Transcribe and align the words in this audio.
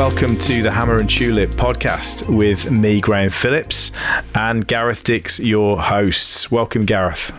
welcome 0.00 0.34
to 0.34 0.62
the 0.62 0.70
Hammer 0.70 0.98
and 0.98 1.10
Tulip 1.10 1.50
podcast 1.50 2.26
with 2.34 2.70
me, 2.70 3.02
Graham 3.02 3.28
Phillips, 3.28 3.92
and 4.34 4.66
Gareth 4.66 5.04
Dix, 5.04 5.38
your 5.38 5.78
hosts. 5.78 6.50
Welcome, 6.50 6.86
Gareth. 6.86 7.30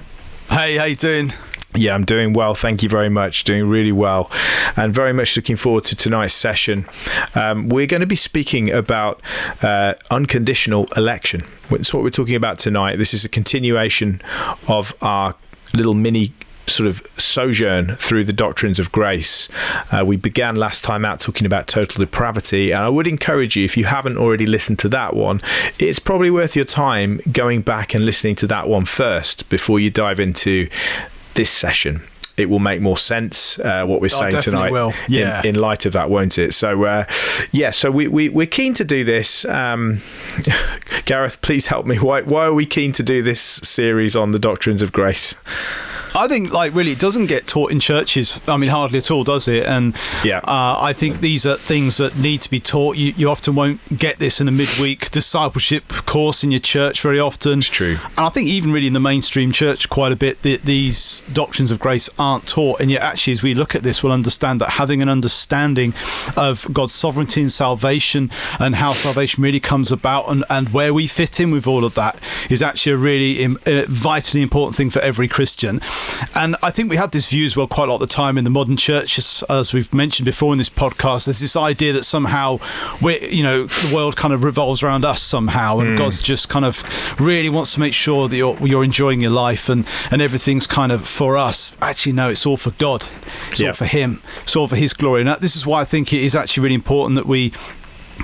Hey, 0.47 0.77
how 0.77 0.83
you 0.83 0.95
doing? 0.95 1.33
Yeah, 1.73 1.95
I'm 1.95 2.05
doing 2.05 2.33
well. 2.33 2.53
Thank 2.53 2.83
you 2.83 2.87
very 2.87 3.09
much. 3.09 3.45
Doing 3.45 3.67
really 3.67 3.91
well, 3.91 4.29
and 4.77 4.93
very 4.93 5.11
much 5.11 5.35
looking 5.35 5.55
forward 5.55 5.85
to 5.85 5.95
tonight's 5.95 6.35
session. 6.35 6.87
Um, 7.33 7.67
we're 7.67 7.87
going 7.87 8.01
to 8.01 8.05
be 8.05 8.15
speaking 8.15 8.69
about 8.69 9.23
uh, 9.63 9.95
unconditional 10.11 10.85
election. 10.95 11.41
That's 11.71 11.91
what 11.95 12.03
we're 12.03 12.11
talking 12.11 12.35
about 12.35 12.59
tonight. 12.59 12.97
This 12.97 13.15
is 13.15 13.25
a 13.25 13.29
continuation 13.29 14.21
of 14.67 14.95
our 15.01 15.33
little 15.73 15.95
mini 15.95 16.31
sort 16.71 16.87
of 16.87 17.01
sojourn 17.17 17.95
through 17.95 18.23
the 18.23 18.33
doctrines 18.33 18.79
of 18.79 18.91
grace. 18.91 19.49
Uh, 19.91 20.03
we 20.05 20.15
began 20.15 20.55
last 20.55 20.83
time 20.83 21.05
out 21.05 21.19
talking 21.19 21.45
about 21.45 21.67
total 21.67 21.99
depravity, 21.99 22.71
and 22.71 22.83
I 22.83 22.89
would 22.89 23.07
encourage 23.07 23.55
you, 23.55 23.65
if 23.65 23.77
you 23.77 23.85
haven't 23.85 24.17
already 24.17 24.45
listened 24.45 24.79
to 24.79 24.89
that 24.89 25.15
one, 25.15 25.41
it's 25.79 25.99
probably 25.99 26.31
worth 26.31 26.55
your 26.55 26.65
time 26.65 27.19
going 27.31 27.61
back 27.61 27.93
and 27.93 28.05
listening 28.05 28.35
to 28.37 28.47
that 28.47 28.67
one 28.67 28.85
first 28.85 29.49
before 29.49 29.79
you 29.79 29.89
dive 29.89 30.19
into 30.19 30.69
this 31.35 31.49
session 31.49 32.01
it 32.37 32.49
will 32.49 32.59
make 32.59 32.81
more 32.81 32.97
sense 32.97 33.59
uh, 33.59 33.85
what 33.85 34.01
we're 34.01 34.09
saying 34.09 34.41
tonight 34.41 34.71
will. 34.71 34.93
Yeah. 35.07 35.41
In, 35.41 35.55
in, 35.55 35.61
light 35.61 35.85
of 35.85 35.93
that, 35.93 36.09
won't 36.09 36.37
it? 36.37 36.53
So, 36.53 36.85
uh, 36.85 37.05
yeah, 37.51 37.71
so 37.71 37.91
we, 37.91 38.07
we, 38.07 38.29
we're 38.29 38.47
keen 38.47 38.73
to 38.75 38.83
do 38.83 39.03
this. 39.03 39.45
Um, 39.45 40.01
Gareth, 41.05 41.41
please 41.41 41.67
help 41.67 41.85
me. 41.85 41.97
Why, 41.97 42.21
why 42.21 42.45
are 42.45 42.53
we 42.53 42.65
keen 42.65 42.93
to 42.93 43.03
do 43.03 43.21
this 43.21 43.41
series 43.41 44.15
on 44.15 44.31
the 44.31 44.39
doctrines 44.39 44.81
of 44.81 44.91
grace? 44.91 45.35
I 46.13 46.27
think, 46.27 46.51
like, 46.51 46.73
really, 46.73 46.91
it 46.91 46.99
doesn't 46.99 47.27
get 47.27 47.47
taught 47.47 47.71
in 47.71 47.79
churches. 47.79 48.39
I 48.47 48.57
mean, 48.57 48.69
hardly 48.69 48.97
at 48.97 49.09
all, 49.09 49.23
does 49.23 49.47
it? 49.47 49.65
And 49.65 49.95
yeah, 50.23 50.39
uh, 50.39 50.77
I 50.79 50.93
think 50.93 51.21
these 51.21 51.45
are 51.45 51.57
things 51.57 51.97
that 51.97 52.17
need 52.17 52.41
to 52.41 52.49
be 52.49 52.59
taught. 52.59 52.97
You, 52.97 53.13
you 53.15 53.29
often 53.29 53.55
won't 53.55 53.97
get 53.97 54.19
this 54.19 54.41
in 54.41 54.47
a 54.47 54.51
midweek 54.51 55.09
discipleship 55.11 55.87
course 56.05 56.43
in 56.43 56.51
your 56.51 56.59
church 56.59 57.01
very 57.01 57.19
often. 57.19 57.59
It's 57.59 57.69
true. 57.69 57.97
And 58.17 58.19
I 58.19 58.29
think 58.29 58.47
even 58.47 58.71
really 58.71 58.87
in 58.87 58.93
the 58.93 58.99
mainstream 58.99 59.51
church, 59.51 59.89
quite 59.89 60.11
a 60.11 60.15
bit, 60.15 60.41
the, 60.41 60.57
these 60.57 61.21
doctrines 61.33 61.71
of 61.71 61.79
grace 61.79 62.09
aren't 62.19 62.47
taught. 62.47 62.81
And 62.81 62.91
yet, 62.91 63.01
actually, 63.01 63.33
as 63.33 63.43
we 63.43 63.53
look 63.53 63.75
at 63.75 63.83
this, 63.83 64.03
we'll 64.03 64.13
understand 64.13 64.59
that 64.61 64.71
having 64.71 65.01
an 65.01 65.09
understanding 65.09 65.93
of 66.35 66.67
God's 66.73 66.93
sovereignty 66.93 67.41
and 67.41 67.51
salvation 67.51 68.29
and 68.59 68.75
how 68.75 68.93
salvation 68.93 69.43
really 69.43 69.59
comes 69.59 69.91
about 69.91 70.29
and, 70.29 70.43
and 70.49 70.69
where 70.69 70.93
we 70.93 71.07
fit 71.07 71.39
in 71.39 71.51
with 71.51 71.67
all 71.67 71.85
of 71.85 71.95
that 71.95 72.19
is 72.49 72.61
actually 72.61 72.91
a 72.91 72.97
really 72.97 73.45
uh, 73.45 73.85
vitally 73.87 74.41
important 74.41 74.75
thing 74.75 74.89
for 74.89 74.99
every 74.99 75.27
Christian. 75.27 75.79
And 76.35 76.55
I 76.63 76.71
think 76.71 76.89
we 76.89 76.97
have 76.97 77.11
this 77.11 77.29
view 77.29 77.45
as 77.45 77.57
well 77.57 77.67
quite 77.67 77.87
a 77.87 77.91
lot 77.91 78.01
of 78.01 78.07
the 78.07 78.13
time 78.13 78.37
in 78.37 78.43
the 78.43 78.49
modern 78.49 78.77
church, 78.77 79.17
as, 79.17 79.43
as 79.49 79.73
we've 79.73 79.93
mentioned 79.93 80.25
before 80.25 80.53
in 80.53 80.57
this 80.57 80.69
podcast. 80.69 81.25
There's 81.25 81.39
this 81.39 81.55
idea 81.55 81.93
that 81.93 82.03
somehow 82.03 82.59
we 83.01 83.19
you 83.27 83.43
know, 83.43 83.65
the 83.65 83.95
world 83.95 84.15
kind 84.15 84.33
of 84.33 84.43
revolves 84.43 84.83
around 84.83 85.05
us 85.05 85.21
somehow, 85.21 85.79
and 85.79 85.91
mm. 85.91 85.97
God's 85.97 86.21
just 86.21 86.49
kind 86.49 86.65
of 86.65 86.83
really 87.19 87.49
wants 87.49 87.73
to 87.73 87.79
make 87.79 87.93
sure 87.93 88.27
that 88.27 88.35
you're, 88.35 88.57
you're 88.65 88.83
enjoying 88.83 89.21
your 89.21 89.31
life 89.31 89.69
and, 89.69 89.87
and 90.11 90.21
everything's 90.21 90.67
kind 90.67 90.91
of 90.91 91.07
for 91.07 91.37
us. 91.37 91.75
Actually, 91.81 92.13
no, 92.13 92.29
it's 92.29 92.45
all 92.45 92.57
for 92.57 92.71
God. 92.71 93.07
It's 93.49 93.59
yeah. 93.59 93.67
all 93.67 93.73
for 93.73 93.85
Him. 93.85 94.21
It's 94.41 94.55
all 94.55 94.67
for 94.67 94.75
His 94.75 94.93
glory. 94.93 95.21
And 95.21 95.29
this 95.41 95.55
is 95.55 95.65
why 95.65 95.81
I 95.81 95.85
think 95.85 96.13
it 96.13 96.21
is 96.23 96.35
actually 96.35 96.63
really 96.63 96.75
important 96.75 97.15
that 97.15 97.25
we 97.25 97.51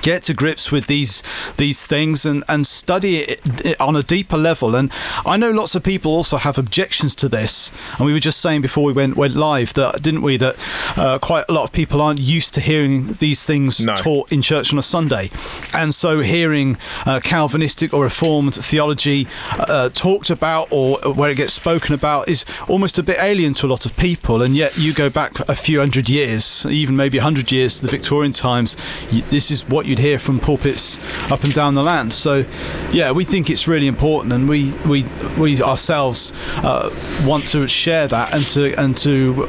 get 0.02 0.22
to 0.24 0.34
grips 0.34 0.70
with 0.72 0.86
these 0.86 1.22
these 1.56 1.84
things 1.84 2.24
and 2.24 2.44
and 2.48 2.66
study 2.66 3.18
it 3.18 3.80
on 3.80 3.96
a 3.96 4.02
deeper 4.02 4.36
level. 4.36 4.74
And 4.74 4.90
I 5.26 5.36
know 5.36 5.50
lots 5.50 5.74
of 5.74 5.82
people 5.82 6.12
also 6.12 6.36
have 6.36 6.58
objections 6.58 7.14
to 7.16 7.28
this. 7.28 7.72
And 7.98 8.06
we 8.06 8.12
were 8.12 8.20
just 8.20 8.40
saying 8.40 8.60
before 8.60 8.84
we 8.84 8.92
went 8.92 9.16
went 9.16 9.34
live 9.34 9.74
that 9.74 10.02
didn't 10.02 10.22
we 10.22 10.36
that 10.38 10.56
uh, 10.96 11.18
quite 11.18 11.44
a 11.48 11.52
lot 11.52 11.64
of 11.64 11.72
people 11.72 12.00
aren't 12.00 12.20
used 12.20 12.54
to 12.54 12.60
hearing 12.60 13.14
these 13.14 13.44
things 13.44 13.84
no. 13.84 13.94
taught 13.96 14.32
in 14.32 14.42
church 14.42 14.72
on 14.72 14.78
a 14.78 14.82
Sunday. 14.82 15.30
And 15.74 15.94
so 15.94 16.20
hearing 16.20 16.76
uh, 17.06 17.20
Calvinistic 17.20 17.92
or 17.92 18.04
Reformed 18.04 18.54
theology 18.54 19.26
uh, 19.52 19.88
talked 19.90 20.30
about 20.30 20.68
or 20.70 20.98
where 21.12 21.30
it 21.30 21.36
gets 21.36 21.52
spoken 21.52 21.94
about 21.94 22.28
is 22.28 22.44
almost 22.68 22.98
a 22.98 23.02
bit 23.02 23.18
alien 23.20 23.54
to 23.54 23.66
a 23.66 23.68
lot 23.68 23.86
of 23.86 23.96
people. 23.96 24.42
And 24.42 24.54
yet 24.54 24.78
you 24.78 24.92
go 24.92 25.10
back 25.10 25.40
a 25.48 25.54
few 25.54 25.78
hundred 25.78 26.08
years 26.08 26.66
even 26.66 26.96
maybe 26.96 27.18
a 27.18 27.22
hundred 27.22 27.50
years 27.52 27.78
to 27.78 27.86
the 27.86 27.90
Victorian 27.90 28.32
times 28.32 28.76
this 29.30 29.50
is 29.50 29.68
what 29.68 29.86
you'd 29.88 29.98
hear 29.98 30.18
from 30.18 30.38
pulpits 30.38 30.98
up 31.32 31.42
and 31.44 31.52
down 31.52 31.74
the 31.74 31.82
land. 31.82 32.12
So, 32.12 32.44
yeah, 32.92 33.10
we 33.10 33.24
think 33.24 33.50
it's 33.50 33.66
really 33.66 33.86
important, 33.86 34.32
and 34.32 34.48
we 34.48 34.72
we 34.86 35.04
we 35.38 35.60
ourselves 35.62 36.32
uh, 36.58 36.94
want 37.24 37.48
to 37.48 37.66
share 37.66 38.06
that 38.08 38.34
and 38.34 38.44
to 38.48 38.74
and 38.80 38.96
to 38.98 39.48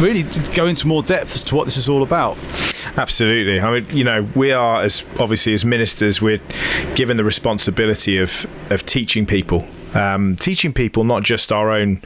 really 0.00 0.24
go 0.54 0.66
into 0.66 0.86
more 0.86 1.02
depth 1.02 1.34
as 1.34 1.44
to 1.44 1.54
what 1.54 1.64
this 1.66 1.76
is 1.76 1.88
all 1.88 2.02
about. 2.02 2.36
Absolutely. 2.96 3.60
I 3.60 3.80
mean, 3.80 3.96
you 3.96 4.04
know, 4.04 4.26
we 4.34 4.52
are 4.52 4.82
as 4.82 5.04
obviously 5.18 5.52
as 5.52 5.64
ministers, 5.64 6.22
we're 6.22 6.40
given 6.94 7.16
the 7.16 7.24
responsibility 7.24 8.18
of 8.18 8.46
of 8.70 8.86
teaching 8.86 9.26
people 9.26 9.66
um, 9.94 10.36
teaching 10.36 10.72
people 10.72 11.04
not 11.04 11.22
just 11.22 11.52
our 11.52 11.70
own 11.70 12.02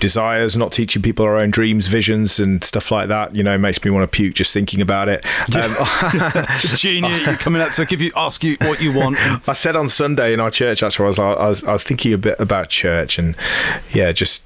desires, 0.00 0.56
not 0.56 0.72
teaching 0.72 1.02
people 1.02 1.24
our 1.24 1.36
own 1.38 1.50
dreams, 1.50 1.86
visions, 1.86 2.38
and 2.38 2.62
stuff 2.62 2.90
like 2.90 3.08
that. 3.08 3.34
You 3.34 3.42
know, 3.42 3.58
makes 3.58 3.82
me 3.84 3.90
want 3.90 4.10
to 4.10 4.16
puke 4.16 4.34
just 4.34 4.52
thinking 4.52 4.80
about 4.80 5.08
it. 5.08 5.24
Um, 5.56 5.74
Genius, 6.58 7.26
you're 7.26 7.36
coming 7.36 7.62
up 7.62 7.72
to 7.72 7.84
give 7.84 8.00
you 8.00 8.12
ask 8.16 8.44
you 8.44 8.56
what 8.60 8.80
you 8.80 8.92
want. 8.92 9.16
I 9.48 9.52
said 9.52 9.76
on 9.76 9.88
Sunday 9.88 10.32
in 10.32 10.40
our 10.40 10.50
church 10.50 10.82
actually, 10.82 11.04
I 11.04 11.08
was, 11.08 11.18
I 11.18 11.48
was 11.48 11.64
I 11.64 11.72
was 11.72 11.84
thinking 11.84 12.12
a 12.12 12.18
bit 12.18 12.38
about 12.38 12.68
church 12.68 13.18
and 13.18 13.36
yeah, 13.92 14.12
just 14.12 14.44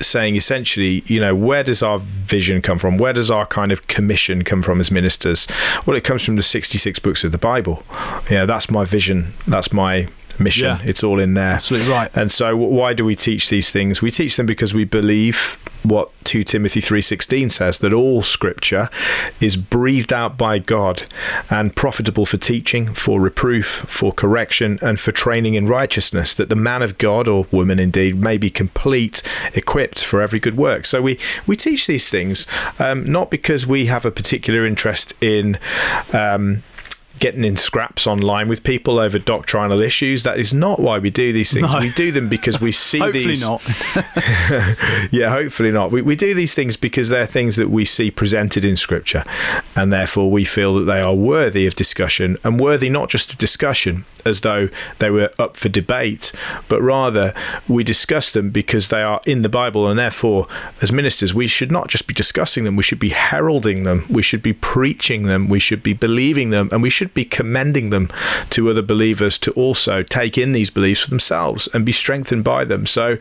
saying 0.00 0.36
essentially, 0.36 1.02
you 1.06 1.20
know, 1.20 1.34
where 1.34 1.62
does 1.62 1.82
our 1.82 1.98
vision 1.98 2.62
come 2.62 2.78
from? 2.78 2.96
Where 2.96 3.12
does 3.12 3.30
our 3.30 3.46
kind 3.46 3.72
of 3.72 3.86
commission 3.86 4.44
come 4.44 4.62
from 4.62 4.80
as 4.80 4.90
ministers? 4.90 5.46
Well, 5.86 5.96
it 5.96 6.04
comes 6.04 6.24
from 6.24 6.36
the 6.36 6.42
66 6.42 6.98
books 7.00 7.24
of 7.24 7.32
the 7.32 7.38
Bible. 7.38 7.82
Yeah, 8.30 8.46
that's 8.46 8.70
my 8.70 8.84
vision. 8.84 9.32
That's 9.46 9.72
my 9.72 10.08
mission. 10.40 10.68
Yeah. 10.68 10.78
It's 10.84 11.02
all 11.02 11.18
in 11.18 11.34
there. 11.34 11.54
Absolutely 11.54 11.90
right. 11.90 12.10
And 12.16 12.30
so, 12.30 12.56
why 12.56 12.94
do 12.94 13.04
we 13.04 13.16
teach 13.16 13.48
these 13.48 13.70
things? 13.70 14.02
We 14.02 14.10
teach 14.10 14.36
them 14.36 14.46
because 14.46 14.74
we 14.74 14.84
believe 14.84 15.58
what 15.84 16.10
2 16.24 16.42
Timothy 16.44 16.80
3:16 16.80 17.50
says 17.50 17.78
that 17.78 17.92
all 17.92 18.22
scripture 18.22 18.88
is 19.40 19.56
breathed 19.56 20.12
out 20.12 20.38
by 20.38 20.58
God 20.58 21.04
and 21.50 21.76
profitable 21.76 22.26
for 22.26 22.38
teaching, 22.38 22.94
for 22.94 23.20
reproof, 23.20 23.66
for 23.66 24.12
correction 24.12 24.78
and 24.80 24.98
for 24.98 25.12
training 25.12 25.54
in 25.54 25.68
righteousness 25.68 26.34
that 26.34 26.48
the 26.48 26.56
man 26.56 26.82
of 26.82 26.98
God 26.98 27.28
or 27.28 27.46
woman 27.50 27.78
indeed 27.78 28.16
may 28.16 28.38
be 28.38 28.50
complete, 28.50 29.22
equipped 29.54 30.02
for 30.02 30.22
every 30.22 30.40
good 30.40 30.56
work. 30.56 30.86
So 30.86 31.02
we 31.02 31.18
we 31.46 31.56
teach 31.56 31.86
these 31.86 32.08
things 32.10 32.46
um, 32.78 33.04
not 33.10 33.30
because 33.30 33.66
we 33.66 33.86
have 33.86 34.04
a 34.04 34.10
particular 34.10 34.66
interest 34.66 35.12
in 35.20 35.58
um, 36.12 36.62
getting 37.24 37.46
in 37.46 37.56
scraps 37.56 38.06
online 38.06 38.48
with 38.48 38.62
people 38.62 38.98
over 38.98 39.18
doctrinal 39.18 39.80
issues. 39.80 40.24
That 40.24 40.38
is 40.38 40.52
not 40.52 40.78
why 40.78 40.98
we 40.98 41.08
do 41.08 41.32
these 41.32 41.54
things. 41.54 41.72
No. 41.72 41.80
We 41.80 41.88
do 41.88 42.12
them 42.12 42.28
because 42.28 42.60
we 42.60 42.70
see 42.70 42.98
hopefully 43.00 43.24
these. 43.24 43.42
Hopefully 43.42 44.04
not. 44.20 45.08
yeah, 45.10 45.30
hopefully 45.30 45.70
not. 45.70 45.90
We, 45.90 46.02
we 46.02 46.16
do 46.16 46.34
these 46.34 46.54
things 46.54 46.76
because 46.76 47.08
they're 47.08 47.24
things 47.24 47.56
that 47.56 47.70
we 47.70 47.86
see 47.86 48.10
presented 48.10 48.62
in 48.62 48.76
Scripture, 48.76 49.24
and 49.74 49.90
therefore 49.90 50.30
we 50.30 50.44
feel 50.44 50.74
that 50.74 50.84
they 50.84 51.00
are 51.00 51.14
worthy 51.14 51.66
of 51.66 51.74
discussion 51.74 52.36
and 52.44 52.60
worthy 52.60 52.90
not 52.90 53.08
just 53.08 53.32
of 53.32 53.38
discussion 53.38 54.04
as 54.26 54.42
though 54.42 54.68
they 54.98 55.08
were 55.08 55.30
up 55.38 55.56
for 55.56 55.70
debate, 55.70 56.30
but 56.68 56.82
rather 56.82 57.32
we 57.66 57.82
discuss 57.84 58.32
them 58.32 58.50
because 58.50 58.90
they 58.90 59.02
are 59.02 59.22
in 59.26 59.40
the 59.40 59.48
Bible, 59.48 59.88
and 59.88 59.98
therefore, 59.98 60.46
as 60.82 60.92
ministers, 60.92 61.32
we 61.32 61.46
should 61.46 61.72
not 61.72 61.88
just 61.88 62.06
be 62.06 62.12
discussing 62.12 62.64
them, 62.64 62.76
we 62.76 62.82
should 62.82 62.98
be 62.98 63.10
heralding 63.10 63.84
them, 63.84 64.04
we 64.10 64.20
should 64.20 64.42
be 64.42 64.52
preaching 64.52 65.22
them, 65.22 65.48
we 65.48 65.58
should 65.58 65.82
be 65.82 65.94
believing 65.94 66.50
them, 66.50 66.68
and 66.70 66.82
we 66.82 66.90
should 66.90 67.13
be 67.14 67.24
commending 67.24 67.90
them 67.90 68.10
to 68.50 68.68
other 68.68 68.82
believers 68.82 69.38
to 69.38 69.52
also 69.52 70.02
take 70.02 70.36
in 70.36 70.52
these 70.52 70.70
beliefs 70.70 71.02
for 71.02 71.10
themselves 71.10 71.68
and 71.72 71.86
be 71.86 71.92
strengthened 71.92 72.44
by 72.44 72.64
them. 72.64 72.86
So, 72.86 73.18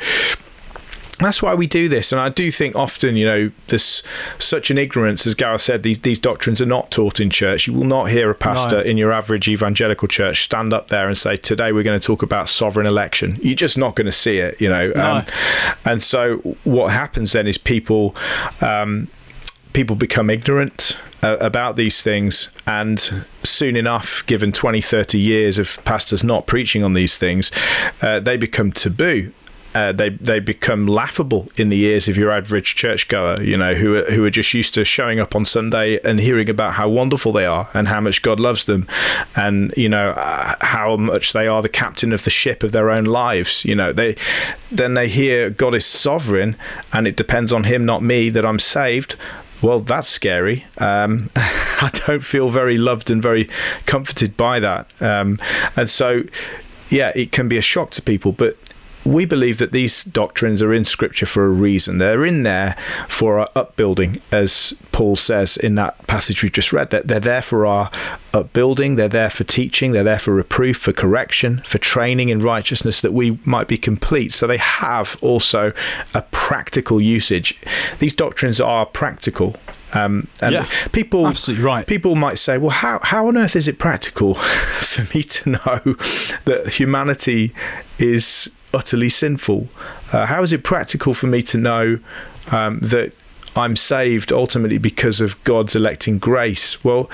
that's 1.19 1.41
why 1.41 1.53
we 1.53 1.67
do 1.67 1.87
this. 1.87 2.11
And 2.11 2.19
I 2.19 2.29
do 2.29 2.49
think 2.51 2.75
often, 2.75 3.15
you 3.15 3.25
know, 3.25 3.51
there's 3.67 4.03
such 4.39 4.71
an 4.71 4.77
ignorance, 4.77 5.27
as 5.27 5.35
Gareth 5.35 5.61
said, 5.61 5.83
these, 5.83 5.99
these 5.99 6.17
doctrines 6.17 6.61
are 6.61 6.65
not 6.65 6.91
taught 6.91 7.19
in 7.19 7.29
church. 7.29 7.67
You 7.67 7.73
will 7.73 7.85
not 7.85 8.09
hear 8.09 8.29
a 8.29 8.35
pastor 8.35 8.77
no. 8.77 8.81
in 8.81 8.97
your 8.97 9.11
average 9.11 9.47
evangelical 9.47 10.07
church 10.07 10.43
stand 10.43 10.73
up 10.73 10.87
there 10.87 11.07
and 11.07 11.17
say, 11.17 11.37
Today 11.37 11.71
we're 11.71 11.83
going 11.83 11.99
to 11.99 12.05
talk 12.05 12.23
about 12.23 12.49
sovereign 12.49 12.87
election. 12.87 13.37
You're 13.41 13.55
just 13.55 13.77
not 13.77 13.95
going 13.95 14.05
to 14.05 14.11
see 14.11 14.37
it, 14.37 14.59
you 14.59 14.69
know. 14.69 14.91
No. 14.95 15.03
Um, 15.03 15.25
and 15.85 16.03
so 16.03 16.37
what 16.63 16.91
happens 16.91 17.33
then 17.33 17.47
is 17.47 17.57
people. 17.57 18.15
Um, 18.61 19.07
people 19.73 19.95
become 19.95 20.29
ignorant 20.29 20.97
uh, 21.21 21.37
about 21.39 21.75
these 21.75 22.01
things 22.01 22.49
and 22.67 23.25
soon 23.43 23.75
enough 23.75 24.25
given 24.27 24.51
20 24.51 24.81
30 24.81 25.19
years 25.19 25.57
of 25.57 25.83
pastors 25.83 26.23
not 26.23 26.45
preaching 26.45 26.83
on 26.83 26.93
these 26.93 27.17
things 27.17 27.51
uh, 28.01 28.19
they 28.19 28.37
become 28.37 28.71
taboo 28.71 29.31
uh, 29.75 29.91
they 29.91 30.09
they 30.09 30.39
become 30.39 30.85
laughable 30.85 31.47
in 31.57 31.69
the 31.69 31.81
ears 31.81 32.07
of 32.07 32.15
your 32.15 32.31
average 32.31 32.75
churchgoer, 32.75 33.41
you 33.41 33.57
know, 33.57 33.73
who 33.73 33.95
are, 33.95 34.05
who 34.11 34.23
are 34.23 34.29
just 34.29 34.53
used 34.53 34.73
to 34.75 34.85
showing 34.85 35.19
up 35.19 35.35
on 35.35 35.45
Sunday 35.45 35.99
and 36.03 36.19
hearing 36.19 36.49
about 36.49 36.73
how 36.73 36.87
wonderful 36.87 37.31
they 37.31 37.45
are 37.45 37.67
and 37.73 37.87
how 37.87 37.99
much 37.99 38.21
God 38.21 38.39
loves 38.39 38.65
them, 38.65 38.87
and 39.35 39.73
you 39.75 39.89
know 39.89 40.11
uh, 40.11 40.55
how 40.61 40.95
much 40.95 41.33
they 41.33 41.47
are 41.47 41.61
the 41.61 41.69
captain 41.69 42.13
of 42.13 42.23
the 42.23 42.29
ship 42.29 42.61
of 42.61 42.71
their 42.71 42.91
own 42.91 43.05
lives. 43.05 43.65
You 43.65 43.75
know, 43.75 43.91
they 43.91 44.15
then 44.71 44.93
they 44.93 45.07
hear 45.07 45.49
God 45.49 45.73
is 45.73 45.85
sovereign 45.85 46.55
and 46.91 47.07
it 47.07 47.15
depends 47.15 47.51
on 47.51 47.63
Him, 47.63 47.83
not 47.85 48.03
me, 48.03 48.29
that 48.29 48.45
I'm 48.45 48.59
saved 48.59 49.15
well, 49.63 49.79
that's 49.79 50.09
scary. 50.09 50.65
Um, 50.77 51.29
I 51.35 51.89
don't 52.05 52.23
feel 52.23 52.49
very 52.49 52.77
loved 52.77 53.09
and 53.09 53.21
very 53.21 53.49
comforted 53.85 54.37
by 54.37 54.59
that. 54.59 54.87
Um, 55.01 55.39
and 55.75 55.89
so, 55.89 56.23
yeah, 56.89 57.11
it 57.15 57.31
can 57.31 57.47
be 57.47 57.57
a 57.57 57.61
shock 57.61 57.91
to 57.91 58.01
people, 58.01 58.33
but 58.33 58.57
we 59.05 59.25
believe 59.25 59.57
that 59.57 59.71
these 59.71 60.03
doctrines 60.03 60.61
are 60.61 60.73
in 60.73 60.85
Scripture 60.85 61.25
for 61.25 61.45
a 61.45 61.49
reason. 61.49 61.97
They're 61.97 62.25
in 62.25 62.43
there 62.43 62.75
for 63.09 63.39
our 63.39 63.49
upbuilding, 63.55 64.21
as 64.31 64.73
Paul 64.91 65.15
says 65.15 65.57
in 65.57 65.75
that 65.75 66.07
passage 66.07 66.41
we've 66.41 66.51
just 66.51 66.71
read. 66.71 66.89
That 66.91 67.07
they're 67.07 67.19
there 67.19 67.41
for 67.41 67.65
our 67.65 67.91
upbuilding. 68.33 68.95
They're 68.95 69.09
there 69.09 69.29
for 69.29 69.43
teaching. 69.43 69.91
They're 69.91 70.03
there 70.03 70.19
for 70.19 70.33
reproof, 70.33 70.77
for 70.77 70.93
correction, 70.93 71.61
for 71.65 71.77
training 71.77 72.29
in 72.29 72.41
righteousness, 72.41 73.01
that 73.01 73.13
we 73.13 73.39
might 73.43 73.67
be 73.67 73.77
complete. 73.77 74.31
So 74.31 74.47
they 74.47 74.57
have 74.57 75.17
also 75.21 75.71
a 76.13 76.21
practical 76.31 77.01
usage. 77.01 77.59
These 77.99 78.13
doctrines 78.13 78.61
are 78.61 78.85
practical. 78.85 79.55
Um, 79.93 80.27
and 80.41 80.53
Yeah, 80.53 80.69
people, 80.91 81.27
absolutely 81.27 81.65
right. 81.65 81.85
People 81.85 82.15
might 82.15 82.39
say, 82.39 82.57
"Well, 82.57 82.71
how 82.71 82.99
how 83.03 83.27
on 83.27 83.37
earth 83.37 83.55
is 83.55 83.67
it 83.67 83.77
practical 83.77 84.33
for 84.33 85.15
me 85.15 85.23
to 85.23 85.49
know 85.49 85.95
that 86.45 86.73
humanity 86.79 87.53
is 87.99 88.49
utterly 88.73 89.09
sinful? 89.09 89.67
Uh, 90.11 90.25
how 90.25 90.41
is 90.43 90.53
it 90.53 90.63
practical 90.63 91.13
for 91.13 91.27
me 91.27 91.41
to 91.43 91.57
know 91.57 91.99
um, 92.51 92.79
that 92.79 93.13
I'm 93.55 93.75
saved 93.75 94.31
ultimately 94.31 94.77
because 94.77 95.21
of 95.21 95.41
God's 95.43 95.75
electing 95.75 96.19
grace?" 96.19 96.83
Well, 96.83 97.09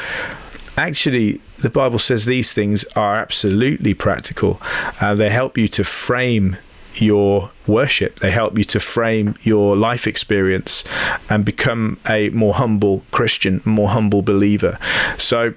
actually, 0.77 1.41
the 1.59 1.69
Bible 1.69 1.99
says 1.99 2.25
these 2.25 2.53
things 2.53 2.85
are 2.95 3.17
absolutely 3.17 3.93
practical. 3.93 4.61
Uh, 5.01 5.15
they 5.15 5.29
help 5.29 5.57
you 5.57 5.67
to 5.69 5.83
frame 5.83 6.57
your 6.95 7.51
worship. 7.67 8.19
They 8.19 8.31
help 8.31 8.57
you 8.57 8.63
to 8.65 8.79
frame 8.79 9.35
your 9.43 9.75
life 9.75 10.07
experience 10.07 10.83
and 11.29 11.45
become 11.45 11.99
a 12.07 12.29
more 12.29 12.55
humble 12.55 13.03
Christian, 13.11 13.61
more 13.65 13.89
humble 13.89 14.21
believer. 14.21 14.77
So, 15.17 15.53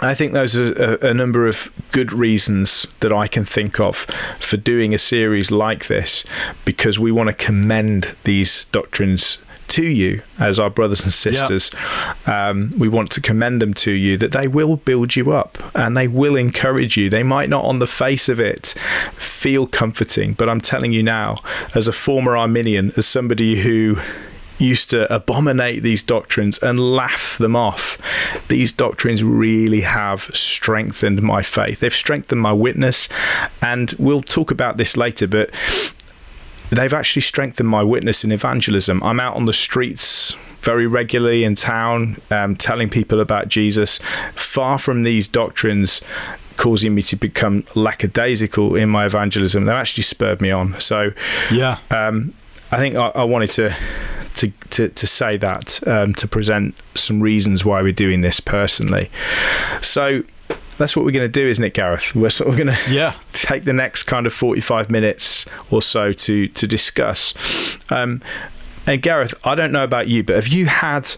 I 0.00 0.14
think 0.14 0.32
those 0.32 0.56
are 0.58 0.72
a, 0.72 1.10
a, 1.10 1.14
number 1.14 1.46
of 1.46 1.70
good 1.92 2.12
reasons 2.12 2.86
that 3.00 3.12
I 3.12 3.28
can 3.28 3.44
think 3.44 3.80
of 3.80 3.96
for 4.40 4.58
doing 4.58 4.92
a 4.92 4.98
series 4.98 5.50
like 5.50 5.86
this 5.86 6.24
because 6.66 6.98
we 6.98 7.10
want 7.10 7.30
to 7.30 7.34
commend 7.34 8.14
these 8.24 8.66
doctrines 8.66 9.38
to 9.68 9.84
you 9.84 10.22
as 10.38 10.58
our 10.58 10.70
brothers 10.70 11.02
and 11.02 11.12
sisters. 11.12 11.70
Um, 12.26 12.72
we 12.78 12.88
want 12.88 13.10
to 13.12 13.20
commend 13.20 13.60
them 13.62 13.74
to 13.74 13.90
you 13.90 14.16
that 14.18 14.32
they 14.32 14.48
will 14.48 14.76
build 14.76 15.16
you 15.16 15.32
up 15.32 15.58
and 15.74 15.96
they 15.96 16.08
will 16.08 16.36
encourage 16.36 16.96
you. 16.96 17.08
They 17.08 17.22
might 17.22 17.48
not, 17.48 17.64
on 17.64 17.78
the 17.78 17.86
face 17.86 18.28
of 18.28 18.38
it, 18.38 18.74
feel 19.12 19.66
comforting, 19.66 20.34
but 20.34 20.48
I'm 20.48 20.60
telling 20.60 20.92
you 20.92 21.02
now, 21.02 21.38
as 21.74 21.88
a 21.88 21.92
former 21.92 22.36
Arminian, 22.36 22.92
as 22.96 23.06
somebody 23.06 23.62
who 23.62 23.98
used 24.58 24.90
to 24.90 25.12
abominate 25.14 25.82
these 25.82 26.02
doctrines 26.02 26.58
and 26.58 26.78
laugh 26.78 27.36
them 27.38 27.54
off. 27.56 27.98
These 28.48 28.72
doctrines 28.72 29.22
really 29.22 29.82
have 29.82 30.22
strengthened 30.34 31.22
my 31.22 31.42
faith. 31.42 31.80
They've 31.80 31.92
strengthened 31.92 32.40
my 32.40 32.52
witness, 32.52 33.08
and 33.62 33.94
we'll 33.98 34.22
talk 34.22 34.50
about 34.50 34.76
this 34.76 34.96
later, 34.96 35.26
but 35.26 35.50
they've 36.70 36.92
actually 36.92 37.22
strengthened 37.22 37.68
my 37.68 37.82
witness 37.82 38.24
in 38.24 38.32
evangelism. 38.32 39.02
I'm 39.02 39.20
out 39.20 39.36
on 39.36 39.46
the 39.46 39.52
streets 39.52 40.34
very 40.60 40.86
regularly 40.86 41.44
in 41.44 41.54
town, 41.54 42.16
um, 42.30 42.56
telling 42.56 42.88
people 42.90 43.20
about 43.20 43.48
Jesus, 43.48 43.98
far 44.34 44.78
from 44.78 45.04
these 45.04 45.28
doctrines 45.28 46.00
causing 46.56 46.94
me 46.94 47.02
to 47.02 47.16
become 47.16 47.64
lackadaisical 47.74 48.74
in 48.74 48.88
my 48.88 49.06
evangelism. 49.06 49.66
They've 49.66 49.74
actually 49.74 50.04
spurred 50.04 50.40
me 50.40 50.50
on. 50.50 50.80
So, 50.80 51.12
yeah, 51.52 51.78
um, 51.90 52.32
I 52.72 52.78
think 52.78 52.96
I, 52.96 53.08
I 53.08 53.24
wanted 53.24 53.52
to 53.52 53.76
to, 54.36 54.50
to, 54.70 54.88
to 54.88 55.06
say 55.06 55.36
that, 55.36 55.86
um, 55.86 56.14
to 56.14 56.28
present 56.28 56.74
some 56.94 57.20
reasons 57.20 57.64
why 57.64 57.82
we're 57.82 57.92
doing 57.92 58.20
this 58.20 58.40
personally. 58.40 59.10
So 59.82 60.22
that's 60.78 60.96
what 60.96 61.04
we're 61.04 61.12
going 61.12 61.26
to 61.26 61.32
do, 61.32 61.48
isn't 61.48 61.64
it, 61.64 61.74
Gareth? 61.74 62.14
We're 62.14 62.30
sort 62.30 62.50
of 62.50 62.56
going 62.56 62.68
to 62.74 62.94
yeah. 62.94 63.14
take 63.32 63.64
the 63.64 63.72
next 63.72 64.04
kind 64.04 64.26
of 64.26 64.32
45 64.32 64.90
minutes 64.90 65.46
or 65.70 65.82
so 65.82 66.12
to, 66.12 66.48
to 66.48 66.66
discuss. 66.66 67.34
Um, 67.90 68.22
and 68.86 69.02
Gareth, 69.02 69.34
I 69.44 69.54
don't 69.54 69.72
know 69.72 69.84
about 69.84 70.08
you, 70.08 70.22
but 70.22 70.36
have 70.36 70.48
you 70.48 70.66
had 70.66 71.08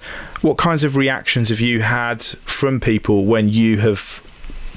what 0.40 0.56
kinds 0.56 0.84
of 0.84 0.96
reactions 0.96 1.50
have 1.50 1.60
you 1.60 1.82
had 1.82 2.22
from 2.22 2.80
people 2.80 3.26
when 3.26 3.48
you 3.50 3.78
have 3.78 4.22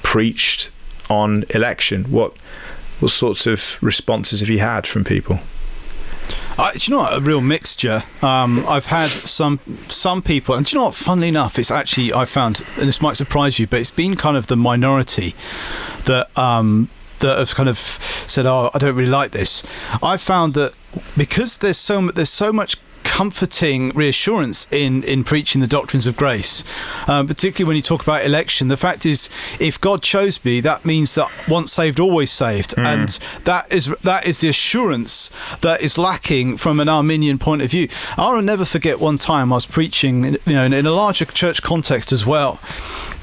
preached 0.04 0.72
on 1.10 1.46
election? 1.52 2.06
What 2.06 2.36
what 3.00 3.10
sorts 3.10 3.48
of 3.48 3.82
responses 3.82 4.42
have 4.42 4.50
you 4.50 4.60
had 4.60 4.86
from 4.86 5.04
people? 5.04 5.40
I, 6.58 6.74
do 6.74 6.80
you 6.82 6.98
know 6.98 7.04
what? 7.04 7.18
A 7.18 7.22
real 7.22 7.42
mixture. 7.42 8.04
Um, 8.22 8.66
I've 8.68 8.88
had 8.88 9.10
some 9.10 9.60
some 9.88 10.22
people, 10.22 10.56
and 10.56 10.66
do 10.66 10.76
you 10.76 10.80
know 10.80 10.86
what? 10.86 10.96
Funnily 10.96 11.30
enough, 11.30 11.58
it's 11.58 11.72
actually 11.72 12.14
I 12.14 12.26
found, 12.26 12.64
and 12.78 12.88
this 12.88 13.02
might 13.02 13.18
surprise 13.18 13.60
you, 13.60 13.68
but 13.68 13.80
it's 13.80 13.92
been 13.92 14.16
kind 14.16 14.38
of 14.38 14.48
the 14.48 14.58
minority 14.58 15.34
that 16.06 16.36
um, 16.38 16.90
that 17.20 17.38
have 17.38 17.56
kind 17.56 17.70
of 17.70 17.78
said, 17.78 18.46
"Oh, 18.46 18.70
I 18.74 18.78
don't 18.80 18.96
really 18.96 19.10
like 19.10 19.32
this." 19.32 19.64
I 20.04 20.18
found 20.18 20.54
that 20.56 20.74
because 21.16 21.58
there's 21.58 21.78
so 21.78 22.10
there's 22.10 22.30
so 22.30 22.52
much 22.52 22.78
comforting 23.04 23.90
reassurance 23.90 24.68
in 24.72 25.04
in 25.04 25.24
preaching 25.24 25.62
the 25.62 25.68
doctrines 25.68 26.08
of 26.08 26.16
grace, 26.16 26.64
um, 27.08 27.28
particularly 27.28 27.68
when 27.68 27.76
you 27.76 27.82
talk 27.82 28.02
about 28.02 28.26
election. 28.26 28.68
The 28.68 28.78
fact 28.78 29.06
is, 29.06 29.30
if 29.60 29.80
God 29.80 30.02
chose 30.02 30.44
me, 30.44 30.60
that 30.62 30.86
means 30.86 31.16
that 31.16 31.30
once 31.48 31.74
saved, 31.74 32.00
always 32.00 32.32
saved, 32.32 32.76
mm. 32.76 32.86
and 32.86 33.20
that 33.46 33.72
is 33.72 33.88
that 34.04 34.26
is 34.26 34.40
the 34.40 34.50
assurance 34.50 35.30
that 35.62 35.82
is 35.82 35.98
lacking 35.98 36.58
from 36.58 36.80
an 36.80 36.90
Arminian 36.90 37.38
point 37.38 37.62
of 37.62 37.72
view. 37.72 37.88
I'll 38.18 38.42
never 38.42 38.66
forget 38.66 39.00
one 39.00 39.18
time 39.18 39.52
I 39.52 39.56
was 39.56 39.66
preaching, 39.66 40.24
you 40.46 40.54
know, 40.54 40.66
in, 40.66 40.74
in 40.74 40.86
a 40.86 40.92
larger 40.92 41.26
church 41.26 41.62
context 41.62 42.12
as 42.12 42.26
well 42.26 42.60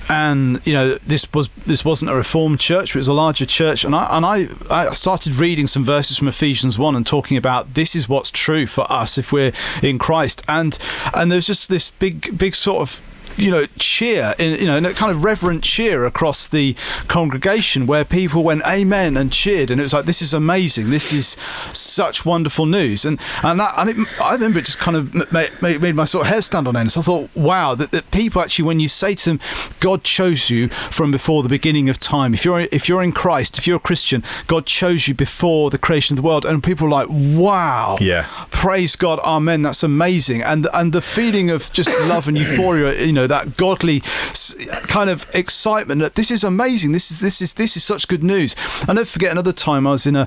and 0.09 0.67
you 0.67 0.73
know 0.73 0.95
this 0.97 1.31
was 1.33 1.49
this 1.67 1.85
wasn't 1.85 2.11
a 2.11 2.15
reformed 2.15 2.61
church 2.61 2.93
but 2.93 2.97
it 2.97 3.01
was 3.01 3.09
a 3.09 3.13
larger 3.13 3.45
church. 3.45 3.85
And 3.85 3.95
I 3.95 4.17
and 4.17 4.25
I, 4.25 4.47
I 4.71 4.95
started 4.95 5.37
reading 5.37 5.67
some 5.67 5.85
verses 5.85 6.19
from 6.19 6.29
Ephesians 6.29 6.79
1 6.79 6.97
and 6.97 7.07
talking 7.07 7.37
about 7.37 7.75
this 7.75 7.95
is 7.95 8.09
what's 8.09 8.31
true 8.31 8.67
for 8.67 8.91
us 8.91 9.19
if 9.19 9.33
we're 9.33 9.53
in 9.83 9.99
Christ. 9.99 10.43
And 10.49 10.79
and 11.15 11.31
there's 11.31 11.47
just 11.47 11.69
this 11.69 11.91
big 11.91 12.37
big 12.39 12.55
sort 12.55 12.81
of 12.81 13.01
you 13.39 13.51
know 13.51 13.65
cheer 13.79 14.35
in 14.39 14.59
you 14.59 14.67
know 14.67 14.77
in 14.77 14.85
a 14.85 14.93
kind 14.93 15.11
of 15.11 15.25
reverent 15.25 15.63
cheer 15.63 16.05
across 16.05 16.47
the 16.47 16.75
congregation 17.07 17.87
where 17.87 18.05
people 18.05 18.43
went 18.43 18.63
amen 18.67 19.17
and 19.17 19.33
cheered 19.33 19.71
and 19.71 19.81
it 19.81 19.85
was 19.85 19.93
like 19.93 20.05
this 20.05 20.23
is 20.23 20.35
amazing. 20.35 20.91
This 20.91 21.13
is 21.13 21.37
such 21.73 22.25
wonderful 22.25 22.67
news. 22.67 23.05
And 23.05 23.21
and, 23.43 23.61
that, 23.61 23.75
and 23.77 23.91
it, 23.91 24.21
I 24.21 24.33
remember 24.33 24.59
it 24.59 24.65
just 24.65 24.79
kind 24.79 24.97
of 24.97 25.15
made, 25.33 25.51
made, 25.63 25.95
my 25.95 26.05
sort 26.05 26.27
of 26.27 26.33
hair 26.33 26.43
stand 26.43 26.67
on 26.67 26.77
end. 26.77 26.93
So 26.93 27.01
I 27.01 27.03
thought 27.05 27.31
wow 27.35 27.75
that, 27.75 27.91
that 27.93 28.11
people 28.11 28.43
actually 28.43 28.65
when 28.65 28.81
you 28.81 28.89
say 28.89 29.15
to 29.15 29.31
them 29.31 29.41
God 29.81 30.03
chose 30.05 30.51
you 30.51 30.69
from 30.69 31.11
before 31.11 31.43
the 31.43 31.49
beginning 31.49 31.89
of 31.89 31.99
time 31.99 32.35
if 32.35 32.45
you're 32.45 32.61
if 32.61 32.89
you're 32.89 33.03
in 33.03 33.13
Christ 33.13 33.59
if 33.59 33.67
you're 33.67 33.77
a 33.77 33.81
Christian 33.81 34.23
God 34.47 34.67
chose 34.67 35.09
you 35.09 35.15
before 35.15 35.71
the 35.71 35.79
creation 35.79 36.17
of 36.17 36.23
the 36.23 36.27
world 36.27 36.45
and 36.45 36.63
people 36.63 36.87
are 36.87 36.91
like 36.91 37.09
wow. 37.11 37.97
Yeah. 38.01 38.27
Praise 38.51 38.97
God. 38.97 39.19
Amen. 39.21 39.63
That's 39.63 39.83
amazing. 39.83 40.43
And 40.43 40.67
and 40.73 40.93
the 40.93 41.03
feeling 41.03 41.51
of 41.51 41.71
just 41.73 41.91
love 42.09 42.29
and 42.29 42.37
euphoria 42.37 43.05
you 43.05 43.13
know 43.13 43.27
that 43.29 43.57
godly 43.57 44.01
kind 44.89 45.11
of 45.11 45.27
excitement 45.35 46.01
that 46.01 46.15
this 46.15 46.31
is 46.31 46.45
amazing. 46.45 46.93
This 46.93 47.11
is 47.11 47.21
this 47.21 47.41
is 47.41 47.55
this 47.55 47.77
is 47.77 47.85
such 47.85 48.09
good 48.09 48.23
news. 48.23 48.55
I 48.89 48.93
never 48.93 49.07
forget 49.07 49.33
another 49.33 49.53
time 49.53 49.87
I 49.87 49.93
was 49.93 50.07
in 50.07 50.17
a 50.17 50.27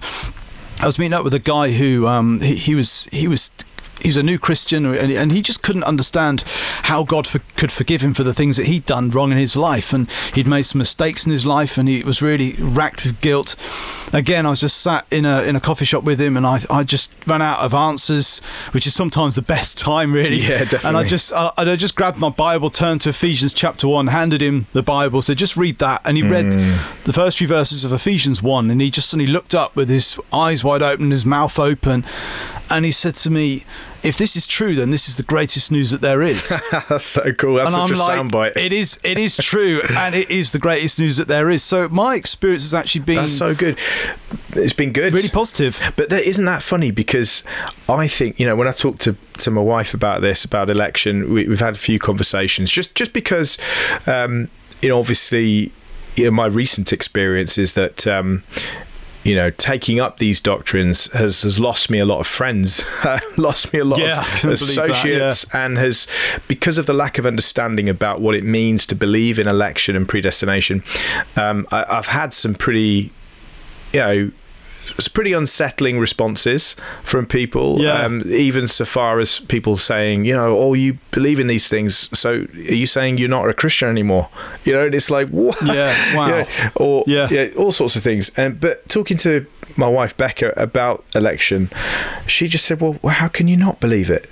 I 0.80 0.86
was 0.86 0.98
meeting 0.98 1.14
up 1.14 1.24
with 1.24 1.34
a 1.34 1.40
guy 1.40 1.72
who 1.72 2.08
um, 2.08 2.40
he, 2.40 2.56
he 2.56 2.76
was 2.76 3.06
he 3.12 3.28
was 3.28 3.52
he's 4.02 4.18
a 4.18 4.24
new 4.24 4.38
Christian, 4.38 4.86
and, 4.86 5.12
and 5.12 5.32
he 5.32 5.42
just 5.42 5.64
couldn't 5.64 5.84
understand 5.84 6.44
how 6.84 7.04
God 7.04 7.28
for, 7.28 7.40
could 7.56 7.72
forgive 7.72 8.02
him 8.02 8.14
for 8.14 8.24
the 8.24 8.34
things 8.34 8.58
that 8.58 8.68
he'd 8.68 8.86
done 8.86 9.10
wrong 9.10 9.32
in 9.32 9.38
his 9.38 9.56
life, 9.56 9.94
and 9.94 10.10
he'd 10.34 10.48
made 10.48 10.64
some 10.64 10.80
mistakes 10.80 11.26
in 11.26 11.32
his 11.32 11.46
life, 11.46 11.78
and 11.78 11.88
he 11.88 12.04
was 12.04 12.22
really 12.22 12.54
racked 12.60 13.04
with 13.04 13.20
guilt. 13.22 13.56
Again, 14.14 14.46
I 14.46 14.50
was 14.50 14.62
just 14.62 14.82
sat 14.82 15.06
in 15.12 15.26
a 15.26 15.44
in 15.44 15.56
a 15.56 15.60
coffee 15.60 15.86
shop 15.86 16.04
with 16.04 16.20
him, 16.20 16.36
and 16.36 16.46
I 16.46 16.60
I 16.70 16.84
just 16.84 17.14
ran 17.28 17.42
out 17.42 17.60
of 17.60 17.74
answers, 17.74 18.40
which 18.72 18.86
is 18.86 18.94
sometimes 18.94 19.36
the 19.36 19.42
best 19.52 19.78
time, 19.78 20.14
really. 20.14 20.38
Yeah, 20.38 20.60
definitely. 20.60 20.90
And 20.90 20.98
I 20.98 21.04
just 21.04 21.34
I, 21.34 21.52
I 21.58 21.76
just 21.76 21.96
grabbed 21.96 22.18
my 22.18 22.30
Bible, 22.30 22.70
turned 22.70 23.02
to 23.02 23.10
Ephesians 23.10 23.54
chapter 23.54 23.88
one, 23.88 24.08
handed 24.08 24.42
him 24.42 24.68
the 24.74 24.84
Bible, 24.84 25.22
said 25.22 25.38
just 25.38 25.58
read 25.58 25.80
that, 25.80 26.02
and 26.06 26.18
he 26.18 26.24
mm. 26.24 26.32
read 26.32 26.52
the 27.04 27.14
first 27.14 27.38
few 27.38 27.48
verses 27.48 27.84
of 27.84 27.94
Ephesians 27.94 28.42
one, 28.42 28.70
and 28.72 28.82
he 28.82 28.90
just 28.90 29.10
suddenly 29.10 29.32
looked 29.32 29.56
up 29.56 29.76
with 29.76 29.90
his 29.90 30.20
eyes 30.34 30.64
wide 30.64 30.82
open, 30.82 31.12
his 31.12 31.26
mouth 31.26 31.58
open, 31.60 32.04
and 32.70 32.86
he 32.86 32.92
said 32.92 33.16
to 33.18 33.30
me, 33.30 33.64
if 34.04 34.18
this 34.18 34.36
is 34.36 34.48
true, 34.48 34.76
then 34.76 34.90
this 34.90 35.08
is 35.08 35.16
the 35.16 35.24
greatest 35.24 35.72
news 35.72 35.92
that 35.92 36.02
there 36.02 36.22
is. 36.22 36.50
That's 36.90 37.06
so 37.06 37.32
cool. 37.34 37.56
That's 37.56 37.74
and 37.74 37.90
such 37.90 37.98
I'm 37.98 38.20
a 38.20 38.26
like, 38.28 38.54
soundbite. 38.56 38.58
It 38.58 38.74
is. 38.74 39.00
It 39.04 39.18
is 39.18 39.38
true, 39.38 39.82
and 39.90 40.16
it 40.16 40.30
is 40.30 40.52
the 40.52 40.60
greatest 40.60 41.00
news 41.00 41.18
that 41.18 41.28
there 41.28 41.50
is. 41.50 41.64
So 41.64 41.88
my 41.90 42.16
experience 42.16 42.64
has 42.64 42.74
actually 42.74 43.02
been. 43.02 43.18
That's 43.18 43.38
so 43.38 43.54
good. 43.54 43.78
It's 44.54 44.74
been 44.74 44.92
good. 44.92 45.14
Really 45.14 45.30
positive. 45.30 45.94
But 45.96 46.12
is 46.12 46.32
isn't 46.32 46.46
that 46.46 46.64
funny? 46.64 46.92
Because 46.92 47.44
I 47.88 48.08
think 48.08 48.40
you 48.40 48.46
know 48.46 48.56
when 48.56 48.68
I 48.68 48.72
talk 48.72 48.98
to 49.00 49.16
to 49.40 49.52
my 49.52 49.62
wife 49.62 49.94
about 49.94 50.22
this 50.22 50.44
about 50.44 50.70
election, 50.70 51.34
we, 51.34 51.46
have 51.46 51.60
had 51.60 51.76
a 51.76 51.80
few 51.80 52.00
conversations. 52.00 52.72
Just 52.72 52.96
just 52.96 53.14
because, 53.14 53.58
um, 54.08 54.50
you 54.82 54.90
know, 54.90 55.00
obviously, 55.00 55.72
you 56.16 56.26
know, 56.26 56.32
my 56.32 56.48
recent 56.48 56.92
experience 56.92 57.58
is 57.58 57.76
that. 57.76 58.08
Um, 58.08 58.44
you 59.24 59.36
know, 59.36 59.52
taking 59.52 60.00
up 60.00 60.18
these 60.18 60.40
doctrines 60.40 61.06
has, 61.14 61.44
has 61.44 61.60
lost 61.60 61.90
me 61.92 62.00
a 62.00 62.06
lot 62.06 62.20
of 62.20 62.28
friends, 62.28 62.84
lost 63.38 63.72
me 63.72 63.80
a 63.80 63.86
lot 63.86 64.00
Yeah, 64.00 64.20
of 64.22 64.42
believe 64.42 64.58
that, 64.60 64.90
associates, 64.90 65.46
and 65.54 65.78
has, 65.78 66.08
because 66.48 66.78
of 66.78 66.86
the 66.88 66.94
lack 66.94 67.18
of 67.20 67.26
understanding 67.26 67.88
about 67.88 68.20
what 68.20 68.36
it 68.36 68.44
means 68.44 68.86
to 68.88 68.96
believe 68.96 69.38
in 69.38 69.48
election 69.48 69.96
and 69.96 70.08
predestination, 70.10 70.84
um, 71.36 71.68
I, 71.72 71.86
I've 71.88 72.08
had 72.08 72.34
some 72.34 72.56
pretty, 72.56 73.12
you 73.94 74.00
know, 74.00 74.32
pretty 75.14 75.34
unsettling 75.34 76.00
responses 76.00 76.76
from 77.04 77.26
people. 77.26 77.82
Yeah. 77.82 78.02
Um, 78.06 78.24
even 78.28 78.68
so 78.68 78.86
far 78.86 79.20
as 79.20 79.40
people 79.40 79.76
saying, 79.78 80.26
you 80.26 80.34
know, 80.34 80.58
oh, 80.58 80.74
you 80.74 80.98
believe 81.12 81.40
in 81.40 81.48
these 81.48 81.68
things, 81.68 82.10
so 82.18 82.32
are 82.34 82.76
you 82.76 82.86
saying 82.86 83.18
you're 83.18 83.30
not 83.30 83.50
a 83.50 83.54
Christian 83.54 83.90
anymore? 83.90 84.30
You 84.66 84.74
know, 84.74 84.86
and 84.86 84.96
it's 84.96 85.10
like, 85.10 85.28
what? 85.30 85.58
Yeah, 85.62 85.94
wow. 86.16 86.28
You 86.28 86.34
know, 86.34 86.46
or 86.76 87.04
Yeah. 87.08 87.28
yeah, 87.32 87.48
all 87.58 87.72
sorts 87.72 87.96
of 87.96 88.04
things. 88.04 88.32
And 88.38 88.60
but 88.60 88.88
talking 88.90 89.18
to 89.18 89.46
my 89.78 89.88
wife 89.88 90.16
Becca 90.18 90.54
about 90.58 91.04
election, 91.16 91.70
she 92.28 92.48
just 92.48 92.66
said, 92.66 92.80
well 92.82 92.98
how 93.08 93.28
can 93.28 93.48
you 93.48 93.58
not 93.58 93.80
believe 93.80 94.10
it? 94.10 94.30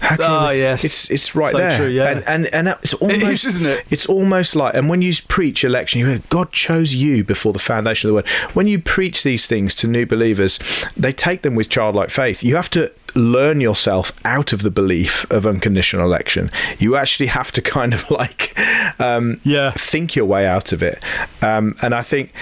How 0.00 0.16
can 0.16 0.24
Ah, 0.24 0.50
yes. 0.50 0.84
it's 0.84 1.10
it's 1.10 1.34
right 1.34 1.52
So 1.52 1.58
there, 1.58 1.76
true, 1.78 1.88
yeah. 1.88 2.08
and 2.10 2.24
and 2.28 2.46
and 2.54 2.68
it's 2.82 2.94
almost 2.94 3.22
is, 3.24 3.44
isn't 3.46 3.66
it? 3.66 3.84
It's 3.90 4.06
almost 4.06 4.54
like, 4.56 4.74
and 4.76 4.88
when 4.88 5.02
you 5.02 5.12
preach 5.28 5.64
election, 5.64 6.00
you 6.00 6.18
God 6.28 6.52
chose 6.52 6.94
you 6.94 7.24
before 7.24 7.52
the 7.52 7.58
foundation 7.58 8.08
of 8.08 8.10
the 8.10 8.14
world. 8.14 8.28
When 8.54 8.66
you 8.66 8.78
preach 8.78 9.22
these 9.22 9.46
things 9.46 9.74
to 9.76 9.86
new 9.88 10.06
believers, 10.06 10.58
they 10.96 11.12
take 11.12 11.42
them 11.42 11.54
with 11.54 11.68
childlike 11.68 12.10
faith. 12.10 12.42
You 12.42 12.56
have 12.56 12.70
to 12.70 12.92
learn 13.14 13.60
yourself 13.60 14.12
out 14.24 14.52
of 14.52 14.62
the 14.62 14.70
belief 14.70 15.28
of 15.30 15.46
unconditional 15.46 16.04
election. 16.04 16.50
You 16.78 16.94
actually 16.96 17.28
have 17.28 17.50
to 17.52 17.62
kind 17.76 17.94
of 17.94 18.08
like, 18.10 18.54
um, 19.00 19.40
Yeah. 19.44 19.70
think 19.70 20.14
your 20.14 20.26
way 20.26 20.46
out 20.46 20.72
of 20.72 20.82
it. 20.82 21.02
Um, 21.42 21.74
and 21.82 21.94
I 21.94 22.02
think, 22.02 22.32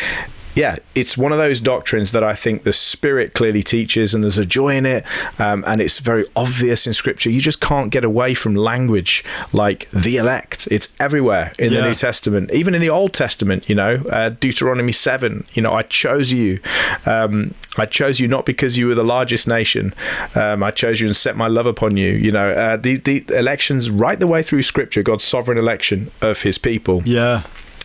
yeah, 0.57 0.77
it's 0.95 1.19
one 1.19 1.33
of 1.33 1.39
those 1.39 1.61
doctrines 1.61 2.13
that 2.13 2.25
I 2.25 2.33
think 2.33 2.63
the 2.63 2.73
Spirit 2.73 3.35
clearly 3.35 3.63
teaches, 3.63 4.15
and 4.15 4.25
there's 4.25 4.39
a 4.39 4.47
joy 4.47 4.75
in 4.75 4.87
it, 4.87 5.05
um, 5.39 5.63
and 5.67 5.83
it's 5.83 5.99
very 5.99 6.25
obvious 6.35 6.87
in 6.87 6.95
Scripture. 6.95 7.29
You 7.29 7.43
just 7.43 7.61
can't 7.61 7.91
get 7.91 8.05
away 8.05 8.33
from 8.33 8.55
language 8.55 9.23
like 9.53 9.91
the 9.91 10.17
elect. 10.17 10.67
It's 10.71 10.93
everywhere 10.99 11.53
in 11.59 11.75
the 11.75 11.83
New 11.83 11.95
Testament, 11.95 12.51
even 12.53 12.75
in 12.75 12.81
the 12.81 12.89
Old 12.89 13.13
Testament. 13.13 13.69
You 13.69 13.75
know, 13.75 14.03
uh, 14.11 14.31
Deuteronomy 14.31 14.93
seven. 14.93 15.45
You 15.53 15.61
know, 15.61 15.73
I 15.73 15.83
chose 15.83 16.33
you. 16.33 16.59
Um, 17.05 17.55
I 17.77 17.85
chose 17.85 18.19
you 18.19 18.27
not 18.27 18.47
because 18.47 18.79
you 18.79 18.87
were 18.87 18.95
the 18.95 19.05
largest 19.05 19.47
nation. 19.47 19.93
Um, 20.35 20.63
I 20.63 20.71
chose 20.71 21.01
you 21.01 21.07
and 21.07 21.15
set 21.15 21.37
my 21.37 21.49
love 21.49 21.67
upon 21.67 21.99
you. 21.99 22.13
You 22.13 22.33
know, 22.33 22.51
uh, 22.51 22.77
the 22.79 22.97
the 22.97 23.25
elections 23.37 23.91
right 23.91 24.19
the 24.19 24.27
way 24.27 24.43
through 24.43 24.63
Scripture, 24.63 25.03
God's 25.03 25.25
sovereign 25.25 25.59
election 25.59 26.11
of 26.23 26.43
His 26.43 26.57
people 26.57 27.03
Yeah. 27.05 27.43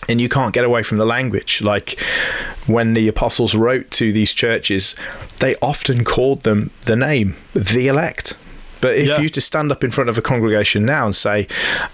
And 0.09 0.19
you 0.21 0.29
can't 0.29 0.53
get 0.53 0.63
away 0.63 0.83
from 0.83 0.97
the 0.97 1.05
language. 1.05 1.61
Like 1.61 1.99
when 2.67 2.93
the 2.93 3.07
apostles 3.07 3.55
wrote 3.55 3.91
to 3.91 4.11
these 4.11 4.33
churches, 4.33 4.95
they 5.39 5.55
often 5.61 6.03
called 6.03 6.43
them 6.43 6.71
the 6.83 6.95
name, 6.95 7.35
the 7.53 7.87
elect. 7.87 8.35
But 8.81 8.95
if 8.95 9.07
Yeah. 9.09 9.19
you 9.21 9.29
to 9.29 9.41
stand 9.41 9.71
up 9.71 9.83
in 9.83 9.91
front 9.91 10.09
of 10.09 10.17
a 10.17 10.23
congregation 10.23 10.85
now 10.85 11.05
and 11.05 11.15
say, 11.15 11.47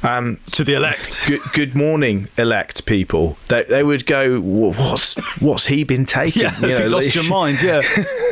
um, 0.04 0.40
To 0.54 0.64
the 0.64 0.74
elect. 0.76 1.28
good, 1.28 1.42
good 1.54 1.76
morning, 1.76 2.30
elect 2.38 2.86
people, 2.86 3.38
they, 3.50 3.64
they 3.64 3.84
would 3.84 4.06
go, 4.06 4.40
what's 4.40 5.16
what's 5.42 5.66
he 5.66 5.84
been 5.84 6.06
taking? 6.06 6.44
Yeah. 6.44 6.54
if 6.66 6.80
you 6.80 6.88
lost 6.90 7.14
your 7.14 7.28
mind. 7.30 7.62
Yeah. 7.62 7.82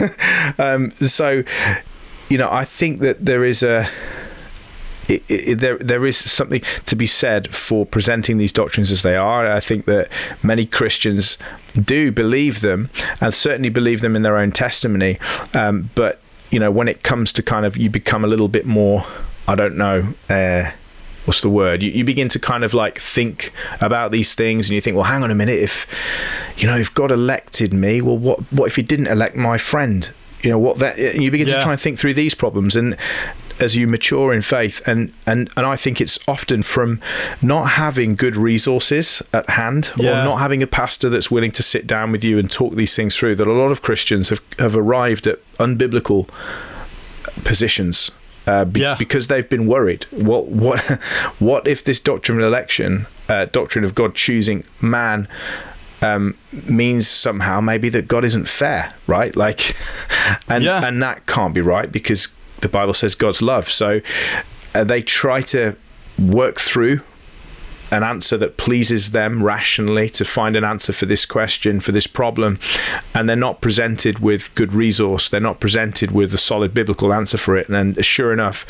um, 0.57 0.91
so, 1.01 1.43
you 2.29 2.37
know, 2.37 2.49
I 2.49 2.63
think 2.63 3.01
that 3.01 3.25
there 3.25 3.43
is 3.43 3.61
a. 3.61 3.89
It, 5.07 5.23
it, 5.29 5.55
there, 5.59 5.77
there 5.77 6.05
is 6.05 6.17
something 6.17 6.61
to 6.85 6.95
be 6.95 7.05
said 7.07 7.53
for 7.53 7.85
presenting 7.85 8.37
these 8.37 8.51
doctrines 8.51 8.91
as 8.91 9.03
they 9.03 9.15
are. 9.15 9.45
I 9.45 9.59
think 9.59 9.85
that 9.85 10.09
many 10.43 10.65
Christians 10.65 11.37
do 11.73 12.11
believe 12.11 12.61
them, 12.61 12.89
and 13.21 13.33
certainly 13.33 13.69
believe 13.69 14.01
them 14.01 14.15
in 14.15 14.21
their 14.23 14.37
own 14.37 14.51
testimony. 14.51 15.17
Um, 15.53 15.89
but 15.95 16.19
you 16.51 16.59
know, 16.59 16.71
when 16.71 16.87
it 16.87 17.03
comes 17.03 17.31
to 17.33 17.43
kind 17.43 17.65
of, 17.65 17.75
you 17.77 17.89
become 17.89 18.23
a 18.23 18.27
little 18.27 18.47
bit 18.47 18.65
more. 18.65 19.03
I 19.47 19.53
don't 19.55 19.75
know. 19.77 20.13
Uh, 20.29 20.71
what's 21.25 21.41
the 21.41 21.49
word? 21.49 21.83
You, 21.83 21.91
you 21.91 22.03
begin 22.03 22.29
to 22.29 22.39
kind 22.39 22.63
of 22.63 22.73
like 22.73 22.97
think 22.97 23.51
about 23.81 24.11
these 24.11 24.33
things, 24.33 24.69
and 24.69 24.75
you 24.75 24.81
think, 24.81 24.95
well, 24.95 25.05
hang 25.05 25.21
on 25.23 25.29
a 25.31 25.35
minute. 25.35 25.59
If 25.59 25.85
you 26.57 26.65
know, 26.67 26.77
if 26.77 26.93
God 26.93 27.11
elected 27.11 27.73
me, 27.73 28.01
well, 28.01 28.17
what 28.17 28.39
what 28.51 28.65
if 28.67 28.75
He 28.75 28.81
didn't 28.81 29.07
elect 29.07 29.35
my 29.35 29.57
friend? 29.59 30.11
You 30.41 30.49
know 30.51 30.59
what 30.59 30.79
that? 30.79 30.97
You 30.97 31.29
begin 31.29 31.47
Yeah. 31.47 31.57
to 31.57 31.61
try 31.61 31.71
and 31.73 31.81
think 31.81 31.99
through 31.99 32.15
these 32.15 32.33
problems, 32.33 32.75
and 32.75 32.95
as 33.59 33.75
you 33.75 33.87
mature 33.87 34.33
in 34.33 34.41
faith, 34.41 34.85
and 34.87 35.11
and 35.25 35.49
and 35.55 35.65
I 35.65 35.75
think 35.75 36.01
it's 36.01 36.19
often 36.27 36.61
from 36.63 36.99
not 37.41 37.69
having 37.71 38.15
good 38.15 38.35
resources 38.35 39.21
at 39.31 39.49
hand, 39.51 39.91
Yeah. 39.95 40.21
or 40.21 40.25
not 40.25 40.37
having 40.39 40.61
a 40.63 40.67
pastor 40.67 41.09
that's 41.09 41.31
willing 41.31 41.51
to 41.51 41.63
sit 41.63 41.87
down 41.87 42.11
with 42.11 42.23
you 42.23 42.37
and 42.39 42.51
talk 42.51 42.75
these 42.75 42.95
things 42.95 43.15
through. 43.15 43.35
That 43.35 43.47
a 43.47 43.53
lot 43.53 43.71
of 43.71 43.81
Christians 43.81 44.29
have 44.29 44.41
have 44.59 44.75
arrived 44.75 45.25
at 45.27 45.39
unbiblical 45.57 46.27
positions 47.43 48.11
uh, 48.47 48.65
be- 48.65 48.81
Yeah. 48.81 48.95
because 48.99 49.27
they've 49.27 49.47
been 49.49 49.65
worried. 49.67 50.05
What 50.11 50.47
what 50.47 50.79
what 51.39 51.67
if 51.67 51.83
this 51.83 51.99
doctrine 51.99 52.39
of 52.39 52.45
election, 52.45 53.07
uh, 53.29 53.45
doctrine 53.45 53.83
of 53.85 53.95
God 53.95 54.15
choosing 54.15 54.63
man, 54.81 55.27
um, 56.01 56.35
means 56.67 57.07
somehow 57.07 57.61
maybe 57.61 57.89
that 57.89 58.07
God 58.07 58.23
isn't 58.25 58.47
fair, 58.47 58.89
right? 59.07 59.35
Like, 59.35 59.75
and 60.49 60.63
Yeah. 60.63 60.85
and 60.85 61.01
that 61.01 61.25
can't 61.25 61.53
be 61.53 61.61
right 61.61 61.91
because 61.91 62.27
the 62.65 62.69
Bible 62.69 62.93
says 62.93 63.13
God's 63.13 63.43
love. 63.43 63.69
So 63.69 64.01
uh, 64.73 64.83
they 64.83 65.03
try 65.03 65.41
to 65.41 65.75
work 66.17 66.59
through 66.59 67.01
an 67.91 68.03
answer 68.03 68.35
that 68.37 68.57
pleases 68.57 69.11
them 69.11 69.43
rationally 69.43 70.09
to 70.09 70.25
find 70.25 70.55
an 70.55 70.63
answer 70.63 70.91
for 70.91 71.05
this 71.05 71.25
question, 71.25 71.79
for 71.79 71.91
this 71.91 72.07
problem, 72.07 72.59
and 73.13 73.29
they're 73.29 73.35
not 73.35 73.61
presented 73.61 74.19
with 74.19 74.53
good 74.55 74.73
resource. 74.73 75.29
They're 75.29 75.39
not 75.39 75.59
presented 75.59 76.11
with 76.11 76.33
a 76.33 76.37
solid 76.37 76.73
biblical 76.73 77.13
answer 77.13 77.37
for 77.37 77.55
it. 77.55 77.69
And 77.69 77.95
then, 77.95 78.03
sure 78.03 78.33
enough, 78.33 78.65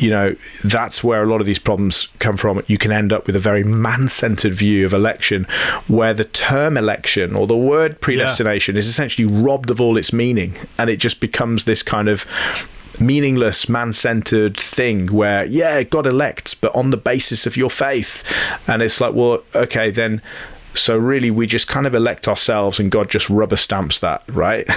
you 0.00 0.10
know, 0.10 0.34
that's 0.64 1.04
where 1.04 1.22
a 1.22 1.26
lot 1.26 1.40
of 1.40 1.46
these 1.46 1.58
problems 1.58 2.08
come 2.18 2.36
from. 2.36 2.62
You 2.66 2.78
can 2.78 2.90
end 2.90 3.12
up 3.12 3.26
with 3.26 3.36
a 3.36 3.40
very 3.40 3.64
man 3.64 4.08
centered 4.08 4.54
view 4.54 4.86
of 4.86 4.92
election 4.92 5.44
where 5.86 6.14
the 6.14 6.24
term 6.24 6.76
election 6.76 7.36
or 7.36 7.46
the 7.46 7.56
word 7.56 8.00
predestination 8.00 8.76
is 8.76 8.86
essentially 8.86 9.26
robbed 9.26 9.70
of 9.70 9.80
all 9.80 9.96
its 9.96 10.12
meaning. 10.12 10.56
And 10.78 10.88
it 10.88 10.96
just 10.96 11.20
becomes 11.20 11.64
this 11.64 11.82
kind 11.82 12.08
of 12.08 12.26
meaningless 13.00 13.68
man-centered 13.68 14.56
thing 14.56 15.06
where 15.12 15.44
yeah 15.46 15.82
god 15.82 16.06
elects 16.06 16.54
but 16.54 16.74
on 16.74 16.90
the 16.90 16.96
basis 16.96 17.46
of 17.46 17.56
your 17.56 17.70
faith. 17.70 18.22
And 18.68 18.82
it's 18.82 19.00
like 19.00 19.14
well 19.14 19.42
okay 19.54 19.90
then 19.90 20.22
so 20.74 20.96
really 20.96 21.30
we 21.30 21.46
just 21.46 21.68
kind 21.68 21.86
of 21.86 21.94
elect 21.94 22.26
ourselves 22.26 22.80
and 22.80 22.90
god 22.90 23.08
just 23.10 23.30
rubber 23.30 23.56
stamps 23.56 24.00
that 24.00 24.22
right? 24.28 24.66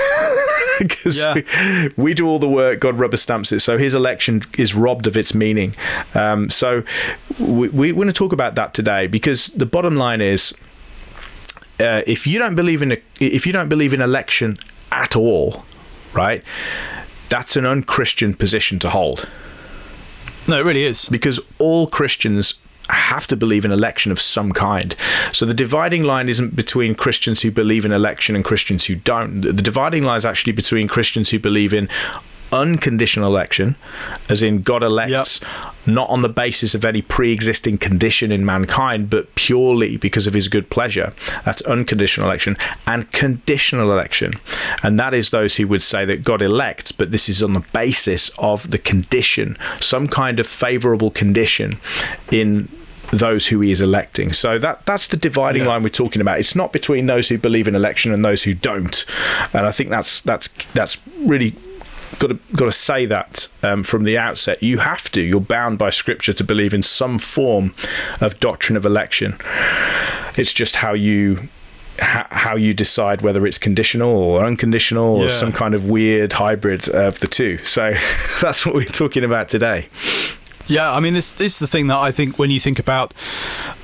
Because 0.80 1.18
Yeah. 1.18 1.34
we, 1.34 1.90
we 1.98 2.14
do 2.14 2.28
all 2.28 2.38
the 2.38 2.48
work 2.48 2.80
god 2.80 3.00
rubber 3.00 3.18
stamps 3.18 3.52
it. 3.52 3.62
So 3.62 3.80
his 3.80 3.96
election 3.96 4.44
is 4.60 4.76
robbed 4.76 5.08
of 5.08 5.18
its 5.18 5.34
meaning. 5.34 5.74
Um, 6.14 6.52
so 6.52 6.84
we, 7.40 7.68
we 7.70 7.92
want 7.92 8.10
to 8.12 8.14
talk 8.14 8.32
about 8.32 8.54
that 8.56 8.76
today 8.76 9.08
because 9.08 9.48
the 9.48 9.66
bottom 9.66 9.96
line 9.96 10.22
is 10.22 10.54
uh, 11.80 12.02
if 12.06 12.28
you 12.28 12.38
don't 12.38 12.54
believe 12.54 12.84
in 12.84 12.92
a, 12.92 12.98
if 13.20 13.48
you 13.48 13.54
don't 13.54 13.70
believe 13.70 13.92
in 13.92 14.02
election 14.02 14.58
at 14.92 15.16
all 15.16 15.66
right 16.14 16.44
that's 17.30 17.56
an 17.56 17.66
unchristian 17.66 18.34
position 18.34 18.80
to 18.80 18.90
hold 18.90 19.28
No, 20.48 20.60
it 20.60 20.66
really 20.66 20.84
is. 20.84 21.10
because 21.10 21.40
all 21.60 21.88
Christians 21.88 22.54
have 22.90 23.28
to 23.28 23.36
believe 23.36 23.66
in 23.66 23.72
election 23.72 24.14
of 24.14 24.22
some 24.22 24.54
kind. 24.54 24.96
So 25.34 25.46
the 25.46 25.54
dividing 25.54 26.04
line 26.04 26.30
isn't 26.30 26.56
between 26.56 26.96
Christians 26.96 27.42
who 27.42 27.52
believe 27.52 27.84
in 27.84 27.92
election 27.92 28.34
and 28.34 28.46
Christians 28.46 28.86
who 28.86 28.96
don't. 28.96 29.42
The 29.42 29.52
dividing 29.52 30.04
line 30.04 30.18
is 30.20 30.26
actually 30.26 30.54
between 30.54 30.88
Christians 30.88 31.30
who 31.32 31.38
believe 31.38 31.74
in 31.74 31.90
unconditional 32.52 33.28
election, 33.30 33.76
as 34.30 34.42
in 34.42 34.62
God 34.62 34.84
elects 34.84 35.40
not 35.86 36.10
on 36.10 36.22
the 36.22 36.30
basis 36.30 36.76
of 36.76 36.84
any 36.84 37.02
pre 37.02 37.32
existing 37.32 37.78
condition 37.78 38.32
in 38.32 38.46
mankind, 38.46 39.10
but 39.10 39.34
purely 39.36 39.98
because 39.98 40.28
of 40.28 40.34
his 40.34 40.48
good 40.48 40.70
pleasure. 40.70 41.14
That's 41.46 41.62
unconditional 41.64 42.28
election 42.28 42.58
and 42.86 43.12
conditional 43.12 43.92
election. 43.92 44.34
And 44.84 45.00
that 45.00 45.14
is 45.14 45.30
those 45.30 45.56
who 45.56 45.68
would 45.68 45.82
say 45.82 46.06
that 46.06 46.24
God 46.24 46.42
elects, 46.42 46.92
but 46.92 47.12
this 47.12 47.30
is 47.30 47.42
on 47.42 47.54
the 47.54 47.66
basis 47.74 48.30
of 48.38 48.72
the 48.72 48.78
condition, 48.78 49.58
some 49.80 50.08
kind 50.08 50.40
of 50.40 50.48
favorable 50.48 51.12
condition 51.12 51.78
in 52.32 52.68
those 53.12 53.48
who 53.48 53.62
he 53.62 53.72
is 53.72 53.80
electing. 53.80 54.34
So 54.34 54.60
that 54.60 54.86
that's 54.86 55.08
the 55.08 55.16
dividing 55.16 55.62
Yeah. 55.64 55.70
line 55.70 55.84
we're 55.84 55.90
talking 55.90 56.22
about. 56.22 56.40
It's 56.40 56.56
not 56.56 56.74
between 56.74 57.06
those 57.06 57.30
who 57.30 57.38
believe 57.38 57.66
in 57.68 57.74
election 57.76 58.12
and 58.12 58.26
those 58.26 58.44
who 58.44 58.54
don't. 58.54 59.06
And 59.54 59.66
I 59.66 59.72
think 59.72 59.90
that's 59.90 60.20
that's 60.20 60.50
that's 60.74 60.98
really 61.20 61.54
got 62.20 62.28
to 62.28 62.40
got 62.56 62.66
to 62.66 62.72
say 62.72 63.06
that 63.06 63.48
um, 63.64 63.84
from 63.84 64.04
the 64.04 64.18
outset. 64.18 64.62
You 64.62 64.80
have 64.80 65.12
to. 65.12 65.22
You're 65.22 65.40
bound 65.40 65.78
by 65.78 65.90
Scripture 65.90 66.34
to 66.34 66.44
believe 66.44 66.74
in 66.74 66.84
some 66.84 67.20
form 67.20 67.74
of 68.22 68.40
doctrine 68.40 68.78
of 68.78 68.86
election. 68.86 69.38
It's 70.38 70.54
just 70.54 70.78
how 70.78 70.94
you 70.94 71.50
ho- 72.00 72.28
how 72.30 72.56
you 72.56 72.74
decide 72.74 73.22
whether 73.22 73.46
it's 73.46 73.58
conditional 73.58 74.12
or 74.12 74.46
unconditional 74.46 75.18
or 75.18 75.30
some 75.30 75.52
kind 75.52 75.74
of 75.74 75.86
weird 75.86 76.34
hybrid 76.34 76.90
of 76.90 77.20
the 77.20 77.28
two. 77.28 77.58
So 77.60 77.94
that's 78.42 78.66
what 78.66 78.76
we're 78.76 78.86
talking 78.86 79.24
about 79.24 79.50
today. 79.50 79.88
Yeah, 80.68 80.92
I 80.92 81.00
mean, 81.00 81.14
this, 81.14 81.32
this 81.32 81.54
is 81.54 81.60
the 81.60 81.68
thing 81.68 81.88
that 81.88 81.98
I 81.98 82.12
think 82.12 82.38
when 82.38 82.52
you 82.52 82.60
think 82.60 82.78
about 82.78 83.14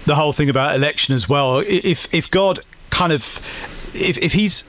the 0.05 0.15
whole 0.15 0.33
thing 0.33 0.49
about 0.49 0.75
election 0.75 1.15
as 1.15 1.29
well. 1.29 1.59
If 1.59 2.13
if 2.13 2.29
God 2.29 2.59
kind 2.89 3.13
of 3.13 3.39
if 3.93 4.17
if 4.17 4.33
He's 4.33 4.65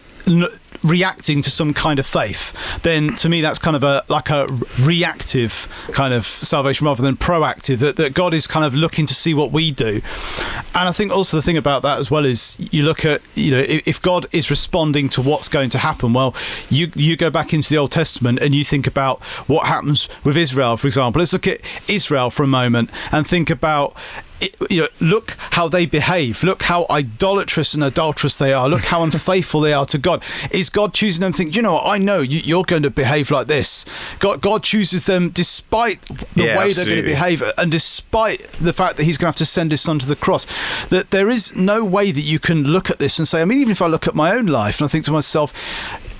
reacting 0.84 1.42
to 1.42 1.50
some 1.50 1.72
kind 1.72 1.98
of 1.98 2.06
faith, 2.06 2.52
then 2.82 3.16
to 3.16 3.28
me 3.28 3.40
that's 3.40 3.58
kind 3.58 3.74
of 3.76 3.82
a 3.82 4.04
like 4.08 4.30
a 4.30 4.46
reactive 4.82 5.68
kind 5.92 6.12
of 6.12 6.24
salvation 6.24 6.86
rather 6.86 7.02
than 7.02 7.16
proactive. 7.16 7.78
That, 7.78 7.96
that 7.96 8.14
God 8.14 8.34
is 8.34 8.46
kind 8.46 8.64
of 8.64 8.74
looking 8.74 9.06
to 9.06 9.14
see 9.14 9.34
what 9.34 9.50
we 9.50 9.70
do, 9.70 10.00
and 10.74 10.88
I 10.88 10.92
think 10.92 11.12
also 11.12 11.36
the 11.36 11.42
thing 11.42 11.56
about 11.56 11.82
that 11.82 11.98
as 11.98 12.10
well 12.10 12.24
is 12.24 12.56
you 12.70 12.82
look 12.82 13.04
at 13.04 13.22
you 13.34 13.50
know 13.50 13.64
if, 13.66 14.04
God 14.04 14.26
is 14.32 14.50
responding 14.50 15.08
to 15.10 15.22
what's 15.22 15.48
going 15.48 15.70
to 15.70 15.78
happen, 15.78 16.12
well, 16.12 16.34
you 16.68 16.90
you 16.94 17.16
go 17.16 17.30
back 17.30 17.54
into 17.54 17.70
the 17.70 17.78
Old 17.78 17.90
Testament 17.90 18.38
and 18.40 18.54
you 18.54 18.64
think 18.64 18.86
about 18.86 19.22
what 19.48 19.66
happens 19.66 20.08
with 20.24 20.36
Israel, 20.36 20.76
for 20.76 20.86
example. 20.86 21.20
Let's 21.20 21.32
look 21.32 21.46
at 21.46 21.60
Israel 21.88 22.28
for 22.28 22.42
a 22.42 22.46
moment 22.46 22.90
and 23.12 23.26
think 23.26 23.48
about 23.48 23.96
you 24.70 24.82
know, 24.82 24.88
look 25.00 25.36
how 25.52 25.68
they 25.68 25.86
behave. 25.86 26.42
Look 26.42 26.62
how 26.64 26.86
idolatrous 26.90 27.74
and 27.74 27.84
adulterous 27.84 28.36
they 28.36 28.52
are. 28.52 28.68
Look 28.68 28.82
how 28.82 29.02
unfaithful 29.04 29.60
they 29.60 29.72
are 29.72 29.86
to 29.86 29.98
God. 29.98 30.22
Is 30.50 30.70
God 30.70 30.94
choosing 30.94 31.20
them? 31.20 31.32
Think, 31.32 31.56
you 31.56 31.62
know, 31.62 31.74
what? 31.74 31.86
I 31.86 31.98
know 31.98 32.20
you, 32.20 32.58
are 32.58 32.64
going 32.64 32.82
to 32.82 32.90
behave 32.90 33.30
like 33.30 33.46
this. 33.46 33.84
God, 34.18 34.40
God 34.40 34.62
chooses 34.62 35.04
them 35.04 35.30
despite 35.30 36.00
the 36.02 36.44
yeah, 36.44 36.58
way 36.58 36.68
absolutely. 36.68 36.74
they're 36.74 36.84
going 36.84 37.04
to 37.04 37.10
behave, 37.10 37.42
and 37.58 37.70
despite 37.70 38.40
the 38.60 38.72
fact 38.72 38.96
that 38.96 39.04
He's 39.04 39.18
going 39.18 39.26
to 39.26 39.28
have 39.28 39.36
to 39.36 39.46
send 39.46 39.70
His 39.70 39.80
Son 39.80 39.98
to 39.98 40.06
the 40.06 40.16
cross. 40.16 40.46
That 40.88 41.10
there 41.10 41.30
is 41.30 41.54
no 41.56 41.84
way 41.84 42.10
that 42.10 42.22
you 42.22 42.38
can 42.38 42.64
look 42.64 42.90
at 42.90 42.98
this 42.98 43.18
and 43.18 43.26
say. 43.26 43.42
I 43.42 43.44
mean, 43.44 43.58
even 43.58 43.72
if 43.72 43.82
I 43.82 43.86
look 43.86 44.06
at 44.06 44.14
my 44.14 44.32
own 44.32 44.46
life 44.46 44.80
and 44.80 44.86
I 44.86 44.88
think 44.88 45.04
to 45.06 45.12
myself, 45.12 45.52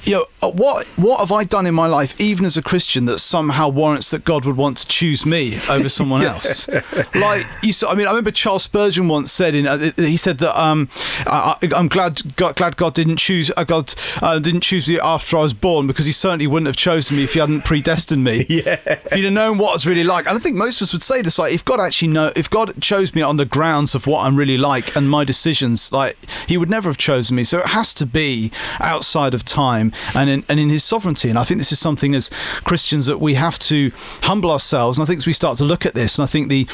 you 0.04 0.14
know, 0.14 0.26
uh, 0.42 0.50
what 0.50 0.87
what 0.96 1.20
have 1.20 1.32
I 1.32 1.44
done 1.44 1.66
in 1.66 1.75
my 1.75 1.87
life, 1.87 2.18
even 2.20 2.44
as 2.44 2.56
a 2.56 2.62
Christian, 2.62 3.06
that 3.06 3.18
somehow 3.18 3.68
warrants 3.68 4.11
that 4.11 4.25
God 4.25 4.44
would 4.44 4.56
want 4.56 4.76
to 4.78 4.87
choose 4.87 5.25
me 5.25 5.58
over 5.68 5.88
someone 5.88 6.23
else? 6.25 6.68
Like 7.14 7.46
you 7.62 7.73
saw, 7.73 7.90
I 7.90 7.94
mean, 7.94 8.06
I 8.06 8.11
remember 8.11 8.30
Charles 8.30 8.62
Spurgeon 8.64 9.08
once 9.08 9.32
said 9.32 9.54
in 9.54 9.66
uh, 9.66 9.92
he 9.96 10.16
said 10.16 10.38
that 10.38 10.61
um, 10.61 10.88
I, 11.26 11.56
am 11.62 11.88
glad 11.88 12.37
God, 12.37 12.56
glad 12.56 12.76
God 12.76 12.94
didn't 12.94 13.16
choose 13.16 13.50
uh, 13.56 13.64
God 13.64 13.94
uh, 14.20 14.38
didn't 14.38 14.61
choose 14.61 14.88
me 14.88 15.00
after 15.00 15.38
I 15.38 15.40
was 15.40 15.54
born 15.54 15.87
because 15.87 16.06
He 16.06 16.12
certainly 16.12 16.46
wouldn't 16.46 16.66
have 16.66 16.76
chosen 16.76 17.16
me 17.16 17.25
if 17.25 17.34
He 17.34 17.40
hadn't 17.40 17.64
predestined 17.64 18.23
me. 18.23 18.46
yeah. 18.49 18.80
If 18.87 19.12
He'd 19.12 19.25
have 19.25 19.32
known 19.32 19.58
what 19.58 19.70
I 19.70 19.73
was 19.73 19.87
really 19.87 20.04
like, 20.04 20.26
and 20.26 20.37
I 20.37 20.40
think 20.40 20.56
most 20.56 20.80
of 20.80 20.87
us 20.87 20.92
would 20.92 21.02
say 21.02 21.23
this: 21.23 21.38
like, 21.38 21.52
if 21.52 21.64
God 21.64 21.80
actually 21.80 22.08
know, 22.08 22.32
if 22.37 22.50
God 22.50 22.80
chose 22.82 23.14
me 23.14 23.23
on 23.23 23.38
the 23.38 23.46
grounds 23.46 23.94
of 23.94 24.06
what 24.06 24.25
I'm 24.25 24.37
really 24.37 24.58
like 24.58 24.94
and 24.96 25.08
my 25.08 25.25
decisions, 25.25 25.92
like 25.92 26.16
He 26.46 26.58
would 26.58 26.70
never 26.70 26.90
have 26.90 26.99
chosen 26.99 27.37
me. 27.37 27.44
So 27.44 27.58
it 27.58 27.68
has 27.68 27.94
to 27.94 28.06
be 28.06 28.52
outside 28.80 29.32
of 29.32 29.44
time 29.44 29.92
and 30.15 30.31
in, 30.31 30.45
and 30.49 30.61
in 30.61 30.69
his 30.69 30.85
sovereignty. 30.85 31.29
And 31.31 31.39
I 31.39 31.45
think 31.45 31.59
this 31.59 31.73
is 31.73 31.79
something 31.79 32.15
as 32.15 32.31
Christians 32.65 33.07
that 33.07 33.19
we 33.19 33.35
have 33.35 33.59
to 33.61 33.91
humble 34.23 34.51
ourselves. 34.51 34.99
And 34.99 35.03
I 35.03 35.07
think 35.07 35.19
as 35.19 35.27
we 35.27 35.33
start 35.33 35.59
to 35.59 35.65
look 35.65 35.87
at 35.87 35.95
this, 35.95 36.19
and 36.19 36.25
I 36.25 36.27
think 36.27 36.49
the 36.49 36.67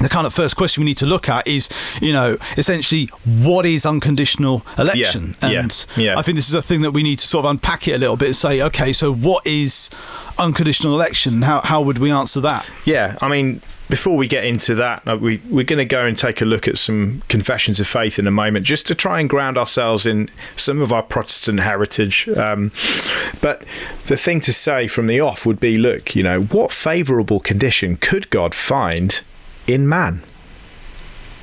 the 0.00 0.08
kind 0.08 0.26
of 0.26 0.34
first 0.34 0.56
question 0.56 0.80
we 0.80 0.86
need 0.86 0.96
to 0.96 1.06
look 1.06 1.28
at 1.28 1.46
is, 1.46 1.68
you 2.00 2.12
know, 2.12 2.36
essentially 2.56 3.06
what 3.24 3.64
is 3.64 3.86
unconditional 3.86 4.66
election? 4.76 5.34
Yeah, 5.40 5.48
and 5.60 5.86
yeah, 5.96 6.04
yeah. 6.04 6.18
I 6.18 6.22
think 6.22 6.36
this 6.36 6.48
is 6.48 6.54
a 6.54 6.62
thing 6.62 6.82
that 6.82 6.90
we 6.90 7.02
need 7.02 7.20
to 7.20 7.26
sort 7.26 7.44
of 7.44 7.50
unpack 7.50 7.86
it 7.86 7.92
a 7.92 7.98
little 7.98 8.16
bit 8.16 8.26
and 8.26 8.36
say, 8.36 8.60
okay, 8.60 8.92
so 8.92 9.14
what 9.14 9.46
is 9.46 9.90
unconditional 10.36 10.94
election? 10.94 11.42
How, 11.42 11.60
how 11.60 11.80
would 11.80 11.98
we 11.98 12.10
answer 12.10 12.40
that? 12.40 12.66
Yeah, 12.84 13.16
I 13.20 13.28
mean, 13.28 13.60
before 13.88 14.16
we 14.16 14.28
get 14.28 14.44
into 14.44 14.74
that, 14.76 15.04
we, 15.20 15.40
we're 15.48 15.64
going 15.64 15.78
to 15.78 15.84
go 15.84 16.06
and 16.06 16.16
take 16.16 16.40
a 16.40 16.44
look 16.44 16.66
at 16.66 16.78
some 16.78 17.22
confessions 17.28 17.80
of 17.80 17.86
faith 17.86 18.18
in 18.18 18.26
a 18.26 18.30
moment, 18.30 18.64
just 18.64 18.86
to 18.86 18.94
try 18.94 19.20
and 19.20 19.28
ground 19.28 19.58
ourselves 19.58 20.06
in 20.06 20.28
some 20.56 20.80
of 20.80 20.92
our 20.92 21.02
Protestant 21.02 21.60
heritage. 21.60 22.28
Um, 22.30 22.72
but 23.40 23.64
the 24.06 24.16
thing 24.16 24.40
to 24.42 24.52
say 24.52 24.88
from 24.88 25.06
the 25.06 25.20
off 25.20 25.44
would 25.44 25.60
be 25.60 25.76
look, 25.76 26.16
you 26.16 26.22
know, 26.22 26.42
what 26.44 26.72
favourable 26.72 27.40
condition 27.40 27.96
could 27.96 28.30
God 28.30 28.54
find 28.54 29.20
in 29.66 29.88
man? 29.88 30.22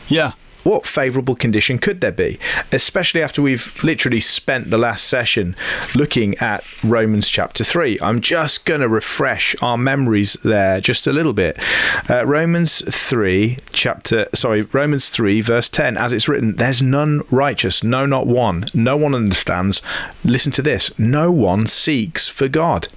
Yeah 0.08 0.34
what 0.64 0.86
favourable 0.86 1.36
condition 1.36 1.80
could 1.80 2.02
there 2.02 2.12
be? 2.12 2.40
Especially 2.72 3.22
after 3.22 3.42
we've 3.42 3.84
literally 3.84 4.20
spent 4.20 4.70
the 4.70 4.78
last 4.78 5.06
session 5.06 5.56
looking 5.96 6.38
at 6.38 6.64
Romans 6.84 7.30
chapter 7.30 7.64
3. 7.64 7.98
I'm 8.02 8.22
just 8.22 8.66
going 8.66 8.82
to 8.82 8.90
refresh 8.90 9.56
our 9.62 9.78
memories 9.78 10.38
there 10.44 10.82
just 10.82 11.08
a 11.08 11.14
little 11.14 11.34
bit. 11.34 11.58
Uh, 12.10 12.26
Romans 12.26 12.82
3, 12.94 13.58
chapter, 13.72 14.28
sorry, 14.34 14.62
Romans 14.62 15.10
3, 15.10 15.42
verse 15.42 15.70
10, 15.70 15.98
as 15.98 16.14
it's 16.14 16.28
written, 16.28 16.56
there's 16.56 16.82
none 16.82 17.22
righteous, 17.32 17.84
no, 17.84 18.06
not 18.06 18.28
one. 18.28 18.66
No 18.74 18.98
one 18.98 19.16
understands. 19.16 19.82
Listen 20.24 20.52
to 20.54 20.62
this 20.62 20.98
no 20.98 21.32
one 21.32 21.68
seeks 21.68 22.28
for 22.28 22.48
God. 22.48 22.88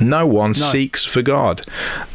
No 0.00 0.26
one 0.26 0.50
no. 0.50 0.54
seeks 0.54 1.04
for 1.04 1.22
God. 1.22 1.62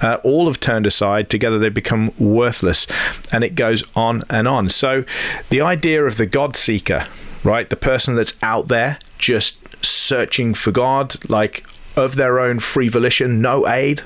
Uh, 0.01 0.17
all 0.23 0.47
have 0.47 0.59
turned 0.59 0.85
aside. 0.85 1.29
Together 1.29 1.59
they 1.59 1.69
become 1.69 2.13
worthless. 2.17 2.87
And 3.31 3.43
it 3.43 3.55
goes 3.55 3.83
on 3.95 4.23
and 4.29 4.47
on. 4.47 4.69
So 4.69 5.03
the 5.49 5.61
idea 5.61 6.05
of 6.05 6.17
the 6.17 6.25
God 6.25 6.55
seeker, 6.55 7.07
right? 7.43 7.69
The 7.69 7.75
person 7.75 8.15
that's 8.15 8.35
out 8.41 8.67
there 8.67 8.99
just 9.17 9.57
searching 9.83 10.53
for 10.53 10.71
God, 10.71 11.29
like 11.29 11.65
of 11.95 12.15
their 12.15 12.39
own 12.39 12.59
free 12.59 12.89
volition, 12.89 13.41
no 13.41 13.67
aid 13.67 14.03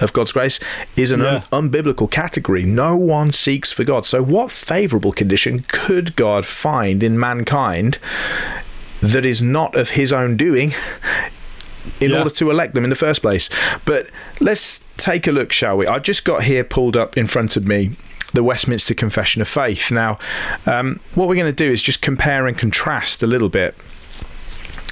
of 0.00 0.12
God's 0.12 0.32
grace, 0.32 0.58
is 0.96 1.12
an 1.12 1.20
yeah. 1.20 1.44
un- 1.52 1.70
unbiblical 1.70 2.10
category. 2.10 2.62
No 2.64 2.96
one 2.96 3.32
seeks 3.32 3.70
for 3.70 3.84
God. 3.84 4.06
So, 4.06 4.22
what 4.22 4.50
favorable 4.50 5.12
condition 5.12 5.64
could 5.68 6.16
God 6.16 6.46
find 6.46 7.02
in 7.02 7.18
mankind 7.18 7.98
that 9.00 9.26
is 9.26 9.40
not 9.40 9.76
of 9.76 9.90
his 9.90 10.12
own 10.12 10.36
doing 10.36 10.72
in 12.00 12.10
yeah. 12.10 12.18
order 12.18 12.30
to 12.30 12.50
elect 12.50 12.74
them 12.74 12.84
in 12.84 12.90
the 12.90 12.96
first 12.96 13.22
place. 13.22 13.50
But 13.84 14.08
let's 14.40 14.82
take 14.96 15.26
a 15.26 15.32
look, 15.32 15.52
shall 15.52 15.76
we? 15.76 15.86
I've 15.86 16.02
just 16.02 16.24
got 16.24 16.44
here 16.44 16.64
pulled 16.64 16.96
up 16.96 17.16
in 17.16 17.26
front 17.26 17.56
of 17.56 17.66
me 17.66 17.96
the 18.32 18.44
Westminster 18.44 18.94
Confession 18.94 19.42
of 19.42 19.48
Faith. 19.48 19.90
Now, 19.90 20.18
um, 20.66 21.00
what 21.14 21.28
we're 21.28 21.34
going 21.34 21.46
to 21.46 21.52
do 21.52 21.70
is 21.70 21.82
just 21.82 22.00
compare 22.00 22.46
and 22.46 22.56
contrast 22.56 23.22
a 23.22 23.26
little 23.26 23.48
bit 23.48 23.74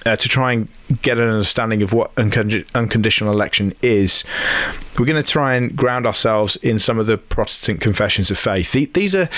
uh, 0.05 0.17
to 0.17 0.29
try 0.29 0.53
and 0.53 0.69
get 1.03 1.19
an 1.19 1.29
understanding 1.29 1.83
of 1.83 1.93
what 1.93 2.11
unconditional 2.17 3.33
election 3.33 3.75
is. 3.83 4.25
We're 4.99 5.07
going 5.07 5.23
to 5.23 5.29
try 5.29 5.55
and 5.55 5.77
ground 5.77 6.07
ourselves 6.07 6.57
in 6.57 6.79
some 6.79 6.99
of 6.99 7.07
the 7.07 7.19
Protestant 7.19 7.81
confessions 7.81 8.31
of 8.31 8.39
faith. 8.39 8.73
These 8.73 9.15
are, 9.15 9.29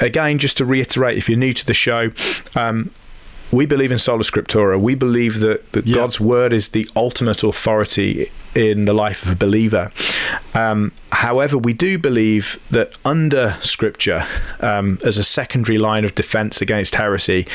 again, 0.00 0.38
just 0.38 0.56
to 0.58 0.64
reiterate, 0.64 1.16
if 1.16 1.28
you're 1.28 1.38
new 1.38 1.52
to 1.52 1.66
the 1.66 1.74
show, 1.74 2.10
um, 2.56 2.90
we 3.52 3.66
believe 3.66 3.90
in 3.90 3.98
sola 3.98 4.22
scriptura. 4.22 4.80
We 4.80 4.94
believe 4.94 5.40
that, 5.40 5.72
that 5.72 5.92
God's 5.92 6.20
word 6.20 6.52
is 6.52 6.70
the 6.70 6.88
ultimate 6.94 7.42
authority 7.42 8.30
in 8.54 8.84
the 8.84 8.92
life 8.92 9.24
of 9.24 9.32
a 9.32 9.36
believer. 9.36 9.90
Um, 10.54 10.92
however, 11.12 11.58
we 11.58 11.72
do 11.72 11.98
believe 11.98 12.60
that 12.70 12.96
under 13.04 13.56
scripture, 13.60 14.26
um, 14.60 14.98
as 15.04 15.18
a 15.18 15.24
secondary 15.24 15.78
line 15.78 16.04
of 16.04 16.14
defense 16.14 16.60
against 16.60 16.94
heresy, 16.94 17.46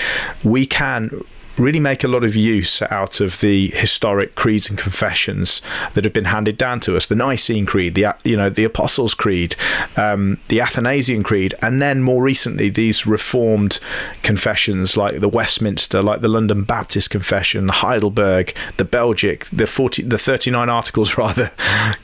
we 0.44 0.66
can 0.66 1.22
really 1.58 1.80
make 1.80 2.04
a 2.04 2.08
lot 2.08 2.24
of 2.24 2.36
use 2.36 2.82
out 2.84 3.20
of 3.20 3.40
the 3.40 3.68
historic 3.68 4.36
creeds 4.36 4.70
and 4.70 4.78
confessions 4.78 5.62
that 5.94 6.04
have 6.04 6.14
been 6.14 6.26
handed 6.26 6.58
down 6.58 6.80
to 6.82 6.96
us 6.96 7.06
the 7.06 7.16
Nicene 7.16 7.66
Creed 7.66 7.96
the 7.96 8.16
you 8.24 8.36
know 8.36 8.50
the 8.50 8.64
Apostles' 8.64 9.14
Creed 9.14 9.56
um, 9.98 10.40
the 10.50 10.62
Athanasian 10.62 11.24
Creed 11.24 11.54
and 11.62 11.82
then 11.82 12.02
more 12.02 12.22
recently 12.22 12.70
these 12.70 13.06
reformed 13.06 13.80
confessions 14.24 14.98
like 14.98 15.20
the 15.20 15.30
Westminster 15.30 16.02
like 16.02 16.22
the 16.22 16.28
London 16.28 16.64
Baptist 16.64 17.10
Confession 17.10 17.68
the 17.68 17.74
Heidelberg 17.74 18.56
the 18.78 18.86
Belgic 18.86 19.46
the 19.52 19.68
40 19.68 20.04
the 20.04 20.18
39 20.18 20.70
articles 20.70 21.18
rather 21.18 21.52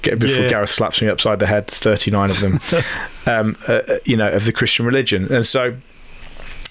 before 0.02 0.44
yeah. 0.44 0.50
Gareth 0.50 0.70
slaps 0.70 1.02
me 1.02 1.08
upside 1.08 1.40
the 1.40 1.48
head 1.48 1.68
39 1.68 2.30
of 2.30 2.40
them 2.40 2.60
um, 3.26 3.58
uh, 3.68 3.74
uh, 3.74 3.98
you 4.06 4.16
know 4.16 4.32
of 4.32 4.46
the 4.46 4.54
Christian 4.54 4.86
religion 4.86 5.32
and 5.32 5.46
so 5.46 5.76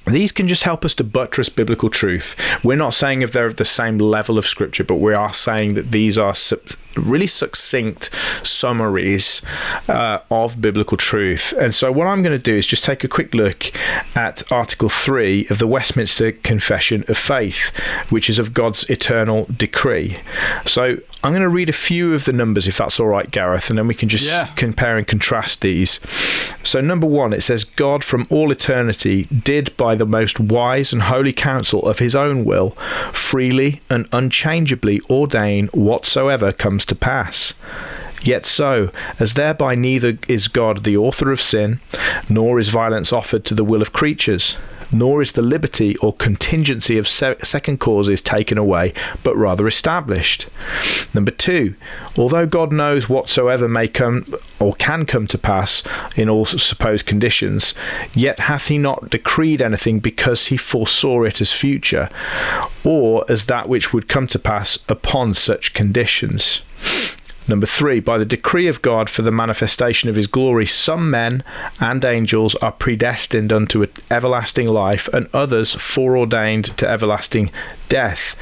these 0.06 0.32
can 0.32 0.48
just 0.48 0.62
help 0.62 0.84
us 0.84 0.94
to 0.94 1.04
buttress 1.04 1.48
biblical 1.48 1.90
truth. 1.90 2.36
We're 2.64 2.76
not 2.76 2.94
saying 2.94 3.22
if 3.22 3.32
they're 3.32 3.46
of 3.46 3.56
the 3.56 3.64
same 3.64 3.98
level 3.98 4.38
of 4.38 4.46
scripture, 4.46 4.84
but 4.84 4.96
we 4.96 5.14
are 5.14 5.32
saying 5.32 5.74
that 5.74 5.90
these 5.90 6.16
are 6.16 6.34
really 6.96 7.26
succinct 7.26 8.10
summaries 8.44 9.42
uh, 9.88 10.18
of 10.30 10.60
biblical 10.60 10.96
truth. 10.96 11.52
And 11.58 11.74
so, 11.74 11.92
what 11.92 12.06
I'm 12.06 12.22
going 12.22 12.36
to 12.36 12.42
do 12.42 12.56
is 12.56 12.66
just 12.66 12.84
take 12.84 13.04
a 13.04 13.08
quick 13.08 13.34
look 13.34 13.72
at 14.16 14.50
Article 14.50 14.88
3 14.88 15.46
of 15.50 15.58
the 15.58 15.66
Westminster 15.66 16.32
Confession 16.32 17.04
of 17.08 17.16
Faith, 17.16 17.68
which 18.10 18.28
is 18.28 18.38
of 18.38 18.54
God's 18.54 18.88
eternal 18.90 19.46
decree. 19.54 20.18
So, 20.64 20.98
I'm 21.22 21.32
going 21.32 21.42
to 21.42 21.48
read 21.48 21.68
a 21.68 21.74
few 21.74 22.14
of 22.14 22.24
the 22.24 22.32
numbers, 22.32 22.66
if 22.66 22.78
that's 22.78 22.98
all 22.98 23.08
right, 23.08 23.30
Gareth, 23.30 23.70
and 23.70 23.78
then 23.78 23.86
we 23.86 23.94
can 23.94 24.08
just 24.08 24.28
yeah. 24.28 24.46
compare 24.56 24.96
and 24.96 25.06
contrast 25.06 25.60
these. 25.60 26.00
So, 26.64 26.80
number 26.80 27.06
one, 27.06 27.32
it 27.32 27.42
says, 27.42 27.64
God 27.64 28.02
from 28.02 28.26
all 28.30 28.50
eternity 28.50 29.24
did 29.24 29.76
by 29.76 29.89
the 29.94 30.06
most 30.06 30.40
wise 30.40 30.92
and 30.92 31.02
holy 31.02 31.32
counsel 31.32 31.86
of 31.88 31.98
his 31.98 32.14
own 32.14 32.44
will 32.44 32.70
freely 33.12 33.80
and 33.88 34.08
unchangeably 34.12 35.00
ordain 35.08 35.68
whatsoever 35.68 36.52
comes 36.52 36.84
to 36.86 36.94
pass. 36.94 37.54
Yet 38.22 38.44
so, 38.44 38.90
as 39.18 39.34
thereby 39.34 39.74
neither 39.74 40.18
is 40.28 40.48
God 40.48 40.84
the 40.84 40.96
author 40.96 41.32
of 41.32 41.40
sin, 41.40 41.80
nor 42.28 42.58
is 42.58 42.68
violence 42.68 43.12
offered 43.12 43.44
to 43.46 43.54
the 43.54 43.64
will 43.64 43.80
of 43.80 43.92
creatures, 43.92 44.56
nor 44.92 45.22
is 45.22 45.32
the 45.32 45.42
liberty 45.42 45.96
or 45.98 46.12
contingency 46.12 46.98
of 46.98 47.08
se- 47.08 47.36
second 47.42 47.78
causes 47.80 48.20
taken 48.20 48.58
away, 48.58 48.92
but 49.22 49.36
rather 49.36 49.66
established. 49.66 50.48
Number 51.14 51.30
two, 51.30 51.74
although 52.16 52.46
God 52.46 52.72
knows 52.72 53.08
whatsoever 53.08 53.68
may 53.68 53.88
come 53.88 54.34
or 54.58 54.74
can 54.74 55.06
come 55.06 55.26
to 55.28 55.38
pass 55.38 55.82
in 56.16 56.28
all 56.28 56.44
supposed 56.44 57.06
conditions, 57.06 57.74
yet 58.14 58.40
hath 58.40 58.68
he 58.68 58.78
not 58.78 59.10
decreed 59.10 59.62
anything 59.62 60.00
because 60.00 60.46
he 60.46 60.56
foresaw 60.56 61.22
it 61.22 61.40
as 61.40 61.52
future, 61.52 62.08
or 62.84 63.24
as 63.28 63.46
that 63.46 63.68
which 63.68 63.92
would 63.92 64.08
come 64.08 64.26
to 64.28 64.38
pass 64.38 64.78
upon 64.88 65.34
such 65.34 65.74
conditions. 65.74 66.62
Number 67.50 67.66
three, 67.66 67.98
by 67.98 68.16
the 68.16 68.24
decree 68.24 68.68
of 68.68 68.80
God 68.80 69.10
for 69.10 69.22
the 69.22 69.32
manifestation 69.32 70.08
of 70.08 70.14
his 70.14 70.28
glory, 70.28 70.66
some 70.66 71.10
men 71.10 71.42
and 71.80 72.04
angels 72.04 72.54
are 72.54 72.70
predestined 72.70 73.52
unto 73.52 73.84
everlasting 74.08 74.68
life, 74.68 75.08
and 75.12 75.28
others 75.34 75.74
foreordained 75.74 76.66
to 76.78 76.88
everlasting 76.88 77.50
death. 77.88 78.36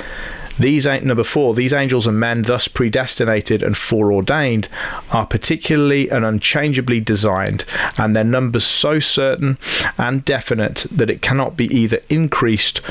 These 0.59 0.85
number 0.85 1.25
four. 1.25 1.55
These 1.55 1.73
angels 1.73 2.07
and 2.07 2.21
men, 2.21 2.43
thus 2.43 2.69
predestinated 2.69 3.63
and 3.63 3.79
foreordained, 3.79 4.69
are 5.11 5.25
particularly 5.25 6.11
and 6.11 6.23
unchangeably 6.23 7.01
designed, 7.01 7.65
and 7.97 8.15
their 8.15 8.25
numbers 8.25 8.67
so 8.67 8.99
certain 8.99 9.57
and 9.97 10.23
definite 10.23 10.85
that 10.91 11.09
it 11.09 11.23
cannot 11.23 11.57
be 11.57 11.75
either 11.75 12.01
increased 12.11 12.83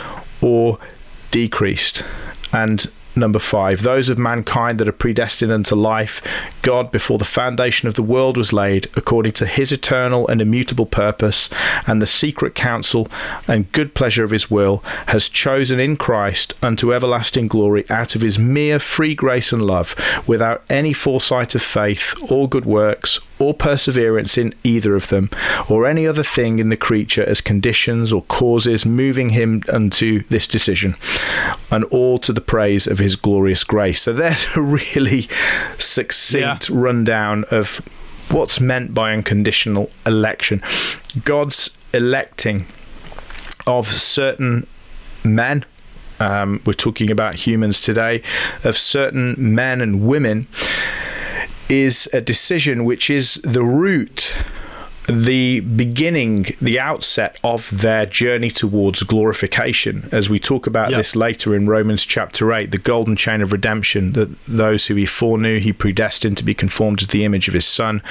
or 0.42 0.80
decreased. 1.30 2.04
And 2.52 2.88
Number 3.18 3.40
five, 3.40 3.82
those 3.82 4.10
of 4.10 4.20
mankind 4.20 4.78
that 4.78 4.88
are 4.88 4.92
predestined 4.92 5.52
unto 5.52 5.74
life, 5.74 6.22
God, 6.62 6.92
before 6.92 7.18
the 7.18 7.26
foundation 7.26 7.88
of 7.88 7.96
the 7.96 8.04
world 8.04 8.38
was 8.38 8.54
laid, 8.54 8.92
according 8.96 9.32
to 9.34 9.48
his 9.48 9.72
eternal 9.72 10.28
and 10.28 10.40
immutable 10.40 10.86
purpose, 10.86 11.50
and 11.88 12.00
the 12.00 12.06
secret 12.06 12.54
counsel 12.54 13.08
and 13.48 13.72
good 13.72 13.96
pleasure 13.96 14.24
of 14.24 14.30
his 14.30 14.52
will, 14.52 14.84
has 15.08 15.30
chosen 15.30 15.80
in 15.80 15.98
Christ 15.98 16.54
unto 16.62 16.94
everlasting 16.94 17.48
glory 17.48 17.90
out 17.90 18.14
of 18.14 18.22
his 18.22 18.38
mere 18.38 18.78
free 18.78 19.16
grace 19.16 19.52
and 19.52 19.64
love, 19.64 19.96
without 20.28 20.64
any 20.70 20.94
foresight 20.94 21.56
of 21.56 21.64
faith 21.64 22.14
or 22.30 22.48
good 22.48 22.66
works 22.66 23.20
or 23.40 23.54
perseverance 23.54 24.38
in 24.38 24.54
either 24.64 24.96
of 24.96 25.08
them, 25.08 25.30
or 25.70 25.86
any 25.86 26.08
other 26.08 26.24
thing 26.24 26.60
in 26.60 26.70
the 26.70 26.78
creature 26.78 27.24
as 27.24 27.42
conditions 27.42 28.12
or 28.12 28.24
causes 28.24 28.86
moving 28.86 29.30
him 29.30 29.64
unto 29.70 30.24
this 30.30 30.48
decision, 30.48 30.96
and 31.72 31.84
all 31.86 32.18
to 32.20 32.34
the 32.34 32.42
praise 32.42 32.88
of 32.88 33.00
his 33.00 33.16
glorious 33.16 33.64
grace. 33.64 34.02
So 34.02 34.14
there's 34.14 34.48
a 34.56 34.62
really 34.62 35.28
succinct 35.78 36.70
yeah. 36.70 36.76
rundown 36.78 37.46
of 37.52 37.82
what's 38.32 38.60
meant 38.60 38.94
by 38.94 39.14
unconditional 39.14 39.90
election. 40.06 40.62
God's 41.24 41.70
electing 41.94 42.66
of 43.66 43.88
certain 43.88 44.68
men. 45.24 45.66
Um, 46.20 46.62
we're 46.66 46.74
talking 46.74 47.12
about 47.12 47.36
humans 47.36 47.80
today, 47.80 48.24
of 48.64 48.76
certain 48.76 49.36
men 49.38 49.82
and 49.82 50.08
women 50.08 50.48
is 51.70 52.10
a 52.14 52.22
decision 52.22 52.86
which 52.86 53.10
is 53.10 53.36
the 53.44 53.64
root 53.64 54.34
the 55.08 55.62
beginning, 55.62 56.48
the 56.62 56.80
outset 56.80 57.40
of 57.44 57.70
their 57.82 58.06
journey 58.06 58.52
towards 58.52 59.04
glorification. 59.04 60.10
As 60.12 60.30
we 60.30 60.38
talk 60.38 60.68
about 60.68 60.90
yep. 60.90 61.00
this 61.00 61.16
later 61.16 61.56
in 61.56 61.68
Romans 61.68 62.04
chapter 62.06 62.52
8, 62.52 62.72
the 62.72 62.78
golden 62.78 63.16
chain 63.16 63.42
of 63.42 63.54
redemption, 63.54 64.14
that 64.14 64.30
those 64.46 64.88
who 64.88 64.96
he 64.96 65.06
foreknew, 65.06 65.60
he 65.60 65.72
predestined 65.72 66.38
to 66.38 66.44
be 66.44 66.54
conformed 66.54 67.00
to 67.00 67.08
the 67.08 67.24
image 67.24 67.48
of 67.48 67.54
his 67.54 67.66
son. 67.66 68.02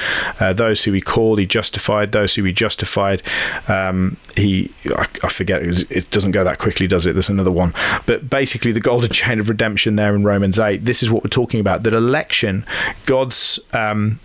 Uh, 0.41 0.53
those 0.53 0.85
who 0.85 0.93
he 0.93 1.01
called, 1.01 1.39
he 1.39 1.47
justified. 1.47 2.13
Those 2.13 2.35
who 2.35 2.45
he 2.45 2.53
justified, 2.53 3.23
um, 3.69 4.17
he, 4.35 4.73
I, 4.87 5.07
I 5.23 5.29
forget, 5.29 5.63
it, 5.63 5.67
was, 5.67 5.83
it, 5.91 6.11
doesn't 6.11 6.31
go 6.31 6.45
that 6.45 6.59
quickly, 6.59 6.87
does 6.87 7.05
it? 7.05 7.13
There's 7.13 7.29
another 7.29 7.53
one. 7.53 7.75
But 8.07 8.31
basically, 8.31 8.73
the 8.73 8.81
golden 8.81 9.11
chain 9.13 9.39
of 9.39 9.51
redemption 9.51 9.97
there 9.97 10.15
in 10.15 10.25
Romans 10.25 10.59
8, 10.59 10.85
this 10.85 11.03
is 11.03 11.11
what 11.11 11.23
we're 11.23 11.29
talking 11.29 11.61
about 11.61 11.83
that 11.83 11.93
election, 11.93 12.65
God's. 13.05 13.61
Um, 13.73 14.21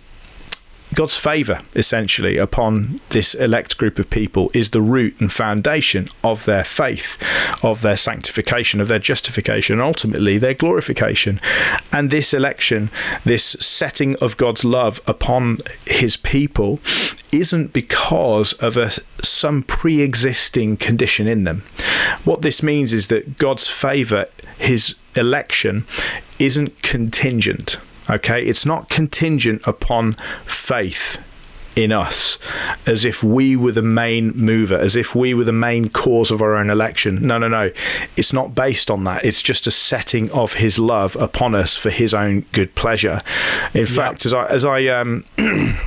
God's 0.94 1.16
favour, 1.16 1.60
essentially, 1.74 2.36
upon 2.36 3.00
this 3.10 3.34
elect 3.34 3.78
group 3.78 3.98
of 3.98 4.10
people 4.10 4.50
is 4.52 4.70
the 4.70 4.82
root 4.82 5.18
and 5.20 5.32
foundation 5.32 6.08
of 6.22 6.44
their 6.44 6.64
faith, 6.64 7.16
of 7.64 7.80
their 7.80 7.96
sanctification, 7.96 8.80
of 8.80 8.88
their 8.88 8.98
justification, 8.98 9.74
and 9.74 9.82
ultimately 9.82 10.36
their 10.36 10.52
glorification. 10.52 11.40
And 11.92 12.10
this 12.10 12.34
election, 12.34 12.90
this 13.24 13.56
setting 13.58 14.16
of 14.16 14.36
God's 14.36 14.64
love 14.64 15.00
upon 15.06 15.58
his 15.86 16.18
people, 16.18 16.80
isn't 17.32 17.72
because 17.72 18.52
of 18.54 18.76
a, 18.76 18.90
some 19.22 19.62
pre 19.62 20.02
existing 20.02 20.76
condition 20.76 21.26
in 21.26 21.44
them. 21.44 21.60
What 22.24 22.42
this 22.42 22.62
means 22.62 22.92
is 22.92 23.08
that 23.08 23.38
God's 23.38 23.66
favour, 23.66 24.26
his 24.58 24.94
election, 25.16 25.86
isn't 26.38 26.82
contingent 26.82 27.78
Okay, 28.10 28.42
it's 28.42 28.66
not 28.66 28.88
contingent 28.88 29.62
upon 29.66 30.14
faith 30.44 31.22
in 31.74 31.92
us 31.92 32.38
as 32.86 33.04
if 33.04 33.22
we 33.22 33.56
were 33.56 33.72
the 33.72 33.82
main 33.82 34.32
mover, 34.34 34.76
as 34.76 34.96
if 34.96 35.14
we 35.14 35.34
were 35.34 35.44
the 35.44 35.52
main 35.52 35.88
cause 35.88 36.30
of 36.30 36.42
our 36.42 36.54
own 36.54 36.70
election. 36.70 37.26
No, 37.26 37.38
no, 37.38 37.48
no. 37.48 37.70
It's 38.16 38.32
not 38.32 38.54
based 38.54 38.90
on 38.90 39.04
that. 39.04 39.24
It's 39.24 39.42
just 39.42 39.66
a 39.66 39.70
setting 39.70 40.30
of 40.32 40.54
His 40.54 40.78
love 40.78 41.16
upon 41.16 41.54
us 41.54 41.76
for 41.76 41.90
His 41.90 42.12
own 42.14 42.40
good 42.52 42.74
pleasure. 42.74 43.22
In 43.74 43.86
fact, 43.86 44.26
as 44.26 44.34
I 44.34 44.46
as 44.46 44.64
I 44.64 44.86
um, 44.86 45.24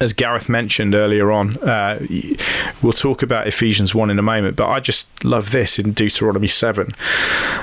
as 0.00 0.12
Gareth 0.12 0.48
mentioned 0.48 0.94
earlier 0.94 1.32
on, 1.32 1.56
uh, 1.58 1.98
we'll 2.82 2.92
talk 2.92 3.22
about 3.22 3.46
Ephesians 3.46 3.94
1 3.94 4.10
in 4.10 4.18
a 4.18 4.22
moment, 4.22 4.56
but 4.56 4.68
I 4.68 4.80
just 4.80 5.24
love 5.24 5.50
this 5.50 5.78
in 5.78 5.92
Deuteronomy 5.92 6.48
7, 6.48 6.92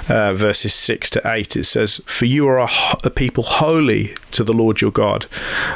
uh, 0.10 0.34
verses 0.34 0.74
6 0.74 1.10
to 1.12 1.21
8. 1.26 1.56
It 1.56 1.63
says, 1.63 2.02
For 2.06 2.26
you 2.26 2.48
are 2.48 2.60
a, 2.60 2.69
a, 3.04 3.10
people 3.10 3.43
holy 3.43 4.15
to 4.32 4.43
the 4.43 4.54
Lord 4.54 4.82
your 4.82 4.91
God. 4.91 5.28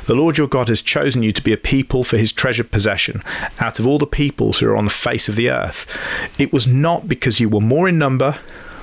The 0.05 0.15
Lord 0.15 0.37
your 0.37 0.47
God 0.47 0.67
has 0.67 0.81
chosen 0.81 1.23
you 1.23 1.31
to 1.31 1.41
be 1.41 1.53
a 1.53 1.57
people 1.57 2.03
for 2.03 2.17
his 2.17 2.33
treasured 2.33 2.71
possession 2.71 3.23
out 3.59 3.79
of 3.79 3.87
all 3.87 3.97
the 3.97 4.07
peoples 4.07 4.59
who 4.59 4.67
are 4.67 4.77
on 4.77 4.85
the 4.85 4.91
face 4.91 5.29
of 5.29 5.35
the 5.35 5.49
earth. 5.49 5.85
It 6.37 6.51
was 6.51 6.67
not 6.67 7.07
because 7.07 7.39
you 7.39 7.47
were 7.47 7.61
more 7.61 7.87
in 7.87 7.97
number 7.97 8.37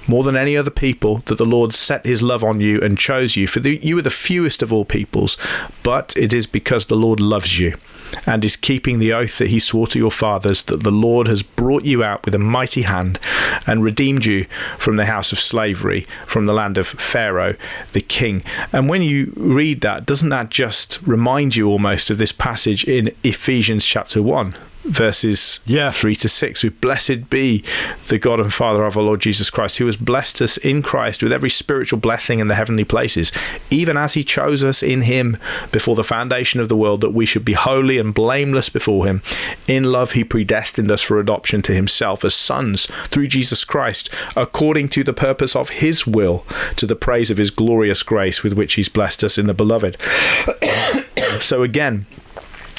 more 0.09 0.25
than 0.25 0.37
any 0.37 0.57
other 0.57 0.71
people 0.71 1.19
that 1.27 1.39
the 1.39 1.47
Lord 1.47 1.75
set 1.75 2.05
his 2.05 2.23
love 2.23 2.45
on 2.45 2.61
you 2.61 2.81
and 2.81 2.99
chose 2.99 3.37
you. 3.37 3.47
For 3.47 3.61
the, 3.61 3.77
you 3.83 3.99
are 3.99 4.03
the 4.03 4.11
fewest 4.11 4.63
of 4.63 4.73
all 4.73 4.85
peoples, 4.85 5.37
but 5.83 6.17
it 6.17 6.33
is 6.33 6.47
because 6.47 6.87
the 6.87 6.97
Lord 6.97 7.21
loves 7.21 7.59
you 7.59 7.77
and 8.25 8.45
is 8.45 8.57
keeping 8.57 8.99
the 8.99 9.13
oath 9.13 9.39
that 9.39 9.51
he 9.51 9.59
swore 9.59 9.87
to 9.89 9.99
your 9.99 10.11
fathers 10.11 10.63
that 10.65 10.83
the 10.83 10.93
Lord 10.93 11.27
has 11.27 11.43
brought 11.43 11.85
you 11.85 12.03
out 12.03 12.25
with 12.25 12.35
a 12.35 12.39
mighty 12.39 12.83
hand 12.83 13.19
and 13.67 13.83
redeemed 13.83 14.25
you 14.25 14.45
from 14.79 14.97
the 14.97 15.07
house 15.07 15.33
of 15.33 15.41
slavery, 15.41 16.03
from 16.27 16.47
the 16.47 16.55
land 16.55 16.79
of 16.79 16.87
Pharaoh, 16.87 17.55
the 17.93 18.01
king. 18.01 18.43
And 18.73 18.89
when 18.89 19.03
you 19.03 19.33
read 19.37 19.81
that, 19.83 20.07
doesn't 20.07 20.29
that 20.31 20.51
just 20.51 21.01
remind 21.03 21.57
you 21.57 21.69
almost 21.69 22.11
of 22.11 22.19
this 22.19 22.33
passage 22.33 22.85
in 22.85 23.13
Ephesians 23.23 23.85
chapter 23.85 24.23
1? 24.23 24.55
Verses 24.89 25.61
yeah. 25.67 25.91
3 25.91 26.15
to 26.17 26.29
6 26.29 26.63
with 26.63 26.81
blessed 26.81 27.29
be 27.29 27.65
the 28.09 28.19
God 28.19 28.41
and 28.41 28.53
Father 28.53 28.85
of 28.85 28.97
our 28.97 29.03
Lord 29.03 29.21
Jesus 29.21 29.51
Christ 29.51 29.79
who 29.79 29.87
has 29.87 29.97
blessed 29.97 30.41
us 30.41 30.57
in 30.59 30.83
Christ 30.83 31.23
with 31.23 31.33
every 31.33 31.51
spiritual 31.51 31.99
blessing 31.99 32.39
in 32.39 32.49
the 32.49 32.55
heavenly 32.55 32.85
places 32.85 33.33
even 33.71 33.97
as 33.97 34.15
he 34.15 34.23
chose 34.23 34.63
us 34.63 34.83
in 34.83 35.03
him 35.03 35.37
before 35.73 35.97
the 35.97 36.05
foundation 36.05 36.61
of 36.61 36.69
the 36.69 36.77
world 36.77 37.01
that 37.01 37.11
we 37.11 37.27
should 37.27 37.45
be 37.45 37.55
holy 37.55 37.99
and 37.99 38.15
blameless 38.15 38.69
before 38.69 39.07
him 39.07 39.23
in 39.67 39.85
love 39.85 40.13
he 40.13 40.25
predestined 40.25 40.91
us 40.91 41.03
for 41.03 41.19
adoption 41.19 41.63
to 41.63 41.75
himself 41.75 42.25
as 42.25 42.35
sons 42.35 42.87
through 43.07 43.27
Jesus 43.27 43.65
Christ 43.65 44.09
according 44.37 44.89
to 44.91 45.03
the 45.03 45.13
purpose 45.13 45.57
of 45.57 45.71
his 45.71 46.07
will 46.07 46.47
to 46.77 46.87
the 46.87 46.97
praise 46.97 47.31
of 47.31 47.39
his 47.39 47.51
glorious 47.51 48.03
grace 48.03 48.43
with 48.43 48.53
which 48.53 48.75
he's 48.75 48.89
blessed 48.89 49.25
us 49.25 49.39
in 49.39 49.47
the 49.47 49.55
beloved 49.55 50.01
so 51.41 51.63
again 51.63 52.07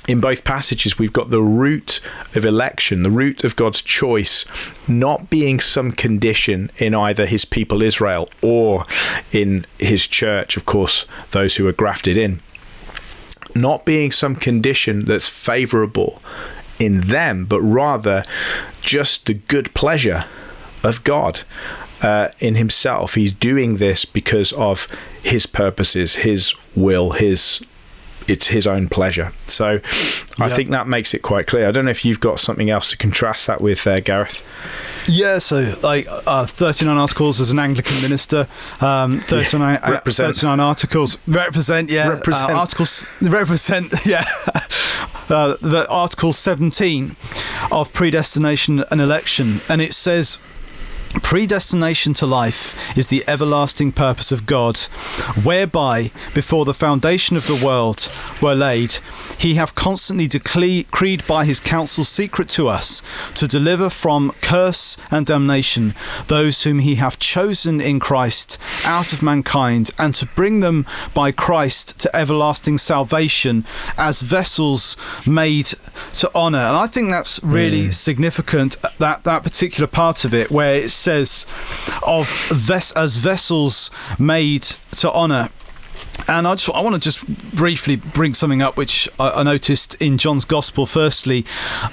in 0.07 0.21
both 0.21 0.45
passages, 0.45 0.97
we've 0.97 1.13
got 1.13 1.29
the 1.29 1.41
root 1.41 1.99
of 2.33 2.45
election, 2.45 3.03
the 3.03 3.11
root 3.11 3.43
of 3.43 3.57
God's 3.57 3.81
choice, 3.81 4.45
not 4.87 5.29
being 5.29 5.59
some 5.59 5.91
condition 5.91 6.71
in 6.77 6.95
either 6.95 7.25
his 7.25 7.43
people 7.43 7.81
Israel 7.81 8.29
or 8.41 8.85
in 9.33 9.65
his 9.77 10.07
church, 10.07 10.55
of 10.55 10.65
course, 10.65 11.05
those 11.31 11.57
who 11.57 11.67
are 11.67 11.73
grafted 11.73 12.15
in. 12.15 12.39
Not 13.53 13.85
being 13.85 14.11
some 14.11 14.35
condition 14.35 15.05
that's 15.05 15.27
favorable 15.27 16.21
in 16.79 17.01
them, 17.01 17.45
but 17.45 17.61
rather 17.61 18.23
just 18.81 19.25
the 19.25 19.33
good 19.33 19.73
pleasure 19.73 20.25
of 20.83 21.03
God. 21.03 21.41
Uh, 21.99 22.29
in 22.39 22.53
himself. 22.53 23.15
He's 23.15 23.31
doing 23.31 23.77
this 23.77 24.05
because 24.05 24.53
of 24.53 24.87
his 25.23 25.47
purposes, 25.47 26.17
his 26.17 26.53
will, 26.75 27.13
his 27.13 27.65
it's 28.27 28.47
his 28.47 28.67
own 28.67 28.87
pleasure. 28.87 29.31
So 29.47 29.73
yep. 29.73 29.83
I 30.39 30.49
think 30.49 30.69
that 30.71 30.87
makes 30.87 31.13
it 31.13 31.21
quite 31.21 31.47
clear. 31.47 31.67
I 31.67 31.71
don't 31.71 31.85
know 31.85 31.91
if 31.91 32.03
you've 32.05 32.19
got 32.19 32.39
something 32.39 32.69
else 32.69 32.87
to 32.87 32.97
contrast 32.97 33.47
that 33.47 33.61
with, 33.61 33.85
uh, 33.87 33.99
Gareth. 33.99 34.45
Yeah, 35.07 35.39
so 35.39 35.77
like 35.81 36.05
uh, 36.09 36.45
39 36.45 36.97
articles 36.97 37.39
as 37.39 37.51
an 37.51 37.59
Anglican 37.59 38.01
minister, 38.01 38.47
um, 38.81 39.21
39, 39.21 39.79
yeah, 39.81 39.99
39 40.01 40.59
articles 40.59 41.17
represent, 41.27 41.89
yeah, 41.89 42.09
represent. 42.09 42.51
Uh, 42.51 42.55
articles 42.55 43.05
represent, 43.21 43.93
yeah, 44.05 44.25
uh, 45.29 45.55
the 45.61 45.85
Article 45.89 46.33
17 46.33 47.15
of 47.71 47.91
predestination 47.93 48.83
and 48.91 49.01
election, 49.01 49.61
and 49.69 49.81
it 49.81 49.93
says. 49.93 50.39
Predestination 51.23 52.13
to 52.15 52.25
life 52.25 52.97
is 52.97 53.07
the 53.07 53.23
everlasting 53.27 53.91
purpose 53.91 54.31
of 54.31 54.45
God, 54.45 54.77
whereby, 55.43 56.11
before 56.33 56.65
the 56.65 56.73
foundation 56.73 57.35
of 57.35 57.47
the 57.47 57.65
world 57.65 58.11
were 58.41 58.55
laid, 58.55 58.99
he 59.37 59.55
hath 59.55 59.75
constantly 59.75 60.27
decreed 60.27 61.27
by 61.27 61.45
his 61.45 61.59
counsel 61.59 62.03
secret 62.03 62.49
to 62.49 62.67
us, 62.67 63.03
to 63.35 63.47
deliver 63.47 63.89
from 63.89 64.31
curse 64.41 64.97
and 65.11 65.25
damnation 65.25 65.95
those 66.27 66.63
whom 66.63 66.79
he 66.79 66.95
hath 66.95 67.19
chosen 67.19 67.81
in 67.81 67.99
Christ 67.99 68.57
out 68.85 69.13
of 69.13 69.23
mankind, 69.23 69.91
and 69.97 70.13
to 70.15 70.25
bring 70.27 70.59
them 70.61 70.85
by 71.13 71.31
Christ 71.31 71.99
to 71.99 72.15
everlasting 72.15 72.77
salvation 72.77 73.65
as 73.97 74.21
vessels 74.21 74.95
made 75.25 75.73
to 76.13 76.33
honour. 76.35 76.59
And 76.59 76.77
I 76.77 76.87
think 76.87 77.09
that's 77.09 77.41
really 77.43 77.87
mm. 77.87 77.93
significant, 77.93 78.75
that, 78.99 79.23
that 79.23 79.43
particular 79.43 79.87
part 79.87 80.25
of 80.25 80.33
it, 80.33 80.51
where 80.51 80.75
it's 80.75 80.93
says 80.97 81.45
of 82.03 82.29
ves- 82.51 82.91
as 82.93 83.17
vessels 83.17 83.91
made 84.19 84.63
to 84.91 85.11
honor 85.11 85.49
and 86.27 86.47
I 86.47 86.55
just 86.55 86.69
I 86.69 86.81
want 86.81 86.95
to 86.95 87.01
just 87.01 87.25
briefly 87.55 87.95
bring 87.95 88.33
something 88.33 88.61
up 88.61 88.77
which 88.77 89.07
I, 89.19 89.29
I, 89.29 89.43
noticed 89.43 89.93
in 90.01 90.17
John's 90.17 90.45
Gospel. 90.45 90.85
Firstly, 90.85 91.45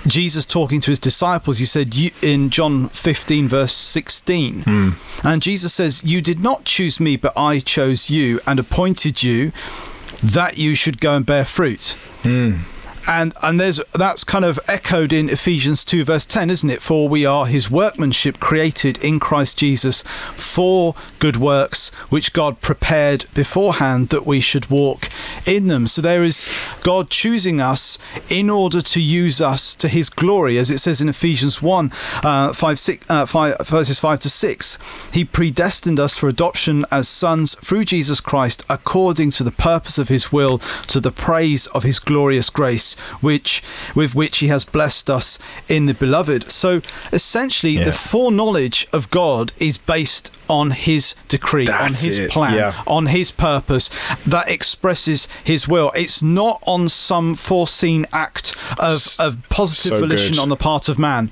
Jesus 0.07 0.47
talking 0.47 0.81
to 0.81 0.91
his 0.91 0.99
disciples, 0.99 1.59
he 1.59 1.65
said 1.65 1.95
in 2.23 2.51
John 2.51 2.89
15 2.89 3.49
verse 3.49 3.73
16, 3.73 4.63
mm. 4.63 5.25
and 5.25 5.43
Jesus 5.43 5.75
says, 5.75 6.03
"You 6.05 6.21
did 6.21 6.41
not 6.41 6.65
choose 6.65 6.99
me, 6.99 7.17
but 7.17 7.33
I 7.37 7.61
chose 7.61 8.11
you 8.11 8.41
and 8.47 8.59
appointed 8.59 9.23
you 9.23 9.53
that 10.23 10.59
you 10.59 10.75
should 10.75 11.01
go 11.01 11.17
and 11.17 11.27
bear 11.27 11.45
fruit." 11.45 11.97
Mm 12.23 12.74
and 13.07 13.35
and 13.43 13.61
there's 13.61 13.81
that's 13.95 14.25
kind 14.25 14.45
of 14.45 14.59
echoed 14.67 15.13
in 15.13 15.29
Ephesians 15.29 15.85
2 15.85 16.05
verse 16.05 16.25
10 16.27 16.51
isn't 16.51 16.71
it? 16.71 16.83
For 16.83 17.09
we 17.09 17.27
are 17.27 17.47
his 17.47 17.71
workmanship 17.71 18.41
created 18.41 19.03
in 19.03 19.21
Christ 19.21 19.59
Jesus 19.59 20.03
for 20.33 20.95
good 21.19 21.37
works 21.37 21.91
which 22.09 22.33
God 22.33 22.61
prepared 22.61 23.27
beforehand 23.35 24.09
that 24.09 24.27
we 24.27 24.41
should 24.41 24.71
walk 24.71 25.09
in 25.47 25.69
them. 25.69 25.87
So 25.87 26.03
there 26.03 26.25
is 26.25 26.47
God 26.83 27.11
choosing 27.11 27.61
us 27.61 27.99
in 28.29 28.51
order 28.51 28.81
to 28.81 29.01
use 29.01 29.41
us 29.41 29.75
to 29.77 29.89
his 29.89 30.11
glory. 30.11 30.59
As 30.59 30.71
it 30.71 30.79
says 30.79 31.01
in 31.01 31.09
Ephesians 31.09 31.63
1 31.63 31.93
uh, 32.23 32.53
5, 32.53 32.79
6, 32.79 33.07
uh, 33.11 33.27
5 33.27 33.67
verses 33.67 33.99
5 33.99 34.21
to 34.21 34.31
6 34.31 34.79
he 35.13 35.25
predestined 35.25 36.01
us 36.01 36.17
for 36.17 36.29
adoption 36.29 36.85
as 36.91 37.09
sons 37.09 37.55
through 37.57 37.85
Jesus 37.85 38.21
Christ 38.21 38.65
according 38.69 39.31
to 39.33 39.45
the 39.45 39.53
purpose 39.53 39.99
of 39.99 40.09
his 40.09 40.33
will 40.33 40.59
to 40.89 41.01
the 41.01 41.13
praise 41.13 41.67
of 41.69 41.83
his 41.83 41.99
glorious 41.99 42.51
grace 42.51 42.94
which 43.21 43.63
with 43.95 44.15
which 44.15 44.39
he 44.39 44.49
has 44.49 44.65
blessed 44.65 45.11
us 45.11 45.39
in 45.69 45.87
the 45.87 45.95
beloved. 45.95 46.51
So 46.51 46.83
essentially 47.13 47.73
yeah. 47.73 47.85
the 47.85 47.93
foreknowledge 47.93 48.87
of 48.93 49.11
God 49.11 49.53
is 49.59 49.79
based 49.79 50.31
on 50.49 50.73
his 50.73 51.15
decree, 51.29 51.67
That's 51.67 52.03
on 52.03 52.07
his 52.07 52.19
it. 52.19 52.31
plan, 52.31 52.55
yeah. 52.55 52.83
on 52.87 53.07
his 53.07 53.31
purpose 53.31 53.91
that 54.27 54.49
expresses 54.49 55.27
his 55.43 55.67
will. 55.67 55.91
It's 55.95 56.23
not 56.23 56.63
on 56.67 56.89
some 56.89 57.35
foreseen 57.35 58.07
act 58.13 58.57
of, 58.79 59.17
of 59.19 59.49
positive 59.49 59.93
so 59.93 60.01
volition 60.01 60.35
good. 60.35 60.41
on 60.41 60.49
the 60.49 60.57
part 60.57 60.89
of 60.89 60.99
man. 60.99 61.31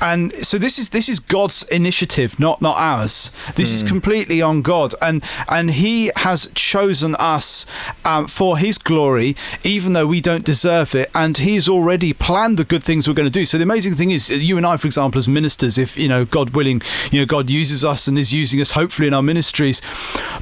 And 0.00 0.32
so 0.44 0.58
this 0.58 0.78
is 0.78 0.90
this 0.90 1.08
is 1.08 1.18
God's 1.18 1.62
initiative, 1.64 2.38
not 2.38 2.60
not 2.60 2.76
ours. 2.76 3.34
This 3.56 3.70
mm. 3.70 3.74
is 3.74 3.82
hmm. 3.82 3.88
completely 3.88 4.42
on 4.42 4.62
God, 4.62 4.94
and 5.00 5.24
and 5.48 5.70
He 5.70 6.10
has 6.16 6.50
chosen 6.54 7.14
us 7.16 7.64
um, 8.04 8.28
for 8.28 8.58
His 8.58 8.78
glory, 8.78 9.36
even 9.64 9.92
though 9.92 10.06
we 10.06 10.20
don't 10.20 10.44
deserve 10.44 10.91
it. 10.94 11.10
And 11.14 11.36
He's 11.38 11.68
already 11.68 12.12
planned 12.12 12.58
the 12.58 12.64
good 12.64 12.82
things 12.82 13.08
we're 13.08 13.14
going 13.14 13.26
to 13.26 13.30
do. 13.30 13.44
So 13.44 13.58
the 13.58 13.64
amazing 13.64 13.94
thing 13.94 14.10
is, 14.10 14.30
you 14.30 14.56
and 14.56 14.66
I, 14.66 14.76
for 14.76 14.86
example, 14.86 15.18
as 15.18 15.28
ministers, 15.28 15.78
if 15.78 15.96
you 15.96 16.08
know 16.08 16.24
God 16.24 16.50
willing, 16.50 16.82
you 17.10 17.20
know 17.20 17.26
God 17.26 17.50
uses 17.50 17.84
us 17.84 18.08
and 18.08 18.18
is 18.18 18.32
using 18.32 18.60
us, 18.60 18.72
hopefully, 18.72 19.08
in 19.08 19.14
our 19.14 19.22
ministries. 19.22 19.82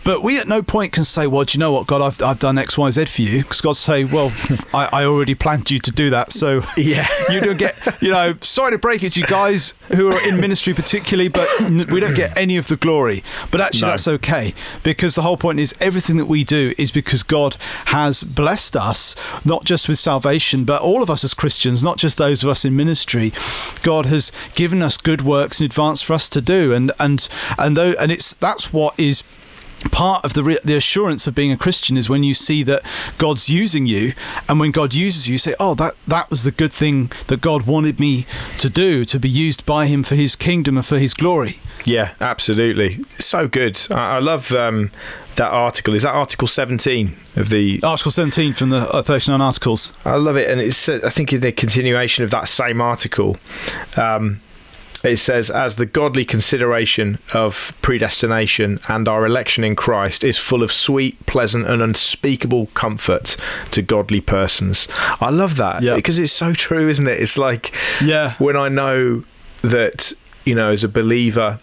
But 0.05 0.23
we 0.23 0.39
at 0.39 0.49
no 0.49 0.63
point 0.63 0.93
can 0.93 1.05
say, 1.05 1.27
well, 1.27 1.45
do 1.45 1.57
you 1.57 1.61
know 1.61 1.73
what, 1.73 1.87
God, 1.87 2.01
I've, 2.01 2.23
I've 2.23 2.39
done 2.39 2.59
X, 2.59 2.79
Y, 2.79 2.91
Z 2.91 3.05
for 3.07 3.23
you. 3.23 3.43
Because 3.43 3.61
God 3.61 3.77
say, 3.77 4.05
well, 4.05 4.33
I, 4.75 4.89
I 4.93 5.05
already 5.05 5.35
planned 5.35 5.71
you 5.71 5.79
to 5.79 5.91
do 5.91 6.11
that. 6.11 6.33
So 6.33 6.63
yeah, 6.77 7.07
you 7.31 7.41
don't 7.41 7.59
get, 7.59 7.77
you 8.01 8.11
know, 8.11 8.35
sorry 8.41 8.73
to 8.73 8.79
break 8.79 9.03
it 9.03 9.13
to 9.13 9.21
you 9.21 9.27
guys 9.27 9.75
who 9.95 10.11
are 10.13 10.29
in 10.29 10.41
ministry 10.41 10.75
particularly, 10.75 11.29
but 11.29 11.49
we 11.91 12.01
don't 12.01 12.15
get 12.15 12.37
any 12.37 12.57
of 12.57 12.69
the 12.69 12.77
glory. 12.77 13.23
But 13.51 13.61
actually, 13.61 13.83
no. 13.83 13.89
that's 13.89 14.09
okay 14.09 14.55
because 14.83 15.15
the 15.15 15.23
whole 15.23 15.37
point 15.37 15.61
is 15.61 15.75
everything 15.81 16.17
that 16.17 16.27
we 16.27 16.45
do 16.45 16.75
is 16.79 16.91
because 16.91 17.23
God 17.23 17.57
has 17.87 18.23
blessed 18.25 18.77
us, 18.77 19.17
not 19.45 19.65
just 19.65 19.89
with 19.89 19.99
salvation, 19.99 20.40
but 20.65 20.83
all 20.83 21.03
of 21.03 21.11
us 21.11 21.25
as 21.25 21.35
Christians, 21.35 21.83
not 21.83 21.99
just 21.99 22.19
those 22.19 22.43
of 22.43 22.51
us 22.51 22.65
in 22.65 22.75
ministry. 22.75 23.33
God 23.83 24.07
has 24.07 24.33
given 24.55 24.83
us 24.83 24.97
good 24.97 25.23
works 25.23 25.61
in 25.61 25.67
advance 25.67 26.03
for 26.03 26.15
us 26.15 26.29
to 26.31 26.41
do, 26.41 26.73
and 26.73 26.93
and 26.99 27.29
and 27.59 27.77
though 27.77 27.93
and 27.99 28.11
it's 28.11 28.35
that's 28.35 28.73
what 28.73 28.99
is 28.99 29.23
part 29.91 30.25
of 30.25 30.35
the 30.35 30.43
re- 30.43 30.59
the 30.65 30.77
assurance 30.77 31.27
of 31.27 31.35
being 31.35 31.53
a 31.53 31.57
Christian 31.57 31.97
is 31.97 32.09
when 32.09 32.23
you 32.23 32.35
see 32.35 32.63
that 32.65 32.83
God's 33.19 33.49
using 33.49 33.87
you, 33.87 34.13
and 34.49 34.61
when 34.61 34.71
God 34.71 34.95
uses 34.95 35.29
you, 35.29 35.33
you 35.33 35.39
say, 35.39 35.55
"Oh, 35.59 35.75
that 35.75 35.95
that 36.07 36.31
was 36.31 36.43
the 36.43 36.51
good 36.51 36.73
thing 36.73 37.11
that 37.29 37.41
God 37.41 37.67
wanted 37.67 37.99
me 37.99 38.27
to 38.59 38.69
do, 38.69 39.05
to 39.07 39.19
be 39.19 39.29
used 39.29 39.65
by 39.67 39.87
Him 39.87 40.03
for 40.03 40.15
His 40.15 40.37
kingdom 40.37 40.77
and 40.77 40.87
for 40.87 40.99
His 40.99 41.15
glory." 41.15 41.61
Yeah, 41.85 42.15
absolutely, 42.21 43.05
so 43.19 43.49
good. 43.49 43.81
I, 43.91 44.17
I 44.17 44.19
love 44.19 44.53
um, 44.53 44.91
that 45.37 45.51
article. 45.51 45.95
Is 45.95 46.03
that 46.03 46.15
Article 46.15 46.47
seventeen 46.47 47.17
of 47.37 47.49
the 47.49 47.81
Article 47.83 48.11
seventeen 48.11 48.53
from 48.53 48.71
the 48.71 48.89
uh, 48.91 49.03
thirty 49.03 49.31
nine 49.31 49.41
articles? 49.41 49.95
I 50.05 50.17
love 50.17 50.37
it, 50.37 50.49
and 50.51 50.61
it's 50.61 50.89
uh, 50.89 51.01
I 51.03 51.11
think 51.11 51.33
in 51.33 51.41
the 51.41 51.53
continuation 51.53 52.25
of 52.25 52.31
that 52.31 52.49
same 52.49 52.81
article. 52.81 53.39
Um, 53.97 54.41
it 55.03 55.17
says, 55.17 55.51
as 55.51 55.77
the 55.77 55.87
godly 55.87 56.25
consideration 56.25 57.19
of 57.33 57.77
predestination 57.81 58.81
and 58.89 59.09
our 59.09 59.25
election 59.25 59.65
in 59.65 59.77
Christ 59.77 60.23
is 60.23 60.39
full 60.39 60.63
of 60.63 60.73
sweet, 60.73 61.25
pleasant, 61.27 61.67
and 61.67 61.81
unspeakable 61.81 62.67
comfort 62.75 63.37
to 63.71 63.83
godly 63.83 64.21
persons. 64.21 64.89
I 65.21 65.31
love 65.31 65.57
that 65.57 65.83
because 65.97 66.19
it's 66.19 66.33
so 66.33 66.53
true, 66.53 66.89
isn't 66.89 67.07
it? 67.07 67.21
It's 67.21 67.39
like, 67.39 67.75
yeah, 68.03 68.35
when 68.39 68.57
I 68.57 68.69
know 68.69 69.25
that, 69.63 70.13
you 70.45 70.55
know, 70.55 70.71
as 70.71 70.85
a 70.85 70.89
believer, 70.89 71.61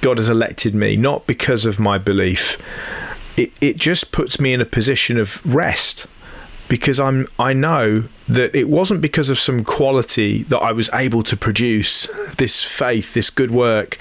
God 0.00 0.18
has 0.18 0.28
elected 0.28 0.74
me, 0.74 0.96
not 0.96 1.26
because 1.26 1.66
of 1.66 1.78
my 1.78 1.98
belief, 1.98 2.58
it, 3.36 3.52
it 3.60 3.76
just 3.76 4.12
puts 4.12 4.40
me 4.40 4.52
in 4.52 4.60
a 4.60 4.66
position 4.66 5.18
of 5.18 5.44
rest 5.44 6.06
because 6.68 6.98
I'm 6.98 7.26
I 7.38 7.52
know 7.52 8.04
that 8.28 8.54
it 8.54 8.68
wasn't 8.68 9.00
because 9.00 9.30
of 9.30 9.38
some 9.38 9.62
quality 9.64 10.42
that 10.44 10.58
I 10.58 10.72
was 10.72 10.90
able 10.92 11.22
to 11.24 11.36
produce 11.36 12.06
this 12.36 12.62
faith, 12.62 13.14
this 13.14 13.30
good 13.30 13.50
work 13.50 13.98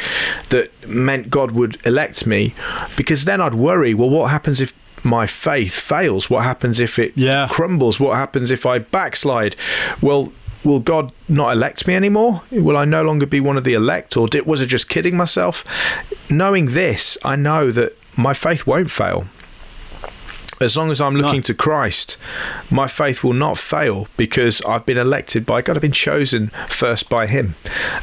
that 0.49 0.71
meant 0.87 1.29
God 1.29 1.51
would 1.51 1.83
elect 1.85 2.25
me 2.25 2.53
because 2.97 3.25
then 3.25 3.41
I'd 3.41 3.55
worry, 3.55 3.93
well 3.93 4.09
what 4.09 4.31
happens 4.31 4.61
if 4.61 4.73
my 5.03 5.27
faith 5.27 5.73
fails? 5.73 6.29
What 6.29 6.43
happens 6.43 6.79
if 6.79 6.97
it 6.97 7.13
yeah. 7.15 7.47
crumbles? 7.49 7.99
What 7.99 8.15
happens 8.15 8.49
if 8.49 8.65
I 8.65 8.79
backslide? 8.79 9.55
Well, 10.01 10.33
will 10.63 10.79
God 10.79 11.11
not 11.29 11.53
elect 11.53 11.87
me 11.87 11.95
anymore? 11.95 12.41
Will 12.51 12.75
I 12.75 12.85
no 12.85 13.03
longer 13.03 13.27
be 13.27 13.39
one 13.39 13.55
of 13.55 13.63
the 13.63 13.75
elect 13.75 14.17
or 14.17 14.27
did, 14.27 14.45
was 14.45 14.61
I 14.61 14.65
just 14.65 14.89
kidding 14.89 15.15
myself? 15.15 15.63
Knowing 16.31 16.67
this, 16.67 17.17
I 17.23 17.35
know 17.35 17.71
that 17.71 17.95
my 18.17 18.33
faith 18.33 18.65
won't 18.65 18.89
fail 18.89 19.27
as 20.61 20.77
long 20.77 20.91
as 20.91 21.01
I'm 21.01 21.15
looking 21.15 21.39
no. 21.39 21.43
to 21.43 21.53
Christ, 21.53 22.17
my 22.71 22.87
faith 22.87 23.23
will 23.23 23.33
not 23.33 23.57
fail 23.57 24.07
because 24.17 24.61
I've 24.61 24.85
been 24.85 24.97
elected 24.97 25.45
by 25.45 25.61
God. 25.61 25.77
I've 25.77 25.81
been 25.81 25.91
chosen 25.91 26.47
first 26.69 27.09
by 27.09 27.27
Him. 27.27 27.55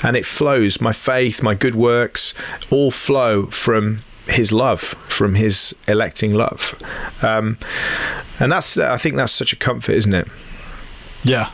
And 0.04 0.16
it 0.16 0.26
flows. 0.26 0.80
My 0.80 0.92
faith, 0.92 1.42
my 1.42 1.54
good 1.54 1.74
works 1.74 2.34
all 2.70 2.90
flow 2.90 3.46
from 3.46 3.98
His 4.26 4.52
love, 4.52 4.80
from 4.80 5.34
His 5.34 5.74
electing 5.88 6.34
love. 6.34 6.78
Um, 7.22 7.58
and 8.38 8.52
that's, 8.52 8.76
I 8.76 8.96
think 8.96 9.16
that's 9.16 9.32
such 9.32 9.52
a 9.52 9.56
comfort, 9.56 9.92
isn't 9.92 10.14
it? 10.14 10.28
Yeah, 11.24 11.50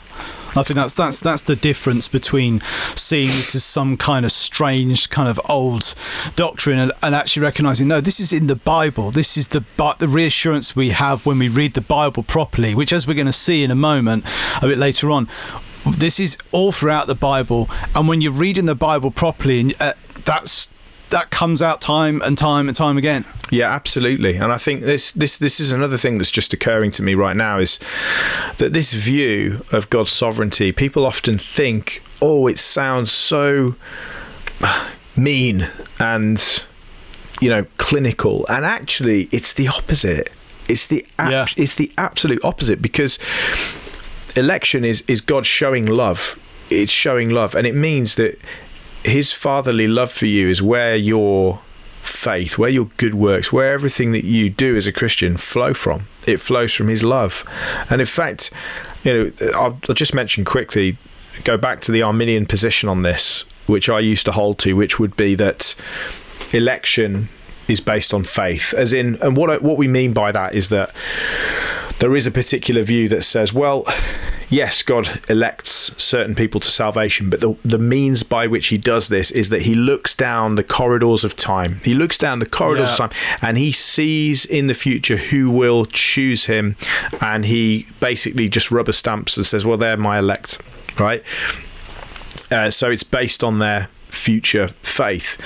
I 0.56 0.62
think 0.62 0.76
that's 0.76 0.94
that's 0.94 1.20
that's 1.20 1.42
the 1.42 1.56
difference 1.56 2.08
between 2.08 2.60
seeing 2.94 3.28
this 3.28 3.54
as 3.54 3.64
some 3.64 3.96
kind 3.96 4.24
of 4.24 4.32
strange 4.32 5.10
kind 5.10 5.28
of 5.28 5.40
old 5.48 5.94
doctrine 6.36 6.78
and, 6.78 6.92
and 7.02 7.14
actually 7.14 7.42
recognizing 7.42 7.88
no, 7.88 8.00
this 8.00 8.20
is 8.20 8.32
in 8.32 8.46
the 8.46 8.56
Bible. 8.56 9.10
This 9.10 9.36
is 9.36 9.48
the 9.48 9.64
the 9.98 10.08
reassurance 10.08 10.74
we 10.74 10.90
have 10.90 11.26
when 11.26 11.38
we 11.38 11.48
read 11.48 11.74
the 11.74 11.80
Bible 11.80 12.22
properly, 12.22 12.74
which 12.74 12.92
as 12.92 13.06
we're 13.06 13.14
going 13.14 13.26
to 13.26 13.32
see 13.32 13.62
in 13.62 13.70
a 13.70 13.76
moment, 13.76 14.24
a 14.62 14.66
bit 14.66 14.78
later 14.78 15.10
on, 15.10 15.28
this 15.86 16.18
is 16.20 16.36
all 16.52 16.72
throughout 16.72 17.06
the 17.06 17.14
Bible. 17.14 17.68
And 17.94 18.08
when 18.08 18.20
you're 18.20 18.32
reading 18.32 18.66
the 18.66 18.74
Bible 18.74 19.10
properly, 19.10 19.74
uh, 19.80 19.92
that's 20.24 20.68
that 21.10 21.30
comes 21.30 21.62
out 21.62 21.80
time 21.80 22.20
and 22.22 22.36
time 22.36 22.68
and 22.68 22.76
time 22.76 22.96
again. 22.96 23.24
Yeah, 23.50 23.70
absolutely. 23.70 24.36
And 24.36 24.52
I 24.52 24.58
think 24.58 24.82
this 24.82 25.12
this 25.12 25.38
this 25.38 25.60
is 25.60 25.72
another 25.72 25.96
thing 25.96 26.18
that's 26.18 26.30
just 26.30 26.52
occurring 26.52 26.90
to 26.92 27.02
me 27.02 27.14
right 27.14 27.36
now 27.36 27.58
is 27.58 27.78
that 28.58 28.72
this 28.72 28.92
view 28.92 29.64
of 29.72 29.88
God's 29.90 30.12
sovereignty, 30.12 30.72
people 30.72 31.06
often 31.06 31.38
think, 31.38 32.02
"Oh, 32.20 32.46
it 32.46 32.58
sounds 32.58 33.10
so 33.10 33.76
mean 35.16 35.68
and 35.98 36.62
you 37.40 37.48
know, 37.48 37.66
clinical." 37.78 38.46
And 38.48 38.64
actually, 38.64 39.28
it's 39.32 39.52
the 39.52 39.68
opposite. 39.68 40.30
It's 40.68 40.86
the 40.86 41.06
ab- 41.18 41.30
yeah. 41.30 41.46
it's 41.56 41.74
the 41.74 41.90
absolute 41.96 42.44
opposite 42.44 42.82
because 42.82 43.18
election 44.36 44.84
is 44.84 45.02
is 45.08 45.20
God 45.20 45.46
showing 45.46 45.86
love 45.86 46.38
it's 46.70 46.92
showing 46.92 47.30
love, 47.30 47.54
and 47.54 47.66
it 47.66 47.74
means 47.74 48.16
that 48.16 48.38
His 49.04 49.32
fatherly 49.32 49.88
love 49.88 50.10
for 50.10 50.26
you 50.26 50.48
is 50.48 50.60
where 50.60 50.96
your 50.96 51.60
faith, 52.02 52.58
where 52.58 52.70
your 52.70 52.86
good 52.96 53.14
works, 53.14 53.52
where 53.52 53.72
everything 53.72 54.12
that 54.12 54.24
you 54.24 54.50
do 54.50 54.76
as 54.76 54.86
a 54.86 54.92
Christian 54.92 55.36
flow 55.36 55.74
from. 55.74 56.06
It 56.26 56.40
flows 56.40 56.74
from 56.74 56.88
His 56.88 57.04
love, 57.04 57.44
and 57.90 58.00
in 58.00 58.06
fact, 58.06 58.50
you 59.04 59.12
know, 59.12 59.50
I'll, 59.54 59.78
I'll 59.88 59.94
just 59.94 60.14
mention 60.14 60.44
quickly. 60.44 60.96
Go 61.44 61.56
back 61.56 61.80
to 61.82 61.92
the 61.92 62.02
Arminian 62.02 62.46
position 62.46 62.88
on 62.88 63.02
this, 63.02 63.44
which 63.66 63.88
I 63.88 64.00
used 64.00 64.26
to 64.26 64.32
hold 64.32 64.58
to, 64.60 64.72
which 64.74 64.98
would 64.98 65.16
be 65.16 65.36
that 65.36 65.76
election 66.52 67.28
is 67.68 67.80
based 67.80 68.12
on 68.12 68.24
faith, 68.24 68.74
as 68.74 68.92
in, 68.92 69.16
and 69.22 69.36
what 69.36 69.62
what 69.62 69.76
we 69.76 69.86
mean 69.86 70.12
by 70.12 70.32
that 70.32 70.54
is 70.54 70.68
that 70.70 70.92
there 72.00 72.16
is 72.16 72.26
a 72.26 72.30
particular 72.30 72.82
view 72.82 73.08
that 73.08 73.22
says, 73.22 73.52
well, 73.52 73.84
yes, 74.50 74.82
God 74.82 75.22
elects 75.28 75.92
certain 76.02 76.34
people 76.34 76.60
to 76.60 76.70
salvation, 76.70 77.30
but 77.30 77.40
the, 77.40 77.56
the 77.64 77.78
means 77.78 78.22
by 78.22 78.46
which 78.46 78.68
he 78.68 78.78
does 78.78 79.08
this 79.08 79.30
is 79.30 79.48
that 79.50 79.62
he 79.62 79.74
looks 79.74 80.14
down 80.14 80.54
the 80.54 80.64
corridors 80.64 81.24
of 81.24 81.36
time. 81.36 81.80
He 81.84 81.94
looks 81.94 82.18
down 82.18 82.38
the 82.38 82.46
corridors 82.46 82.88
yeah. 82.88 83.04
of 83.04 83.10
time 83.12 83.38
and 83.42 83.58
he 83.58 83.72
sees 83.72 84.44
in 84.44 84.66
the 84.66 84.74
future 84.74 85.16
who 85.16 85.50
will 85.50 85.86
choose 85.86 86.46
him. 86.46 86.76
And 87.20 87.46
he 87.46 87.86
basically 88.00 88.48
just 88.48 88.70
rubber 88.70 88.92
stamps 88.92 89.36
and 89.36 89.46
says, 89.46 89.64
well, 89.64 89.76
they're 89.76 89.96
my 89.96 90.18
elect, 90.18 90.60
right? 90.98 91.22
Uh, 92.50 92.70
so 92.70 92.90
it's 92.90 93.02
based 93.02 93.44
on 93.44 93.58
their 93.58 93.88
future 94.10 94.68
faith. 94.82 95.36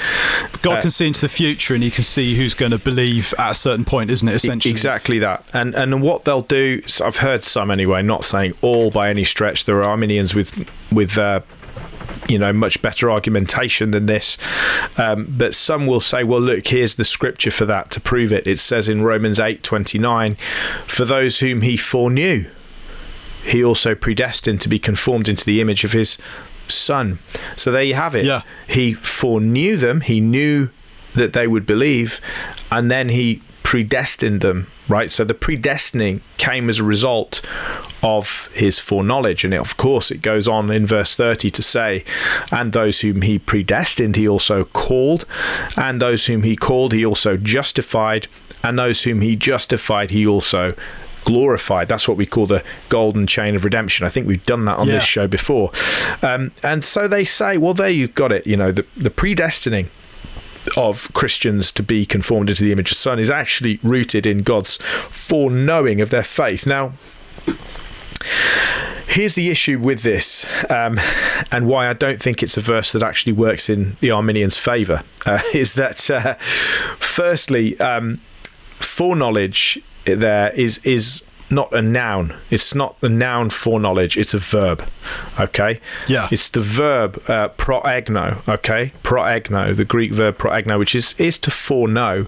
God 0.62 0.79
uh, 0.79 0.81
can 0.83 0.90
see 0.90 1.07
into 1.07 1.20
the 1.20 1.29
future 1.29 1.75
and 1.75 1.83
he 1.83 1.90
can 1.90 2.05
see 2.05 2.37
who's 2.37 2.55
going 2.55 2.72
to 2.72 2.79
believe 2.79 3.35
at 3.38 3.53
a 3.53 3.55
certain 3.55 3.85
point, 3.85 4.11
isn't 4.11 4.29
it? 4.29 4.35
Essentially, 4.35 4.70
exactly 4.70 5.18
that. 5.18 5.44
And 5.53 5.75
and 5.75 6.03
what 6.03 6.25
they'll 6.25 6.40
do, 6.42 6.87
so 6.87 7.07
I've 7.07 7.18
heard 7.18 7.44
some 7.44 7.70
anyway, 7.70 8.03
not 8.03 8.25
saying 8.25 8.55
all 8.62 8.90
by 8.90 9.11
any 9.11 9.25
stretch. 9.25 9.64
There 9.64 9.79
are 9.79 9.85
Arminians 9.85 10.35
with 10.35 10.68
with. 10.92 11.18
Uh, 11.18 11.40
you 12.29 12.38
know, 12.38 12.53
much 12.53 12.81
better 12.83 13.11
argumentation 13.11 13.90
than 13.90 14.07
this. 14.07 14.38
Um, 14.96 15.27
but 15.29 15.55
some 15.57 15.88
will 15.88 16.01
say, 16.01 16.22
well, 16.22 16.40
look, 16.40 16.66
here's 16.68 16.94
the 16.94 17.05
scripture 17.05 17.51
for 17.51 17.64
that 17.66 17.90
to 17.92 18.01
prove 18.01 18.33
it. 18.33 18.46
It 18.46 18.61
says 18.61 18.88
in 18.88 19.03
Romans 19.03 19.40
eight 19.40 19.62
twenty 19.62 19.98
nine, 19.98 20.37
for 20.87 21.05
those 21.05 21.40
whom 21.40 21.62
he 21.62 21.77
foreknew, 21.77 22.46
he 23.44 23.64
also 23.64 23.94
predestined 23.94 24.61
to 24.61 24.68
be 24.68 24.79
conformed 24.79 25.29
into 25.29 25.44
the 25.44 25.61
image 25.61 25.85
of 25.85 25.92
his 25.92 26.16
son. 26.74 27.18
So 27.56 27.70
there 27.70 27.82
you 27.82 27.94
have 27.94 28.14
it. 28.14 28.24
Yeah. 28.24 28.42
He 28.68 28.94
foreknew 28.94 29.76
them, 29.76 30.00
he 30.00 30.20
knew 30.20 30.70
that 31.14 31.32
they 31.32 31.46
would 31.46 31.66
believe, 31.66 32.20
and 32.70 32.90
then 32.90 33.11
he 33.11 33.42
predestined 33.62 34.42
them, 34.42 34.66
right? 34.88 35.11
So 35.11 35.24
the 35.24 35.35
predestining 35.35 36.20
came 36.37 36.68
as 36.68 36.78
a 36.78 36.85
result 36.85 37.40
of 38.02 38.48
his 38.52 38.78
foreknowledge. 38.78 39.44
And 39.44 39.54
of 39.54 39.76
course, 39.76 40.11
it 40.11 40.20
goes 40.20 40.46
on 40.46 40.70
in 40.70 40.87
verse 40.87 41.14
30 41.14 41.50
to 41.50 41.62
say, 41.62 42.04
And 42.50 42.72
those 42.72 43.00
whom 43.00 43.22
he 43.22 43.38
predestined, 43.38 44.16
he 44.16 44.28
also 44.28 44.64
called, 44.64 45.24
and 45.76 46.02
those 46.02 46.26
whom 46.26 46.42
he 46.42 46.56
called, 46.56 46.92
he 46.92 47.06
also 47.06 47.37
justified, 47.37 48.28
and 48.62 48.78
those 48.78 49.04
whom 49.04 49.22
he 49.22 49.37
justified, 49.37 50.11
he 50.11 50.26
also 50.26 50.72
glorified. 51.24 51.88
That's 51.88 52.08
what 52.08 52.16
we 52.16 52.26
call 52.26 52.46
the 52.46 52.64
golden 52.88 53.26
chain 53.26 53.54
of 53.54 53.64
redemption. 53.64 54.06
I 54.06 54.08
think 54.08 54.26
we've 54.26 54.44
done 54.44 54.64
that 54.66 54.78
on 54.78 54.87
yeah. 54.87 54.94
this 54.94 55.04
show 55.04 55.26
before. 55.26 55.70
Um, 56.22 56.52
and 56.62 56.85
so 56.85 57.08
they 57.08 57.24
say, 57.24 57.56
well, 57.56 57.74
there 57.74 57.90
you've 57.90 58.14
got 58.14 58.32
it. 58.32 58.46
You 58.46 58.56
know, 58.56 58.72
the, 58.72 58.87
the 58.96 59.11
predestining 59.11 59.88
of 60.76 61.12
Christians 61.12 61.72
to 61.72 61.82
be 61.82 62.06
conformed 62.06 62.48
into 62.48 62.62
the 62.62 62.72
image 62.72 62.90
of 62.90 62.96
the 62.96 63.00
Son 63.00 63.18
is 63.18 63.30
actually 63.30 63.80
rooted 63.82 64.26
in 64.26 64.42
God's 64.42 64.76
foreknowing 64.76 66.00
of 66.00 66.11
their 66.11 66.24
faith. 66.24 66.66
Now, 66.66 66.92
Here's 69.08 69.35
the 69.35 69.50
issue 69.50 69.78
with 69.78 70.02
this, 70.02 70.46
um, 70.70 70.98
and 71.50 71.66
why 71.66 71.87
I 71.87 71.92
don't 71.92 72.18
think 72.18 72.42
it's 72.42 72.56
a 72.56 72.62
verse 72.62 72.92
that 72.92 73.02
actually 73.02 73.35
works 73.35 73.68
in 73.68 73.98
the 74.00 74.11
Arminians' 74.11 74.56
favour, 74.56 75.02
uh, 75.26 75.40
is 75.54 75.74
that 75.74 76.08
uh, 76.08 76.37
firstly, 76.98 77.78
um, 77.78 78.20
foreknowledge 78.80 79.82
there 80.04 80.52
is 80.52 80.78
is 80.78 81.22
not 81.52 81.72
a 81.72 81.82
noun. 81.82 82.34
It's 82.50 82.74
not 82.74 82.98
the 83.00 83.08
noun 83.08 83.50
foreknowledge. 83.50 84.16
It's 84.16 84.34
a 84.34 84.38
verb. 84.38 84.88
Okay. 85.38 85.80
Yeah. 86.08 86.28
It's 86.32 86.48
the 86.48 86.60
verb 86.60 87.22
uh, 87.28 87.50
proegno. 87.50 88.46
Okay. 88.48 88.92
Proegno, 89.02 89.76
the 89.76 89.84
Greek 89.84 90.12
verb 90.12 90.38
proegno, 90.38 90.78
which 90.78 90.94
is 90.94 91.14
is 91.18 91.38
to 91.38 91.50
foreknow. 91.50 92.26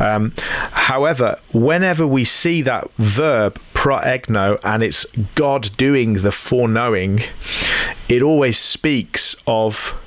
Um, 0.00 0.32
however, 0.72 1.38
whenever 1.52 2.06
we 2.06 2.24
see 2.24 2.62
that 2.62 2.90
verb 2.94 3.60
proegno 3.74 4.58
and 4.64 4.82
it's 4.82 5.04
God 5.34 5.70
doing 5.76 6.14
the 6.14 6.32
foreknowing, 6.32 7.20
it 8.08 8.22
always 8.22 8.58
speaks 8.58 9.36
of 9.46 9.98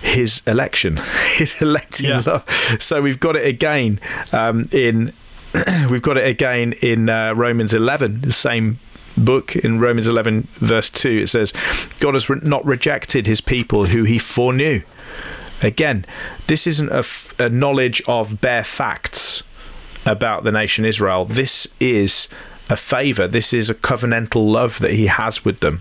his 0.00 0.42
election, 0.46 0.96
his 1.36 1.60
electing 1.60 2.10
yeah. 2.10 2.22
love. 2.24 2.78
So 2.80 3.02
we've 3.02 3.20
got 3.20 3.36
it 3.36 3.46
again 3.46 4.00
um, 4.32 4.68
in 4.70 5.12
we've 5.90 6.02
got 6.02 6.16
it 6.16 6.26
again 6.26 6.74
in 6.80 7.08
uh, 7.08 7.34
Romans 7.34 7.74
11, 7.74 8.22
the 8.22 8.32
same 8.32 8.78
book 9.16 9.54
in 9.56 9.80
Romans 9.80 10.08
11, 10.08 10.48
verse 10.54 10.88
2. 10.90 11.10
It 11.10 11.26
says, 11.28 11.52
God 12.00 12.14
has 12.14 12.30
re- 12.30 12.40
not 12.42 12.64
rejected 12.64 13.26
his 13.26 13.40
people 13.40 13.86
who 13.86 14.04
he 14.04 14.18
foreknew. 14.18 14.82
Again, 15.62 16.06
this 16.46 16.66
isn't 16.66 16.90
a, 16.90 16.98
f- 16.98 17.38
a 17.38 17.48
knowledge 17.48 18.02
of 18.06 18.40
bare 18.40 18.64
facts 18.64 19.42
about 20.04 20.44
the 20.44 20.52
nation 20.52 20.84
Israel. 20.84 21.24
This 21.24 21.68
is 21.78 22.28
a 22.68 22.76
favor. 22.76 23.28
This 23.28 23.52
is 23.52 23.68
a 23.68 23.74
covenantal 23.74 24.50
love 24.50 24.78
that 24.80 24.92
he 24.92 25.06
has 25.06 25.44
with 25.44 25.60
them. 25.60 25.80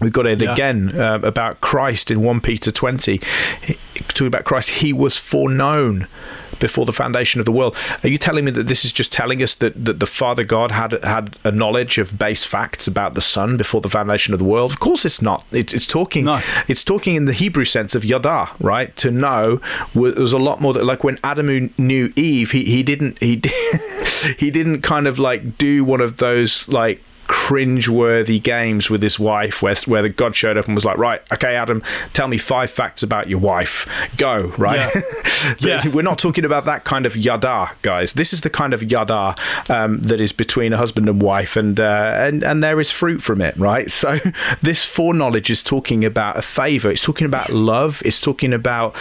We've 0.00 0.12
got 0.12 0.26
it 0.26 0.42
yeah. 0.42 0.52
again 0.52 0.98
uh, 0.98 1.20
about 1.22 1.60
Christ 1.62 2.10
in 2.10 2.22
1 2.22 2.40
Peter 2.42 2.70
20. 2.70 3.18
Talking 4.08 4.26
about 4.26 4.44
Christ, 4.44 4.70
he 4.70 4.92
was 4.92 5.16
foreknown 5.16 6.06
before 6.58 6.84
the 6.84 6.92
foundation 6.92 7.40
of 7.40 7.44
the 7.44 7.52
world. 7.52 7.76
Are 8.02 8.08
you 8.08 8.18
telling 8.18 8.44
me 8.44 8.50
that 8.52 8.66
this 8.66 8.84
is 8.84 8.92
just 8.92 9.12
telling 9.12 9.42
us 9.42 9.54
that, 9.54 9.84
that 9.84 10.00
the 10.00 10.06
Father 10.06 10.44
God 10.44 10.70
had 10.70 10.92
had 11.04 11.36
a 11.44 11.50
knowledge 11.50 11.98
of 11.98 12.18
base 12.18 12.44
facts 12.44 12.86
about 12.86 13.14
the 13.14 13.20
Son 13.20 13.56
before 13.56 13.80
the 13.80 13.88
foundation 13.88 14.32
of 14.32 14.38
the 14.38 14.44
world? 14.44 14.72
Of 14.72 14.80
course, 14.80 15.04
it's 15.04 15.22
not. 15.22 15.44
It's, 15.52 15.72
it's 15.74 15.86
talking. 15.86 16.24
No. 16.24 16.40
It's 16.68 16.84
talking 16.84 17.14
in 17.14 17.24
the 17.24 17.32
Hebrew 17.32 17.64
sense 17.64 17.94
of 17.94 18.04
yada, 18.04 18.50
right? 18.60 18.94
To 18.96 19.10
know 19.10 19.60
was 19.94 20.32
a 20.32 20.38
lot 20.38 20.60
more. 20.60 20.72
That, 20.72 20.84
like 20.84 21.04
when 21.04 21.18
Adam 21.22 21.72
knew 21.78 22.12
Eve, 22.16 22.52
he 22.52 22.64
he 22.64 22.82
didn't 22.82 23.18
he 23.20 23.40
he 24.38 24.50
didn't 24.50 24.82
kind 24.82 25.06
of 25.06 25.18
like 25.18 25.58
do 25.58 25.84
one 25.84 26.00
of 26.00 26.16
those 26.18 26.66
like 26.68 27.02
cringe-worthy 27.26 28.38
games 28.38 28.90
with 28.90 29.02
his 29.02 29.18
wife 29.18 29.62
where, 29.62 29.74
where 29.86 30.02
the 30.02 30.08
God 30.08 30.34
showed 30.34 30.56
up 30.56 30.66
and 30.66 30.74
was 30.74 30.84
like, 30.84 30.98
right, 30.98 31.22
okay, 31.32 31.56
Adam, 31.56 31.82
tell 32.12 32.28
me 32.28 32.38
five 32.38 32.70
facts 32.70 33.02
about 33.02 33.28
your 33.28 33.38
wife. 33.38 33.86
Go, 34.16 34.52
right? 34.58 34.90
Yeah. 34.94 35.54
yeah. 35.84 35.88
We're 35.88 36.02
not 36.02 36.18
talking 36.18 36.44
about 36.44 36.64
that 36.64 36.84
kind 36.84 37.06
of 37.06 37.16
yada, 37.16 37.70
guys. 37.82 38.14
This 38.14 38.32
is 38.32 38.42
the 38.42 38.50
kind 38.50 38.74
of 38.74 38.82
yada 38.82 39.34
um, 39.68 40.00
that 40.02 40.20
is 40.20 40.32
between 40.32 40.72
a 40.72 40.76
husband 40.76 41.08
and 41.08 41.20
wife, 41.20 41.56
and, 41.56 41.78
uh, 41.78 42.14
and, 42.18 42.42
and 42.42 42.62
there 42.62 42.80
is 42.80 42.90
fruit 42.90 43.22
from 43.22 43.40
it, 43.40 43.56
right? 43.56 43.90
So 43.90 44.18
this 44.62 44.84
foreknowledge 44.84 45.50
is 45.50 45.62
talking 45.62 46.04
about 46.04 46.38
a 46.38 46.42
favor. 46.42 46.90
It's 46.90 47.02
talking 47.02 47.26
about 47.26 47.50
love. 47.50 48.02
It's 48.04 48.20
talking 48.20 48.52
about 48.52 48.96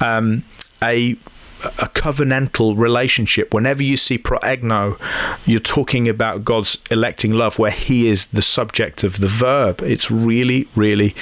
um, 0.00 0.44
a 0.82 1.16
a 1.64 1.88
covenantal 1.88 2.76
relationship. 2.76 3.52
Whenever 3.52 3.82
you 3.82 3.96
see 3.96 4.18
proegno, 4.18 4.98
you're 5.46 5.60
talking 5.60 6.08
about 6.08 6.44
God's 6.44 6.78
electing 6.90 7.32
love, 7.32 7.58
where 7.58 7.70
He 7.70 8.08
is 8.08 8.28
the 8.28 8.42
subject 8.42 9.04
of 9.04 9.18
the 9.18 9.28
verb. 9.28 9.82
It's 9.82 10.10
really, 10.10 10.68
really 10.74 11.14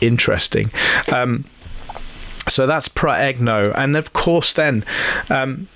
interesting. 0.00 0.70
Um, 1.12 1.44
so 2.48 2.66
that's 2.66 2.88
proegno, 2.88 3.72
and 3.76 3.96
of 3.96 4.12
course, 4.12 4.52
then. 4.52 4.84
Um, 5.30 5.68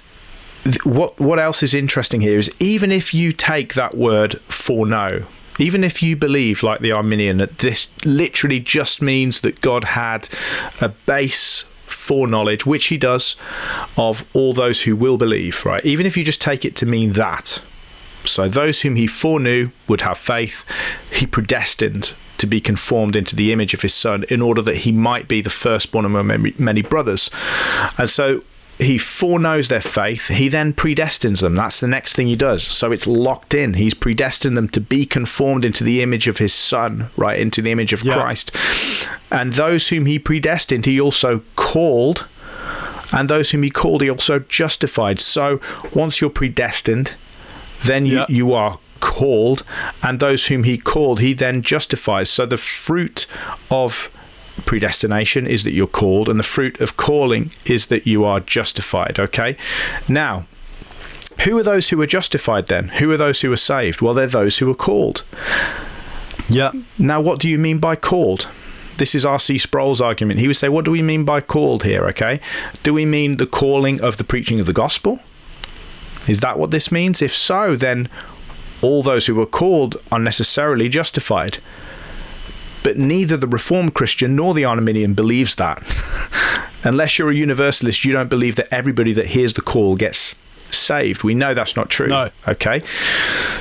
what 0.85 1.19
what 1.19 1.39
else 1.39 1.63
is 1.63 1.73
interesting 1.73 2.21
here 2.21 2.39
is 2.39 2.51
even 2.61 2.93
if 2.93 3.15
you 3.15 3.33
take 3.33 3.73
that 3.75 3.97
word 3.97 4.39
foreknow, 4.43 5.25
even 5.59 5.85
if 5.85 6.03
you 6.03 6.17
believe, 6.17 6.63
like 6.63 6.81
the 6.81 6.93
Arminian, 6.93 7.39
that 7.39 7.59
this 7.59 7.89
literally 8.05 8.61
just 8.61 9.03
means 9.03 9.41
that 9.41 9.61
God 9.61 9.85
had 9.85 10.29
a 10.81 10.91
base 10.91 11.65
foreknowledge, 11.91 12.67
which 12.67 12.87
he 12.87 12.97
does, 12.97 13.37
of 13.97 14.25
all 14.33 14.53
those 14.53 14.83
who 14.83 14.97
will 14.97 15.19
believe, 15.19 15.65
right? 15.65 15.85
Even 15.85 16.07
if 16.07 16.17
you 16.17 16.25
just 16.25 16.41
take 16.41 16.65
it 16.65 16.77
to 16.77 16.87
mean 16.87 17.13
that. 17.13 17.63
So 18.25 18.49
those 18.49 18.83
whom 18.83 18.97
he 18.97 19.07
foreknew 19.07 19.71
would 19.89 20.03
have 20.03 20.19
faith, 20.19 20.65
he 21.13 21.27
predestined 21.27 22.13
to 22.39 22.47
be 22.47 22.61
conformed 22.61 23.17
into 23.17 23.37
the 23.37 23.53
image 23.53 23.75
of 23.75 23.83
his 23.83 23.93
son 23.93 24.25
in 24.29 24.41
order 24.41 24.63
that 24.63 24.79
he 24.79 24.93
might 24.93 25.29
be 25.29 25.41
the 25.43 25.51
firstborn 25.51 26.05
among 26.05 26.53
many 26.59 26.83
brothers. 26.83 27.31
And 27.99 28.09
so 28.09 28.43
he 28.81 28.99
foreknows 28.99 29.69
their 29.69 29.81
faith. 29.81 30.29
He 30.29 30.49
then 30.49 30.73
predestines 30.73 31.41
them. 31.41 31.55
That's 31.55 31.81
the 31.81 31.87
next 31.87 32.15
thing 32.15 32.27
he 32.27 32.37
does. 32.37 32.63
So 32.63 32.93
it's 32.93 33.07
locked 33.07 33.55
in. 33.55 33.75
He's 33.75 33.95
predestined 33.95 34.57
them 34.57 34.69
to 34.69 34.81
be 34.81 35.07
conformed 35.07 35.65
into 35.65 35.85
the 35.85 36.03
image 36.03 36.29
of 36.29 36.39
his 36.39 36.55
son, 36.55 37.11
right? 37.17 37.39
Into 37.39 37.63
the 37.63 37.71
image 37.71 37.93
of 37.93 38.03
yeah. 38.03 38.15
Christ. 38.15 38.57
And 39.31 39.53
those 39.53 39.89
whom 39.89 40.07
he 40.07 40.19
predestined, 40.19 40.87
he 40.87 41.01
also 41.01 41.43
called. 41.57 42.27
And 43.13 43.29
those 43.29 43.51
whom 43.51 43.63
he 43.63 43.71
called, 43.71 44.03
he 44.03 44.11
also 44.11 44.39
justified. 44.39 45.21
So 45.21 45.61
once 45.95 46.21
you're 46.21 46.31
predestined, 46.31 47.13
then 47.83 48.07
you, 48.07 48.19
yeah. 48.19 48.27
you 48.29 48.55
are 48.55 48.79
called. 49.01 49.65
And 50.03 50.21
those 50.21 50.47
whom 50.47 50.65
he 50.65 50.79
called, 50.79 51.21
he 51.21 51.33
then 51.33 51.63
justifies. 51.63 52.31
So 52.31 52.47
the 52.47 52.57
fruit 52.57 53.27
of 53.71 54.09
predestination 54.61 55.47
is 55.47 55.65
that 55.65 55.73
you're 55.73 55.87
called, 55.87 56.29
and 56.29 56.39
the 56.39 56.45
fruit 56.45 56.81
of 56.81 56.97
calling 56.97 57.51
is 57.65 57.87
that 57.87 58.07
you 58.07 58.25
are 58.25 58.41
justified. 58.41 59.19
Okay? 59.19 59.57
Now, 60.09 60.47
who 61.45 61.57
are 61.59 61.63
those 61.63 61.89
who 61.89 62.01
are 62.01 62.07
justified 62.07 62.67
then? 62.67 62.89
Who 62.89 63.11
are 63.11 63.17
those 63.17 63.41
who 63.41 63.53
are 63.53 63.57
saved? 63.57 64.03
Well, 64.03 64.15
they're 64.15 64.27
those 64.27 64.59
who 64.59 64.71
are 64.71 64.75
called. 64.75 65.25
Yeah. 66.49 66.73
Now, 66.99 67.21
what 67.21 67.39
do 67.39 67.49
you 67.49 67.59
mean 67.59 67.79
by 67.79 67.97
called? 67.97 68.49
This 68.99 69.15
is 69.15 69.25
R.C. 69.25 69.57
Sproul's 69.57 70.01
argument. 70.01 70.41
He 70.41 70.47
would 70.47 70.57
say, 70.57 70.69
What 70.69 70.85
do 70.85 70.91
we 70.91 71.01
mean 71.01 71.25
by 71.25 71.41
called 71.41 71.85
here? 71.85 72.07
Okay. 72.09 72.41
Do 72.83 72.93
we 72.93 73.07
mean 73.07 73.39
the 73.39 73.47
calling 73.47 74.01
of 74.03 74.19
the 74.19 74.25
preaching 74.25 74.61
of 74.61 74.67
the 74.67 74.75
gospel? 74.75 75.21
Is 76.29 76.41
that 76.41 76.59
what 76.59 76.71
this 76.71 76.93
means? 76.93 77.23
If 77.23 77.35
so, 77.35 77.77
then 77.77 78.11
all 78.83 79.03
those 79.03 79.27
who 79.27 79.35
were 79.35 79.47
called 79.47 79.97
are 80.13 80.19
necessarily 80.19 80.89
justified. 80.89 81.59
But 82.83 82.97
neither 82.97 83.37
the 83.37 83.47
Reformed 83.47 83.95
Christian 83.95 84.37
nor 84.37 84.55
the 84.55 84.65
Arminian 84.65 85.15
believes 85.15 85.55
that. 85.57 85.83
Unless 86.83 87.19
you're 87.19 87.31
a 87.31 87.35
universalist, 87.35 88.05
you 88.05 88.13
don't 88.13 88.31
believe 88.31 88.57
that 88.57 88.73
everybody 88.73 89.13
that 89.13 89.29
hears 89.29 89.53
the 89.53 89.61
call 89.61 89.97
gets 89.97 90.35
saved. 90.71 91.23
We 91.23 91.35
know 91.35 91.53
that's 91.55 91.77
not 91.77 91.91
true. 91.91 92.09
No. 92.09 92.31
Okay. 92.49 92.81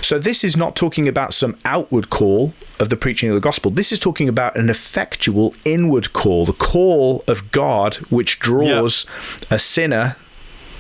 So 0.02 0.20
this 0.20 0.44
is 0.44 0.56
not 0.56 0.76
talking 0.76 1.08
about 1.08 1.34
some 1.34 1.58
outward 1.66 2.10
call 2.10 2.54
of 2.80 2.90
the 2.90 2.96
preaching 2.96 3.30
of 3.30 3.36
the 3.36 3.42
gospel. 3.42 3.72
This 3.72 3.92
is 3.92 4.00
talking 4.00 4.30
about 4.30 4.58
an 4.58 4.70
effectual 4.70 5.54
inward 5.66 6.14
call, 6.14 6.46
the 6.46 6.54
call 6.54 7.24
of 7.28 7.52
God 7.52 7.96
which 8.10 8.40
draws 8.40 9.06
a 9.52 9.60
sinner 9.60 10.16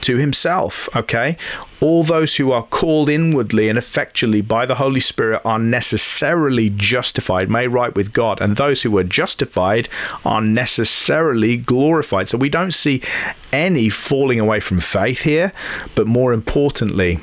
to 0.02 0.18
himself. 0.18 0.90
Okay. 0.96 1.38
All 1.82 2.04
those 2.04 2.36
who 2.36 2.52
are 2.52 2.64
called 2.64 3.10
inwardly 3.10 3.70
and 3.70 3.78
effectually 3.78 4.42
by 4.42 4.66
the 4.66 4.76
Holy 4.76 5.00
Spirit 5.00 5.42
are 5.46 5.60
necessarily 5.60 6.70
justified, 6.70 7.50
made 7.50 7.68
right 7.68 7.96
with 7.96 8.12
God. 8.12 8.42
And 8.42 8.58
those 8.58 8.82
who 8.82 8.98
are 8.98 9.04
justified 9.04 9.88
are 10.26 10.42
necessarily 10.42 11.56
glorified. 11.58 12.30
So 12.30 12.38
we 12.38 12.50
don't 12.50 12.74
see 12.74 13.02
any 13.54 13.90
falling 13.90 14.40
away 14.40 14.60
from 14.60 14.80
faith 14.80 15.22
here, 15.22 15.54
but 15.96 16.08
more 16.08 16.34
importantly, 16.34 17.20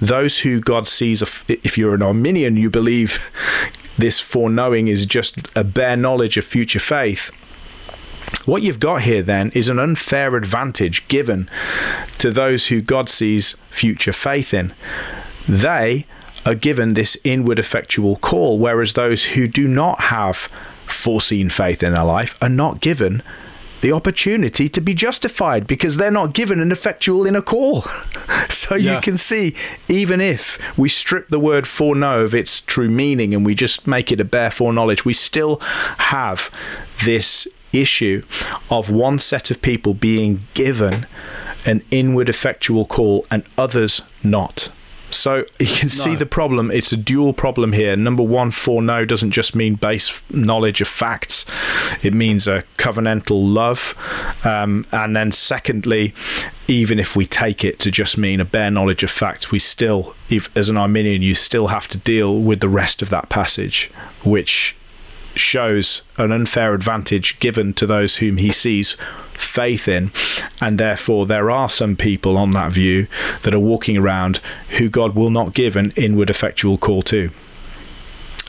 those 0.00 0.40
who 0.40 0.60
God 0.60 0.86
sees, 0.86 1.22
if 1.48 1.76
you're 1.76 1.94
an 1.94 2.02
Arminian, 2.02 2.56
you 2.56 2.70
believe 2.70 3.32
this 3.98 4.20
foreknowing 4.20 4.86
is 4.86 5.06
just 5.06 5.48
a 5.56 5.64
bare 5.64 5.96
knowledge 5.96 6.36
of 6.36 6.44
future 6.44 6.78
faith 6.78 7.32
what 8.44 8.62
you've 8.62 8.80
got 8.80 9.02
here 9.02 9.22
then 9.22 9.50
is 9.50 9.68
an 9.68 9.78
unfair 9.78 10.34
advantage 10.36 11.06
given 11.08 11.48
to 12.18 12.30
those 12.30 12.68
who 12.68 12.80
God 12.80 13.08
sees 13.08 13.54
future 13.70 14.12
faith 14.12 14.54
in. 14.54 14.72
They 15.48 16.06
are 16.46 16.54
given 16.54 16.94
this 16.94 17.16
inward 17.24 17.58
effectual 17.58 18.16
call, 18.16 18.58
whereas 18.58 18.94
those 18.94 19.26
who 19.26 19.46
do 19.46 19.68
not 19.68 20.00
have 20.04 20.36
foreseen 20.86 21.50
faith 21.50 21.82
in 21.82 21.92
their 21.92 22.04
life 22.04 22.36
are 22.42 22.48
not 22.48 22.80
given 22.80 23.22
the 23.80 23.92
opportunity 23.92 24.68
to 24.68 24.80
be 24.80 24.94
justified 24.94 25.66
because 25.66 25.96
they're 25.96 26.10
not 26.10 26.34
given 26.34 26.60
an 26.60 26.72
effectual 26.72 27.26
inner 27.26 27.42
call. 27.42 27.82
so 28.50 28.74
yeah. 28.74 28.94
you 28.96 29.00
can 29.00 29.16
see, 29.16 29.54
even 29.88 30.20
if 30.20 30.58
we 30.78 30.88
strip 30.88 31.28
the 31.28 31.38
word 31.38 31.66
foreknow 31.66 32.22
of 32.22 32.34
its 32.34 32.60
true 32.60 32.88
meaning 32.88 33.34
and 33.34 33.44
we 33.44 33.54
just 33.54 33.86
make 33.86 34.10
it 34.10 34.20
a 34.20 34.24
bare 34.24 34.50
foreknowledge, 34.50 35.04
we 35.04 35.12
still 35.12 35.58
have 35.60 36.50
this 37.04 37.46
issue 37.72 38.22
of 38.70 38.90
one 38.90 39.18
set 39.18 39.50
of 39.50 39.62
people 39.62 39.94
being 39.94 40.42
given 40.54 41.06
an 41.66 41.82
inward 41.90 42.28
effectual 42.28 42.84
call 42.84 43.26
and 43.30 43.44
others 43.56 44.02
not. 44.22 44.70
So 45.10 45.44
you 45.58 45.66
can 45.66 45.86
no. 45.86 45.88
see 45.88 46.14
the 46.14 46.26
problem. 46.26 46.70
It's 46.70 46.92
a 46.92 46.96
dual 46.96 47.32
problem 47.32 47.72
here. 47.72 47.96
Number 47.96 48.22
one, 48.22 48.50
foreknow 48.50 49.04
doesn't 49.04 49.30
just 49.30 49.54
mean 49.54 49.74
base 49.74 50.22
knowledge 50.30 50.80
of 50.80 50.88
facts, 50.88 51.44
it 52.02 52.12
means 52.12 52.46
a 52.46 52.64
covenantal 52.76 53.52
love. 53.52 53.94
Um, 54.44 54.86
and 54.92 55.16
then, 55.16 55.32
secondly, 55.32 56.14
even 56.66 56.98
if 56.98 57.16
we 57.16 57.24
take 57.24 57.64
it 57.64 57.78
to 57.80 57.90
just 57.90 58.18
mean 58.18 58.40
a 58.40 58.44
bare 58.44 58.70
knowledge 58.70 59.02
of 59.02 59.10
facts, 59.10 59.50
we 59.50 59.58
still, 59.58 60.14
if, 60.28 60.54
as 60.56 60.68
an 60.68 60.76
Arminian, 60.76 61.22
you 61.22 61.34
still 61.34 61.68
have 61.68 61.88
to 61.88 61.98
deal 61.98 62.38
with 62.38 62.60
the 62.60 62.68
rest 62.68 63.00
of 63.00 63.10
that 63.10 63.28
passage, 63.28 63.90
which 64.24 64.76
shows 65.40 66.02
an 66.16 66.32
unfair 66.32 66.74
advantage 66.74 67.38
given 67.40 67.72
to 67.74 67.86
those 67.86 68.16
whom 68.16 68.36
he 68.36 68.52
sees 68.52 68.96
faith 69.34 69.88
in. 69.88 70.10
And 70.60 70.78
therefore, 70.78 71.26
there 71.26 71.50
are 71.50 71.68
some 71.68 71.96
people 71.96 72.36
on 72.36 72.50
that 72.52 72.72
view 72.72 73.06
that 73.42 73.54
are 73.54 73.60
walking 73.60 73.96
around 73.96 74.38
who 74.78 74.88
God 74.88 75.14
will 75.14 75.30
not 75.30 75.54
give 75.54 75.76
an 75.76 75.92
inward 75.96 76.30
effectual 76.30 76.78
call 76.78 77.02
to. 77.02 77.30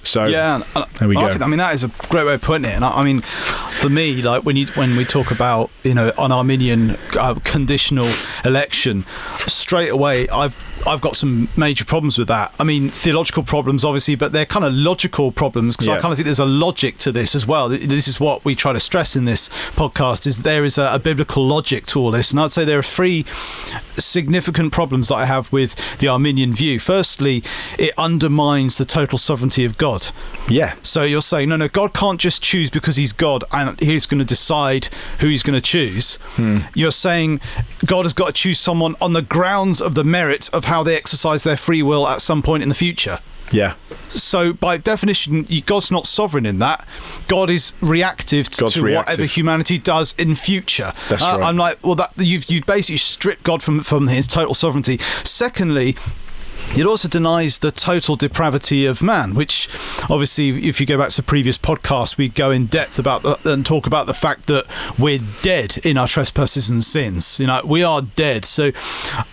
So 0.03 0.25
yeah, 0.25 0.63
there 0.99 1.07
we 1.07 1.17
I 1.17 1.21
go. 1.21 1.29
Think, 1.29 1.41
I 1.41 1.47
mean, 1.47 1.59
that 1.59 1.73
is 1.73 1.83
a 1.83 1.89
great 2.09 2.25
way 2.25 2.33
of 2.33 2.41
putting 2.41 2.65
it. 2.65 2.73
And 2.73 2.85
I, 2.85 2.91
I, 2.91 3.03
mean, 3.03 3.21
for 3.21 3.89
me, 3.89 4.21
like 4.21 4.43
when 4.43 4.55
you 4.55 4.67
when 4.67 4.95
we 4.95 5.05
talk 5.05 5.29
about 5.29 5.69
you 5.83 5.93
know 5.93 6.11
an 6.17 6.31
Arminian 6.31 6.97
uh, 7.17 7.35
conditional 7.43 8.09
election, 8.45 9.05
straight 9.45 9.89
away 9.89 10.27
I've 10.29 10.55
I've 10.89 11.01
got 11.01 11.15
some 11.15 11.47
major 11.55 11.85
problems 11.85 12.17
with 12.17 12.27
that. 12.29 12.53
I 12.59 12.63
mean, 12.63 12.89
theological 12.89 13.43
problems, 13.43 13.85
obviously, 13.85 14.15
but 14.15 14.31
they're 14.31 14.45
kind 14.45 14.65
of 14.65 14.73
logical 14.73 15.31
problems 15.31 15.75
because 15.75 15.87
yeah. 15.87 15.95
I 15.95 15.99
kind 15.99 16.11
of 16.11 16.17
think 16.17 16.25
there's 16.25 16.39
a 16.39 16.45
logic 16.45 16.97
to 16.99 17.11
this 17.11 17.35
as 17.35 17.45
well. 17.45 17.69
This 17.69 18.07
is 18.07 18.19
what 18.19 18.43
we 18.43 18.55
try 18.55 18.73
to 18.73 18.79
stress 18.79 19.15
in 19.15 19.25
this 19.25 19.49
podcast: 19.49 20.25
is 20.25 20.43
there 20.43 20.65
is 20.65 20.77
a, 20.77 20.91
a 20.93 20.99
biblical 20.99 21.45
logic 21.45 21.85
to 21.87 21.99
all 21.99 22.11
this, 22.11 22.31
and 22.31 22.39
I'd 22.39 22.51
say 22.51 22.65
there 22.65 22.79
are 22.79 22.83
three 22.83 23.23
significant 23.95 24.73
problems 24.73 25.09
that 25.09 25.15
I 25.15 25.25
have 25.25 25.51
with 25.51 25.99
the 25.99 26.07
Arminian 26.07 26.53
view. 26.53 26.79
Firstly, 26.79 27.43
it 27.77 27.93
undermines 27.97 28.77
the 28.77 28.85
total 28.85 29.17
sovereignty 29.17 29.65
of 29.65 29.77
God. 29.77 30.07
Yeah. 30.47 30.75
So 30.81 31.03
you're 31.03 31.21
saying 31.21 31.49
no, 31.49 31.57
no, 31.57 31.67
God 31.67 31.93
can't 31.93 32.19
just 32.19 32.41
choose 32.41 32.69
because 32.69 32.95
He's 32.95 33.13
God 33.13 33.43
and 33.51 33.79
He's 33.79 34.05
going 34.05 34.19
to 34.19 34.25
decide 34.25 34.85
who 35.19 35.27
He's 35.27 35.43
going 35.43 35.55
to 35.55 35.61
choose. 35.61 36.15
Hmm. 36.35 36.57
You're 36.73 36.91
saying 36.91 37.41
God 37.85 38.05
has 38.05 38.13
got 38.13 38.27
to 38.27 38.33
choose 38.33 38.59
someone 38.59 38.95
on 38.99 39.13
the 39.13 39.21
grounds 39.21 39.81
of 39.81 39.95
the 39.95 40.03
merit 40.03 40.49
of 40.53 40.65
how 40.65 40.78
they 40.83 40.95
exercise 40.95 41.43
their 41.43 41.57
free 41.57 41.83
will 41.83 42.07
at 42.07 42.21
some 42.21 42.41
point 42.41 42.63
in 42.63 42.69
the 42.69 42.75
future. 42.75 43.19
Yeah. 43.51 43.75
So 44.09 44.53
by 44.53 44.77
definition, 44.77 45.47
God's 45.65 45.91
not 45.91 46.05
sovereign 46.05 46.45
in 46.45 46.59
that. 46.59 46.87
God 47.27 47.49
is 47.49 47.73
reactive 47.81 48.49
to, 48.49 48.65
to 48.67 48.81
reactive. 48.81 49.13
whatever 49.13 49.25
humanity 49.25 49.77
does 49.77 50.13
in 50.17 50.35
future. 50.35 50.93
That's 51.09 51.23
uh, 51.23 51.37
right. 51.39 51.47
I'm 51.47 51.57
like, 51.57 51.83
well, 51.83 51.95
that 51.95 52.11
you've 52.17 52.49
you 52.49 52.63
basically 52.63 52.97
stripped 52.97 53.43
God 53.43 53.63
from 53.63 53.81
from 53.81 54.07
His 54.07 54.27
total 54.27 54.53
sovereignty. 54.53 54.99
Secondly, 55.23 55.95
it 56.75 56.85
also 56.85 57.07
denies 57.07 57.59
the 57.59 57.71
total 57.71 58.15
depravity 58.15 58.85
of 58.85 59.01
man, 59.01 59.33
which 59.33 59.67
obviously, 60.09 60.67
if 60.67 60.79
you 60.79 60.85
go 60.85 60.97
back 60.97 61.09
to 61.11 61.23
previous 61.23 61.57
podcasts, 61.57 62.17
we 62.17 62.29
go 62.29 62.51
in 62.51 62.67
depth 62.67 62.99
about 62.99 63.23
the, 63.23 63.37
and 63.51 63.65
talk 63.65 63.87
about 63.87 64.05
the 64.05 64.13
fact 64.13 64.47
that 64.47 64.65
we're 64.97 65.19
dead 65.41 65.77
in 65.85 65.97
our 65.97 66.07
trespasses 66.07 66.69
and 66.69 66.83
sins. 66.83 67.39
You 67.39 67.47
know, 67.47 67.61
we 67.65 67.83
are 67.83 68.01
dead. 68.01 68.45
So, 68.45 68.71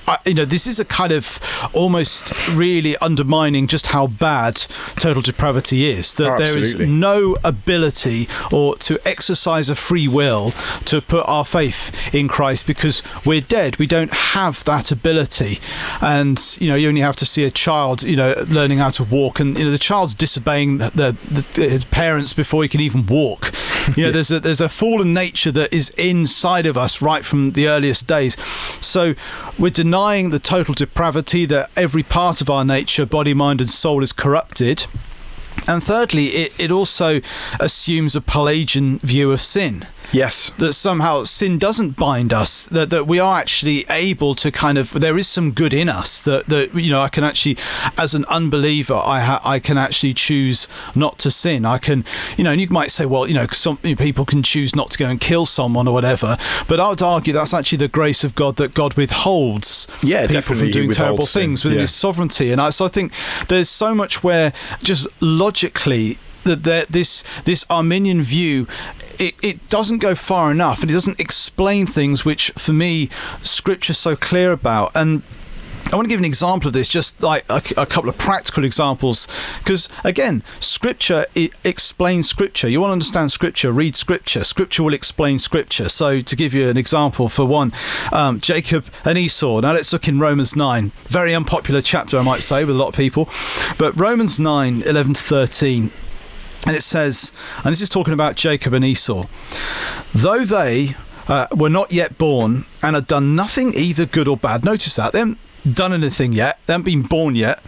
I, 0.07 0.19
you 0.25 0.35
know, 0.35 0.45
this 0.45 0.67
is 0.67 0.81
a 0.81 0.85
kind 0.85 1.13
of 1.13 1.41
almost 1.75 2.33
really 2.55 2.97
undermining 2.99 3.67
just 3.67 3.89
how 3.89 4.07
bad 4.07 4.57
total 4.97 5.23
depravity 5.23 5.91
is. 5.91 6.15
That 6.15 6.35
oh, 6.35 6.39
there 6.39 6.57
is 6.57 6.79
no 6.79 7.37
ability 7.45 8.29
or 8.51 8.77
to 8.77 8.99
exercise 9.07 9.69
a 9.69 9.75
free 9.75 10.09
will 10.09 10.53
to 10.87 11.01
put 11.01 11.27
our 11.29 11.45
faith 11.45 12.15
in 12.15 12.29
Christ 12.29 12.67
because 12.67 13.03
we're 13.25 13.41
dead. 13.41 13.77
We 13.77 13.87
don't 13.87 14.13
have 14.13 14.65
that 14.65 14.91
ability, 14.91 15.59
and 16.01 16.41
you 16.59 16.69
know, 16.69 16.77
you 16.77 16.89
only 16.89 17.03
have 17.03 17.17
to 17.17 17.26
see 17.27 17.45
a 17.45 17.51
child, 17.51 18.03
you 18.03 18.17
know, 18.17 18.35
learning 18.49 18.79
how 18.79 18.91
to 18.91 19.05
walk, 19.05 19.41
and 19.41 19.59
you 19.59 19.65
know 19.65 19.71
the 19.71 19.79
child's 19.79 20.15
disobeying 20.15 20.79
the, 20.79 21.17
the, 21.55 21.69
his 21.69 21.85
parents 21.85 22.33
before 22.33 22.63
he 22.63 22.69
can 22.69 22.81
even 22.81 23.07
walk. 23.07 23.53
You 23.97 24.05
know, 24.05 24.13
there's 24.13 24.31
a 24.31 24.41
there's 24.41 24.61
a 24.61 24.69
fallen 24.69 25.13
nature 25.13 25.53
that 25.53 25.73
is 25.73 25.91
inside 25.91 26.67
of 26.67 26.77
us 26.77 27.03
right 27.03 27.25
from 27.25 27.53
the 27.53 27.69
earliest 27.69 28.07
days. 28.07 28.41
So 28.85 29.15
we're 29.59 29.71
denying 29.71 30.31
the 30.31 30.39
total 30.39 30.75
depravity 30.75 31.45
that 31.47 31.71
every 31.77 32.03
part 32.03 32.41
of 32.41 32.51
our 32.51 32.65
nature, 32.65 33.07
body, 33.07 33.35
mind, 33.35 33.61
and 33.61 33.71
soul, 33.71 34.03
is 34.03 34.13
corrupted. 34.13 34.87
And 35.67 35.83
thirdly, 35.83 36.27
it, 36.27 36.61
it 36.61 36.71
also 36.71 37.21
assumes 37.59 38.15
a 38.15 38.21
Pelagian 38.21 38.99
view 38.99 39.33
of 39.33 39.41
sin. 39.41 39.87
Yes. 40.13 40.51
That 40.59 40.73
somehow 40.75 41.25
sin 41.25 41.59
doesn't 41.59 41.97
bind 41.97 42.33
us, 42.33 42.65
that, 42.65 42.91
that 42.91 43.07
we 43.07 43.19
are 43.19 43.39
actually 43.39 43.85
able 43.91 44.35
to 44.37 44.51
kind 44.51 44.79
of, 44.79 44.93
there 44.93 45.19
is 45.19 45.29
some 45.29 45.53
good 45.53 45.75
in 45.75 45.89
us 45.89 46.21
that, 46.21 46.47
that 46.47 46.75
you 46.75 46.91
know, 46.91 47.01
I 47.01 47.09
can 47.09 47.25
actually, 47.25 47.57
as 47.99 48.15
an 48.15 48.25
unbeliever, 48.27 48.95
I, 48.95 49.21
ha, 49.21 49.41
I 49.45 49.59
can 49.59 49.79
actually 49.79 50.15
choose 50.15 50.69
not 50.95 51.19
to 51.21 51.31
sin. 51.31 51.65
I 51.65 51.79
can, 51.79 52.05
you 52.37 52.45
know, 52.45 52.53
and 52.53 52.61
you 52.61 52.69
might 52.69 52.91
say, 52.91 53.07
well, 53.07 53.27
you 53.27 53.35
know, 53.35 53.47
some 53.53 53.77
people 53.79 54.25
can 54.25 54.43
choose 54.43 54.75
not 54.75 54.91
to 54.93 54.99
go 54.99 55.07
and 55.07 55.21
kill 55.21 55.47
someone 55.47 55.89
or 55.89 55.95
whatever, 55.95 56.37
but 56.69 56.81
I 56.81 56.89
would 56.89 57.03
argue 57.03 57.33
that's 57.33 57.55
actually 57.55 57.79
the 57.79 57.89
grace 57.89 58.25
of 58.25 58.35
God 58.35 58.57
that 58.57 58.75
God 58.75 58.95
withholds 58.95 59.89
yeah, 60.03 60.27
people 60.27 60.55
from 60.55 60.71
doing 60.71 60.93
terrible 60.93 61.27
things 61.27 61.65
within 61.65 61.79
yeah. 61.79 61.83
his 61.83 61.95
sovereignty. 61.95 62.53
And 62.53 62.61
I, 62.61 62.71
so 62.71 62.85
I 62.85 62.89
think 62.89 63.13
there's 63.49 63.69
so 63.69 63.95
much 63.95 64.23
where 64.23 64.53
just 64.83 65.09
logically 65.21 66.19
that 66.45 66.87
this 66.91 67.25
this 67.45 67.67
Arminian 67.69 68.23
view 68.23 68.69
it, 69.21 69.35
it 69.43 69.69
doesn't 69.69 69.99
go 69.99 70.15
far 70.15 70.51
enough 70.51 70.83
and 70.83 70.91
it 70.91 70.95
doesn't 70.95 71.21
explain 71.21 71.87
things 71.87 72.25
which 72.25 72.51
for 72.51 72.73
me 72.73 73.09
scripture's 73.43 73.99
so 73.99 74.17
clear 74.17 74.53
about 74.53 74.93
and 74.95 75.23
I 75.93 75.95
want 75.95 76.07
to 76.07 76.09
give 76.09 76.19
an 76.19 76.25
example 76.25 76.67
of 76.67 76.75
this, 76.75 76.89
just 76.89 77.23
like 77.23 77.45
a, 77.49 77.63
a 77.77 77.87
couple 77.87 78.11
of 78.11 78.19
practical 78.19 78.65
examples, 78.65 79.29
because 79.59 79.89
again, 80.03 80.43
Scripture 80.59 81.27
explains 81.63 82.29
Scripture. 82.29 82.69
You 82.69 82.81
want 82.81 82.89
to 82.89 82.95
understand 82.95 83.31
Scripture, 83.31 83.71
read 83.71 83.95
Scripture. 83.95 84.43
Scripture 84.43 84.83
will 84.83 84.95
explain 84.95 85.39
Scripture. 85.39 85.89
So, 85.89 86.21
to 86.21 86.37
give 86.37 86.55
you 86.55 86.69
an 86.69 86.77
example, 86.77 87.29
for 87.29 87.45
one, 87.45 87.73
um, 88.13 88.41
Jacob 88.41 88.87
and 89.05 89.17
Esau. 89.17 89.61
Now, 89.61 89.75
let's 89.75 89.93
look 89.93 90.09
in 90.09 90.19
Romans 90.19 90.57
9. 90.57 90.91
Very 91.05 91.33
unpopular 91.33 91.81
chapter, 91.81 92.19
I 92.19 92.23
might 92.23 92.43
say, 92.43 92.65
with 92.65 92.75
a 92.75 92.79
lot 92.79 92.89
of 92.89 92.97
people. 92.97 93.29
But 93.79 93.97
Romans 93.97 94.41
9, 94.41 94.83
11 94.83 95.15
to 95.15 95.21
13. 95.21 95.93
And 96.67 96.75
it 96.75 96.83
says, 96.83 97.33
and 97.65 97.73
this 97.73 97.81
is 97.81 97.89
talking 97.89 98.13
about 98.13 98.35
Jacob 98.37 98.73
and 98.73 98.85
Esau, 98.85 99.27
though 100.13 100.45
they 100.45 100.97
uh, 101.29 101.47
were 101.57 101.71
not 101.71 101.93
yet 101.93 102.19
born 102.19 102.67
and 102.83 102.97
had 102.97 103.07
done 103.07 103.37
nothing 103.37 103.73
either 103.75 104.05
good 104.05 104.29
or 104.29 104.37
bad. 104.37 104.65
Notice 104.65 104.97
that. 104.97 105.13
They 105.13 105.21
haven't 105.21 105.39
done 105.73 105.93
anything 105.93 106.33
yet, 106.33 106.59
they 106.67 106.73
haven't 106.73 106.85
been 106.85 107.03
born 107.03 107.35
yet. 107.35 107.61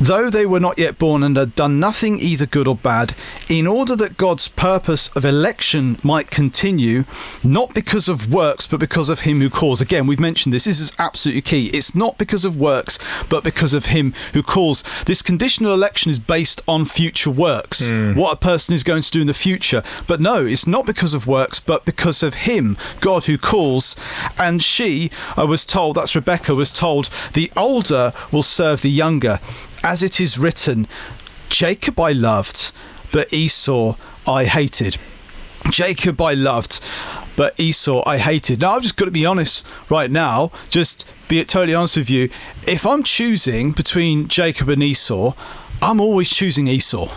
Though 0.00 0.30
they 0.30 0.46
were 0.46 0.60
not 0.60 0.78
yet 0.78 0.98
born 0.98 1.22
and 1.22 1.36
had 1.36 1.54
done 1.54 1.78
nothing 1.78 2.18
either 2.18 2.46
good 2.46 2.66
or 2.66 2.74
bad, 2.74 3.14
in 3.50 3.66
order 3.66 3.94
that 3.96 4.16
God's 4.16 4.48
purpose 4.48 5.08
of 5.08 5.26
election 5.26 5.98
might 6.02 6.30
continue, 6.30 7.04
not 7.44 7.74
because 7.74 8.08
of 8.08 8.32
works, 8.32 8.66
but 8.66 8.80
because 8.80 9.10
of 9.10 9.20
Him 9.20 9.40
who 9.40 9.50
calls. 9.50 9.82
Again, 9.82 10.06
we've 10.06 10.18
mentioned 10.18 10.54
this. 10.54 10.64
This 10.64 10.80
is 10.80 10.92
absolutely 10.98 11.42
key. 11.42 11.66
It's 11.66 11.94
not 11.94 12.16
because 12.16 12.46
of 12.46 12.56
works, 12.56 12.98
but 13.28 13.44
because 13.44 13.74
of 13.74 13.86
Him 13.86 14.14
who 14.32 14.42
calls. 14.42 14.82
This 15.04 15.20
conditional 15.20 15.74
election 15.74 16.10
is 16.10 16.18
based 16.18 16.62
on 16.66 16.86
future 16.86 17.30
works, 17.30 17.90
hmm. 17.90 18.14
what 18.14 18.32
a 18.32 18.36
person 18.36 18.74
is 18.74 18.82
going 18.82 19.02
to 19.02 19.10
do 19.10 19.20
in 19.20 19.26
the 19.26 19.34
future. 19.34 19.82
But 20.06 20.20
no, 20.20 20.46
it's 20.46 20.66
not 20.66 20.86
because 20.86 21.12
of 21.12 21.26
works, 21.26 21.60
but 21.60 21.84
because 21.84 22.22
of 22.22 22.34
Him, 22.34 22.78
God 23.00 23.24
who 23.24 23.36
calls. 23.36 23.96
And 24.38 24.62
she, 24.62 25.10
I 25.36 25.44
was 25.44 25.66
told, 25.66 25.96
that's 25.96 26.16
Rebecca, 26.16 26.54
was 26.54 26.72
told, 26.72 27.10
the 27.34 27.52
older 27.54 28.14
will 28.32 28.42
serve 28.42 28.80
the 28.80 28.90
younger 28.90 29.40
as 29.82 30.02
it 30.02 30.20
is 30.20 30.38
written, 30.38 30.86
Jacob 31.48 31.98
I 32.00 32.12
loved, 32.12 32.72
but 33.12 33.32
Esau 33.32 33.96
I 34.26 34.44
hated. 34.44 34.98
Jacob 35.70 36.20
I 36.20 36.34
loved, 36.34 36.80
but 37.36 37.58
Esau 37.58 38.02
I 38.06 38.18
hated. 38.18 38.60
Now, 38.60 38.74
I've 38.74 38.82
just 38.82 38.96
got 38.96 39.06
to 39.06 39.10
be 39.10 39.26
honest 39.26 39.66
right 39.88 40.10
now, 40.10 40.50
just 40.68 41.12
be 41.28 41.42
totally 41.44 41.74
honest 41.74 41.96
with 41.96 42.10
you. 42.10 42.30
If 42.66 42.86
I'm 42.86 43.02
choosing 43.02 43.72
between 43.72 44.28
Jacob 44.28 44.68
and 44.68 44.82
Esau, 44.82 45.34
I'm 45.82 46.00
always 46.00 46.28
choosing 46.28 46.66
Esau. 46.66 47.08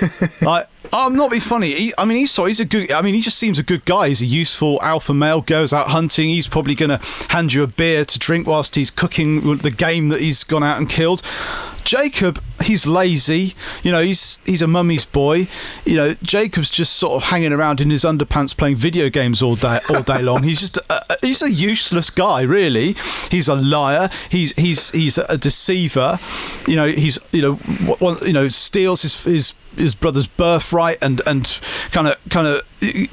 like, 0.42 0.68
I'm 0.92 1.16
not 1.16 1.30
being 1.30 1.40
funny. 1.40 1.92
I 1.98 2.04
mean, 2.04 2.18
Esau, 2.18 2.44
he's 2.44 2.60
a 2.60 2.64
good. 2.64 2.92
I 2.92 3.02
mean, 3.02 3.14
he 3.14 3.20
just 3.20 3.38
seems 3.38 3.58
a 3.58 3.62
good 3.62 3.84
guy. 3.84 4.08
He's 4.08 4.22
a 4.22 4.26
useful 4.26 4.80
alpha 4.82 5.12
male. 5.12 5.40
Goes 5.40 5.72
out 5.72 5.88
hunting. 5.88 6.28
He's 6.28 6.46
probably 6.46 6.74
going 6.74 6.90
to 6.90 7.00
hand 7.30 7.52
you 7.52 7.62
a 7.62 7.66
beer 7.66 8.04
to 8.04 8.18
drink 8.18 8.46
whilst 8.46 8.76
he's 8.76 8.90
cooking 8.90 9.56
the 9.56 9.70
game 9.70 10.10
that 10.10 10.20
he's 10.20 10.44
gone 10.44 10.62
out 10.62 10.78
and 10.78 10.88
killed. 10.88 11.22
Jacob, 11.84 12.42
he's 12.62 12.86
lazy. 12.86 13.54
You 13.82 13.92
know, 13.92 14.00
he's 14.00 14.38
he's 14.44 14.62
a 14.62 14.66
mummy's 14.66 15.04
boy. 15.04 15.48
You 15.84 15.96
know, 15.96 16.14
Jacob's 16.22 16.70
just 16.70 16.94
sort 16.94 17.22
of 17.22 17.30
hanging 17.30 17.52
around 17.52 17.80
in 17.80 17.90
his 17.90 18.04
underpants 18.04 18.56
playing 18.56 18.76
video 18.76 19.08
games 19.08 19.42
all 19.42 19.56
day 19.56 19.80
all 19.88 20.02
day 20.02 20.22
long. 20.22 20.42
He's 20.42 20.60
just 20.60 20.78
a, 20.88 21.16
he's 21.22 21.42
a 21.42 21.50
useless 21.50 22.10
guy, 22.10 22.42
really. 22.42 22.94
He's 23.30 23.48
a 23.48 23.54
liar. 23.54 24.08
He's 24.30 24.52
he's 24.52 24.90
he's 24.90 25.18
a 25.18 25.38
deceiver. 25.38 26.18
You 26.66 26.76
know, 26.76 26.86
he's 26.86 27.18
you 27.32 27.42
know 27.42 27.54
what, 27.54 28.22
you 28.22 28.32
know 28.32 28.48
steals 28.48 29.02
his 29.02 29.24
his 29.24 29.54
his 29.76 29.94
brother's 29.94 30.26
birthright 30.26 30.98
and 31.02 31.20
and 31.26 31.60
kind 31.90 32.08
of 32.08 32.16
kind 32.30 32.46
of 32.46 32.62
uh, 32.82 33.06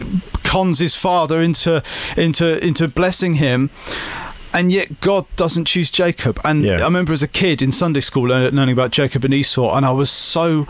cons 0.43 0.79
his 0.79 0.95
father 0.95 1.41
into 1.41 1.83
into 2.17 2.63
into 2.65 2.87
blessing 2.87 3.35
him 3.35 3.69
and 4.53 4.71
yet 4.71 4.99
God 5.01 5.25
doesn't 5.35 5.65
choose 5.65 5.91
Jacob. 5.91 6.39
And 6.43 6.63
Yeah. 6.63 6.81
I 6.81 6.83
remember 6.85 7.13
as 7.13 7.23
a 7.23 7.27
kid 7.27 7.61
in 7.61 7.71
Sunday 7.71 8.01
school 8.01 8.23
learning, 8.27 8.71
about 8.73 8.91
Jacob 8.91 9.23
and 9.25 9.33
Esau, 9.33 9.75
and 9.75 9.85
I 9.85 9.91
was 9.91 10.09
so 10.09 10.67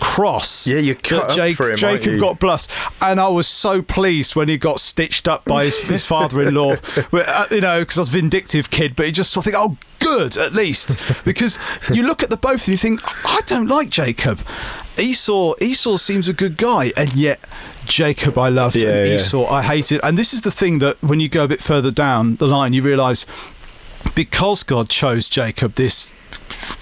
cross. 0.00 0.66
Yeah, 0.66 0.78
you 0.78 0.94
cut 0.94 1.32
for 1.54 1.70
him, 1.70 1.76
Jacob 1.76 2.20
got 2.20 2.38
blessed, 2.38 2.70
and 3.00 3.18
I 3.20 3.28
was 3.28 3.46
so 3.48 3.82
pleased 3.82 4.36
when 4.36 4.48
he 4.48 4.56
got 4.56 4.80
stitched 4.80 5.26
up 5.28 5.44
by 5.44 5.64
his, 5.64 5.88
his 5.88 6.06
father-in-law. 6.12 6.76
Uh, 7.12 7.46
you 7.50 7.60
know, 7.60 7.80
because 7.80 7.98
I 7.98 8.02
was 8.02 8.08
a 8.08 8.12
vindictive 8.12 8.70
kid, 8.70 8.94
but 8.96 9.06
he 9.06 9.12
just 9.12 9.32
sort 9.32 9.46
of 9.46 9.52
think, 9.52 9.62
oh, 9.62 9.76
good 9.98 10.36
at 10.36 10.52
least, 10.52 11.24
because 11.24 11.58
you 11.92 12.04
look 12.04 12.22
at 12.22 12.30
the 12.30 12.36
both 12.36 12.62
and 12.66 12.68
you 12.68 12.76
think, 12.76 13.00
I 13.24 13.40
don't 13.46 13.66
like 13.66 13.90
Jacob. 13.90 14.40
Esau, 14.98 15.54
Esau 15.60 15.96
seems 15.96 16.28
a 16.28 16.32
good 16.32 16.56
guy, 16.56 16.92
and 16.96 17.12
yet. 17.14 17.40
Jacob 17.86 18.36
I 18.36 18.50
loved 18.50 18.76
Yeah, 18.76 18.90
and 18.90 19.08
yeah. 19.08 19.14
Esau 19.14 19.46
I 19.46 19.62
hated. 19.62 20.00
And 20.02 20.18
this 20.18 20.34
is 20.34 20.42
the 20.42 20.50
thing 20.50 20.78
that 20.80 21.02
when 21.02 21.20
you 21.20 21.28
go 21.28 21.44
a 21.44 21.48
bit 21.48 21.62
further 21.62 21.90
down 21.90 22.36
the 22.36 22.46
line, 22.46 22.74
you 22.74 22.82
realise 22.82 23.24
because 24.14 24.62
God 24.62 24.88
chose 24.90 25.28
Jacob, 25.28 25.74
this 25.74 26.12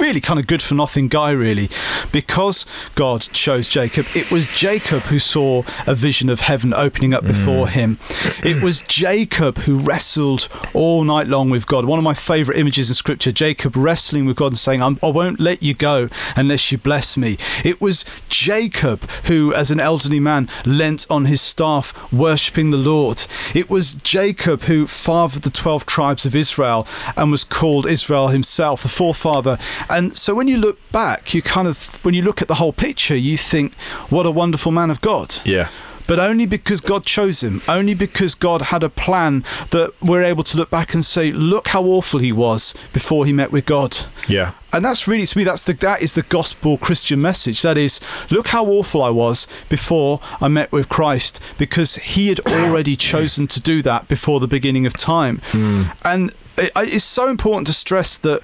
really 0.00 0.20
kind 0.20 0.38
of 0.38 0.46
good 0.46 0.62
for 0.62 0.74
nothing 0.74 1.08
guy, 1.08 1.30
really, 1.30 1.68
because 2.12 2.66
God 2.94 3.22
chose 3.32 3.68
Jacob, 3.68 4.06
it 4.14 4.30
was 4.30 4.46
Jacob 4.46 5.02
who 5.04 5.18
saw 5.18 5.62
a 5.86 5.94
vision 5.94 6.28
of 6.28 6.40
heaven 6.40 6.74
opening 6.74 7.14
up 7.14 7.26
before 7.26 7.66
mm. 7.66 7.70
him. 7.70 7.98
It 8.44 8.62
was 8.62 8.82
Jacob 8.82 9.58
who 9.58 9.80
wrestled 9.80 10.48
all 10.74 11.04
night 11.04 11.26
long 11.26 11.50
with 11.50 11.66
God. 11.66 11.84
One 11.84 11.98
of 11.98 12.04
my 12.04 12.14
favourite 12.14 12.58
images 12.58 12.88
in 12.90 12.94
Scripture 12.94 13.32
Jacob 13.32 13.76
wrestling 13.76 14.26
with 14.26 14.36
God 14.36 14.48
and 14.48 14.58
saying, 14.58 14.82
I 14.82 15.08
won't 15.08 15.40
let 15.40 15.62
you 15.62 15.74
go 15.74 16.08
unless 16.36 16.70
you 16.70 16.78
bless 16.78 17.16
me. 17.16 17.36
It 17.64 17.80
was 17.80 18.04
Jacob 18.28 19.08
who, 19.24 19.54
as 19.54 19.70
an 19.70 19.80
elderly 19.80 20.20
man, 20.20 20.48
leant 20.64 21.06
on 21.10 21.26
his 21.26 21.40
staff, 21.40 22.12
worshipping 22.12 22.70
the 22.70 22.76
Lord. 22.76 23.24
It 23.54 23.70
was 23.70 23.94
Jacob 23.94 24.62
who 24.62 24.86
fathered 24.86 25.42
the 25.42 25.50
12 25.50 25.86
tribes 25.86 26.26
of 26.26 26.36
Israel 26.36 26.86
and 27.16 27.30
was 27.30 27.44
called 27.44 27.86
Israel 27.86 28.28
himself, 28.28 28.82
the 28.82 28.88
forefather. 28.88 29.55
And 29.88 30.16
so 30.16 30.34
when 30.34 30.48
you 30.48 30.56
look 30.58 30.78
back, 30.92 31.34
you 31.34 31.42
kind 31.42 31.68
of, 31.68 32.04
when 32.04 32.14
you 32.14 32.22
look 32.22 32.42
at 32.42 32.48
the 32.48 32.54
whole 32.56 32.72
picture, 32.72 33.16
you 33.16 33.36
think, 33.36 33.74
what 34.10 34.26
a 34.26 34.30
wonderful 34.30 34.72
man 34.72 34.90
of 34.90 35.00
God 35.00 35.36
Yeah. 35.44 35.68
but 36.06 36.18
only 36.20 36.46
because 36.46 36.80
God 36.80 37.04
chose 37.04 37.42
him, 37.42 37.62
only 37.68 37.92
because 37.94 38.36
God 38.36 38.62
had 38.62 38.82
a 38.84 38.88
plan 38.88 39.42
that 39.70 39.92
we're 40.00 40.22
able 40.22 40.44
to 40.44 40.56
look 40.56 40.70
back 40.70 40.94
and 40.94 41.04
say, 41.04 41.32
look 41.32 41.68
how 41.68 41.82
awful 41.82 42.20
he 42.20 42.30
was 42.32 42.74
before 42.92 43.26
he 43.26 43.32
met 43.32 43.50
with 43.50 43.66
God. 43.66 43.96
Yeah. 44.28 44.52
And 44.72 44.84
that's 44.84 45.08
really 45.08 45.26
to 45.26 45.38
me 45.38 45.42
that's 45.44 45.62
the 45.64 45.72
that 45.72 46.02
is 46.02 46.12
the 46.12 46.22
gospel 46.22 46.78
Christian 46.78 47.20
message. 47.20 47.62
That 47.62 47.76
is, 47.78 48.00
look 48.30 48.48
how 48.48 48.64
awful 48.66 49.02
I 49.02 49.10
was 49.10 49.48
before 49.68 50.20
I 50.40 50.46
met 50.48 50.70
with 50.70 50.88
Christ 50.88 51.40
because 51.58 51.96
he 51.96 52.28
had 52.28 52.40
already 52.40 52.94
chosen 53.12 53.46
to 53.48 53.60
do 53.60 53.82
that 53.82 54.06
before 54.06 54.38
the 54.38 54.46
beginning 54.48 54.86
of 54.86 54.92
time. 54.92 55.40
Hmm. 55.50 55.82
And 56.04 56.30
it, 56.56 56.70
it's 56.76 57.04
so 57.04 57.28
important 57.28 57.66
to 57.68 57.72
stress 57.72 58.16
that 58.18 58.42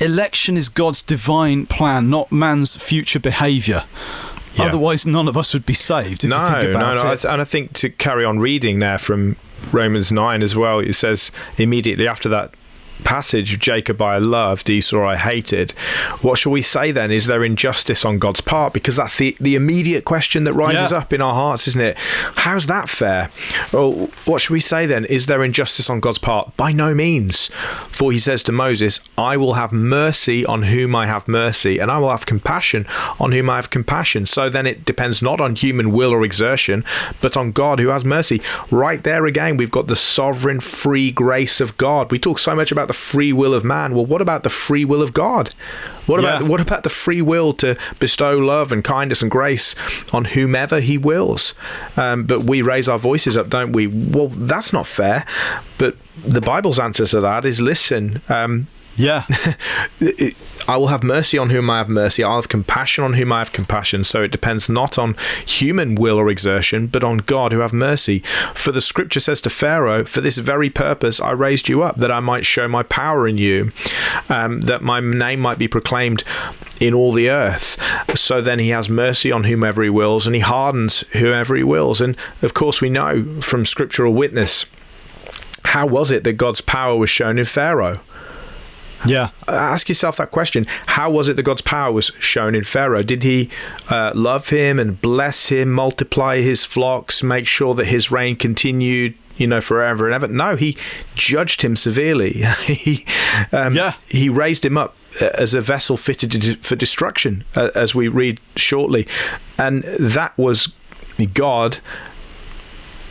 election 0.00 0.56
is 0.56 0.68
God's 0.68 1.02
divine 1.02 1.66
plan, 1.66 2.10
not 2.10 2.30
man's 2.32 2.76
future 2.76 3.20
behavior. 3.20 3.84
Yeah. 4.54 4.64
Otherwise, 4.64 5.06
none 5.06 5.28
of 5.28 5.36
us 5.36 5.54
would 5.54 5.66
be 5.66 5.74
saved. 5.74 6.24
If 6.24 6.30
no, 6.30 6.42
you 6.42 6.46
think 6.48 6.74
about 6.74 6.96
no, 6.96 7.04
no. 7.04 7.12
it. 7.12 7.24
And 7.24 7.40
I 7.40 7.44
think 7.44 7.74
to 7.74 7.90
carry 7.90 8.24
on 8.24 8.38
reading 8.38 8.78
there 8.80 8.98
from 8.98 9.36
Romans 9.72 10.10
9 10.10 10.42
as 10.42 10.56
well, 10.56 10.80
it 10.80 10.94
says 10.94 11.30
immediately 11.58 12.08
after 12.08 12.28
that 12.30 12.54
passage, 13.04 13.58
Jacob 13.58 14.00
I 14.02 14.18
loved, 14.18 14.68
Esau 14.70 15.02
I 15.04 15.16
hated. 15.16 15.72
What 16.22 16.38
shall 16.38 16.52
we 16.52 16.62
say 16.62 16.92
then? 16.92 17.10
Is 17.10 17.26
there 17.26 17.44
injustice 17.44 18.04
on 18.04 18.18
God's 18.18 18.40
part? 18.40 18.72
Because 18.72 18.96
that's 18.96 19.16
the, 19.18 19.36
the 19.40 19.54
immediate 19.54 20.04
question 20.04 20.44
that 20.44 20.52
rises 20.52 20.90
Yeah. 20.90 20.98
up 20.98 21.12
in 21.12 21.20
our 21.22 21.34
hearts, 21.34 21.68
isn't 21.68 21.80
it? 21.80 21.96
How's 21.98 22.66
that 22.66 22.88
fair? 22.88 23.30
Well, 23.72 24.10
what 24.24 24.40
should 24.40 24.52
we 24.52 24.60
say 24.60 24.86
then? 24.86 25.04
Is 25.06 25.26
there 25.26 25.42
injustice 25.44 25.88
on 25.88 26.00
God's 26.00 26.18
part? 26.18 26.56
By 26.56 26.72
no 26.72 26.94
means. 26.94 27.48
For 27.88 28.12
he 28.12 28.18
says 28.18 28.42
to 28.44 28.52
Moses, 28.52 29.00
I 29.16 29.36
will 29.36 29.54
have 29.54 29.72
mercy 29.72 30.44
on 30.44 30.64
whom 30.64 30.94
I 30.94 31.06
have 31.06 31.28
mercy, 31.28 31.78
and 31.78 31.90
I 31.90 31.98
will 31.98 32.10
have 32.10 32.26
compassion 32.26 32.86
on 33.20 33.32
whom 33.32 33.48
I 33.50 33.56
have 33.56 33.70
compassion. 33.70 34.26
So 34.26 34.48
then 34.48 34.66
it 34.66 34.84
depends 34.84 35.22
not 35.22 35.40
on 35.40 35.54
human 35.54 35.92
will 35.92 36.12
or 36.12 36.24
exertion, 36.24 36.84
but 37.20 37.36
on 37.36 37.52
God 37.52 37.78
who 37.80 37.88
has 37.88 38.04
mercy. 38.04 38.40
Right 38.70 39.02
there 39.02 39.26
again, 39.26 39.56
we've 39.56 39.70
got 39.70 39.86
the 39.86 39.96
sovereign 39.96 40.60
free 40.60 41.10
grace 41.10 41.60
of 41.60 41.76
God. 41.76 42.10
We 42.10 42.18
talk 42.18 42.38
so 42.38 42.54
much 42.54 42.72
about 42.72 42.87
the 42.88 42.94
free 42.94 43.32
will 43.32 43.54
of 43.54 43.64
man. 43.64 43.94
Well, 43.94 44.06
what 44.06 44.20
about 44.20 44.42
the 44.42 44.50
free 44.50 44.84
will 44.84 45.02
of 45.02 45.12
God? 45.14 45.54
What 46.06 46.18
about 46.20 46.42
Yeah. 46.42 46.48
what 46.48 46.60
about 46.60 46.82
the 46.82 46.90
free 46.90 47.22
will 47.22 47.52
to 47.54 47.76
bestow 47.98 48.36
love 48.38 48.72
and 48.72 48.82
kindness 48.82 49.22
and 49.22 49.30
grace 49.30 49.74
on 50.12 50.24
whomever 50.26 50.80
He 50.80 50.98
wills? 50.98 51.54
Um, 51.96 52.24
but 52.24 52.44
we 52.44 52.62
raise 52.62 52.88
our 52.88 52.98
voices 52.98 53.36
up, 53.36 53.48
don't 53.50 53.72
we? 53.72 53.86
Well, 53.86 54.28
that's 54.28 54.72
not 54.72 54.86
fair. 54.86 55.24
But 55.78 55.96
the 56.26 56.40
Bible's 56.40 56.78
answer 56.78 57.06
to 57.06 57.20
that 57.20 57.44
is 57.44 57.60
listen. 57.60 58.20
Um, 58.28 58.66
yeah. 58.98 59.24
I 60.68 60.76
will 60.76 60.88
have 60.88 61.02
mercy 61.02 61.38
on 61.38 61.48
whom 61.48 61.70
I 61.70 61.78
have 61.78 61.88
mercy. 61.88 62.22
I'll 62.22 62.36
have 62.36 62.50
compassion 62.50 63.02
on 63.02 63.14
whom 63.14 63.32
I 63.32 63.38
have 63.38 63.52
compassion. 63.52 64.04
So 64.04 64.22
it 64.22 64.30
depends 64.30 64.68
not 64.68 64.98
on 64.98 65.14
human 65.46 65.94
will 65.94 66.18
or 66.18 66.28
exertion, 66.28 66.88
but 66.88 67.02
on 67.02 67.18
God 67.18 67.52
who 67.52 67.60
have 67.60 67.72
mercy. 67.72 68.18
For 68.54 68.70
the 68.70 68.82
scripture 68.82 69.20
says 69.20 69.40
to 69.42 69.50
Pharaoh, 69.50 70.04
For 70.04 70.20
this 70.20 70.36
very 70.36 70.68
purpose 70.68 71.20
I 71.20 71.30
raised 71.30 71.70
you 71.70 71.82
up, 71.82 71.96
that 71.96 72.10
I 72.10 72.20
might 72.20 72.44
show 72.44 72.68
my 72.68 72.82
power 72.82 73.26
in 73.26 73.38
you, 73.38 73.72
um, 74.28 74.60
that 74.62 74.82
my 74.82 75.00
name 75.00 75.40
might 75.40 75.58
be 75.58 75.68
proclaimed 75.68 76.22
in 76.78 76.92
all 76.92 77.12
the 77.12 77.30
earth. 77.30 77.78
So 78.14 78.42
then 78.42 78.58
he 78.58 78.68
has 78.68 78.90
mercy 78.90 79.32
on 79.32 79.44
whomever 79.44 79.82
he 79.82 79.90
wills, 79.90 80.26
and 80.26 80.36
he 80.36 80.42
hardens 80.42 81.00
whoever 81.14 81.56
he 81.56 81.62
wills. 81.62 82.02
And 82.02 82.14
of 82.42 82.52
course, 82.52 82.82
we 82.82 82.90
know 82.90 83.40
from 83.40 83.64
scriptural 83.64 84.12
witness 84.12 84.66
how 85.64 85.86
was 85.86 86.10
it 86.10 86.24
that 86.24 86.34
God's 86.34 86.60
power 86.60 86.96
was 86.96 87.10
shown 87.10 87.38
in 87.38 87.44
Pharaoh? 87.44 88.00
Yeah. 89.06 89.30
Ask 89.46 89.88
yourself 89.88 90.16
that 90.16 90.30
question. 90.30 90.66
How 90.86 91.10
was 91.10 91.28
it 91.28 91.36
that 91.36 91.42
God's 91.44 91.62
power 91.62 91.92
was 91.92 92.06
shown 92.18 92.54
in 92.54 92.64
Pharaoh? 92.64 93.02
Did 93.02 93.22
he 93.22 93.48
uh, 93.90 94.12
love 94.14 94.48
him 94.48 94.78
and 94.78 95.00
bless 95.00 95.48
him, 95.48 95.70
multiply 95.70 96.40
his 96.40 96.64
flocks, 96.64 97.22
make 97.22 97.46
sure 97.46 97.74
that 97.74 97.86
his 97.86 98.10
reign 98.10 98.36
continued? 98.36 99.14
You 99.36 99.46
know, 99.46 99.60
forever 99.60 100.06
and 100.06 100.14
ever. 100.14 100.26
No, 100.26 100.56
he 100.56 100.76
judged 101.14 101.62
him 101.62 101.76
severely. 101.76 102.32
he, 102.64 103.06
um, 103.52 103.72
Yeah. 103.72 103.92
he 104.08 104.28
raised 104.28 104.64
him 104.64 104.76
up 104.76 104.96
uh, 105.22 105.26
as 105.34 105.54
a 105.54 105.60
vessel 105.60 105.96
fitted 105.96 106.64
for 106.66 106.74
destruction, 106.74 107.44
uh, 107.54 107.70
as 107.76 107.94
we 107.94 108.08
read 108.08 108.40
shortly, 108.56 109.06
and 109.56 109.84
that 109.84 110.36
was 110.36 110.72
God 111.34 111.78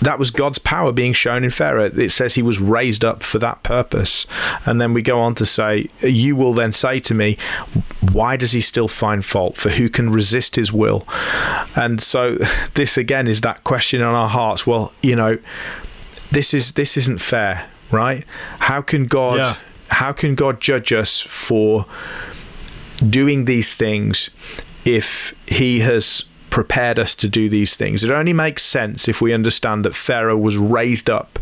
that 0.02 0.20
was 0.20 0.30
God's 0.32 0.60
power 0.60 0.92
being 0.92 1.14
shown 1.14 1.44
in 1.44 1.50
Pharaoh. 1.50 1.86
It 1.86 2.10
says 2.12 2.36
he 2.36 2.42
was 2.44 2.60
raised 2.60 3.04
up 3.04 3.24
for 3.24 3.40
that 3.40 3.64
purpose. 3.64 4.28
And 4.66 4.80
then 4.80 4.94
we 4.94 5.02
go 5.02 5.20
on 5.20 5.34
to 5.36 5.46
say, 5.46 5.88
You 6.02 6.36
will 6.36 6.54
then 6.54 6.72
say 6.72 7.00
to 7.00 7.14
me, 7.14 7.38
Why 8.12 8.38
does 8.38 8.52
he 8.52 8.62
still 8.62 8.88
find 8.88 9.26
fault? 9.26 9.58
For 9.58 9.70
who 9.70 9.90
can 9.90 10.12
resist 10.12 10.56
his 10.56 10.72
will? 10.72 11.08
And 11.76 12.00
so 12.02 12.36
this 12.76 12.98
again 12.98 13.28
is 13.28 13.42
that 13.42 13.64
question 13.64 14.02
on 14.02 14.14
our 14.14 14.30
hearts. 14.30 14.68
Well, 14.68 14.94
you 15.02 15.16
know, 15.16 15.40
this 16.32 16.54
is 16.54 16.74
this 16.74 16.96
isn't 16.98 17.20
fair, 17.22 17.68
right? 17.92 18.24
How 18.60 18.82
can 18.82 19.08
God 19.08 19.38
Yeah. 19.38 19.56
how 19.90 20.12
can 20.12 20.36
God 20.36 20.60
judge 20.62 20.92
us 20.94 21.22
for 21.22 21.86
doing 23.08 23.46
these 23.46 23.76
things 23.76 24.30
if 24.86 25.34
he 25.48 25.80
has 25.80 26.26
prepared 26.62 26.98
us 26.98 27.14
to 27.14 27.28
do 27.28 27.48
these 27.50 27.76
things. 27.78 28.04
It 28.04 28.10
only 28.10 28.34
makes 28.34 28.64
sense 28.64 29.08
if 29.08 29.22
we 29.22 29.32
understand 29.32 29.86
that 29.86 29.94
Pharaoh 29.94 30.36
was 30.38 30.58
raised 30.58 31.08
up 31.08 31.38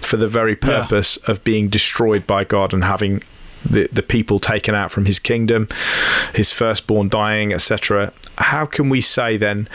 for 0.00 0.16
the 0.16 0.26
very 0.26 0.56
Yeah. 0.60 0.80
purpose 0.80 1.18
of 1.28 1.44
being 1.44 1.68
destroyed 1.68 2.26
by 2.26 2.42
God 2.42 2.72
and 2.74 2.82
having 2.82 3.22
the, 3.64 3.88
the 3.92 4.02
people 4.02 4.40
taken 4.40 4.74
out 4.74 4.90
from 4.90 5.04
his 5.04 5.20
kingdom, 5.20 5.68
his 6.34 6.52
firstborn 6.52 7.08
dying, 7.08 7.52
etc. 7.52 8.12
How 8.38 8.66
can 8.66 8.88
we 8.88 9.00
say 9.00 9.36
then, 9.36 9.68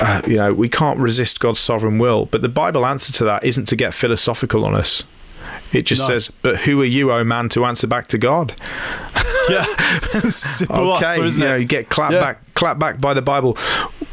uh, 0.00 0.22
you 0.26 0.36
know, 0.36 0.54
we 0.54 0.68
can't 0.70 0.98
resist 0.98 1.40
God's 1.40 1.60
sovereign 1.60 1.98
will? 1.98 2.24
But 2.24 2.40
the 2.40 2.48
Bible 2.48 2.86
answer 2.86 3.12
to 3.18 3.24
that 3.24 3.44
isn't 3.44 3.66
to 3.68 3.76
get 3.76 3.92
philosophical 3.92 4.64
on 4.64 4.74
us. 4.74 5.02
It 5.72 5.82
just 5.82 6.02
No. 6.02 6.08
says, 6.08 6.30
"But 6.42 6.58
who 6.60 6.80
are 6.80 6.84
you, 6.86 7.12
O 7.12 7.24
man, 7.24 7.48
to 7.50 7.64
answer 7.64 7.86
back 7.86 8.06
to 8.08 8.18
God?" 8.18 8.54
Yeah. 9.50 9.64
Okay, 10.12 11.06
answer, 11.06 11.24
you 11.26 11.38
know, 11.38 11.56
you 11.56 11.64
get 11.64 11.88
clapped 11.88 12.12
Yeah. 12.12 12.20
back, 12.20 12.54
clapped 12.54 12.78
back 12.78 13.00
by 13.00 13.14
the 13.14 13.22
Bible. 13.22 13.56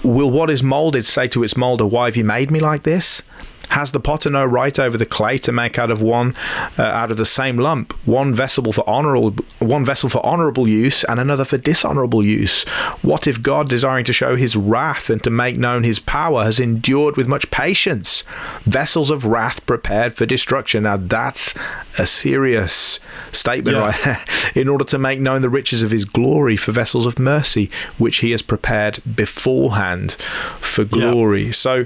Will 0.02 0.32
what 0.32 0.50
is 0.50 0.64
molded 0.64 1.06
say 1.06 1.28
to 1.28 1.44
its 1.44 1.58
molder, 1.58 1.86
"Why 1.86 2.06
have 2.06 2.16
you 2.16 2.24
made 2.24 2.52
me 2.52 2.60
like 2.62 2.84
this?" 2.84 3.22
Has 3.70 3.92
the 3.92 4.00
potter 4.00 4.30
no 4.30 4.46
right 4.46 4.78
over 4.80 4.98
the 4.98 5.06
clay 5.06 5.38
to 5.40 5.52
make 5.52 5.78
out 5.80 5.92
of 5.92 6.02
one, 6.02 6.36
uh, 6.78 6.84
out 6.84 7.12
of 7.12 7.18
the 7.18 7.26
same 7.26 7.58
lump, 7.58 7.94
one 8.08 8.34
vessel 8.34 8.72
for 8.72 8.88
honorable, 8.90 9.34
one 9.60 9.86
vessel 9.86 10.10
for 10.10 10.26
honorable 10.26 10.68
use, 10.68 11.04
and 11.06 11.20
another 11.20 11.46
for 11.46 11.58
dishonorable 11.58 12.24
use? 12.24 12.64
What 13.02 13.28
if 13.28 13.42
God, 13.42 13.70
desiring 13.70 14.06
to 14.06 14.14
show 14.14 14.36
His 14.36 14.56
wrath 14.56 15.10
and 15.10 15.24
to 15.24 15.30
make 15.30 15.58
known 15.58 15.84
His 15.84 16.00
power, 16.00 16.44
has 16.44 16.60
endured 16.60 17.18
with 17.18 17.28
much 17.28 17.50
patience 17.52 18.24
vessels 18.64 19.10
of 19.12 19.26
wrath 19.26 19.66
prepared 19.66 20.14
for 20.14 20.26
destruction? 20.26 20.84
Now 20.84 20.98
that's 20.98 21.54
a 21.98 22.06
serious 22.06 23.00
statement, 23.32 23.78
Yeah. 23.78 23.84
right? 23.86 23.96
there. 24.04 24.26
in 24.56 24.68
order 24.70 24.84
to 24.86 24.98
make 24.98 25.20
known 25.20 25.42
the 25.42 25.50
riches 25.50 25.84
of 25.84 25.92
his 25.92 26.06
glory 26.06 26.58
for 26.58 26.72
vessels 26.72 27.06
of 27.06 27.18
mercy, 27.20 27.70
which 27.98 28.18
he 28.18 28.32
has 28.32 28.42
prepared 28.42 29.00
beforehand 29.16 30.14
for 30.60 30.84
glory. 30.84 31.52
So, 31.52 31.86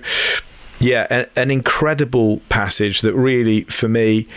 yeah, 0.80 1.26
an, 1.36 1.52
incredible 1.52 2.42
passage 2.50 3.02
that 3.02 3.14
really, 3.14 3.64
for 3.66 3.88
me, 3.90 4.28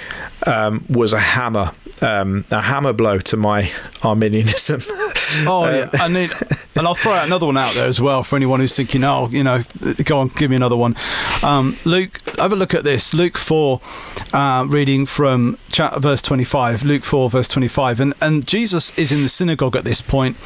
um, 0.47 0.85
was 0.89 1.13
a 1.13 1.19
hammer, 1.21 1.73
um, 2.01 2.45
a 2.51 2.61
hammer 2.61 2.93
blow 2.93 3.19
to 3.19 3.37
my 3.37 3.71
Arminianism. 4.03 4.83
Oh 5.47 5.69
yeah, 5.71 5.89
I 5.95 6.09
mean, 6.09 6.31
and 6.77 6.87
I'll 6.87 6.95
throw 6.95 7.13
out 7.13 7.27
another 7.27 7.47
one 7.47 7.57
out 7.57 7.75
there 7.75 7.87
as 7.87 8.01
well 8.01 8.23
for 8.23 8.37
anyone 8.37 8.61
who's 8.61 8.77
thinking, 8.77 9.05
oh, 9.05 9.29
you 9.31 9.43
know, 9.43 9.63
go 10.05 10.19
on, 10.19 10.29
give 10.29 10.51
me 10.51 10.57
another 10.57 10.77
one. 10.77 10.97
Um, 11.43 11.77
Luke, 11.85 12.21
have 12.39 12.53
a 12.53 12.57
look 12.57 12.75
at 12.75 12.85
this. 12.85 13.15
Luke 13.15 13.39
four, 13.39 13.81
uh, 14.33 14.65
reading 14.69 15.07
from 15.07 15.59
chat, 15.71 16.01
verse 16.01 16.23
twenty-five. 16.23 16.85
Luke 16.85 17.03
four, 17.05 17.31
verse 17.31 17.49
twenty-five, 17.49 18.01
and 18.01 18.15
and 18.21 18.47
Jesus 18.47 18.97
is 18.99 19.13
in 19.13 19.23
the 19.23 19.29
synagogue 19.29 19.77
at 19.77 19.85
this 19.85 20.03
point, 20.03 20.37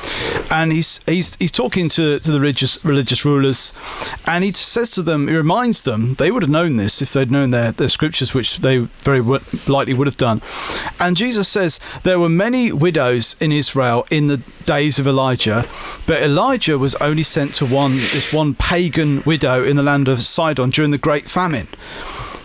and 0.51 0.73
he's 0.73 1.01
he's 1.07 1.37
he's 1.37 1.53
talking 1.53 1.89
to 1.91 2.19
to 2.19 2.31
the 2.31 2.41
religious 2.41 2.85
religious 2.85 3.25
rulers, 3.25 3.79
and 4.27 4.45
he 4.45 4.53
says 4.53 4.91
to 4.93 5.03
them, 5.03 5.29
he 5.29 5.35
reminds 5.35 5.83
them, 5.83 6.15
they 6.15 6.31
would 6.31 6.43
have 6.43 6.51
known 6.51 6.77
this 6.77 7.03
if 7.03 7.13
they'd 7.13 7.31
known 7.31 7.51
their 7.51 7.73
their 7.73 7.89
scriptures, 7.89 8.35
which 8.35 8.59
they 8.59 8.79
very 8.79 9.21
likely 9.67 9.95
would 9.95 10.07
have 10.07 10.17
done, 10.17 10.43
and 11.01 11.17
Jesus 11.17 11.49
says 11.49 11.81
there 12.03 12.21
were 12.21 12.29
many 12.29 12.73
widows 12.73 13.37
in 13.41 13.53
Israel 13.53 14.07
in 14.11 14.27
the 14.27 14.39
days 14.77 14.99
of 14.99 15.07
Elijah, 15.07 15.65
but 16.07 16.23
Elijah 16.23 16.77
was 16.79 16.95
only 16.97 17.23
sent 17.23 17.55
to 17.55 17.65
one 17.65 17.93
this 18.17 18.33
one 18.33 18.55
pagan 18.55 19.23
widow 19.25 19.65
in 19.65 19.77
the 19.77 19.83
land 19.83 20.07
of 20.09 20.21
Sidon 20.21 20.71
during 20.71 20.91
the 20.91 20.99
great 21.09 21.29
famine. 21.29 21.69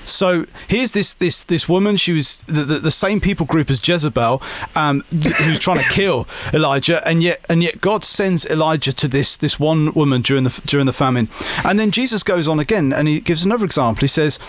So 0.03 0.45
here's 0.67 0.91
this 0.93 1.13
this 1.13 1.43
this 1.43 1.69
woman. 1.69 1.97
She 1.97 2.13
was 2.13 2.41
the, 2.43 2.63
the, 2.71 2.79
the 2.79 2.91
same 3.05 3.19
people 3.19 3.45
group 3.45 3.69
as 3.69 3.85
Jezebel, 3.87 4.41
um, 4.75 5.01
who's 5.43 5.59
trying 5.59 5.77
to 5.83 5.89
kill 5.89 6.27
Elijah, 6.53 7.05
and 7.07 7.21
yet 7.21 7.45
and 7.49 7.61
yet 7.61 7.81
God 7.81 8.03
sends 8.03 8.45
Elijah 8.45 8.93
to 8.93 9.07
this 9.07 9.37
this 9.37 9.59
one 9.59 9.93
woman 9.93 10.21
during 10.21 10.43
the 10.43 10.61
during 10.65 10.87
the 10.87 10.93
famine, 10.93 11.27
and 11.63 11.79
then 11.79 11.91
Jesus 11.91 12.23
goes 12.23 12.47
on 12.47 12.59
again 12.59 12.93
and 12.93 13.07
he 13.07 13.19
gives 13.19 13.45
another 13.45 13.65
example. 13.65 14.01
He 14.01 14.07
says 14.07 14.39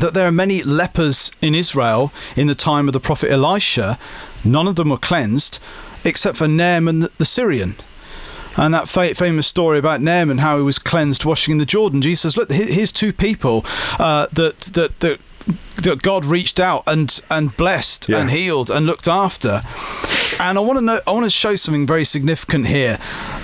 that 0.00 0.14
there 0.14 0.26
are 0.26 0.32
many 0.44 0.62
lepers 0.62 1.30
in 1.40 1.54
Israel 1.54 2.10
in 2.36 2.46
the 2.48 2.54
time 2.54 2.88
of 2.88 2.92
the 2.92 3.00
prophet 3.08 3.30
Elisha. 3.30 3.98
None 4.44 4.66
of 4.66 4.74
them 4.74 4.88
were 4.88 4.98
cleansed, 4.98 5.60
except 6.04 6.36
for 6.36 6.48
Naaman 6.48 7.08
the, 7.18 7.24
Syrian. 7.24 7.74
And 8.56 8.74
that 8.74 8.88
fa- 8.88 9.14
famous 9.14 9.46
story 9.46 9.78
about 9.78 10.02
Naaman, 10.02 10.38
how 10.38 10.58
he 10.58 10.62
was 10.62 10.78
cleansed 10.78 11.24
washing 11.24 11.52
in 11.52 11.58
the 11.58 11.64
Jordan. 11.64 12.02
Jesus 12.02 12.36
"Look, 12.36 12.52
here's 12.52 12.92
two 12.92 13.12
people 13.12 13.64
uh, 13.98 14.26
that 14.32 14.58
that 14.74 15.00
that." 15.00 15.20
That 15.82 16.00
God 16.02 16.24
reached 16.24 16.60
out 16.60 16.84
and 16.86 17.20
and 17.28 17.56
blessed 17.56 18.08
Yeah. 18.08 18.18
and 18.18 18.30
healed 18.30 18.70
and 18.70 18.86
looked 18.86 19.08
after, 19.08 19.62
and 20.38 20.56
I 20.56 20.60
want 20.60 20.78
to 20.78 20.84
know. 20.84 21.00
I 21.08 21.10
want 21.10 21.24
to 21.24 21.30
show 21.30 21.56
something 21.56 21.88
very 21.88 22.04
significant 22.04 22.68
here. 22.68 22.98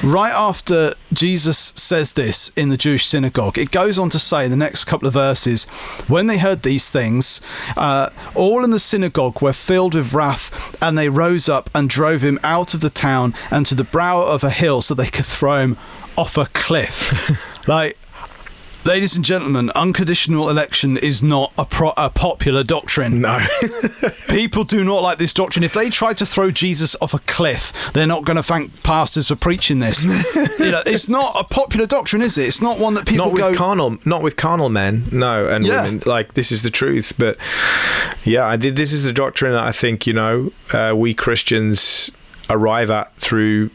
Right 0.04 0.32
after 0.32 0.94
Jesus 1.12 1.72
says 1.74 2.12
this 2.12 2.50
in 2.54 2.68
the 2.68 2.76
Jewish 2.76 3.06
synagogue, 3.06 3.58
it 3.58 3.72
goes 3.72 3.98
on 3.98 4.08
to 4.10 4.20
say 4.20 4.44
in 4.44 4.50
the 4.52 4.56
next 4.56 4.84
couple 4.84 5.08
of 5.08 5.14
verses, 5.14 5.64
when 6.06 6.28
they 6.28 6.38
heard 6.38 6.62
these 6.62 6.88
things, 6.88 7.40
uh, 7.76 8.10
all 8.36 8.62
in 8.62 8.70
the 8.70 8.78
synagogue 8.78 9.42
were 9.42 9.52
filled 9.52 9.94
with 9.96 10.14
wrath, 10.14 10.76
and 10.80 10.96
they 10.96 11.08
rose 11.08 11.48
up 11.48 11.68
and 11.74 11.90
drove 11.90 12.22
him 12.22 12.38
out 12.44 12.72
of 12.72 12.80
the 12.82 12.90
town 12.90 13.34
and 13.50 13.66
to 13.66 13.74
the 13.74 13.82
brow 13.84 14.22
of 14.22 14.44
a 14.44 14.50
hill, 14.50 14.80
so 14.80 14.94
they 14.94 15.08
could 15.08 15.26
throw 15.26 15.58
him 15.58 15.76
off 16.16 16.38
a 16.38 16.46
cliff. 16.46 17.12
like. 17.66 17.98
Ladies 18.88 19.16
and 19.16 19.22
gentlemen, 19.22 19.68
unconditional 19.74 20.48
election 20.48 20.96
is 20.96 21.22
not 21.22 21.52
a, 21.58 21.66
pro- 21.66 21.92
a 21.98 22.08
popular 22.08 22.64
doctrine. 22.64 23.20
no. 23.20 23.46
People 24.30 24.64
do 24.64 24.82
not 24.82 25.02
like 25.02 25.18
this 25.18 25.34
doctrine. 25.34 25.62
If 25.62 25.74
they 25.74 25.90
try 25.90 26.14
to 26.14 26.24
throw 26.24 26.50
Jesus 26.50 26.96
off 27.02 27.12
a 27.12 27.18
cliff, 27.18 27.70
they're 27.92 28.06
not 28.06 28.24
going 28.24 28.38
to 28.38 28.42
thank 28.42 28.82
pastors 28.82 29.28
for 29.28 29.36
preaching 29.36 29.80
this. 29.80 30.04
you 30.34 30.70
know, 30.70 30.80
it's 30.86 31.06
not 31.06 31.34
a 31.38 31.44
popular 31.44 31.84
doctrine, 31.84 32.22
is 32.22 32.38
it? 32.38 32.46
It's 32.46 32.62
not 32.62 32.78
one 32.78 32.94
that 32.94 33.06
people 33.06 33.26
not 33.26 33.34
with 33.34 33.42
go. 33.42 33.54
carnal, 33.54 33.96
not 34.06 34.22
with 34.22 34.36
carnal 34.36 34.70
men, 34.70 35.04
no, 35.12 35.46
and 35.46 35.66
Yeah. 35.66 35.82
women. 35.82 36.02
Like 36.06 36.32
this 36.32 36.50
is 36.50 36.62
the 36.62 36.70
truth, 36.70 37.12
but 37.18 37.36
yeah, 38.24 38.46
I 38.46 38.56
did. 38.56 38.76
This 38.76 38.94
is 38.94 39.04
the 39.04 39.12
doctrine 39.12 39.52
that 39.52 39.64
I 39.64 39.72
think 39.72 40.06
you 40.06 40.14
know 40.14 40.50
uh, 40.72 40.94
we 40.96 41.12
Christians 41.12 42.10
arrive 42.48 42.90
at 42.90 43.14
through 43.16 43.68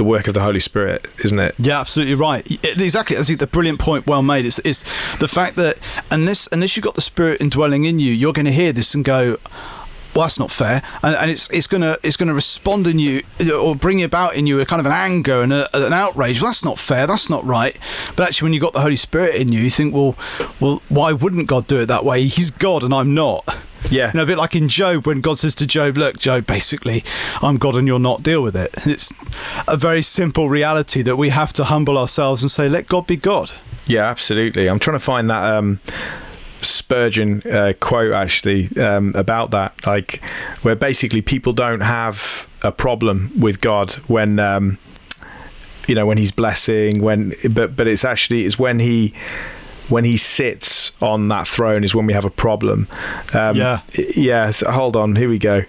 the 0.00 0.04
work 0.04 0.26
of 0.28 0.32
the 0.32 0.40
Holy 0.40 0.60
Spirit, 0.60 1.06
isn't 1.22 1.38
it? 1.38 1.54
Yeah, 1.58 1.78
absolutely 1.78 2.14
right. 2.14 2.50
It- 2.50 2.80
exactly. 2.80 3.18
I 3.18 3.22
think 3.22 3.38
the 3.38 3.46
brilliant 3.46 3.78
point, 3.78 4.06
well 4.06 4.22
made. 4.22 4.46
It's, 4.46 4.56
the 5.18 5.28
fact 5.28 5.56
that 5.56 5.78
unless 6.10 6.48
unless 6.52 6.74
you've 6.74 6.84
got 6.84 6.94
the 6.94 7.02
Spirit 7.02 7.38
indwelling 7.42 7.84
in 7.84 7.98
you, 7.98 8.10
you're 8.10 8.32
going 8.32 8.46
to 8.46 8.52
hear 8.52 8.72
this 8.72 8.94
and 8.94 9.04
go, 9.04 9.36
"Well, 10.14 10.24
that's 10.24 10.38
not 10.38 10.50
fair," 10.50 10.82
and, 11.02 11.14
and 11.16 11.30
it's 11.30 11.50
it's 11.50 11.66
gonna 11.66 11.96
it's 12.02 12.16
gonna 12.16 12.34
respond 12.34 12.86
in 12.86 12.98
you 12.98 13.22
or 13.54 13.74
bring 13.74 14.02
about 14.02 14.34
in 14.34 14.46
you 14.46 14.60
a 14.60 14.66
kind 14.66 14.80
of 14.80 14.86
an 14.86 14.92
anger 14.92 15.42
and 15.42 15.52
a, 15.52 15.68
an 15.76 15.92
outrage. 15.92 16.40
Well, 16.40 16.50
that's 16.50 16.64
not 16.64 16.78
fair. 16.78 17.06
That's 17.06 17.30
not 17.30 17.44
right. 17.44 17.76
But 18.16 18.28
actually, 18.28 18.46
when 18.46 18.52
you've 18.54 18.62
got 18.62 18.72
the 18.72 18.80
Holy 18.80 18.96
Spirit 18.96 19.34
in 19.36 19.52
you, 19.52 19.60
you 19.60 19.70
think, 19.70 19.94
"Well, 19.94 20.16
well, 20.60 20.82
why 20.88 21.12
wouldn't 21.12 21.46
God 21.46 21.66
do 21.66 21.78
it 21.78 21.86
that 21.86 22.04
way? 22.04 22.24
He's 22.24 22.50
God 22.50 22.82
and 22.82 22.94
I'm 22.94 23.14
not." 23.14 23.44
Yeah. 23.90 24.12
You 24.12 24.18
know, 24.18 24.22
a 24.22 24.26
bit 24.26 24.38
like 24.38 24.54
in 24.54 24.68
Job 24.68 25.06
when 25.06 25.20
God 25.20 25.38
says 25.38 25.54
to 25.56 25.66
Job, 25.66 25.96
"Look, 25.96 26.18
Job, 26.18 26.46
basically, 26.46 27.02
I'm 27.42 27.56
God 27.56 27.76
and 27.76 27.86
you're 27.88 27.98
not. 27.98 28.22
Deal 28.22 28.42
with 28.42 28.54
it." 28.56 28.74
It's 28.86 29.12
a 29.66 29.76
very 29.76 30.02
simple 30.02 30.48
reality 30.48 31.02
that 31.02 31.16
we 31.16 31.30
have 31.30 31.52
to 31.54 31.64
humble 31.64 31.96
ourselves 31.96 32.42
and 32.42 32.50
say, 32.50 32.68
"Let 32.68 32.86
God 32.88 33.06
be 33.06 33.16
God." 33.16 33.52
Yeah, 33.86 34.04
absolutely. 34.04 34.68
I'm 34.68 34.78
trying 34.78 34.96
to 34.96 35.04
find 35.04 35.28
that 35.30 35.42
um, 35.42 35.80
Spurgeon 36.64 37.42
uh, 37.50 37.72
quote 37.80 38.12
actually 38.12 38.68
um, 38.78 39.12
about 39.14 39.50
that, 39.52 39.74
like 39.86 40.22
where 40.62 40.74
basically 40.76 41.22
people 41.22 41.52
don't 41.52 41.80
have 41.82 42.46
a 42.62 42.72
problem 42.72 43.30
with 43.38 43.60
God 43.60 43.92
when. 44.08 44.38
Um, 44.38 44.78
you 45.88 45.94
know 45.96 46.06
when 46.06 46.18
he's 46.18 46.30
blessing 46.30 47.02
when 47.02 47.34
but 47.50 47.74
but 47.74 47.88
it's 47.88 48.04
actually 48.04 48.44
it's 48.44 48.58
when 48.58 48.78
he 48.78 49.12
when 49.88 50.04
he 50.04 50.16
sits 50.16 50.92
on 51.02 51.26
that 51.28 51.48
throne 51.48 51.82
is 51.82 51.94
when 51.94 52.06
we 52.06 52.12
have 52.12 52.24
a 52.26 52.30
problem 52.30 52.86
um, 53.34 53.56
Yeah. 53.56 53.80
yeah 54.14 54.50
so 54.50 54.70
hold 54.70 54.94
on 54.94 55.16
here 55.16 55.28
we 55.28 55.38
go 55.38 55.64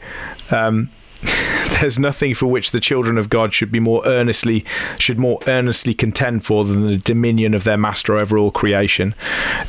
um, 0.52 0.89
there's 1.80 1.99
nothing 1.99 2.34
for 2.34 2.47
which 2.47 2.72
the 2.72 2.80
children 2.80 3.17
of 3.17 3.30
God 3.30 3.53
should 3.53 3.72
be 3.72 3.80
more 3.80 4.01
earnestly 4.05 4.65
should 4.97 5.19
more 5.19 5.39
earnestly 5.47 5.93
contend 5.93 6.43
for 6.45 6.65
than 6.65 6.88
the 6.88 6.97
dominion 6.97 7.53
of 7.53 7.63
their 7.63 7.78
master 7.78 8.17
over 8.17 8.38
all 8.38 8.51
creation, 8.51 9.13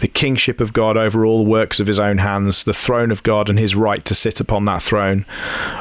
the 0.00 0.08
kingship 0.08 0.60
of 0.60 0.72
God 0.72 0.96
over 0.96 1.24
all 1.24 1.42
the 1.44 1.50
works 1.50 1.80
of 1.80 1.86
his 1.86 1.98
own 1.98 2.18
hands, 2.18 2.64
the 2.64 2.72
throne 2.72 3.10
of 3.10 3.22
God 3.22 3.48
and 3.48 3.58
his 3.58 3.74
right 3.76 4.04
to 4.04 4.14
sit 4.14 4.40
upon 4.40 4.64
that 4.66 4.82
throne. 4.82 5.24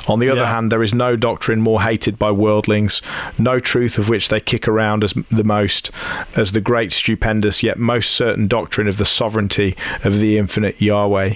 On 0.07 0.19
the 0.19 0.29
other 0.29 0.41
Yeah. 0.41 0.55
hand, 0.55 0.71
there 0.71 0.83
is 0.83 0.93
no 0.93 1.15
doctrine 1.15 1.61
more 1.61 1.81
hated 1.81 2.17
by 2.19 2.31
worldlings, 2.31 3.01
no 3.37 3.59
truth 3.59 3.97
of 3.97 4.09
which 4.09 4.29
they 4.29 4.39
kick 4.39 4.67
around 4.67 5.03
as 5.03 5.13
the 5.31 5.43
most, 5.43 5.91
as 6.35 6.51
the 6.51 6.61
great, 6.61 6.91
stupendous, 6.93 7.63
yet 7.63 7.77
most 7.79 8.11
certain 8.11 8.47
doctrine 8.47 8.87
of 8.87 8.97
the 8.97 9.05
sovereignty 9.05 9.75
of 10.03 10.19
the 10.19 10.37
infinite 10.37 10.81
Yahweh. 10.81 11.33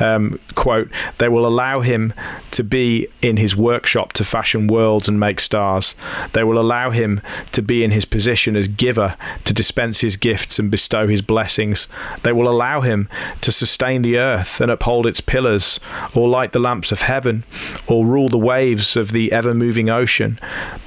Um, 0.00 0.38
quote, 0.54 0.88
they 1.18 1.28
will 1.28 1.46
allow 1.46 1.80
him 1.80 2.12
to 2.52 2.64
be 2.64 3.06
in 3.22 3.36
his 3.36 3.56
workshop 3.70 4.12
to 4.14 4.24
fashion 4.24 4.66
worlds 4.66 5.08
and 5.08 5.20
make 5.20 5.38
stars. 5.40 5.94
They 6.32 6.44
will 6.44 6.58
allow 6.58 6.90
him 6.90 7.20
to 7.52 7.62
be 7.62 7.84
in 7.84 7.90
his 7.92 8.04
position 8.04 8.56
as 8.56 8.66
giver 8.68 9.10
to 9.44 9.52
dispense 9.52 10.00
his 10.00 10.16
gifts 10.16 10.58
and 10.58 10.70
bestow 10.70 11.06
his 11.06 11.22
blessings. 11.22 11.86
They 12.24 12.32
will 12.32 12.48
allow 12.48 12.80
him 12.80 13.08
to 13.42 13.52
sustain 13.52 14.02
the 14.02 14.18
earth 14.18 14.60
and 14.60 14.70
uphold 14.72 15.06
its 15.06 15.20
pillars, 15.20 15.78
or 16.16 16.28
light 16.28 16.52
the 16.52 16.58
lamps 16.68 16.90
of 16.92 17.02
heaven, 17.02 17.44
or 17.86 18.04
rule 18.04 18.28
the 18.28 18.46
waves 18.52 18.96
of 18.96 19.12
the 19.12 19.30
ever 19.32 19.54
moving 19.54 19.88
ocean. 19.88 20.38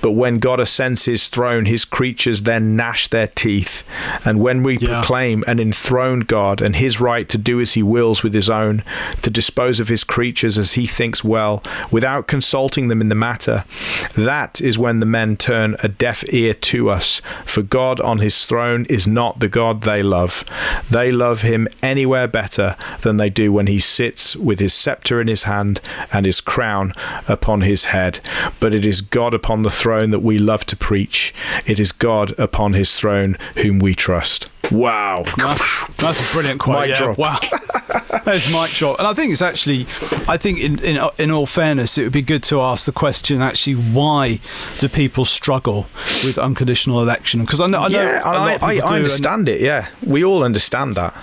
But 0.01 0.11
when 0.11 0.39
God 0.39 0.59
ascends 0.59 1.05
his 1.05 1.27
throne, 1.27 1.65
his 1.65 1.85
creatures 1.85 2.41
then 2.43 2.75
gnash 2.75 3.07
their 3.07 3.27
teeth. 3.27 3.83
And 4.25 4.39
when 4.39 4.61
we 4.63 4.77
Yeah. 4.77 4.87
proclaim 4.99 5.43
an 5.47 5.59
enthroned 5.59 6.27
God 6.27 6.61
and 6.61 6.75
his 6.75 6.99
right 6.99 7.27
to 7.29 7.37
do 7.37 7.61
as 7.61 7.73
he 7.73 7.83
wills 7.83 8.23
with 8.23 8.33
his 8.33 8.49
own, 8.49 8.83
to 9.21 9.29
dispose 9.29 9.79
of 9.79 9.87
his 9.87 10.03
creatures 10.03 10.57
as 10.57 10.73
he 10.73 10.85
thinks 10.85 11.23
well, 11.23 11.61
without 11.91 12.27
consulting 12.27 12.72
them 12.73 13.01
in 13.01 13.09
the 13.09 13.15
matter, 13.15 13.65
that 14.15 14.61
is 14.61 14.77
when 14.77 14.99
the 14.99 15.05
men 15.05 15.37
turn 15.37 15.75
a 15.83 15.87
deaf 15.87 16.23
ear 16.33 16.53
to 16.53 16.89
us. 16.89 17.21
For 17.45 17.61
God 17.61 17.99
on 17.99 18.19
his 18.19 18.45
throne 18.45 18.85
is 18.85 19.07
not 19.07 19.39
the 19.39 19.47
God 19.47 19.81
they 19.81 20.01
love. 20.01 20.43
They 20.89 21.11
love 21.11 21.41
him 21.41 21.67
anywhere 21.81 22.27
better 22.27 22.75
than 23.01 23.17
they 23.17 23.29
do 23.29 23.51
when 23.51 23.67
he 23.67 23.79
sits 23.79 24.35
with 24.35 24.59
his 24.59 24.73
scepter 24.73 25.21
in 25.21 25.27
his 25.27 25.43
hand 25.43 25.81
and 26.11 26.25
his 26.25 26.41
crown 26.41 26.93
upon 27.27 27.61
his 27.61 27.85
head. 27.85 28.19
But 28.59 28.73
it 28.73 28.85
is 28.85 29.01
God 29.01 29.33
upon 29.33 29.63
the 29.63 29.69
throne 29.69 30.11
that 30.11 30.19
we 30.19 30.37
love 30.37 30.65
to 30.67 30.75
preach. 30.75 31.33
It 31.65 31.79
is 31.79 31.91
God 31.91 32.37
upon 32.39 32.73
his 32.73 32.95
throne 32.97 33.37
whom 33.55 33.79
we 33.79 33.95
trust. 33.95 34.49
Wow. 34.71 35.23
That's, 35.37 35.87
that's 35.97 36.29
a 36.29 36.33
brilliant 36.33 36.59
quote. 36.59 36.87
Mic 36.87 36.89
yeah. 36.89 37.13
drop. 37.13 37.17
Wow. 37.17 37.39
There's 38.25 38.51
mic 38.51 38.71
drop. 38.71 38.97
And 38.99 39.07
I 39.07 39.13
think 39.13 39.31
it's 39.33 39.41
actually, 39.41 39.81
I 40.27 40.37
think 40.37 40.59
in, 40.59 40.79
in 40.83 40.99
in 41.17 41.31
all 41.31 41.45
fairness, 41.45 41.97
it 41.97 42.03
would 42.03 42.13
be 42.13 42.21
good 42.21 42.43
to 42.43 42.61
ask 42.61 42.85
the 42.85 42.91
question 42.91 43.41
actually, 43.41 43.73
why 43.75 44.39
do 44.79 44.87
people 44.87 45.25
struggle 45.25 45.87
with 46.23 46.37
unconditional 46.37 47.01
election? 47.01 47.41
Because 47.41 47.59
I 47.61 47.67
know, 47.67 47.79
I 47.79 47.87
know 47.89 48.01
yeah, 48.01 48.21
I, 48.23 48.57
I, 48.61 48.77
I 48.77 48.95
understand 48.95 49.49
it. 49.49 49.61
Yeah, 49.61 49.87
we 50.05 50.23
all 50.23 50.43
understand 50.43 50.95
that 50.95 51.19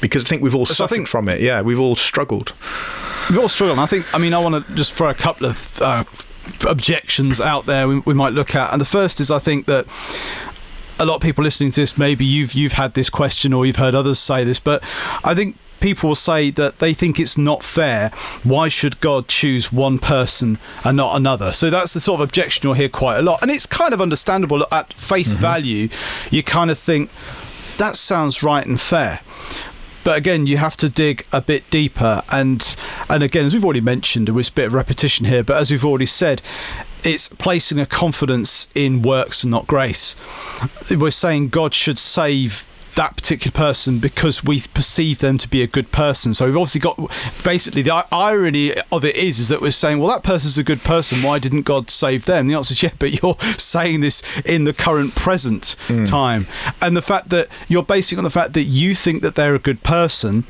because 0.00 0.24
I 0.24 0.28
think 0.28 0.42
we've 0.42 0.54
all 0.54 0.66
So 0.66 0.74
suffered 0.74 0.94
think- 0.96 1.08
from 1.08 1.28
it. 1.28 1.40
Yeah, 1.40 1.62
we've 1.62 1.80
all 1.80 1.96
struggled. 1.96 2.52
We've 3.30 3.38
all 3.38 3.48
struggled. 3.48 3.78
And 3.78 3.82
I 3.82 3.86
think, 3.86 4.12
I 4.14 4.18
mean, 4.18 4.34
I 4.34 4.38
want 4.38 4.66
to 4.66 4.74
just 4.74 4.92
throw 4.92 5.08
a 5.08 5.14
couple 5.14 5.46
of 5.46 5.80
uh, 5.80 6.04
objections 6.66 7.40
out 7.40 7.66
there 7.66 7.88
we, 7.88 8.00
we 8.00 8.14
might 8.14 8.32
look 8.32 8.54
at. 8.54 8.72
And 8.72 8.80
the 8.80 8.86
first 8.86 9.20
is 9.20 9.30
I 9.30 9.38
think 9.38 9.66
that 9.66 9.86
a 11.02 11.04
lot 11.04 11.16
of 11.16 11.22
people 11.22 11.42
listening 11.42 11.72
to 11.72 11.80
this, 11.80 11.98
maybe 11.98 12.24
you've 12.24 12.54
you've 12.54 12.72
had 12.72 12.94
this 12.94 13.10
question 13.10 13.52
or 13.52 13.66
you've 13.66 13.76
heard 13.76 13.94
others 13.94 14.18
say 14.18 14.44
this, 14.44 14.60
but 14.60 14.82
I 15.24 15.34
think 15.34 15.56
people 15.80 16.10
will 16.10 16.14
say 16.14 16.48
that 16.50 16.78
they 16.78 16.94
think 16.94 17.18
it's 17.18 17.36
not 17.36 17.62
fair. 17.62 18.10
Why 18.44 18.68
should 18.68 19.00
God 19.00 19.26
choose 19.26 19.72
one 19.72 19.98
person 19.98 20.58
and 20.84 20.96
not 20.96 21.16
another? 21.16 21.52
So 21.52 21.70
that's 21.70 21.92
the 21.92 22.00
sort 22.00 22.20
of 22.20 22.24
objection 22.28 22.62
you'll 22.62 22.74
hear 22.74 22.88
quite 22.88 23.18
a 23.18 23.22
lot, 23.22 23.42
and 23.42 23.50
it's 23.50 23.66
kind 23.66 23.92
of 23.92 24.00
understandable 24.00 24.66
at 24.70 24.92
face 24.92 25.32
mm-hmm. 25.32 25.40
value. 25.40 25.88
You 26.30 26.42
kind 26.42 26.70
of 26.70 26.78
think 26.78 27.10
that 27.78 27.96
sounds 27.96 28.42
right 28.42 28.64
and 28.64 28.80
fair. 28.80 29.20
But 30.04 30.18
again, 30.18 30.46
you 30.46 30.56
have 30.56 30.76
to 30.78 30.88
dig 30.88 31.26
a 31.32 31.40
bit 31.40 31.68
deeper, 31.70 32.22
and 32.30 32.76
and 33.08 33.22
again, 33.22 33.46
as 33.46 33.54
we've 33.54 33.64
already 33.64 33.80
mentioned, 33.80 34.28
and 34.28 34.38
it's 34.38 34.48
a 34.48 34.52
bit 34.52 34.66
of 34.66 34.74
repetition 34.74 35.26
here, 35.26 35.44
but 35.44 35.56
as 35.56 35.70
we've 35.70 35.84
already 35.84 36.06
said, 36.06 36.42
it's 37.04 37.28
placing 37.28 37.78
a 37.78 37.86
confidence 37.86 38.68
in 38.74 39.02
works 39.02 39.44
and 39.44 39.50
not 39.50 39.66
grace. 39.66 40.16
We're 40.90 41.10
saying 41.10 41.48
God 41.48 41.74
should 41.74 41.98
save 41.98 42.68
that 42.94 43.16
particular 43.16 43.52
person 43.52 43.98
because 43.98 44.44
we 44.44 44.60
perceive 44.74 45.18
them 45.18 45.38
to 45.38 45.48
be 45.48 45.62
a 45.62 45.66
good 45.66 45.92
person. 45.92 46.34
So 46.34 46.46
we've 46.46 46.56
obviously 46.56 46.80
got 46.80 46.98
basically 47.42 47.82
the 47.82 48.06
irony 48.12 48.74
of 48.90 49.04
it 49.04 49.16
is 49.16 49.38
is 49.38 49.48
that 49.48 49.60
we're 49.60 49.70
saying, 49.70 49.98
well, 49.98 50.08
that 50.08 50.22
person's 50.22 50.58
a 50.58 50.64
good 50.64 50.82
person. 50.82 51.22
Why 51.22 51.38
didn't 51.38 51.62
God 51.62 51.90
save 51.90 52.26
them? 52.26 52.48
The 52.48 52.54
answer 52.54 52.72
is 52.72 52.82
yeah, 52.82 52.92
but 52.98 53.22
you're 53.22 53.38
saying 53.56 54.00
this 54.00 54.22
in 54.42 54.64
the 54.64 54.72
current 54.72 55.14
present 55.14 55.76
mm. 55.88 56.06
time, 56.06 56.46
and 56.80 56.96
the 56.96 57.02
fact 57.02 57.30
that 57.30 57.48
you're 57.68 57.82
basing 57.82 58.18
on 58.18 58.24
the 58.24 58.30
fact 58.30 58.52
that 58.54 58.64
you 58.64 58.94
think 58.94 59.22
that 59.22 59.34
they're 59.34 59.54
a 59.54 59.60
good 59.60 59.82
person 59.82 60.44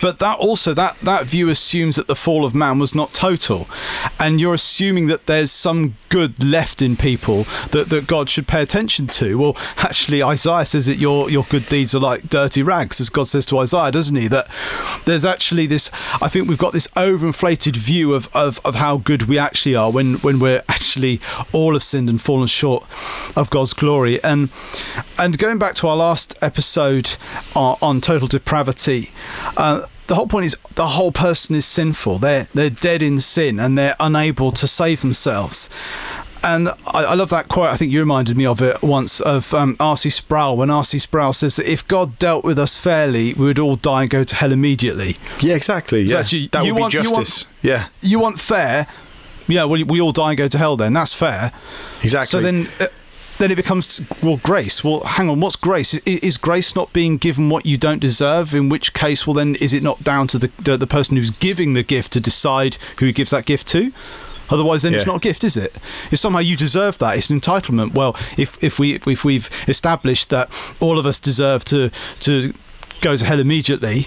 but 0.00 0.18
that 0.18 0.38
also 0.38 0.74
that 0.74 0.98
that 1.00 1.24
view 1.24 1.48
assumes 1.48 1.96
that 1.96 2.06
the 2.06 2.14
fall 2.14 2.44
of 2.44 2.54
man 2.54 2.78
was 2.78 2.94
not 2.94 3.12
total. 3.12 3.68
And 4.18 4.40
you're 4.40 4.54
assuming 4.54 5.06
that 5.08 5.26
there's 5.26 5.50
some 5.50 5.96
good 6.08 6.42
left 6.42 6.80
in 6.82 6.96
people 6.96 7.44
that, 7.70 7.88
that 7.90 8.06
god 8.06 8.30
should 8.30 8.46
pay 8.46 8.62
attention 8.62 9.06
to. 9.08 9.38
Well 9.38 9.56
actually 9.78 10.22
isaiah 10.22 10.66
says 10.66 10.86
that 10.86 10.96
your 10.96 11.30
your 11.30 11.44
good 11.44 11.66
deeds 11.68 11.94
are 11.94 12.00
like 12.00 12.28
dirty 12.28 12.62
rags 12.62 13.00
as 13.00 13.10
god 13.10 13.24
says 13.28 13.46
to 13.46 13.58
isaiah 13.58 13.92
doesn't 13.92 14.16
he? 14.16 14.28
That 14.28 14.48
there's 15.04 15.24
actually 15.24 15.66
this 15.66 15.90
i 16.20 16.28
think 16.28 16.48
we've 16.48 16.58
got 16.58 16.72
this 16.72 16.88
overinflated 16.88 17.76
view 17.76 18.14
of, 18.14 18.28
of, 18.34 18.60
of 18.64 18.76
how 18.76 18.96
good 18.96 19.24
we 19.24 19.38
actually 19.38 19.74
are 19.74 19.90
when 19.90 20.14
when 20.16 20.38
we're 20.38 20.62
actually 20.68 21.20
all 21.52 21.72
have 21.74 21.82
sinned 21.82 22.08
and 22.08 22.20
fallen 22.20 22.46
short 22.46 22.84
of 23.36 23.50
god's 23.50 23.72
glory. 23.72 24.22
And 24.22 24.50
and 25.18 25.38
going 25.38 25.58
back 25.58 25.74
to 25.76 25.88
our 25.88 25.96
last 25.96 26.34
episode 26.42 27.16
on, 27.54 27.76
on 27.82 28.00
total 28.00 28.28
depravity 28.28 29.10
uh, 29.56 29.83
the 30.06 30.14
whole 30.14 30.26
point 30.26 30.46
is 30.46 30.56
the 30.74 30.88
whole 30.88 31.12
person 31.12 31.54
is 31.56 31.64
sinful. 31.66 32.18
They're 32.18 32.48
they're 32.54 32.70
dead 32.70 33.02
in 33.02 33.18
sin 33.20 33.58
and 33.58 33.76
they're 33.78 33.96
unable 34.00 34.52
to 34.52 34.66
save 34.66 35.00
themselves. 35.00 35.70
And 36.42 36.68
I, 36.68 37.04
I 37.04 37.14
love 37.14 37.30
that 37.30 37.48
quote. 37.48 37.70
I 37.70 37.76
think 37.78 37.90
you 37.90 38.00
reminded 38.00 38.36
me 38.36 38.44
of 38.44 38.60
it 38.60 38.82
once 38.82 39.18
of 39.20 39.54
um, 39.54 39.76
R.C. 39.80 40.10
Sproul 40.10 40.58
when 40.58 40.68
R.C. 40.68 40.98
Sproul 40.98 41.32
says 41.32 41.56
that 41.56 41.66
if 41.66 41.88
God 41.88 42.18
dealt 42.18 42.44
with 42.44 42.58
us 42.58 42.78
fairly, 42.78 43.32
we 43.32 43.46
would 43.46 43.58
all 43.58 43.76
die 43.76 44.02
and 44.02 44.10
go 44.10 44.24
to 44.24 44.34
hell 44.34 44.52
immediately. 44.52 45.16
Yeah, 45.40 45.54
exactly. 45.54 46.06
So 46.06 46.16
Yeah, 46.16 46.20
actually, 46.20 46.46
that 46.48 46.64
you 46.66 46.74
would 46.74 46.80
want- 46.82 46.92
be 46.92 46.98
you 47.00 47.10
want- 47.10 47.26
justice. 47.26 47.46
yeah, 47.62 47.88
You 48.02 48.18
want 48.18 48.38
fair? 48.38 48.86
Yeah, 49.46 49.64
well, 49.64 49.82
we 49.86 50.02
all 50.02 50.12
die 50.12 50.30
and 50.32 50.36
go 50.38 50.48
to 50.48 50.58
hell. 50.58 50.76
Then 50.76 50.92
that's 50.92 51.14
fair. 51.14 51.50
exactly. 52.02 52.26
So 52.28 52.40
then, 52.42 52.68
uh, 52.78 52.88
then 53.38 53.50
it 53.50 53.56
becomes 53.56 54.00
well, 54.22 54.38
grace. 54.42 54.84
Well, 54.84 55.00
hang 55.00 55.28
on, 55.28 55.40
what's 55.40 55.56
grace? 55.56 55.94
I- 55.94 56.00
Is 56.22 56.36
grace 56.36 56.74
not 56.76 56.92
being 56.92 57.16
given 57.16 57.48
what 57.48 57.66
you 57.66 57.76
don't 57.76 57.98
deserve? 57.98 58.54
In 58.54 58.68
which 58.68 58.92
case, 58.94 59.26
well, 59.26 59.34
then 59.34 59.54
is 59.56 59.72
it 59.72 59.82
not 59.82 60.02
down 60.04 60.26
to 60.28 60.38
the 60.38 60.50
the, 60.58 60.76
the 60.76 60.86
person 60.86 61.16
who's 61.16 61.30
giving 61.30 61.74
the 61.74 61.82
gift 61.82 62.12
to 62.12 62.20
decide 62.20 62.76
who 62.98 63.06
he 63.06 63.12
gives 63.12 63.30
that 63.30 63.44
gift 63.46 63.66
to? 63.68 63.90
Otherwise, 64.50 64.82
then 64.82 64.92
it's 64.92 65.06
not 65.06 65.16
a 65.16 65.20
gift, 65.20 65.42
is 65.42 65.56
it? 65.56 65.80
If 66.10 66.18
somehow 66.18 66.40
you 66.40 66.54
deserve 66.54 66.98
that, 66.98 67.16
it's 67.16 67.30
an 67.30 67.40
entitlement. 67.40 67.94
Well, 67.94 68.14
if 68.36 68.62
if 68.62 68.78
we 68.78 68.94
if 68.94 69.24
we've 69.24 69.48
established 69.66 70.28
that 70.30 70.50
all 70.80 70.98
of 70.98 71.06
us 71.06 71.18
deserve 71.18 71.64
to 71.66 71.90
to 72.20 72.52
go 73.00 73.16
to 73.16 73.24
hell 73.24 73.40
immediately. 73.40 74.06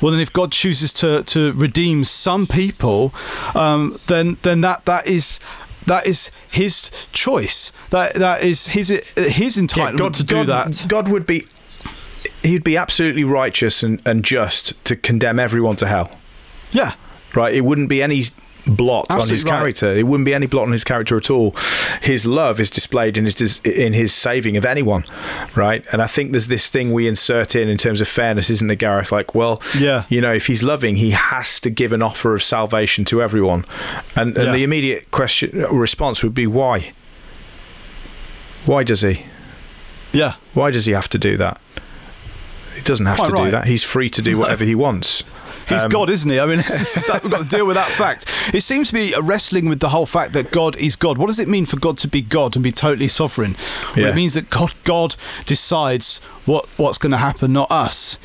Well, 0.00 0.10
then, 0.10 0.20
if 0.20 0.32
God 0.32 0.50
chooses 0.50 0.92
to, 0.94 1.22
to 1.22 1.52
redeem 1.52 2.02
some 2.02 2.48
people, 2.48 3.14
um, 3.54 3.96
then 4.08 4.36
then 4.42 4.60
that 4.62 4.84
that 4.86 5.06
is 5.06 5.38
that 5.86 6.06
is 6.06 6.30
His 6.50 6.90
choice. 7.12 7.72
That 7.90 8.14
that 8.14 8.42
is 8.42 8.68
His 8.68 8.88
His 9.16 9.56
entitlement 9.56 10.14
to 10.14 10.24
do 10.24 10.44
God, 10.44 10.46
that. 10.46 10.86
God 10.88 11.08
would 11.08 11.26
be, 11.26 11.46
he'd 12.42 12.64
be 12.64 12.76
absolutely 12.76 13.24
righteous 13.24 13.82
and, 13.82 14.00
and 14.06 14.24
just 14.24 14.82
to 14.84 14.96
condemn 14.96 15.38
everyone 15.38 15.76
to 15.76 15.86
hell. 15.86 16.10
Yeah, 16.72 16.94
Right? 17.34 17.54
It 17.54 17.62
wouldn't 17.62 17.88
be 17.88 18.02
any 18.02 18.24
blot 18.66 19.06
on 19.10 19.18
his 19.18 19.30
Absolutely 19.30 19.50
right. 19.50 19.58
character. 19.58 19.92
It 19.92 20.06
wouldn't 20.06 20.24
be 20.24 20.34
any 20.34 20.46
blot 20.46 20.66
on 20.66 20.72
his 20.72 20.84
character 20.84 21.16
at 21.16 21.30
all. 21.30 21.50
His 22.00 22.26
love 22.26 22.60
is 22.60 22.70
displayed 22.70 23.18
in 23.18 23.24
his 23.24 23.60
in 23.64 23.92
his 23.92 24.14
saving 24.14 24.56
of 24.56 24.64
anyone, 24.64 25.04
right? 25.56 25.84
And 25.92 26.00
I 26.00 26.06
think 26.06 26.32
there's 26.32 26.48
this 26.48 26.68
thing 26.68 26.92
we 26.92 27.08
insert 27.08 27.56
in 27.56 27.68
in 27.68 27.76
terms 27.78 28.00
of 28.00 28.08
fairness, 28.08 28.50
isn't 28.50 28.66
there, 28.68 28.76
Gareth? 28.76 29.10
Like, 29.12 29.34
well, 29.34 29.60
Yeah. 29.78 30.04
you 30.08 30.20
know, 30.20 30.32
if 30.32 30.46
he's 30.46 30.62
loving, 30.62 30.96
he 30.96 31.10
has 31.10 31.58
to 31.60 31.70
give 31.70 31.92
an 31.92 32.02
offer 32.02 32.34
of 32.34 32.42
salvation 32.42 33.04
to 33.06 33.20
everyone. 33.22 33.64
And, 34.14 34.36
and 34.36 34.46
Yeah. 34.46 34.52
the 34.52 34.62
immediate 34.62 35.10
question 35.10 35.62
response 35.70 36.22
would 36.22 36.34
be 36.34 36.46
why? 36.46 36.92
Why 38.64 38.84
does 38.84 39.02
he? 39.02 39.24
yeah, 40.12 40.34
Why 40.54 40.70
does 40.70 40.86
he 40.86 40.92
have 40.92 41.08
to 41.10 41.18
do 41.18 41.36
that? 41.38 41.60
He 42.76 42.82
doesn't 42.82 43.06
have 43.06 43.16
Quite 43.18 43.30
to 43.36 43.44
do 43.44 43.50
that. 43.50 43.66
He's 43.66 43.82
free 43.82 44.08
to 44.10 44.22
do 44.22 44.38
whatever 44.38 44.64
he 44.64 44.74
wants. 44.74 45.24
He's 45.68 45.84
Um, 45.84 45.90
God, 45.90 46.10
isn't 46.10 46.30
he? 46.30 46.38
I 46.40 46.46
mean, 46.46 46.58
that 46.58 47.20
we've 47.22 47.30
got 47.32 47.42
to 47.42 47.48
deal 47.48 47.66
with 47.66 47.76
that 47.76 47.90
fact. 47.90 48.26
It 48.54 48.62
seems 48.62 48.88
to 48.88 48.94
be 48.94 49.14
wrestling 49.20 49.68
with 49.68 49.80
the 49.80 49.88
whole 49.90 50.06
fact 50.06 50.32
that 50.34 50.50
God 50.50 50.76
is 50.76 50.96
God. 50.96 51.18
What 51.18 51.26
does 51.28 51.38
it 51.38 51.48
mean 51.48 51.66
for 51.66 51.78
God 51.78 51.96
to 51.98 52.08
be 52.08 52.20
God 52.22 52.56
and 52.56 52.62
be 52.62 52.72
totally 52.72 53.08
sovereign? 53.08 53.56
Well, 53.96 54.06
Yeah. 54.06 54.10
it 54.10 54.14
means 54.14 54.34
that 54.34 54.50
God, 54.50 54.72
God 54.84 55.16
decides 55.46 56.20
what 56.44 56.66
what's 56.76 56.98
going 56.98 57.12
to 57.12 57.18
happen, 57.18 57.52
not 57.52 57.70
us. 57.70 58.18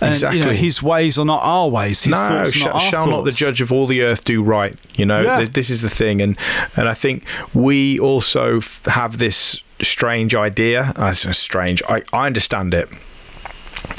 And 0.00 0.14
you 0.16 0.22
know, 0.22 0.28
Exactly. 0.30 0.56
His 0.56 0.82
ways 0.82 1.18
are 1.18 1.24
not 1.24 1.40
our 1.42 1.68
ways. 1.68 2.02
His 2.04 2.12
no, 2.12 2.16
thoughts 2.28 2.50
are 2.50 2.58
sh- 2.58 2.64
not 2.64 2.78
shall 2.82 3.06
not 3.06 3.24
the 3.24 3.30
judge 3.30 3.60
of 3.60 3.72
all 3.72 3.86
the 3.86 4.02
earth 4.02 4.24
do 4.24 4.42
right? 4.42 4.76
You 4.94 5.06
know, 5.06 5.22
Yeah. 5.22 5.38
Th- 5.38 5.52
this 5.52 5.70
is 5.70 5.82
the 5.82 5.88
thing, 5.88 6.20
and 6.20 6.36
and 6.76 6.88
I 6.88 6.94
think 6.94 7.24
we 7.52 7.98
also 7.98 8.58
f- 8.58 8.80
have 8.86 9.18
this 9.18 9.60
strange 9.82 10.34
idea. 10.34 10.92
Say 11.14 11.32
strange. 11.32 11.82
I, 11.88 12.02
I 12.12 12.26
understand 12.26 12.74
it, 12.74 12.88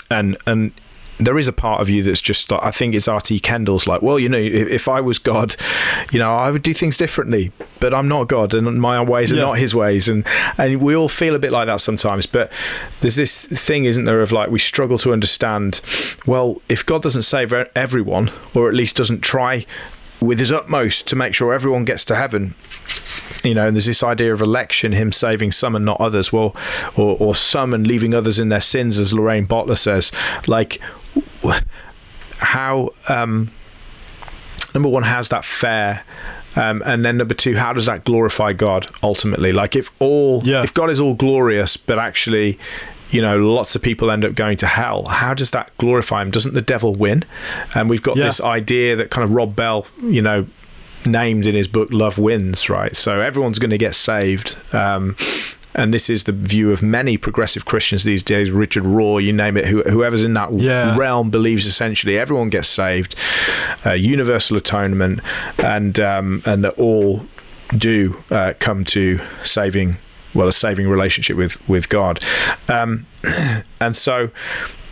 and 0.10 0.38
and 0.46 0.72
there 1.18 1.38
is 1.38 1.48
a 1.48 1.54
part 1.54 1.80
of 1.80 1.88
you 1.90 2.04
that's 2.04 2.20
just 2.22 2.52
like 2.52 2.62
I 2.62 2.72
think 2.72 2.94
it's 2.94 3.08
RT 3.08 3.42
Kendall's 3.42 3.88
like, 3.88 4.02
well, 4.02 4.20
you 4.20 4.28
know, 4.28 4.38
if, 4.38 4.68
if 4.68 4.88
I 4.90 5.00
was 5.02 5.18
God, 5.18 5.56
you 6.12 6.20
know, 6.20 6.36
I 6.36 6.52
would 6.52 6.62
do 6.64 6.74
things 6.74 6.98
differently, 6.98 7.52
but 7.80 7.94
I'm 7.94 8.08
not 8.08 8.28
God, 8.28 8.54
and 8.54 8.82
my 8.82 9.02
ways 9.02 9.32
are 9.32 9.38
Yeah. 9.38 9.44
not 9.44 9.58
His 9.58 9.74
ways, 9.74 10.10
and 10.10 10.26
and 10.58 10.82
we 10.82 10.96
all 10.96 11.10
feel 11.10 11.34
a 11.36 11.40
bit 11.40 11.52
like 11.52 11.68
that 11.68 11.80
sometimes. 11.82 12.26
But 12.26 12.52
there's 13.02 13.16
this 13.16 13.46
thing, 13.46 13.86
isn't 13.86 14.06
there, 14.06 14.22
of 14.22 14.32
like 14.32 14.50
we 14.50 14.60
struggle 14.60 14.98
to 15.00 15.14
understand. 15.14 15.80
Well, 16.26 16.62
if 16.70 16.86
God 16.86 17.02
doesn't 17.02 17.22
save 17.24 17.54
everyone, 17.54 18.32
or 18.54 18.68
at 18.68 18.74
least 18.76 18.96
doesn't 18.98 19.22
try 19.22 19.66
with 20.20 20.40
His 20.40 20.52
utmost 20.52 21.08
to 21.08 21.16
make 21.16 21.34
sure 21.34 21.54
everyone 21.54 21.86
gets 21.86 22.04
to 22.06 22.16
heaven, 22.16 22.56
you 23.44 23.54
know, 23.54 23.68
and 23.68 23.76
there's 23.76 23.86
this 23.86 24.02
idea 24.04 24.34
of 24.34 24.42
election, 24.42 24.92
him 24.92 25.12
saving 25.12 25.52
some 25.52 25.76
and 25.76 25.86
not 25.86 26.00
others. 26.02 26.34
Well, 26.34 26.56
or, 26.98 27.16
or 27.20 27.36
some 27.36 27.74
and 27.74 27.86
leaving 27.86 28.14
others 28.16 28.40
in 28.40 28.50
their 28.50 28.62
sins, 28.62 28.98
as 28.98 29.14
Loraine 29.14 29.46
Boettner 29.48 29.78
says. 29.78 30.12
Like, 30.48 30.82
how, 32.40 32.90
um, 33.10 33.50
number 34.74 34.90
one, 34.90 35.04
how's 35.04 35.30
that 35.30 35.46
fair? 35.46 36.04
Um, 36.56 36.82
and 36.86 37.04
then 37.04 37.18
number 37.18 37.34
two, 37.34 37.56
how 37.58 37.74
does 37.74 37.86
that 37.86 38.06
glorify 38.06 38.54
God 38.54 38.88
ultimately? 39.04 39.52
Like, 39.52 39.76
if 39.76 39.92
all, 40.00 40.42
Yeah. 40.46 40.64
if 40.64 40.74
God 40.74 40.90
is 40.90 41.00
all 41.02 41.14
glorious, 41.14 41.76
but 41.78 42.00
actually, 42.00 42.58
you 43.12 43.22
know, 43.22 43.38
lots 43.38 43.76
of 43.76 43.82
people 43.82 44.10
end 44.10 44.24
up 44.26 44.36
going 44.36 44.58
to 44.58 44.68
hell. 44.68 45.06
How 45.06 45.34
does 45.34 45.52
that 45.52 45.72
glorify 45.78 46.22
him? 46.22 46.32
Doesn't 46.32 46.54
the 46.54 46.62
devil 46.62 46.94
win? 46.94 47.24
And 47.76 47.90
we've 47.90 48.02
got 48.02 48.16
Yeah. 48.18 48.26
this 48.26 48.40
idea 48.42 48.96
that 48.96 49.10
kind 49.10 49.24
of 49.26 49.32
Rob 49.32 49.56
Bell, 49.56 49.86
you 50.02 50.22
know, 50.22 50.48
named 51.06 51.46
in 51.46 51.56
his 51.56 51.68
book 51.68 51.90
Love 51.92 52.18
Wins, 52.18 52.70
right? 52.70 52.96
So 52.96 53.20
everyone's 53.20 53.60
going 53.60 53.70
to 53.72 53.78
get 53.78 53.94
saved. 53.94 54.56
Um, 54.74 55.16
and 55.76 55.94
this 55.94 56.10
is 56.10 56.24
the 56.24 56.32
view 56.32 56.72
of 56.72 56.82
many 56.82 57.18
progressive 57.18 57.66
Christians 57.66 58.04
these 58.04 58.24
days. 58.24 58.50
Richard 58.52 58.84
Rohr, 58.84 59.24
you 59.24 59.34
name 59.34 59.58
it, 59.58 59.66
who, 59.68 59.84
whoever's 59.84 60.24
in 60.24 60.34
that 60.34 60.54
Yeah. 60.54 60.98
realm 60.98 61.30
believes 61.30 61.66
essentially 61.68 62.18
everyone 62.18 62.50
gets 62.50 62.68
saved, 62.68 63.16
uh, 63.86 63.92
universal 63.92 64.58
atonement, 64.58 65.20
and 65.60 66.00
um, 66.00 66.42
and 66.46 66.64
that 66.64 66.74
all 66.80 67.26
do 67.78 68.24
uh, 68.32 68.54
come 68.60 68.84
to 68.86 69.20
saving, 69.44 69.98
well, 70.34 70.48
a 70.48 70.54
saving 70.54 70.88
relationship 70.88 71.36
with 71.38 71.58
with 71.70 71.90
God. 71.90 72.24
Um, 72.70 73.06
and 73.82 73.96
so 73.96 74.30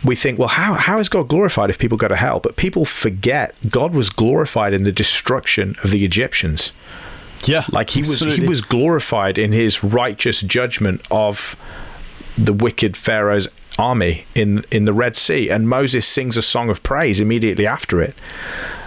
we 0.04 0.14
think, 0.14 0.38
well, 0.38 0.48
how, 0.48 0.74
how 0.74 0.98
is 0.98 1.08
God 1.08 1.28
glorified 1.28 1.70
if 1.70 1.78
people 1.78 1.96
go 1.96 2.08
to 2.08 2.16
hell? 2.16 2.38
But 2.38 2.56
people 2.56 2.84
forget 2.84 3.54
God 3.70 3.94
was 3.94 4.10
glorified 4.10 4.74
in 4.74 4.82
the 4.82 4.92
destruction 4.92 5.76
of 5.82 5.92
the 5.92 6.04
Egyptians. 6.04 6.72
Yeah, 7.46 7.64
Like 7.72 7.90
he 7.90 8.00
was 8.00 8.20
he 8.20 8.46
was 8.46 8.60
glorified 8.60 9.38
in 9.38 9.52
his 9.52 9.82
righteous 9.84 10.40
judgment 10.40 11.02
of 11.10 11.56
the 12.38 12.52
wicked 12.52 12.96
Pharaoh's 12.96 13.48
army 13.78 14.24
in 14.34 14.64
in 14.70 14.84
the 14.84 14.92
Red 14.92 15.16
Sea. 15.16 15.50
And 15.50 15.68
Moses 15.68 16.06
sings 16.06 16.36
a 16.36 16.42
song 16.42 16.70
of 16.70 16.82
praise 16.82 17.20
immediately 17.20 17.66
after 17.66 18.00
it. 18.00 18.14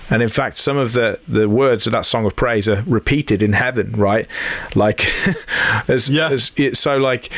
And 0.10 0.22
in 0.24 0.30
fact, 0.30 0.58
some 0.58 0.78
of 0.78 0.94
the, 0.94 1.20
the 1.28 1.50
words 1.50 1.86
of 1.86 1.92
that 1.92 2.06
song 2.06 2.26
of 2.26 2.34
praise 2.36 2.70
are 2.70 2.82
repeated 2.88 3.44
in 3.44 3.52
heaven, 3.52 3.92
right? 3.92 4.26
Like, 4.74 5.06
as, 5.90 6.08
Yeah. 6.10 6.30
as 6.30 6.52
it, 6.56 6.78
so 6.78 6.96
like, 6.98 7.30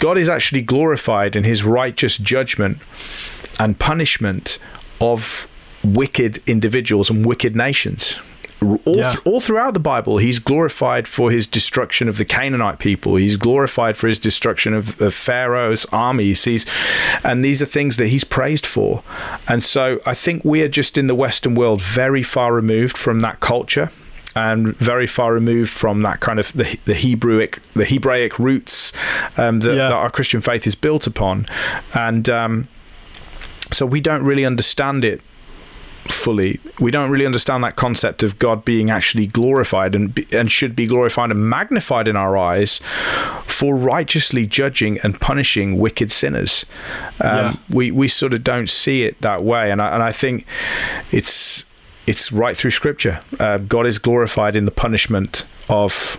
God 0.00 0.18
is 0.18 0.28
actually 0.28 0.62
glorified 0.62 1.36
in 1.36 1.44
His 1.44 1.62
righteous 1.62 2.16
judgment 2.16 2.78
and 3.60 3.78
punishment 3.78 4.58
of 5.00 5.46
wicked 5.84 6.42
individuals 6.48 7.10
and 7.10 7.24
wicked 7.24 7.54
nations. 7.54 8.16
All, 8.62 8.96
Yeah. 8.96 9.10
th- 9.12 9.26
all 9.26 9.40
throughout 9.40 9.74
the 9.74 9.80
Bible, 9.80 10.16
he's 10.18 10.38
glorified 10.38 11.06
for 11.06 11.30
his 11.30 11.46
destruction 11.46 12.08
of 12.08 12.16
the 12.16 12.24
Canaanite 12.24 12.78
people. 12.78 13.16
He's 13.16 13.36
glorified 13.36 13.96
for 13.98 14.08
his 14.08 14.18
destruction 14.18 14.72
of, 14.72 14.98
of 15.00 15.14
Pharaoh's 15.14 15.84
armies. 15.92 16.44
He's, 16.44 16.64
and 17.22 17.44
these 17.44 17.60
are 17.60 17.66
things 17.66 17.98
that 17.98 18.06
he's 18.08 18.24
praised 18.24 18.64
for. 18.66 19.02
And 19.46 19.62
so 19.62 20.00
I 20.06 20.14
think 20.14 20.42
we 20.44 20.62
are 20.62 20.68
just 20.68 20.96
in 20.96 21.06
the 21.06 21.14
Western 21.14 21.54
world 21.54 21.82
very 21.82 22.22
far 22.22 22.54
removed 22.54 22.96
from 22.96 23.20
that 23.20 23.40
culture 23.40 23.90
and 24.34 24.74
very 24.76 25.06
far 25.06 25.32
removed 25.34 25.70
from 25.72 26.00
that 26.02 26.20
kind 26.20 26.38
of 26.38 26.52
the, 26.54 26.78
the 26.86 26.92
Hebrewic 26.94 27.58
the 27.74 27.84
Hebraic 27.84 28.38
roots 28.38 28.92
um, 29.36 29.60
that, 29.60 29.70
Yeah. 29.70 29.88
that 29.88 29.92
our 29.92 30.10
Christian 30.10 30.40
faith 30.40 30.66
is 30.66 30.74
built 30.74 31.06
upon. 31.06 31.46
And 31.94 32.28
um, 32.30 32.68
so 33.72 33.84
we 33.86 34.00
don't 34.00 34.24
really 34.24 34.44
understand 34.46 35.04
it 35.04 35.20
fully. 36.10 36.60
We 36.80 36.90
don't 36.90 37.10
really 37.10 37.26
understand 37.26 37.64
that 37.64 37.76
concept 37.76 38.22
of 38.22 38.38
God 38.38 38.64
being 38.64 38.90
actually 38.90 39.26
glorified 39.26 39.94
and 39.94 40.14
be, 40.14 40.26
and 40.32 40.50
should 40.50 40.74
be 40.74 40.86
glorified 40.86 41.30
and 41.30 41.48
magnified 41.48 42.08
in 42.08 42.16
our 42.16 42.36
eyes 42.36 42.78
for 43.44 43.76
righteously 43.76 44.46
judging 44.46 44.98
and 45.02 45.20
punishing 45.20 45.78
wicked 45.78 46.10
sinners. 46.12 46.64
Um, 47.20 47.30
Yeah. 47.30 47.56
We 47.70 47.90
we 47.90 48.08
sort 48.08 48.34
of 48.34 48.42
don't 48.44 48.68
see 48.70 49.04
it 49.04 49.20
that 49.20 49.42
way, 49.42 49.70
and 49.70 49.80
I, 49.80 49.94
and 49.94 50.02
I 50.02 50.12
think 50.12 50.46
it's 51.12 51.64
it's 52.06 52.30
right 52.32 52.56
through 52.56 52.70
Scripture. 52.72 53.20
Uh, 53.38 53.58
God 53.58 53.86
is 53.86 53.98
glorified 53.98 54.56
in 54.56 54.64
the 54.64 54.70
punishment 54.70 55.44
of 55.68 56.18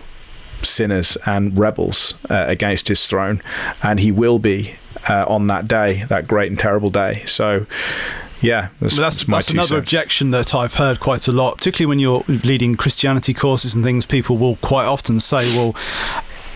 sinners 0.62 1.16
and 1.24 1.58
rebels 1.58 2.14
uh, 2.28 2.44
against 2.48 2.88
His 2.88 3.06
throne, 3.06 3.40
and 3.82 4.00
He 4.00 4.12
will 4.12 4.38
be 4.38 4.74
uh, 5.08 5.24
on 5.28 5.46
that 5.46 5.68
day, 5.68 6.04
that 6.08 6.26
great 6.28 6.50
and 6.50 6.58
terrible 6.58 6.90
day. 6.90 7.22
So. 7.26 7.66
Yeah, 8.40 8.68
that's, 8.80 8.96
Well, 8.96 9.02
that's, 9.06 9.24
that's 9.24 9.50
another 9.50 9.66
cents. 9.66 9.78
objection 9.80 10.30
that 10.30 10.54
I've 10.54 10.74
heard 10.74 11.00
quite 11.00 11.26
a 11.26 11.32
lot, 11.32 11.56
particularly 11.58 11.88
when 11.88 11.98
you're 11.98 12.22
leading 12.44 12.76
Christianity 12.76 13.34
courses 13.34 13.74
and 13.74 13.82
things. 13.84 14.06
People 14.06 14.36
will 14.36 14.56
quite 14.56 14.86
often 14.86 15.18
say, 15.18 15.54
"Well, 15.56 15.74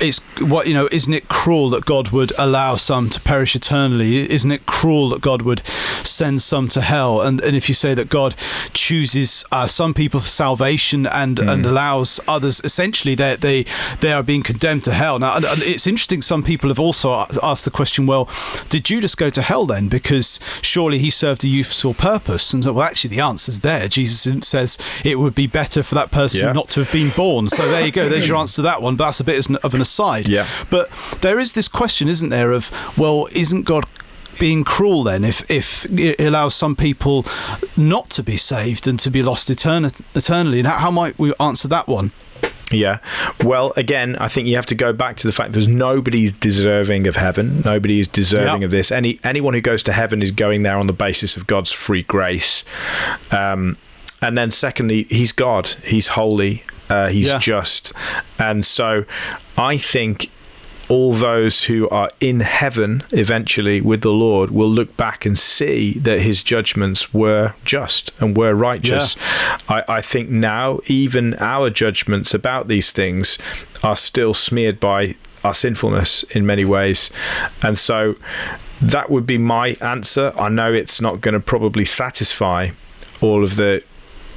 it's 0.03 0.19
what 0.41 0.67
you 0.67 0.75
know. 0.75 0.89
Isn't 0.91 1.15
it 1.15 1.29
cruel 1.29 1.71
that 1.71 1.85
God 1.85 2.09
would 2.11 2.33
allow 2.39 2.77
some 2.77 3.09
to 3.11 3.21
perish 3.21 3.55
eternally? 3.57 4.31
Isn't 4.31 4.51
it 4.53 4.67
cruel 4.67 5.09
that 5.11 5.21
God 5.21 5.43
would 5.43 5.65
send 6.05 6.43
some 6.43 6.69
to 6.71 6.81
hell? 6.81 7.21
And 7.21 7.41
and 7.41 7.57
if 7.57 7.69
you 7.69 7.75
say 7.75 7.95
that 7.95 8.09
God 8.09 8.35
chooses 8.73 9.45
uh, 9.53 9.67
some 9.67 9.95
people 9.95 10.21
for 10.21 10.29
salvation 10.29 11.07
and 11.07 11.39
Hmm. 11.39 11.49
and 11.49 11.67
allows 11.67 12.21
others, 12.29 12.61
essentially 12.65 13.15
they 13.15 13.37
they 13.37 13.65
they 14.01 14.13
are 14.13 14.23
being 14.23 14.43
condemned 14.43 14.85
to 14.85 14.93
hell. 14.93 15.19
Now, 15.19 15.37
and, 15.37 15.45
and 15.45 15.63
it's 15.63 15.87
interesting. 15.87 16.23
Some 16.23 16.43
people 16.43 16.69
have 16.69 16.81
also 16.81 17.27
asked 17.43 17.65
the 17.65 17.71
question, 17.71 18.07
well, 18.07 18.29
did 18.69 18.85
Judas 18.85 19.15
go 19.15 19.31
to 19.31 19.43
hell 19.43 19.65
then? 19.67 19.89
Because 19.89 20.41
surely 20.63 20.99
he 20.99 21.11
served 21.11 21.45
a 21.45 21.49
useful 21.49 21.95
purpose. 21.95 22.53
And 22.53 22.65
so, 22.65 22.73
well, 22.73 22.87
actually, 22.87 23.15
the 23.17 23.21
answer's 23.23 23.61
there. 23.61 23.89
Jesus 23.89 24.47
says 24.47 24.79
it 25.05 25.19
would 25.19 25.35
be 25.35 25.47
better 25.47 25.83
for 25.83 25.95
that 25.95 26.11
person 26.11 26.47
Yeah. 26.47 26.53
not 26.53 26.69
to 26.71 26.81
have 26.81 26.93
been 26.93 27.11
born. 27.11 27.49
So 27.49 27.67
there 27.69 27.85
you 27.87 27.93
go. 27.93 28.09
There's 28.09 28.29
your 28.29 28.37
answer 28.39 28.57
to 28.57 28.63
that 28.63 28.83
one. 28.83 28.97
But 28.97 29.07
that's 29.07 29.21
a 29.21 29.25
bit 29.25 29.39
of 29.65 29.75
an 29.75 29.81
aside. 29.93 30.29
Yeah. 30.29 30.47
But 30.71 30.89
there 31.21 31.39
is 31.39 31.53
this 31.53 31.69
question, 31.69 32.09
isn't 32.09 32.31
there, 32.31 32.53
of 32.53 32.71
well, 32.97 33.29
isn't 33.33 33.63
God 33.65 33.85
being 34.39 34.65
cruel 34.65 35.03
then 35.05 35.25
if 35.25 35.49
if 35.51 35.85
it 35.99 36.19
allows 36.21 36.55
some 36.55 36.75
people 36.75 37.25
not 37.77 38.09
to 38.11 38.23
be 38.23 38.37
saved 38.37 38.89
and 38.89 38.99
to 39.01 39.11
be 39.11 39.23
lost 39.23 39.49
eterni- 39.51 39.93
eternally? 40.15 40.59
And 40.59 40.67
how, 40.67 40.79
how 40.79 40.91
might 40.91 41.19
we 41.19 41.33
answer 41.39 41.69
that 41.69 41.87
one? 41.87 42.11
Yeah. 42.71 42.99
Well, 43.45 43.73
again, 43.77 44.17
I 44.17 44.29
think 44.29 44.49
you 44.49 44.57
have 44.57 44.67
to 44.67 44.75
go 44.75 44.93
back 44.95 45.17
to 45.19 45.27
the 45.27 45.33
fact 45.33 45.53
there's 45.53 45.69
nobody's 45.69 46.33
deserving 46.33 47.07
of 47.07 47.17
heaven. 47.17 47.61
Nobody 47.65 48.01
is 48.01 48.09
deserving 48.09 48.63
Yeah. 48.63 48.67
of 48.67 48.71
this. 48.71 48.91
Any 48.91 49.21
anyone 49.23 49.53
who 49.55 49.61
goes 49.61 49.83
to 49.85 49.93
heaven 49.93 50.23
is 50.23 50.31
going 50.31 50.63
there 50.63 50.79
on 50.79 50.87
the 50.87 50.95
basis 50.95 51.37
of 51.37 51.47
God's 51.47 51.71
free 51.71 52.03
grace. 52.03 52.65
Um, 53.31 53.77
and 54.23 54.39
then, 54.39 54.51
secondly, 54.51 55.07
He's 55.11 55.33
God. 55.33 55.67
He's 55.85 56.09
holy. 56.09 56.63
Uh, 56.93 57.09
he's 57.09 57.27
Yeah. 57.29 57.39
just. 57.39 57.93
And 58.39 58.65
so, 58.67 59.05
I 59.57 59.77
think 59.79 60.31
all 60.89 61.13
those 61.15 61.65
who 61.65 61.89
are 61.89 62.11
in 62.21 62.41
heaven 62.41 63.03
eventually 63.13 63.81
with 63.81 64.03
the 64.03 64.13
Lord 64.13 64.51
will 64.51 64.69
look 64.69 64.95
back 64.97 65.25
and 65.25 65.39
see 65.39 65.93
that 66.01 66.21
his 66.21 66.43
judgments 66.43 67.15
were 67.15 67.55
just 67.65 68.13
and 68.21 68.37
were 68.37 68.55
righteous. 68.55 69.17
I, 69.69 69.85
I 69.89 70.01
think 70.03 70.29
now, 70.29 70.81
even 70.87 71.35
our 71.35 71.71
judgments 71.71 72.35
about 72.35 72.69
these 72.69 72.93
things 72.93 73.39
are 73.83 73.97
still 73.97 74.35
smeared 74.35 74.79
by 74.81 75.15
our 75.45 75.55
sinfulness 75.55 76.25
in 76.35 76.45
many 76.45 76.65
ways. 76.65 77.11
And 77.63 77.79
so 77.79 78.17
that 78.83 79.09
would 79.09 79.27
be 79.27 79.39
my 79.39 79.77
answer. 79.81 80.33
I 80.37 80.49
know 80.49 80.73
it's 80.73 81.01
not 81.01 81.21
going 81.21 81.35
to 81.35 81.41
probably 81.41 81.85
satisfy 81.85 82.71
all 83.21 83.45
of 83.45 83.57
the 83.57 83.83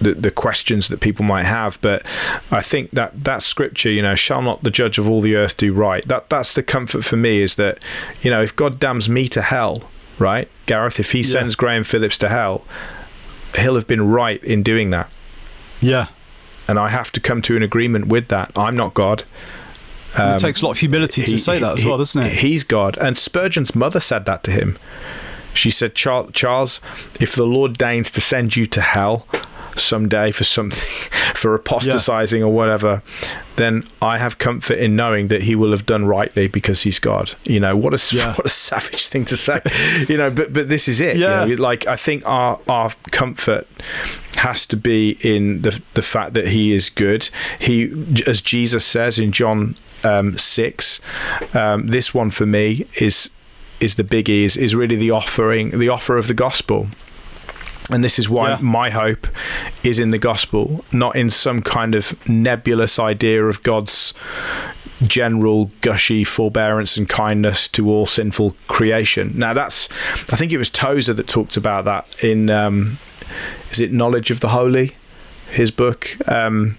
the, 0.01 0.13
the 0.13 0.31
questions 0.31 0.89
that 0.89 0.99
people 0.99 1.23
might 1.23 1.43
have 1.45 1.79
but 1.81 2.09
i 2.51 2.59
think 2.61 2.91
that 2.91 3.23
that 3.23 3.41
scripture 3.41 3.89
you 3.89 4.01
know 4.01 4.15
shall 4.15 4.41
not 4.41 4.61
the 4.63 4.69
judge 4.71 4.97
of 4.97 5.09
all 5.09 5.21
the 5.21 5.35
earth 5.35 5.55
do 5.57 5.73
right 5.73 6.05
that 6.07 6.29
that's 6.29 6.53
the 6.53 6.61
comfort 6.63 7.03
for 7.05 7.15
me 7.15 7.41
is 7.41 7.55
that 7.55 7.83
you 8.21 8.29
know 8.29 8.41
if 8.41 8.53
god 8.55 8.79
damns 8.79 9.07
me 9.09 9.27
to 9.29 9.41
hell 9.41 9.83
right? 10.17 10.47
Gareth, 10.65 10.97
if 10.97 11.11
he 11.11 11.19
Yeah. 11.19 11.23
sends 11.25 11.55
Graham 11.57 11.83
Phillips 11.83 12.17
to 12.19 12.29
hell, 12.29 12.63
he'll 13.57 13.75
have 13.75 13.85
been 13.85 14.07
right 14.07 14.41
in 14.41 14.63
doing 14.63 14.91
that. 14.91 15.09
Yeah. 15.81 16.07
And 16.69 16.79
I 16.79 16.87
have 16.87 17.11
to 17.11 17.19
come 17.19 17.41
to 17.41 17.57
an 17.57 17.63
agreement 17.63 18.07
with 18.07 18.29
that. 18.29 18.49
I'm 18.55 18.77
not 18.77 18.93
God. 18.93 19.25
Um, 20.17 20.35
it 20.35 20.39
takes 20.39 20.61
a 20.61 20.65
lot 20.65 20.71
of 20.71 20.77
humility 20.77 21.21
to 21.23 21.31
he- 21.31 21.37
say 21.37 21.59
that 21.59 21.73
as 21.73 21.81
he- 21.81 21.87
well, 21.89 21.97
doesn't 21.97 22.21
it? 22.23 22.31
He's 22.35 22.63
God. 22.63 22.97
And 23.01 23.17
Spurgeon's 23.17 23.75
mother 23.75 23.99
said 23.99 24.23
that 24.25 24.41
to 24.45 24.51
him. 24.51 24.77
She 25.53 25.69
said, 25.69 25.95
Charles, 25.95 26.79
if 27.19 27.35
the 27.35 27.45
Lord 27.45 27.77
deigns 27.77 28.09
to 28.11 28.21
send 28.21 28.55
you 28.55 28.65
to 28.67 28.79
hell 28.79 29.27
someday 29.79 30.31
for 30.31 30.43
something, 30.43 30.79
for 31.35 31.55
apostatizing 31.55 32.43
or 32.43 32.51
whatever, 32.53 33.01
then 33.55 33.87
I 34.01 34.17
have 34.17 34.37
comfort 34.37 34.77
in 34.77 34.95
knowing 34.95 35.29
that 35.29 35.43
he 35.43 35.55
will 35.55 35.71
have 35.71 35.85
done 35.85 36.05
rightly 36.05 36.47
because 36.47 36.81
he's 36.81 36.99
God. 36.99 37.31
You 37.45 37.59
know, 37.59 37.75
what 37.75 37.93
a, 37.93 38.15
Yeah. 38.15 38.33
what 38.35 38.45
a 38.45 38.49
savage 38.49 39.07
thing 39.07 39.25
to 39.25 39.37
say. 39.37 39.61
you 40.09 40.17
know, 40.17 40.29
but, 40.29 40.53
but 40.53 40.67
this 40.69 40.87
is 40.87 41.01
it. 41.01 41.15
you 41.17 41.23
Yeah. 41.23 41.45
know, 41.45 41.53
like, 41.55 41.87
I 41.87 41.95
think 41.95 42.23
our, 42.25 42.59
our 42.67 42.91
comfort 43.11 43.67
has 44.37 44.65
to 44.67 44.77
be 44.77 45.17
in 45.21 45.61
the, 45.61 45.81
the 45.93 46.01
fact 46.01 46.33
that 46.33 46.49
he 46.49 46.73
is 46.73 46.89
good. 46.89 47.29
He, 47.59 47.91
as 48.27 48.41
Jesus 48.41 48.85
says 48.85 49.17
in 49.17 49.31
John 49.31 49.75
um, 50.03 50.37
6, 50.37 50.99
um, 51.55 51.87
this 51.87 52.13
one 52.13 52.31
for 52.31 52.45
me 52.45 52.85
is 52.95 53.29
is 53.81 53.95
the 53.95 54.03
biggie 54.05 54.43
is, 54.45 54.55
is 54.55 54.73
really 54.73 54.95
the 54.95 55.11
offering 55.11 55.77
the 55.77 55.89
offer 55.89 56.17
of 56.17 56.27
the 56.29 56.33
gospel 56.33 56.87
and 57.91 58.03
this 58.03 58.17
is 58.19 58.27
why 58.29 58.49
Yeah. 58.51 58.57
my 58.61 58.89
hope 58.89 59.27
is 59.83 59.99
in 59.99 60.11
the 60.11 60.17
gospel 60.17 60.83
not 60.91 61.15
in 61.15 61.29
some 61.29 61.61
kind 61.61 61.93
of 61.95 62.15
nebulous 62.27 62.97
idea 62.99 63.43
of 63.45 63.61
god's 63.63 64.13
general 65.05 65.71
gushy 65.81 66.23
forbearance 66.23 66.95
and 66.97 67.07
kindness 67.09 67.67
to 67.67 67.89
all 67.89 68.05
sinful 68.05 68.55
creation. 68.67 69.33
Now 69.35 69.53
that's 69.53 69.89
i 70.31 70.37
think 70.37 70.51
it 70.53 70.57
was 70.57 70.69
tozer 70.69 71.13
that 71.13 71.27
talked 71.27 71.57
about 71.57 71.83
that 71.85 72.07
in 72.23 72.49
um, 72.49 72.97
is 73.71 73.81
it 73.81 73.91
knowledge 73.91 74.31
of 74.31 74.39
the 74.39 74.49
holy? 74.49 74.95
His 75.49 75.69
book. 75.69 76.15
Um, 76.31 76.77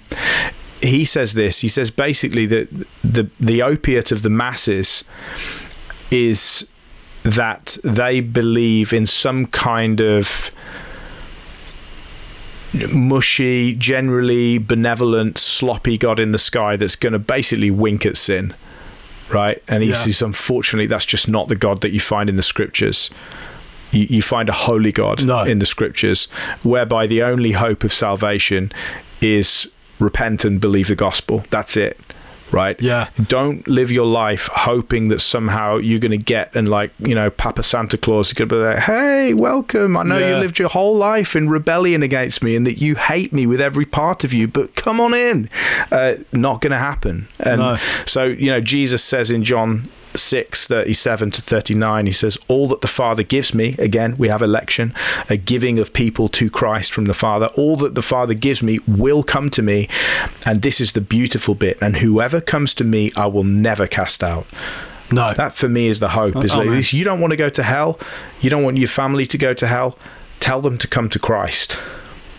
he 0.81 1.05
says 1.05 1.35
this 1.35 1.61
he 1.61 1.69
says 1.69 1.91
basically 1.91 2.47
that 2.47 2.69
the 3.05 3.29
the 3.39 3.63
opiate 3.63 4.11
of 4.13 4.23
the 4.23 4.31
masses 4.31 5.05
is 6.11 6.67
that 7.23 7.77
they 7.85 8.21
believe 8.21 8.93
in 8.95 9.05
some 9.07 9.47
kind 9.47 10.01
of 10.01 10.51
mushy, 12.93 13.75
generally 13.75 14.59
benevolent, 14.59 15.39
sloppy 15.39 15.97
God 15.99 16.19
in 16.21 16.33
the 16.33 16.39
sky 16.39 16.77
that's 16.77 16.97
going 16.97 17.13
to 17.13 17.19
basically 17.19 17.71
wink 17.71 18.05
at 18.07 18.17
sin, 18.17 18.55
right? 19.33 19.63
And 19.69 19.83
he 19.83 19.91
Yeah. 19.91 19.95
says, 19.97 20.23
unfortunately, 20.23 20.87
that's 20.87 21.05
just 21.07 21.29
not 21.29 21.49
the 21.49 21.57
God 21.57 21.81
that 21.81 21.93
you 21.93 22.01
find 22.01 22.29
in 22.29 22.37
the 22.37 22.43
scriptures. 22.43 23.11
You, 23.93 24.07
you 24.11 24.23
find 24.23 24.49
a 24.49 24.53
holy 24.53 24.93
God 24.93 25.25
No. 25.25 25.43
in 25.45 25.59
the 25.59 25.67
scriptures, 25.67 26.27
whereby 26.63 27.07
the 27.07 27.23
only 27.23 27.53
hope 27.53 27.85
of 27.85 27.93
salvation 27.93 28.73
is 29.21 29.67
repent 29.99 30.45
and 30.45 30.61
believe 30.61 30.89
the 30.89 30.95
gospel. 30.97 31.45
That's 31.51 31.77
it, 31.77 31.99
right? 32.53 32.81
Yeah. 32.81 33.09
Don't 33.29 33.67
live 33.69 33.91
your 33.91 34.07
life 34.07 34.49
hoping 34.53 35.09
that 35.09 35.21
somehow 35.21 35.77
you're 35.79 35.99
going 36.01 36.11
to 36.13 36.17
get 36.17 36.55
and 36.55 36.69
like 36.69 36.91
you 36.99 37.15
know 37.15 37.31
Papa 37.31 37.63
Santa 37.63 37.97
Claus 37.99 38.29
is 38.29 38.33
going 38.35 38.49
to 38.49 38.55
be 38.55 38.61
like, 38.63 38.79
"Hey, 38.79 39.35
welcome! 39.35 39.97
I 39.97 40.03
know 40.03 40.19
you 40.19 40.37
lived 40.37 40.59
your 40.59 40.69
whole 40.69 40.97
life 40.97 41.35
in 41.37 41.49
rebellion 41.49 42.03
against 42.03 42.43
me 42.43 42.57
and 42.57 42.67
that 42.67 42.79
you 42.81 42.95
hate 42.95 43.33
me 43.33 43.47
with 43.47 43.61
every 43.61 43.85
part 43.85 44.25
of 44.25 44.33
you, 44.33 44.49
but 44.49 44.75
come 44.75 45.01
on 45.01 45.15
in." 45.15 45.49
Uh, 45.91 46.15
not 46.33 46.61
going 46.61 46.71
to 46.73 46.79
happen. 46.79 47.29
And 47.41 47.61
No. 47.61 47.77
so 48.07 48.25
you 48.25 48.51
know 48.51 48.61
Jesus 48.61 49.03
says 49.03 49.31
in 49.31 49.45
John. 49.45 49.89
6 50.17 50.67
37 50.67 51.31
to 51.33 51.43
39 51.43 52.07
he 52.07 52.13
says 52.13 52.39
all 52.49 52.67
that 52.69 52.81
the 52.81 52.89
father 52.89 53.23
gives 53.23 53.55
me 53.55 53.75
again 53.79 54.17
we 54.17 54.29
have 54.29 54.43
election 54.43 54.95
a 55.31 55.37
giving 55.37 55.79
of 55.79 55.93
people 55.93 56.29
to 56.29 56.49
christ 56.51 56.93
from 56.93 57.05
the 57.07 57.15
father 57.15 57.47
all 57.57 57.77
that 57.77 57.95
the 57.95 58.03
father 58.03 58.35
gives 58.35 58.63
me 58.63 58.79
will 58.87 59.23
come 59.23 59.51
to 59.51 59.63
me 59.63 59.89
and 60.45 60.63
this 60.63 60.81
is 60.81 60.93
the 60.93 61.01
beautiful 61.01 61.55
bit 61.55 61.77
and 61.81 61.99
whoever 61.99 62.41
comes 62.41 62.75
to 62.75 62.85
me 62.85 63.11
i 63.17 63.27
will 63.27 63.45
never 63.45 63.87
cast 63.87 64.23
out 64.23 64.47
No. 65.11 65.33
that 65.35 65.53
for 65.55 65.69
me 65.69 65.87
is 65.87 66.01
the 66.01 66.09
hope. 66.11 66.37
Is 66.45 66.53
Oh, 66.55 66.59
like, 66.59 66.69
man. 66.69 66.83
you 66.91 67.05
don't 67.05 67.21
want 67.21 67.31
to 67.31 67.37
go 67.37 67.49
to 67.49 67.63
hell. 67.63 67.97
You 68.41 68.51
don't 68.51 68.65
want 68.65 68.77
your 68.77 68.89
family 68.89 69.25
to 69.27 69.39
go 69.39 69.55
to 69.55 69.67
hell. 69.69 69.97
Tell 70.41 70.61
them 70.61 70.79
to 70.79 70.89
come 70.89 71.09
to 71.11 71.19
Christ. 71.21 71.79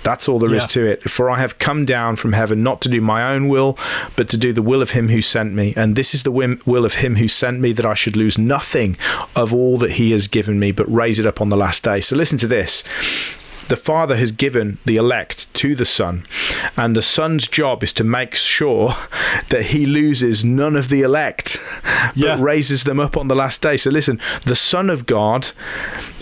That's 0.07 0.29
all 0.29 0.39
there 0.39 0.55
is 0.55 0.63
Yeah. 0.63 0.67
to 0.67 0.85
it. 0.85 1.09
For 1.09 1.29
I 1.29 1.37
have 1.37 1.59
come 1.59 1.83
down 1.83 2.15
from 2.15 2.31
heaven 2.31 2.63
not 2.63 2.79
to 2.83 2.89
do 2.89 3.01
my 3.01 3.33
own 3.33 3.49
will, 3.49 3.77
but 4.15 4.29
to 4.29 4.37
do 4.37 4.53
the 4.53 4.61
will 4.61 4.81
of 4.81 4.91
him 4.91 5.09
who 5.09 5.19
sent 5.21 5.53
me. 5.53 5.73
And 5.75 5.97
this 5.97 6.13
is 6.13 6.23
the 6.23 6.31
will 6.31 6.85
of 6.85 6.93
him 6.95 7.17
who 7.17 7.27
sent 7.27 7.59
me, 7.59 7.73
that 7.73 7.85
I 7.85 7.93
should 7.93 8.15
lose 8.15 8.37
nothing 8.37 8.95
of 9.35 9.53
all 9.53 9.77
that 9.79 9.91
he 9.99 10.11
has 10.11 10.29
given 10.29 10.59
me, 10.59 10.71
but 10.71 10.85
raise 10.91 11.19
it 11.19 11.25
up 11.25 11.41
on 11.41 11.49
the 11.49 11.57
last 11.57 11.83
day. 11.83 11.99
So 11.99 12.15
listen 12.15 12.37
to 12.37 12.47
this. 12.47 12.83
The 13.69 13.75
Father 13.75 14.15
has 14.15 14.31
given 14.31 14.77
the 14.85 14.95
elect 14.95 15.53
to 15.55 15.75
the 15.75 15.85
Son, 15.85 16.23
and 16.77 16.95
the 16.95 17.01
Son's 17.01 17.47
job 17.47 17.83
is 17.83 17.91
to 17.93 18.03
make 18.03 18.33
sure 18.35 18.93
that 19.49 19.67
he 19.67 19.85
loses 19.85 20.43
none 20.45 20.75
of 20.75 20.89
the 20.89 21.01
elect, 21.01 21.59
Yeah. 22.15 22.35
but 22.37 22.43
raises 22.43 22.83
them 22.85 22.99
up 22.99 23.17
on 23.17 23.27
the 23.27 23.35
last 23.35 23.61
day. 23.61 23.75
So 23.77 23.89
listen, 23.89 24.19
the 24.45 24.55
Son 24.55 24.89
of 24.89 25.05
God 25.05 25.51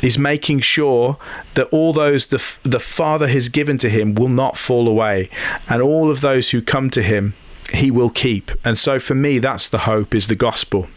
is 0.01 0.17
making 0.17 0.61
sure 0.61 1.17
that 1.53 1.67
all 1.67 1.93
those 1.93 2.27
the, 2.27 2.43
the 2.63 2.79
Father 2.79 3.27
has 3.27 3.49
given 3.49 3.77
to 3.79 3.89
him 3.89 4.15
will 4.15 4.29
not 4.29 4.57
fall 4.57 4.87
away, 4.87 5.29
and 5.69 5.81
all 5.81 6.09
of 6.09 6.21
those 6.21 6.49
who 6.49 6.61
come 6.61 6.89
to 6.91 7.03
him 7.03 7.33
he 7.73 7.89
will 7.91 8.09
keep. 8.11 8.51
And 8.63 8.77
so 8.77 8.99
for 8.99 9.15
me, 9.15 9.39
that's 9.39 9.69
the 9.69 9.79
hope 9.79 10.13
is 10.15 10.27
the 10.27 10.35
gospel. 10.35 10.87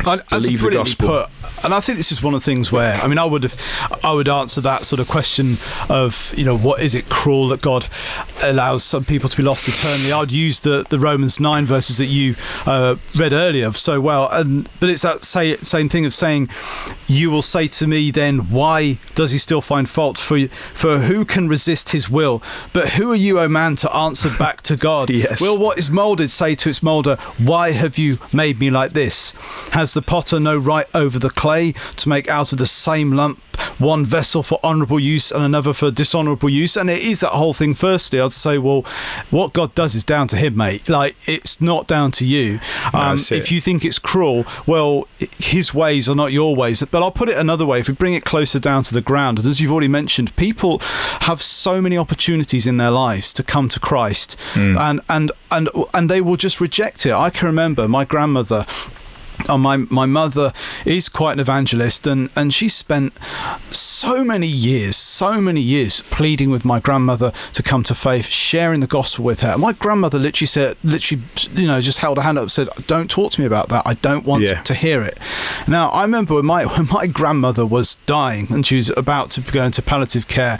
I, 0.00 0.20
as 0.30 0.44
Believe 0.44 0.60
the 0.62 0.70
gospel. 0.70 1.08
put, 1.08 1.64
and 1.64 1.74
I 1.74 1.80
think 1.80 1.98
this 1.98 2.12
is 2.12 2.22
one 2.22 2.34
of 2.34 2.40
the 2.40 2.44
things 2.44 2.70
where 2.70 2.94
I 2.94 3.06
mean 3.08 3.18
I 3.18 3.24
would 3.24 3.42
have 3.42 3.56
I 4.04 4.12
would 4.12 4.28
answer 4.28 4.60
that 4.60 4.84
sort 4.84 5.00
of 5.00 5.08
question 5.08 5.58
of 5.88 6.32
you 6.36 6.44
know 6.44 6.56
what 6.56 6.80
is 6.80 6.94
it 6.94 7.08
cruel 7.08 7.48
that 7.48 7.60
God 7.60 7.88
allows 8.42 8.84
some 8.84 9.04
people 9.04 9.28
to 9.28 9.36
be 9.36 9.42
lost 9.42 9.68
eternally. 9.68 10.12
I'd 10.12 10.32
use 10.32 10.60
the, 10.60 10.86
the 10.88 10.98
Romans 10.98 11.40
nine 11.40 11.64
verses 11.64 11.98
that 11.98 12.06
you 12.06 12.36
uh, 12.66 12.96
read 13.16 13.32
earlier 13.32 13.72
so 13.72 14.00
well, 14.00 14.28
and 14.30 14.68
but 14.80 14.88
it's 14.88 15.02
that 15.02 15.24
say, 15.24 15.56
same 15.58 15.88
thing 15.88 16.06
of 16.06 16.14
saying 16.14 16.48
you 17.06 17.30
will 17.30 17.42
say 17.42 17.66
to 17.66 17.86
me 17.86 18.10
then 18.10 18.50
why 18.50 18.98
does 19.14 19.32
he 19.32 19.38
still 19.38 19.60
find 19.60 19.88
fault 19.88 20.18
for 20.18 20.46
for 20.48 21.00
who 21.00 21.24
can 21.24 21.48
resist 21.48 21.90
his 21.90 22.08
will? 22.08 22.42
But 22.72 22.90
who 22.90 23.10
are 23.10 23.16
you, 23.16 23.40
O 23.40 23.48
man, 23.48 23.76
to 23.76 23.94
answer 23.94 24.30
back 24.38 24.62
to 24.62 24.76
God? 24.76 25.10
Yes. 25.18 25.40
Will 25.40 25.58
what 25.58 25.78
is 25.78 25.90
moulded 25.90 26.28
say 26.28 26.54
to 26.54 26.68
its 26.68 26.80
moulder, 26.80 27.16
Why 27.38 27.72
have 27.72 27.98
you 27.98 28.18
made 28.32 28.60
me 28.60 28.70
like 28.70 28.92
this? 28.92 29.32
Has 29.78 29.94
the 29.94 30.02
potter 30.02 30.40
no 30.40 30.58
right 30.58 30.86
over 30.92 31.20
the 31.20 31.30
clay 31.30 31.70
to 31.70 32.08
make 32.08 32.28
out 32.28 32.50
of 32.50 32.58
the 32.58 32.66
same 32.66 33.12
lump 33.12 33.38
one 33.78 34.04
vessel 34.04 34.42
for 34.42 34.58
honourable 34.64 34.98
use 34.98 35.30
and 35.30 35.44
another 35.44 35.72
for 35.72 35.92
dishonourable 35.92 36.48
use? 36.48 36.76
And 36.76 36.90
it 36.90 36.98
is 36.98 37.20
that 37.20 37.30
whole 37.30 37.54
thing. 37.54 37.74
Firstly, 37.74 38.18
I'd 38.18 38.32
say, 38.32 38.58
well, 38.58 38.82
what 39.30 39.52
God 39.52 39.76
does 39.76 39.94
is 39.94 40.02
down 40.02 40.26
to 40.28 40.36
Him, 40.36 40.56
mate. 40.56 40.88
Like, 40.88 41.14
it's 41.28 41.60
not 41.60 41.86
down 41.86 42.10
to 42.10 42.26
you. 42.26 42.58
Um, 42.92 43.14
it. 43.14 43.30
if 43.30 43.52
you 43.52 43.60
think 43.60 43.84
it's 43.84 44.00
cruel, 44.00 44.44
well, 44.66 45.06
His 45.38 45.72
ways 45.72 46.08
are 46.08 46.16
not 46.16 46.32
your 46.32 46.56
ways. 46.56 46.82
But 46.82 47.00
I'll 47.00 47.12
put 47.12 47.28
it 47.28 47.38
another 47.38 47.64
way 47.64 47.78
if 47.78 47.86
we 47.86 47.94
bring 47.94 48.14
it 48.14 48.24
closer 48.24 48.58
down 48.58 48.82
to 48.82 48.92
the 48.92 49.00
ground, 49.00 49.38
and 49.38 49.46
as 49.46 49.60
you've 49.60 49.70
already 49.70 49.86
mentioned, 49.86 50.34
people 50.34 50.80
have 51.20 51.40
so 51.40 51.80
many 51.80 51.96
opportunities 51.96 52.66
in 52.66 52.78
their 52.78 52.90
lives 52.90 53.32
to 53.34 53.44
come 53.44 53.68
to 53.68 53.78
Christ, 53.78 54.36
and, 54.76 55.02
and, 55.08 55.30
and, 55.52 55.68
and 55.94 56.10
they 56.10 56.20
will 56.20 56.36
just 56.36 56.60
reject 56.60 57.06
it. 57.06 57.12
I 57.12 57.30
can 57.30 57.46
remember 57.46 57.86
my 57.86 58.04
grandmother. 58.04 58.66
Oh, 59.48 59.56
my 59.58 59.76
my 59.76 60.04
mother 60.06 60.52
is 60.84 61.08
quite 61.08 61.34
an 61.34 61.40
evangelist, 61.40 62.06
and, 62.06 62.28
and 62.36 62.52
she 62.52 62.68
spent 62.68 63.12
so 63.70 64.24
many 64.24 64.46
years, 64.48 64.96
so 64.96 65.40
many 65.40 65.60
years 65.60 66.00
pleading 66.10 66.50
with 66.50 66.64
my 66.64 66.80
grandmother 66.80 67.32
to 67.52 67.62
come 67.62 67.82
to 67.84 67.94
faith, 67.94 68.26
sharing 68.28 68.80
the 68.80 68.86
gospel 68.86 69.24
with 69.24 69.40
her. 69.40 69.56
My 69.56 69.72
grandmother 69.72 70.18
literally 70.18 70.46
said, 70.48 70.76
literally, 70.82 71.22
you 71.54 71.66
know, 71.66 71.80
just 71.80 71.98
held 71.98 72.16
her 72.18 72.22
hand 72.24 72.38
up, 72.38 72.42
and 72.42 72.50
said, 72.52 72.68
"Don't 72.86 73.08
talk 73.10 73.32
to 73.32 73.40
me 73.40 73.46
about 73.46 73.68
that. 73.68 73.82
I 73.86 73.94
don't 73.94 74.24
want 74.24 74.44
Yeah. 74.44 74.60
to 74.62 74.74
hear 74.74 75.02
it." 75.02 75.18
Now, 75.66 75.88
I 75.90 76.02
remember 76.02 76.34
when 76.34 76.46
my 76.46 76.64
when 76.76 76.88
my 76.92 77.06
grandmother 77.06 77.64
was 77.64 77.94
dying 78.06 78.48
and 78.50 78.66
she 78.66 78.76
was 78.76 78.90
about 78.96 79.30
to 79.32 79.40
go 79.40 79.62
into 79.64 79.82
palliative 79.82 80.26
care. 80.28 80.58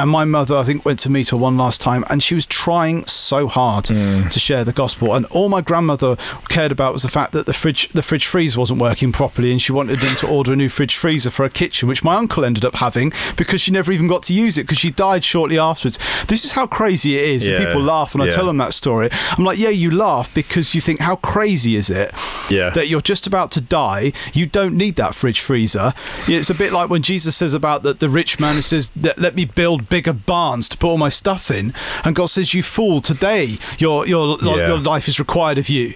And 0.00 0.08
my 0.08 0.24
mother, 0.24 0.56
I 0.56 0.64
think, 0.64 0.86
went 0.86 0.98
to 1.00 1.10
meet 1.10 1.28
her 1.28 1.36
one 1.36 1.58
last 1.58 1.78
time, 1.82 2.06
and 2.08 2.22
she 2.22 2.34
was 2.34 2.46
trying 2.46 3.04
so 3.06 3.48
hard 3.48 3.84
mm. 3.84 4.30
to 4.30 4.40
share 4.40 4.64
the 4.64 4.72
gospel. 4.72 5.14
And 5.14 5.26
all 5.26 5.50
my 5.50 5.60
grandmother 5.60 6.16
cared 6.48 6.72
about 6.72 6.94
was 6.94 7.02
the 7.02 7.08
fact 7.08 7.32
that 7.32 7.44
the 7.44 7.52
fridge, 7.52 7.88
the 7.88 8.00
fridge 8.00 8.24
freezer 8.26 8.58
wasn't 8.58 8.80
working 8.80 9.12
properly, 9.12 9.52
and 9.52 9.60
she 9.60 9.72
wanted 9.72 9.98
them 10.00 10.16
to 10.16 10.26
order 10.26 10.54
a 10.54 10.56
new 10.56 10.70
fridge 10.70 10.96
freezer 10.96 11.28
for 11.28 11.42
her 11.42 11.50
kitchen, 11.50 11.86
which 11.86 12.02
my 12.02 12.14
uncle 12.14 12.46
ended 12.46 12.64
up 12.64 12.76
having 12.76 13.12
because 13.36 13.60
she 13.60 13.70
never 13.72 13.92
even 13.92 14.06
got 14.06 14.22
to 14.22 14.32
use 14.32 14.56
it 14.56 14.62
because 14.62 14.78
she 14.78 14.90
died 14.90 15.22
shortly 15.22 15.58
afterwards. 15.58 15.98
This 16.28 16.46
is 16.46 16.52
how 16.52 16.66
crazy 16.66 17.16
it 17.18 17.24
is. 17.24 17.46
and 17.46 17.58
people 17.66 17.82
laugh 17.82 18.14
when 18.14 18.26
I 18.26 18.30
tell 18.30 18.46
them 18.46 18.56
that 18.56 18.72
story. 18.72 19.10
I'm 19.36 19.44
like, 19.44 19.58
yeah, 19.58 19.68
you 19.68 19.90
laugh 19.90 20.32
because 20.32 20.74
you 20.74 20.80
think, 20.80 21.00
how 21.00 21.16
crazy 21.16 21.76
is 21.76 21.90
it 21.90 22.10
Yeah. 22.48 22.70
that 22.70 22.88
you're 22.88 23.02
just 23.02 23.26
about 23.26 23.50
to 23.52 23.60
die? 23.60 24.14
You 24.32 24.46
don't 24.46 24.76
need 24.78 24.96
that 24.96 25.14
fridge 25.14 25.40
freezer. 25.40 25.92
It's 26.26 26.48
a 26.48 26.54
bit 26.54 26.72
like 26.72 26.88
when 26.88 27.02
Jesus 27.02 27.36
says 27.36 27.52
about 27.52 27.82
the, 27.82 27.92
the 27.92 28.08
rich 28.08 28.40
man, 28.40 28.54
he 28.56 28.62
says, 28.62 28.90
"Let- 28.98 29.18
let 29.18 29.34
me 29.34 29.44
build 29.44 29.89
bigger 29.90 30.14
barns 30.14 30.68
to 30.70 30.78
put 30.78 30.88
all 30.88 30.96
my 30.98 31.10
stuff 31.10 31.50
in. 31.50 31.74
And 32.04 32.14
God 32.16 32.26
says, 32.30 32.54
you 32.54 32.62
fool, 32.62 33.00
today 33.02 33.58
your, 33.78 34.06
your, 34.06 34.38
Yeah. 34.40 34.68
your 34.68 34.78
life 34.78 35.06
is 35.08 35.18
required 35.18 35.58
of 35.58 35.68
you. 35.68 35.92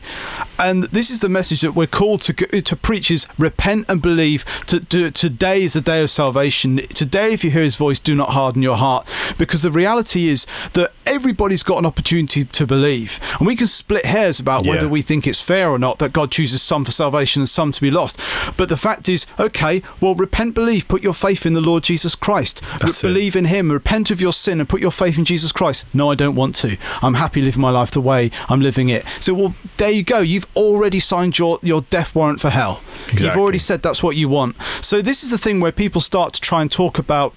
and 0.59 0.84
this 0.84 1.11
is 1.11 1.20
the 1.20 1.28
message 1.28 1.62
that 1.62 1.72
we're 1.72 1.86
called 1.86 2.20
to 2.22 2.32
to 2.34 2.76
preach: 2.76 3.11
is 3.11 3.26
repent 3.38 3.86
and 3.88 4.01
believe. 4.03 4.45
To, 4.66 4.78
to, 4.80 5.11
today 5.11 5.62
is 5.62 5.72
the 5.72 5.80
day 5.80 6.01
of 6.03 6.11
salvation. 6.11 6.76
Today, 7.03 7.32
if 7.32 7.42
you 7.45 7.51
hear 7.51 7.62
His 7.62 7.76
voice, 7.76 7.99
do 7.99 8.14
not 8.14 8.30
harden 8.30 8.62
your 8.62 8.76
heart, 8.76 9.07
because 9.38 9.62
the 9.62 9.70
reality 9.70 10.28
is 10.28 10.47
that 10.74 10.92
everybody's 11.07 11.62
got 11.62 11.78
an 11.78 11.86
opportunity 11.86 12.45
to 12.45 12.66
believe, 12.66 13.18
and 13.38 13.47
we 13.47 13.57
can 13.57 13.66
split 13.66 14.05
hairs 14.05 14.38
about 14.40 14.64
Yeah. 14.64 14.70
whether 14.72 14.88
we 14.88 15.03
think 15.03 15.26
it's 15.26 15.40
fair 15.40 15.70
or 15.70 15.78
not 15.78 15.99
that 15.99 16.12
God 16.12 16.30
chooses 16.30 16.62
some 16.62 16.84
for 16.84 16.92
salvation 16.92 17.42
and 17.42 17.49
some 17.49 17.72
to 17.72 17.80
be 17.80 17.90
lost. 17.90 18.20
But 18.57 18.68
the 18.68 18.76
fact 18.76 19.09
is, 19.09 19.26
okay, 19.40 19.82
well, 20.01 20.14
repent, 20.14 20.55
believe, 20.55 20.86
put 20.88 21.03
your 21.03 21.14
faith 21.14 21.47
in 21.47 21.55
the 21.55 21.61
Lord 21.61 21.82
Jesus 21.82 22.14
Christ. 22.14 22.62
That's 22.80 23.03
it. 23.03 23.07
believe 23.09 23.34
in 23.36 23.47
Him, 23.47 23.72
repent 23.74 24.10
of 24.10 24.20
your 24.20 24.32
sin, 24.32 24.60
and 24.60 24.68
put 24.68 24.80
your 24.80 24.90
faith 24.90 25.18
in 25.18 25.24
Jesus 25.24 25.52
Christ. 25.52 25.86
No, 25.94 26.10
I 26.10 26.14
don't 26.14 26.34
want 26.34 26.54
to. 26.56 26.76
I'm 27.02 27.14
happy 27.14 27.42
living 27.42 27.60
my 27.60 27.70
life 27.70 27.90
the 27.90 28.00
way 28.00 28.30
I'm 28.48 28.60
living 28.60 28.88
it. 28.88 29.04
So, 29.20 29.34
well, 29.34 29.54
there 29.76 29.90
you 29.90 30.02
go. 30.02 30.20
You've 30.20 30.46
already 30.56 31.00
signed 31.00 31.38
your, 31.38 31.58
your 31.62 31.82
death 31.82 32.14
warrant 32.14 32.40
for 32.40 32.50
hell. 32.50 32.80
You've 33.12 33.36
already 33.36 33.58
said 33.58 33.82
that's 33.82 34.02
what 34.02 34.16
you 34.16 34.28
want. 34.28 34.56
So, 34.80 35.02
this 35.02 35.22
is 35.22 35.30
the 35.30 35.38
thing 35.38 35.60
where 35.60 35.72
people 35.72 36.00
start 36.00 36.32
to 36.34 36.40
try 36.40 36.62
and 36.62 36.70
talk 36.70 36.98
about 36.98 37.34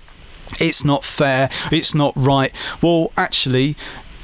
it's 0.59 0.83
not 0.85 1.03
fair, 1.03 1.49
it's 1.71 1.93
not 1.93 2.13
right. 2.15 2.53
Well, 2.81 3.11
actually, 3.17 3.75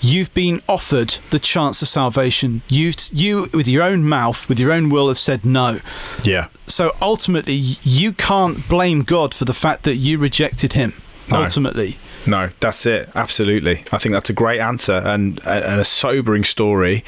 you've 0.04 0.34
been 0.34 0.62
offered 0.68 1.18
the 1.32 1.40
chance 1.40 1.82
of 1.82 1.88
salvation. 1.88 2.62
You've 2.68 2.96
you 3.12 3.48
with 3.54 3.68
your 3.68 3.84
own 3.84 4.04
mouth, 4.04 4.48
with 4.50 4.60
your 4.60 4.72
own 4.72 4.90
will, 4.90 5.08
have 5.08 5.18
said 5.18 5.46
no. 5.46 5.80
Yeah. 6.24 6.48
So 6.68 6.92
ultimately, 7.02 7.54
you 7.54 8.12
can't 8.12 8.68
blame 8.68 9.02
God 9.02 9.34
for 9.34 9.46
the 9.46 9.54
fact 9.54 9.84
that 9.84 9.96
you 9.96 10.18
rejected 10.18 10.74
Him. 10.74 10.94
No. 11.30 11.44
Ultimately, 11.44 11.98
No, 12.28 12.50
that's 12.60 12.86
it. 12.86 13.10
Absolutely. 13.16 13.84
I 13.92 13.98
think 13.98 14.14
that's 14.14 14.30
a 14.30 14.34
great 14.34 14.60
answer 14.60 15.02
and, 15.06 15.40
and 15.46 15.80
a 15.82 15.86
sobering 15.86 16.44
story. 16.44 17.04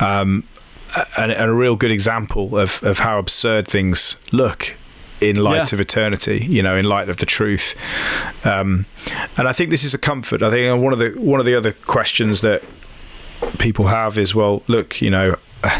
Um, 0.00 0.44
and, 1.16 1.30
and 1.32 1.50
a 1.50 1.54
real 1.54 1.76
good 1.76 1.90
example 1.90 2.56
of, 2.58 2.82
of 2.82 2.98
how 2.98 3.18
absurd 3.18 3.68
things 3.68 4.16
look 4.32 4.74
in 5.20 5.36
light 5.36 5.56
Yeah. 5.70 5.76
of 5.76 5.80
eternity, 5.80 6.38
you 6.48 6.62
know, 6.62 6.76
in 6.76 6.84
light 6.84 7.08
of 7.08 7.18
the 7.18 7.26
truth. 7.26 7.74
Um, 8.46 8.86
and 9.36 9.46
I 9.48 9.52
think 9.52 9.70
this 9.70 9.84
is 9.84 9.92
a 9.94 9.98
comfort. 9.98 10.42
I 10.42 10.50
think 10.50 10.82
one 10.82 10.92
of 10.92 10.98
the 10.98 11.10
one 11.18 11.40
of 11.40 11.46
the 11.46 11.54
other 11.54 11.72
questions 11.72 12.40
that 12.40 12.62
people 13.58 13.86
have 13.88 14.16
is, 14.18 14.34
well, 14.34 14.62
look, 14.66 15.00
you 15.02 15.10
know, 15.10 15.36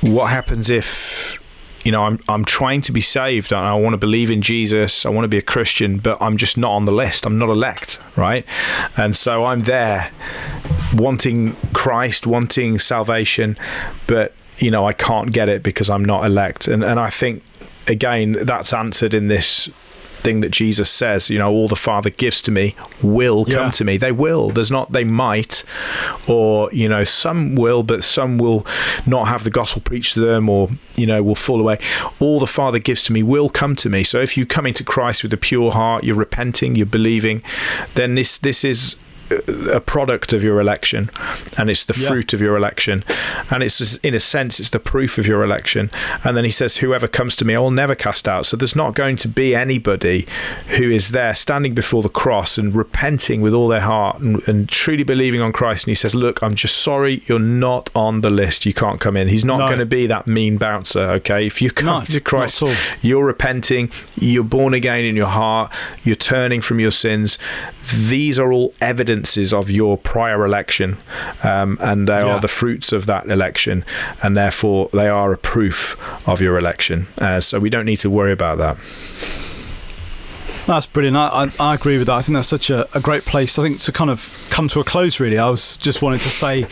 what 0.00 0.26
happens 0.26 0.70
if 0.70 1.38
you 1.84 1.92
know 1.92 2.04
I'm 2.04 2.18
I'm 2.28 2.44
trying 2.44 2.80
to 2.82 2.92
be 2.92 3.00
saved 3.00 3.52
and 3.52 3.60
I 3.60 3.74
want 3.74 3.94
to 3.94 3.98
believe 3.98 4.30
in 4.30 4.42
Jesus 4.42 5.06
I 5.06 5.10
want 5.10 5.24
to 5.24 5.28
be 5.28 5.38
a 5.38 5.42
Christian 5.42 5.98
but 5.98 6.20
I'm 6.20 6.36
just 6.36 6.56
not 6.56 6.72
on 6.72 6.84
the 6.86 6.92
list 6.92 7.26
I'm 7.26 7.38
not 7.38 7.48
elect 7.48 8.00
right? 8.16 8.44
And 8.96 9.16
so 9.16 9.44
I'm 9.44 9.62
there 9.62 10.10
wanting 10.94 11.54
Christ 11.72 12.26
wanting 12.26 12.78
salvation 12.78 13.56
but 14.06 14.32
you 14.58 14.70
know 14.70 14.86
I 14.86 14.92
can't 14.92 15.32
get 15.32 15.48
it 15.48 15.62
because 15.62 15.90
I'm 15.90 16.04
not 16.04 16.24
elect. 16.24 16.68
And 16.68 16.82
and 16.82 16.98
I 16.98 17.10
think 17.10 17.42
again 17.86 18.32
that's 18.32 18.72
answered 18.72 19.14
in 19.14 19.28
this 19.28 19.68
thing 20.24 20.40
that 20.40 20.50
Jesus 20.50 20.90
says, 20.90 21.30
you 21.30 21.38
know, 21.38 21.50
all 21.52 21.68
the 21.68 21.76
Father 21.76 22.10
gives 22.10 22.40
to 22.42 22.50
me 22.50 22.74
will 23.02 23.44
come 23.44 23.66
Yeah. 23.66 23.70
to 23.72 23.84
me. 23.84 23.96
They 23.98 24.10
will. 24.10 24.50
There's 24.50 24.70
not 24.70 24.90
they 24.92 25.04
might 25.04 25.62
or, 26.26 26.68
you 26.72 26.88
know, 26.88 27.04
some 27.04 27.54
will, 27.54 27.82
but 27.82 28.02
some 28.02 28.38
will 28.38 28.66
not 29.06 29.28
have 29.28 29.44
the 29.44 29.50
gospel 29.50 29.82
preached 29.82 30.14
to 30.14 30.20
them 30.20 30.48
or, 30.48 30.70
you 30.96 31.06
know, 31.06 31.22
will 31.22 31.34
fall 31.34 31.60
away. 31.60 31.78
All 32.18 32.40
the 32.40 32.46
Father 32.46 32.78
gives 32.78 33.02
to 33.04 33.12
me 33.12 33.22
will 33.22 33.48
come 33.50 33.76
to 33.76 33.88
me. 33.90 34.02
So 34.02 34.20
if 34.20 34.36
you 34.36 34.46
come 34.46 34.66
into 34.66 34.82
Christ 34.82 35.22
with 35.22 35.32
a 35.32 35.36
pure 35.36 35.70
heart, 35.72 36.02
you're 36.04 36.16
repenting, 36.16 36.74
you're 36.74 36.86
believing, 36.86 37.42
then 37.94 38.14
this 38.14 38.38
this 38.38 38.64
is 38.64 38.96
a 39.30 39.80
product 39.80 40.32
of 40.32 40.42
your 40.42 40.60
election 40.60 41.10
and 41.58 41.70
it's 41.70 41.84
the 41.84 41.94
Yeah. 41.98 42.08
fruit 42.08 42.32
of 42.34 42.40
your 42.40 42.56
election. 42.56 43.04
And 43.50 43.62
it's 43.62 43.78
just- 43.78 44.04
in 44.04 44.14
a 44.14 44.20
sense 44.20 44.60
it's 44.60 44.70
the 44.70 44.78
proof 44.78 45.18
of 45.18 45.26
your 45.26 45.42
election. 45.42 45.90
And 46.24 46.36
then 46.36 46.44
he 46.44 46.50
says 46.50 46.76
whoever 46.78 47.08
comes 47.08 47.34
to 47.36 47.44
me 47.44 47.54
I 47.54 47.58
will 47.58 47.70
never 47.70 47.94
cast 47.94 48.28
out. 48.28 48.46
So 48.46 48.56
there's 48.56 48.76
not 48.76 48.94
going 48.94 49.16
to 49.16 49.28
be 49.28 49.54
anybody 49.54 50.26
who 50.76 50.90
is 50.90 51.10
there 51.10 51.34
standing 51.34 51.74
before 51.74 52.02
the 52.02 52.08
cross 52.08 52.58
and 52.58 52.74
repenting 52.74 53.40
with 53.40 53.54
all 53.54 53.68
their 53.68 53.80
heart 53.80 54.20
and, 54.20 54.46
and 54.48 54.68
truly 54.68 55.04
believing 55.04 55.40
on 55.40 55.52
Christ. 55.52 55.84
And 55.84 55.90
he 55.90 55.94
says 55.94 56.14
look 56.14 56.42
I'm 56.42 56.54
just 56.54 56.76
sorry 56.78 57.22
you're 57.26 57.38
not 57.38 57.90
on 57.94 58.20
the 58.20 58.30
list. 58.30 58.66
You 58.66 58.74
can't 58.74 59.00
come 59.00 59.16
in. 59.16 59.28
He's 59.28 59.44
not 59.44 59.58
No. 59.60 59.66
going 59.66 59.78
to 59.78 59.86
be 59.86 60.06
that 60.06 60.26
mean 60.26 60.56
bouncer 60.58 61.00
okay? 61.00 61.46
If 61.46 61.62
you 61.62 61.70
come 61.70 62.00
No, 62.00 62.04
to 62.06 62.20
Christ 62.20 62.62
you're 63.02 63.24
repenting, 63.24 63.90
you're 64.20 64.44
born 64.44 64.74
again 64.74 65.04
in 65.04 65.16
your 65.16 65.26
heart, 65.28 65.74
you're 66.04 66.14
turning 66.16 66.60
from 66.60 66.78
your 66.80 66.90
sins. 66.90 67.38
These 68.08 68.38
are 68.38 68.52
all 68.52 68.72
evidences 69.14 69.52
of 69.52 69.70
your 69.70 69.96
prior 69.96 70.44
election, 70.44 70.96
um, 71.44 71.78
and 71.80 72.08
they 72.08 72.14
Yeah. 72.18 72.34
are 72.34 72.40
the 72.40 72.48
fruits 72.48 72.92
of 72.92 73.06
that 73.06 73.26
election, 73.28 73.84
and 74.22 74.36
therefore 74.36 74.88
they 74.92 75.08
are 75.08 75.32
a 75.32 75.38
proof 75.38 75.96
of 76.28 76.40
your 76.40 76.58
election. 76.58 77.06
Uh, 77.20 77.40
so 77.40 77.58
we 77.60 77.70
don't 77.70 77.84
need 77.86 78.00
to 78.00 78.10
worry 78.10 78.32
about 78.32 78.58
that. 78.58 78.76
That's 80.66 80.86
brilliant. 80.86 81.14
I, 81.18 81.28
I, 81.60 81.72
I 81.72 81.74
agree 81.74 81.98
with 81.98 82.06
that. 82.06 82.14
I 82.14 82.22
think 82.22 82.36
that's 82.36 82.48
such 82.48 82.70
a, 82.70 82.88
a 82.96 83.00
great 83.00 83.26
place. 83.26 83.58
I 83.58 83.62
think 83.62 83.80
to 83.80 83.92
kind 83.92 84.08
of 84.10 84.32
come 84.48 84.66
to 84.68 84.80
a 84.80 84.84
close, 84.84 85.20
really, 85.20 85.36
I 85.36 85.50
was 85.50 85.76
just 85.76 86.00
wanting 86.00 86.20
to 86.20 86.30
say, 86.30 86.66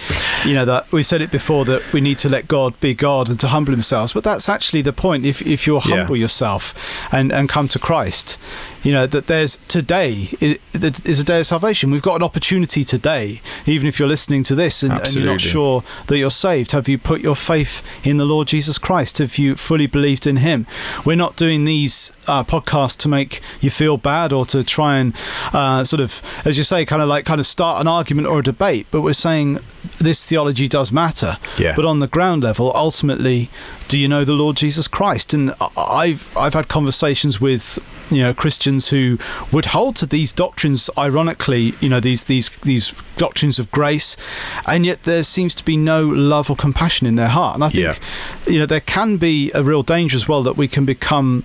you 0.47 0.55
know, 0.55 0.65
that 0.65 0.91
we 0.93 1.03
said 1.03 1.21
it 1.21 1.31
before 1.31 1.67
that 1.67 1.83
we 1.93 2.01
need 2.01 2.17
to 2.21 2.31
let 2.31 2.49
God 2.49 2.73
be 2.81 2.95
God 2.95 3.29
and 3.29 3.39
to 3.41 3.49
humble 3.49 3.71
Himself. 3.73 4.15
But 4.15 4.25
that's 4.25 4.49
actually 4.49 4.81
the 4.81 4.95
point. 4.95 5.27
If, 5.27 5.43
if 5.47 5.67
you'll 5.67 5.83
Yeah. 5.87 5.99
humble 5.99 6.17
yourself 6.17 6.75
and, 7.13 7.31
and 7.31 7.51
come 7.51 7.69
to 7.69 7.79
Christ, 7.79 8.39
you 8.83 8.93
know, 8.93 9.07
that 9.07 9.27
there's 9.27 9.57
today 9.69 10.29
is 10.41 11.21
a 11.21 11.25
day 11.25 11.41
of 11.41 11.47
salvation. 11.47 11.91
We've 11.91 12.03
got 12.03 12.17
an 12.17 12.23
opportunity 12.23 12.85
today, 12.85 13.41
even 13.67 13.87
if 13.87 13.99
you're 13.99 14.09
listening 14.09 14.43
to 14.45 14.55
this 14.55 14.83
and, 14.83 14.93
and 14.93 15.15
you're 15.15 15.27
not 15.27 15.41
sure 15.41 15.85
that 16.09 16.19
you're 16.19 16.31
saved. 16.31 16.73
Have 16.73 16.89
you 16.89 16.99
put 16.99 17.21
your 17.21 17.37
faith 17.37 17.83
in 18.05 18.17
the 18.17 18.25
Lord 18.25 18.49
Jesus 18.49 18.79
Christ? 18.79 19.19
Have 19.19 19.39
you 19.39 19.55
fully 19.55 19.87
believed 19.87 20.27
in 20.27 20.39
Him? 20.39 20.67
We're 21.05 21.17
not 21.17 21.37
doing 21.37 21.65
these 21.65 22.13
uh, 22.27 22.45
podcasts 22.45 22.97
to 22.99 23.09
make 23.09 23.41
you 23.61 23.71
feel 23.71 23.97
bad 23.97 24.33
or 24.33 24.45
to 24.47 24.65
try 24.65 24.99
and 24.99 25.15
uh, 25.53 25.85
sort 25.85 26.01
of, 26.01 26.23
as 26.45 26.59
you 26.59 26.65
say, 26.65 26.85
kind 26.85 27.03
of 27.03 27.09
like 27.09 27.25
kind 27.25 27.41
of 27.41 27.47
start 27.47 27.81
an 27.81 27.89
argument 27.89 28.27
or 28.27 28.41
a 28.41 28.43
debate. 28.43 28.87
But 28.91 29.03
we're 29.03 29.13
saying 29.13 29.59
this 29.99 30.25
theology 30.25 30.69
does 30.69 30.93
matter. 30.93 31.39
Yeah. 31.59 31.75
But 31.77 31.85
on 31.85 32.01
the 32.01 32.09
ground 32.09 32.43
level, 32.43 32.73
ultimately, 32.75 33.51
do 33.93 33.99
you 33.99 34.09
know 34.09 34.25
the 34.25 34.33
Lord 34.33 34.57
Jesus 34.57 34.89
Christ? 34.89 35.35
And 35.35 35.55
I've 35.77 36.35
I've 36.35 36.55
had 36.55 36.67
conversations 36.69 37.43
with 37.43 37.79
you 38.11 38.23
know 38.23 38.33
Christians 38.33 38.89
who 38.89 39.19
would 39.53 39.67
hold 39.67 39.97
to 39.97 40.07
these 40.07 40.33
doctrines. 40.33 40.89
Ironically, 40.97 41.75
you 41.83 41.91
know 41.91 42.01
these 42.01 42.25
these 42.25 42.49
these 42.63 42.99
doctrines 43.19 43.59
of 43.59 43.71
grace, 43.71 44.17
and 44.67 44.87
yet 44.87 45.03
there 45.03 45.23
seems 45.23 45.55
to 45.57 45.65
be 45.65 45.77
no 45.77 46.07
love 46.07 46.49
or 46.49 46.57
compassion 46.57 47.07
in 47.07 47.17
their 47.17 47.29
heart. 47.29 47.55
And 47.55 47.63
I 47.63 47.69
think 47.69 47.99
you 48.47 48.59
know 48.59 48.65
there 48.65 48.81
can 48.81 49.19
be 49.19 49.53
a 49.55 49.63
real 49.63 49.83
danger 49.83 50.17
as 50.17 50.27
well 50.27 50.43
that 50.43 50.57
we 50.57 50.69
can 50.69 50.87
become 50.87 51.45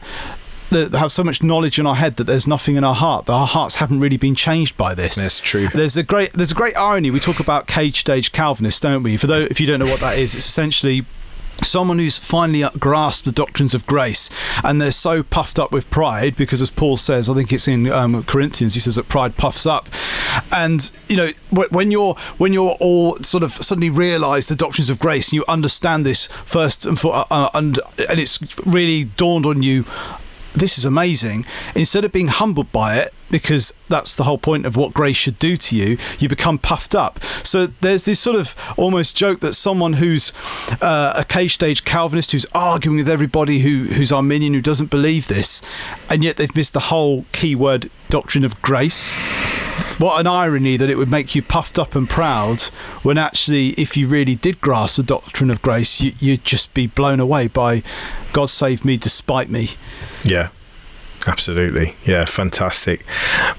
that 0.69 0.93
have 0.93 1.11
so 1.11 1.25
much 1.25 1.43
knowledge 1.43 1.77
in 1.79 1.85
our 1.85 1.95
head 1.95 2.15
that 2.15 2.23
there's 2.23 2.47
nothing 2.47 2.77
in 2.77 2.83
our 2.85 2.95
heart 2.95 3.25
that 3.25 3.33
our 3.33 3.47
hearts 3.47 3.75
haven't 3.75 3.99
really 3.99 4.17
been 4.17 4.35
changed 4.35 4.75
by 4.75 4.93
this 4.93 5.15
That's 5.15 5.39
true. 5.39 5.67
there's 5.73 5.95
a 5.95 6.03
great 6.03 6.33
there's 6.33 6.51
a 6.51 6.55
great 6.55 6.77
irony 6.77 7.09
we 7.09 7.21
talk 7.21 7.39
about 7.39 7.67
cage 7.67 8.01
stage 8.01 8.33
calvinists 8.33 8.81
don't 8.81 9.01
we 9.01 9.15
for 9.15 9.27
those 9.27 9.49
if 9.49 9.61
you 9.61 9.67
don't 9.67 9.79
know 9.79 9.85
what 9.85 10.01
that 10.01 10.17
is 10.17 10.35
it's 10.35 10.45
essentially 10.45 11.05
Someone 11.63 11.99
who's 11.99 12.17
finally 12.17 12.63
grasped 12.79 13.25
the 13.25 13.31
doctrines 13.31 13.73
of 13.73 13.85
grace, 13.85 14.29
and 14.63 14.81
they're 14.81 14.91
so 14.91 15.23
puffed 15.23 15.59
up 15.59 15.71
with 15.71 15.89
pride 15.89 16.35
because, 16.35 16.61
as 16.61 16.69
Paul 16.69 16.97
says, 16.97 17.29
I 17.29 17.33
think 17.33 17.51
it's 17.51 17.67
in 17.67 17.89
um, 17.91 18.23
Corinthians, 18.23 18.73
he 18.73 18.79
says 18.79 18.95
that 18.95 19.09
pride 19.09 19.37
puffs 19.37 19.65
up. 19.65 19.89
And 20.51 20.89
you 21.07 21.17
know, 21.17 21.31
when 21.49 21.91
you're 21.91 22.15
when 22.37 22.53
you're 22.53 22.77
all 22.79 23.15
sort 23.17 23.43
of 23.43 23.51
suddenly 23.51 23.89
realise 23.89 24.47
the 24.47 24.55
doctrines 24.55 24.89
of 24.89 24.99
grace, 24.99 25.29
and 25.29 25.33
you 25.33 25.45
understand 25.47 26.05
this 26.05 26.27
first 26.45 26.85
and 26.85 26.99
for, 26.99 27.25
uh, 27.29 27.49
and 27.53 27.79
and 28.09 28.19
it's 28.19 28.39
really 28.65 29.05
dawned 29.05 29.45
on 29.45 29.63
you 29.63 29.85
this 30.59 30.77
is 30.77 30.85
amazing. 30.85 31.45
Instead 31.75 32.05
of 32.05 32.11
being 32.11 32.27
humbled 32.27 32.71
by 32.71 32.95
it, 32.95 33.13
because 33.29 33.73
that's 33.89 34.15
the 34.15 34.23
whole 34.23 34.37
point 34.37 34.65
of 34.65 34.77
what 34.77 34.93
grace 34.93 35.17
should 35.17 35.37
do 35.37 35.57
to 35.57 35.75
you, 35.75 35.97
you 36.19 36.29
become 36.29 36.57
puffed 36.57 36.95
up. 36.95 37.23
So 37.43 37.67
there's 37.81 38.05
this 38.05 38.19
sort 38.19 38.35
of 38.37 38.55
almost 38.77 39.15
joke 39.15 39.41
that 39.41 39.53
someone 39.53 39.93
who's 39.93 40.33
uh, 40.81 41.13
a 41.15 41.25
cage 41.25 41.53
stage 41.53 41.83
Calvinist 41.83 42.31
who's 42.31 42.45
arguing 42.53 42.97
with 42.97 43.09
everybody 43.09 43.59
who, 43.59 43.83
who's 43.93 44.11
Arminian 44.11 44.53
who 44.53 44.61
doesn't 44.61 44.89
believe 44.89 45.27
this, 45.27 45.61
and 46.09 46.23
yet 46.23 46.37
they've 46.37 46.55
missed 46.55 46.73
the 46.73 46.79
whole 46.79 47.25
key 47.31 47.55
word 47.55 47.89
doctrine 48.09 48.45
of 48.45 48.61
grace. 48.61 49.13
What 49.97 50.19
an 50.19 50.27
irony 50.27 50.77
that 50.77 50.89
it 50.89 50.97
would 50.97 51.09
make 51.09 51.33
you 51.33 51.41
puffed 51.41 51.79
up 51.79 51.95
and 51.95 52.07
proud 52.07 52.61
when 53.01 53.17
actually, 53.17 53.69
if 53.69 53.97
you 53.97 54.07
really 54.07 54.35
did 54.35 54.61
grasp 54.61 54.97
the 54.97 55.03
doctrine 55.03 55.49
of 55.49 55.61
grace, 55.61 56.01
you, 56.01 56.13
you'd 56.19 56.45
just 56.45 56.73
be 56.73 56.85
blown 56.85 57.19
away 57.19 57.47
by 57.47 57.81
God 58.31 58.49
saved 58.49 58.85
me 58.85 58.97
despite 58.97 59.49
me. 59.49 59.71
Yeah. 60.23 60.49
Absolutely. 61.27 61.93
Yeah, 62.05 62.23
fantastic. 62.23 63.05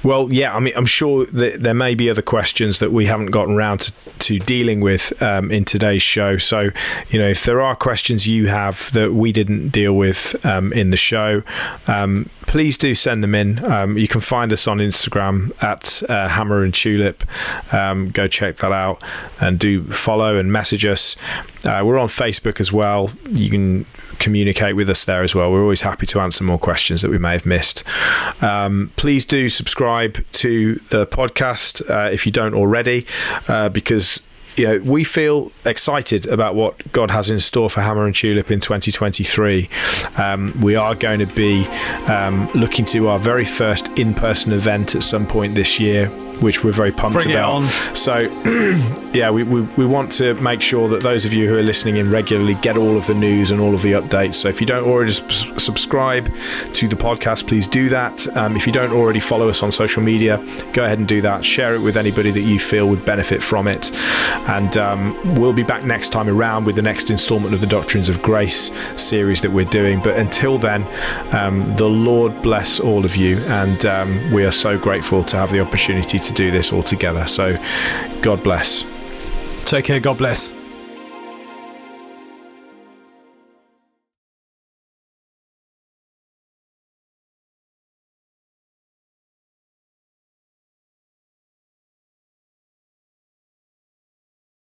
Well, 0.03 0.32
yeah, 0.32 0.55
I 0.57 0.61
mean, 0.61 0.73
I'm 0.74 0.86
sure 0.86 1.27
that 1.27 1.62
there 1.62 1.74
may 1.74 1.95
be 1.95 2.09
other 2.09 2.23
questions 2.23 2.78
that 2.78 2.93
we 2.93 3.05
haven't 3.05 3.27
gotten 3.27 3.55
around 3.55 3.81
to, 3.81 3.93
to 4.20 4.39
dealing 4.39 4.81
with 4.81 5.12
um, 5.23 5.51
in 5.51 5.66
today's 5.66 6.03
show. 6.03 6.39
So, 6.39 6.69
you 7.11 7.19
know, 7.19 7.28
if 7.28 7.43
there 7.43 7.61
are 7.61 7.77
questions 7.77 8.27
you 8.27 8.47
have 8.47 8.90
that 8.93 9.12
we 9.12 9.32
didn't 9.32 9.69
deal 9.69 9.93
with 9.93 10.35
um, 10.47 10.73
in 10.73 10.90
the 10.90 10.97
show, 10.97 11.43
um, 11.86 12.31
please 12.47 12.78
do 12.78 12.95
send 12.95 13.23
them 13.23 13.35
in. 13.35 13.62
Um, 13.66 13.99
you 13.99 14.09
can 14.09 14.23
find 14.23 14.51
us 14.51 14.66
on 14.66 14.78
Instagram 14.78 15.53
at 15.62 16.03
uh, 16.11 16.28
Hammer 16.28 16.62
and 16.62 16.73
Tulip. 16.73 17.23
Um, 17.74 18.09
go 18.09 18.27
check 18.27 18.57
that 18.57 18.73
out 18.73 19.05
and 19.40 19.59
do 19.59 19.85
follow 19.85 20.39
and 20.39 20.51
message 20.51 20.86
us. 20.86 21.16
Uh, 21.66 21.82
we're 21.85 21.99
on 21.99 22.09
Facebook 22.09 22.61
as 22.61 22.73
well. 22.73 23.11
You 23.28 23.51
can 23.51 23.85
communicate 24.19 24.77
with 24.77 24.89
us 24.89 25.05
there 25.05 25.23
as 25.23 25.35
well. 25.35 25.51
We're 25.51 25.62
always 25.62 25.82
happy 25.82 26.07
to 26.07 26.20
answer 26.20 26.45
more 26.45 26.59
questions 26.59 27.03
that 27.03 27.11
we 27.11 27.19
may 27.19 27.32
have 27.32 27.47
missed. 27.47 27.85
Um, 28.43 28.93
please 28.97 29.24
do 29.24 29.49
subscribe 29.49 30.24
to 30.32 30.77
the 30.90 31.07
podcast 31.07 31.89
uh, 31.90 32.11
if 32.11 32.27
you 32.27 32.32
don't 32.32 32.55
already, 32.55 33.07
uh, 33.49 33.69
because 33.69 34.20
you 34.57 34.66
know, 34.66 34.78
we 34.81 35.05
feel 35.05 35.53
excited 35.65 36.27
about 36.27 36.57
what 36.57 36.93
God 36.93 37.11
has 37.12 37.31
in 37.31 37.39
store 37.39 37.70
for 37.70 37.81
Hammer 37.81 38.07
and 38.07 38.15
Tulip 38.15 38.51
in 38.51 38.59
2023. 38.61 39.69
Um, 40.16 40.53
we 40.61 40.74
are 40.74 40.97
going 40.97 41.20
to 41.20 41.27
be 41.27 41.65
um, 42.09 42.51
looking 42.55 42.85
to 42.86 43.09
our 43.09 43.19
very 43.20 43.45
first 43.45 43.86
in 43.97 44.15
person 44.15 44.53
event 44.53 44.97
at 44.97 45.05
some 45.05 45.27
point 45.27 45.55
this 45.55 45.78
year 45.78 46.11
which 46.40 46.65
we're 46.65 46.73
very 46.73 46.93
pumped 46.93 47.19
Bring 47.19 47.32
about. 47.32 47.65
So, 47.97 48.19
yeah, 49.12 49.31
we, 49.31 49.43
we, 49.43 49.62
we 49.77 49.86
want 49.86 50.12
to 50.12 50.35
make 50.35 50.62
sure 50.62 50.89
that 50.89 51.02
those 51.02 51.24
of 51.24 51.32
you 51.32 51.48
who 51.48 51.56
are 51.56 51.62
listening 51.62 51.97
in 51.97 52.10
regularly 52.10 52.55
get 52.55 52.77
all 52.77 52.97
of 52.97 53.06
the 53.06 53.15
news 53.15 53.51
and 53.51 53.60
all 53.60 53.74
of 53.74 53.82
the 53.82 53.93
updates. 53.93 54.35
So, 54.35 54.48
if 54.48 54.60
you 54.60 54.66
don't 54.66 54.85
already 54.85 55.12
subscribe 55.12 56.28
to 56.74 56.89
the 56.89 56.97
podcast, 56.97 57.47
please 57.47 57.66
do 57.66 57.89
that. 57.89 58.36
Um, 58.36 58.56
if 58.56 58.66
you 58.66 58.73
don't 58.73 58.93
already 58.93 59.20
follow 59.20 59.48
us 59.48 59.62
on 59.62 59.73
social 59.73 60.02
media, 60.02 60.39
go 60.73 60.85
ahead 60.85 60.98
and 60.98 61.09
do 61.09 61.20
that. 61.23 61.44
Share 61.44 61.74
it 61.74 61.81
with 61.81 61.97
anybody 61.97 62.31
that 62.31 62.43
you 62.43 62.59
feel 62.59 62.89
would 62.89 63.05
benefit 63.05 63.43
from 63.43 63.69
it. 63.69 63.93
And 64.48 64.77
um, 64.77 65.35
we'll 65.35 65.52
be 65.52 65.62
back 65.62 65.85
next 65.85 66.10
time 66.10 66.28
around 66.28 66.65
with 66.65 66.77
the 66.77 66.82
next 66.82 67.10
installment 67.10 67.55
of 67.55 67.60
the 67.60 67.66
Doctrines 67.66 68.09
of 68.09 68.23
Grace 68.23 68.70
series 68.97 69.43
that 69.43 69.51
we're 69.51 69.65
doing. 69.66 70.01
But 70.01 70.16
until 70.16 70.59
then, 70.59 70.86
um, 71.35 71.74
the 71.77 71.89
Lord 71.89 72.40
bless 72.43 72.81
all 72.81 73.05
of 73.05 73.16
you. 73.16 73.39
And 73.47 73.85
um, 73.86 74.32
we 74.32 74.44
are 74.44 74.51
so 74.51 74.78
grateful 74.78 75.24
to 75.24 75.36
have 75.36 75.52
the 75.52 75.60
opportunity 75.60 76.19
to 76.19 76.27
to 76.28 76.34
do 76.34 76.50
this 76.50 76.72
all 76.72 76.82
together. 76.82 77.26
So, 77.26 77.56
God 78.22 78.42
bless. 78.42 78.84
Take 79.64 79.84
care. 79.86 80.00
God 80.00 80.18
bless. 80.18 80.57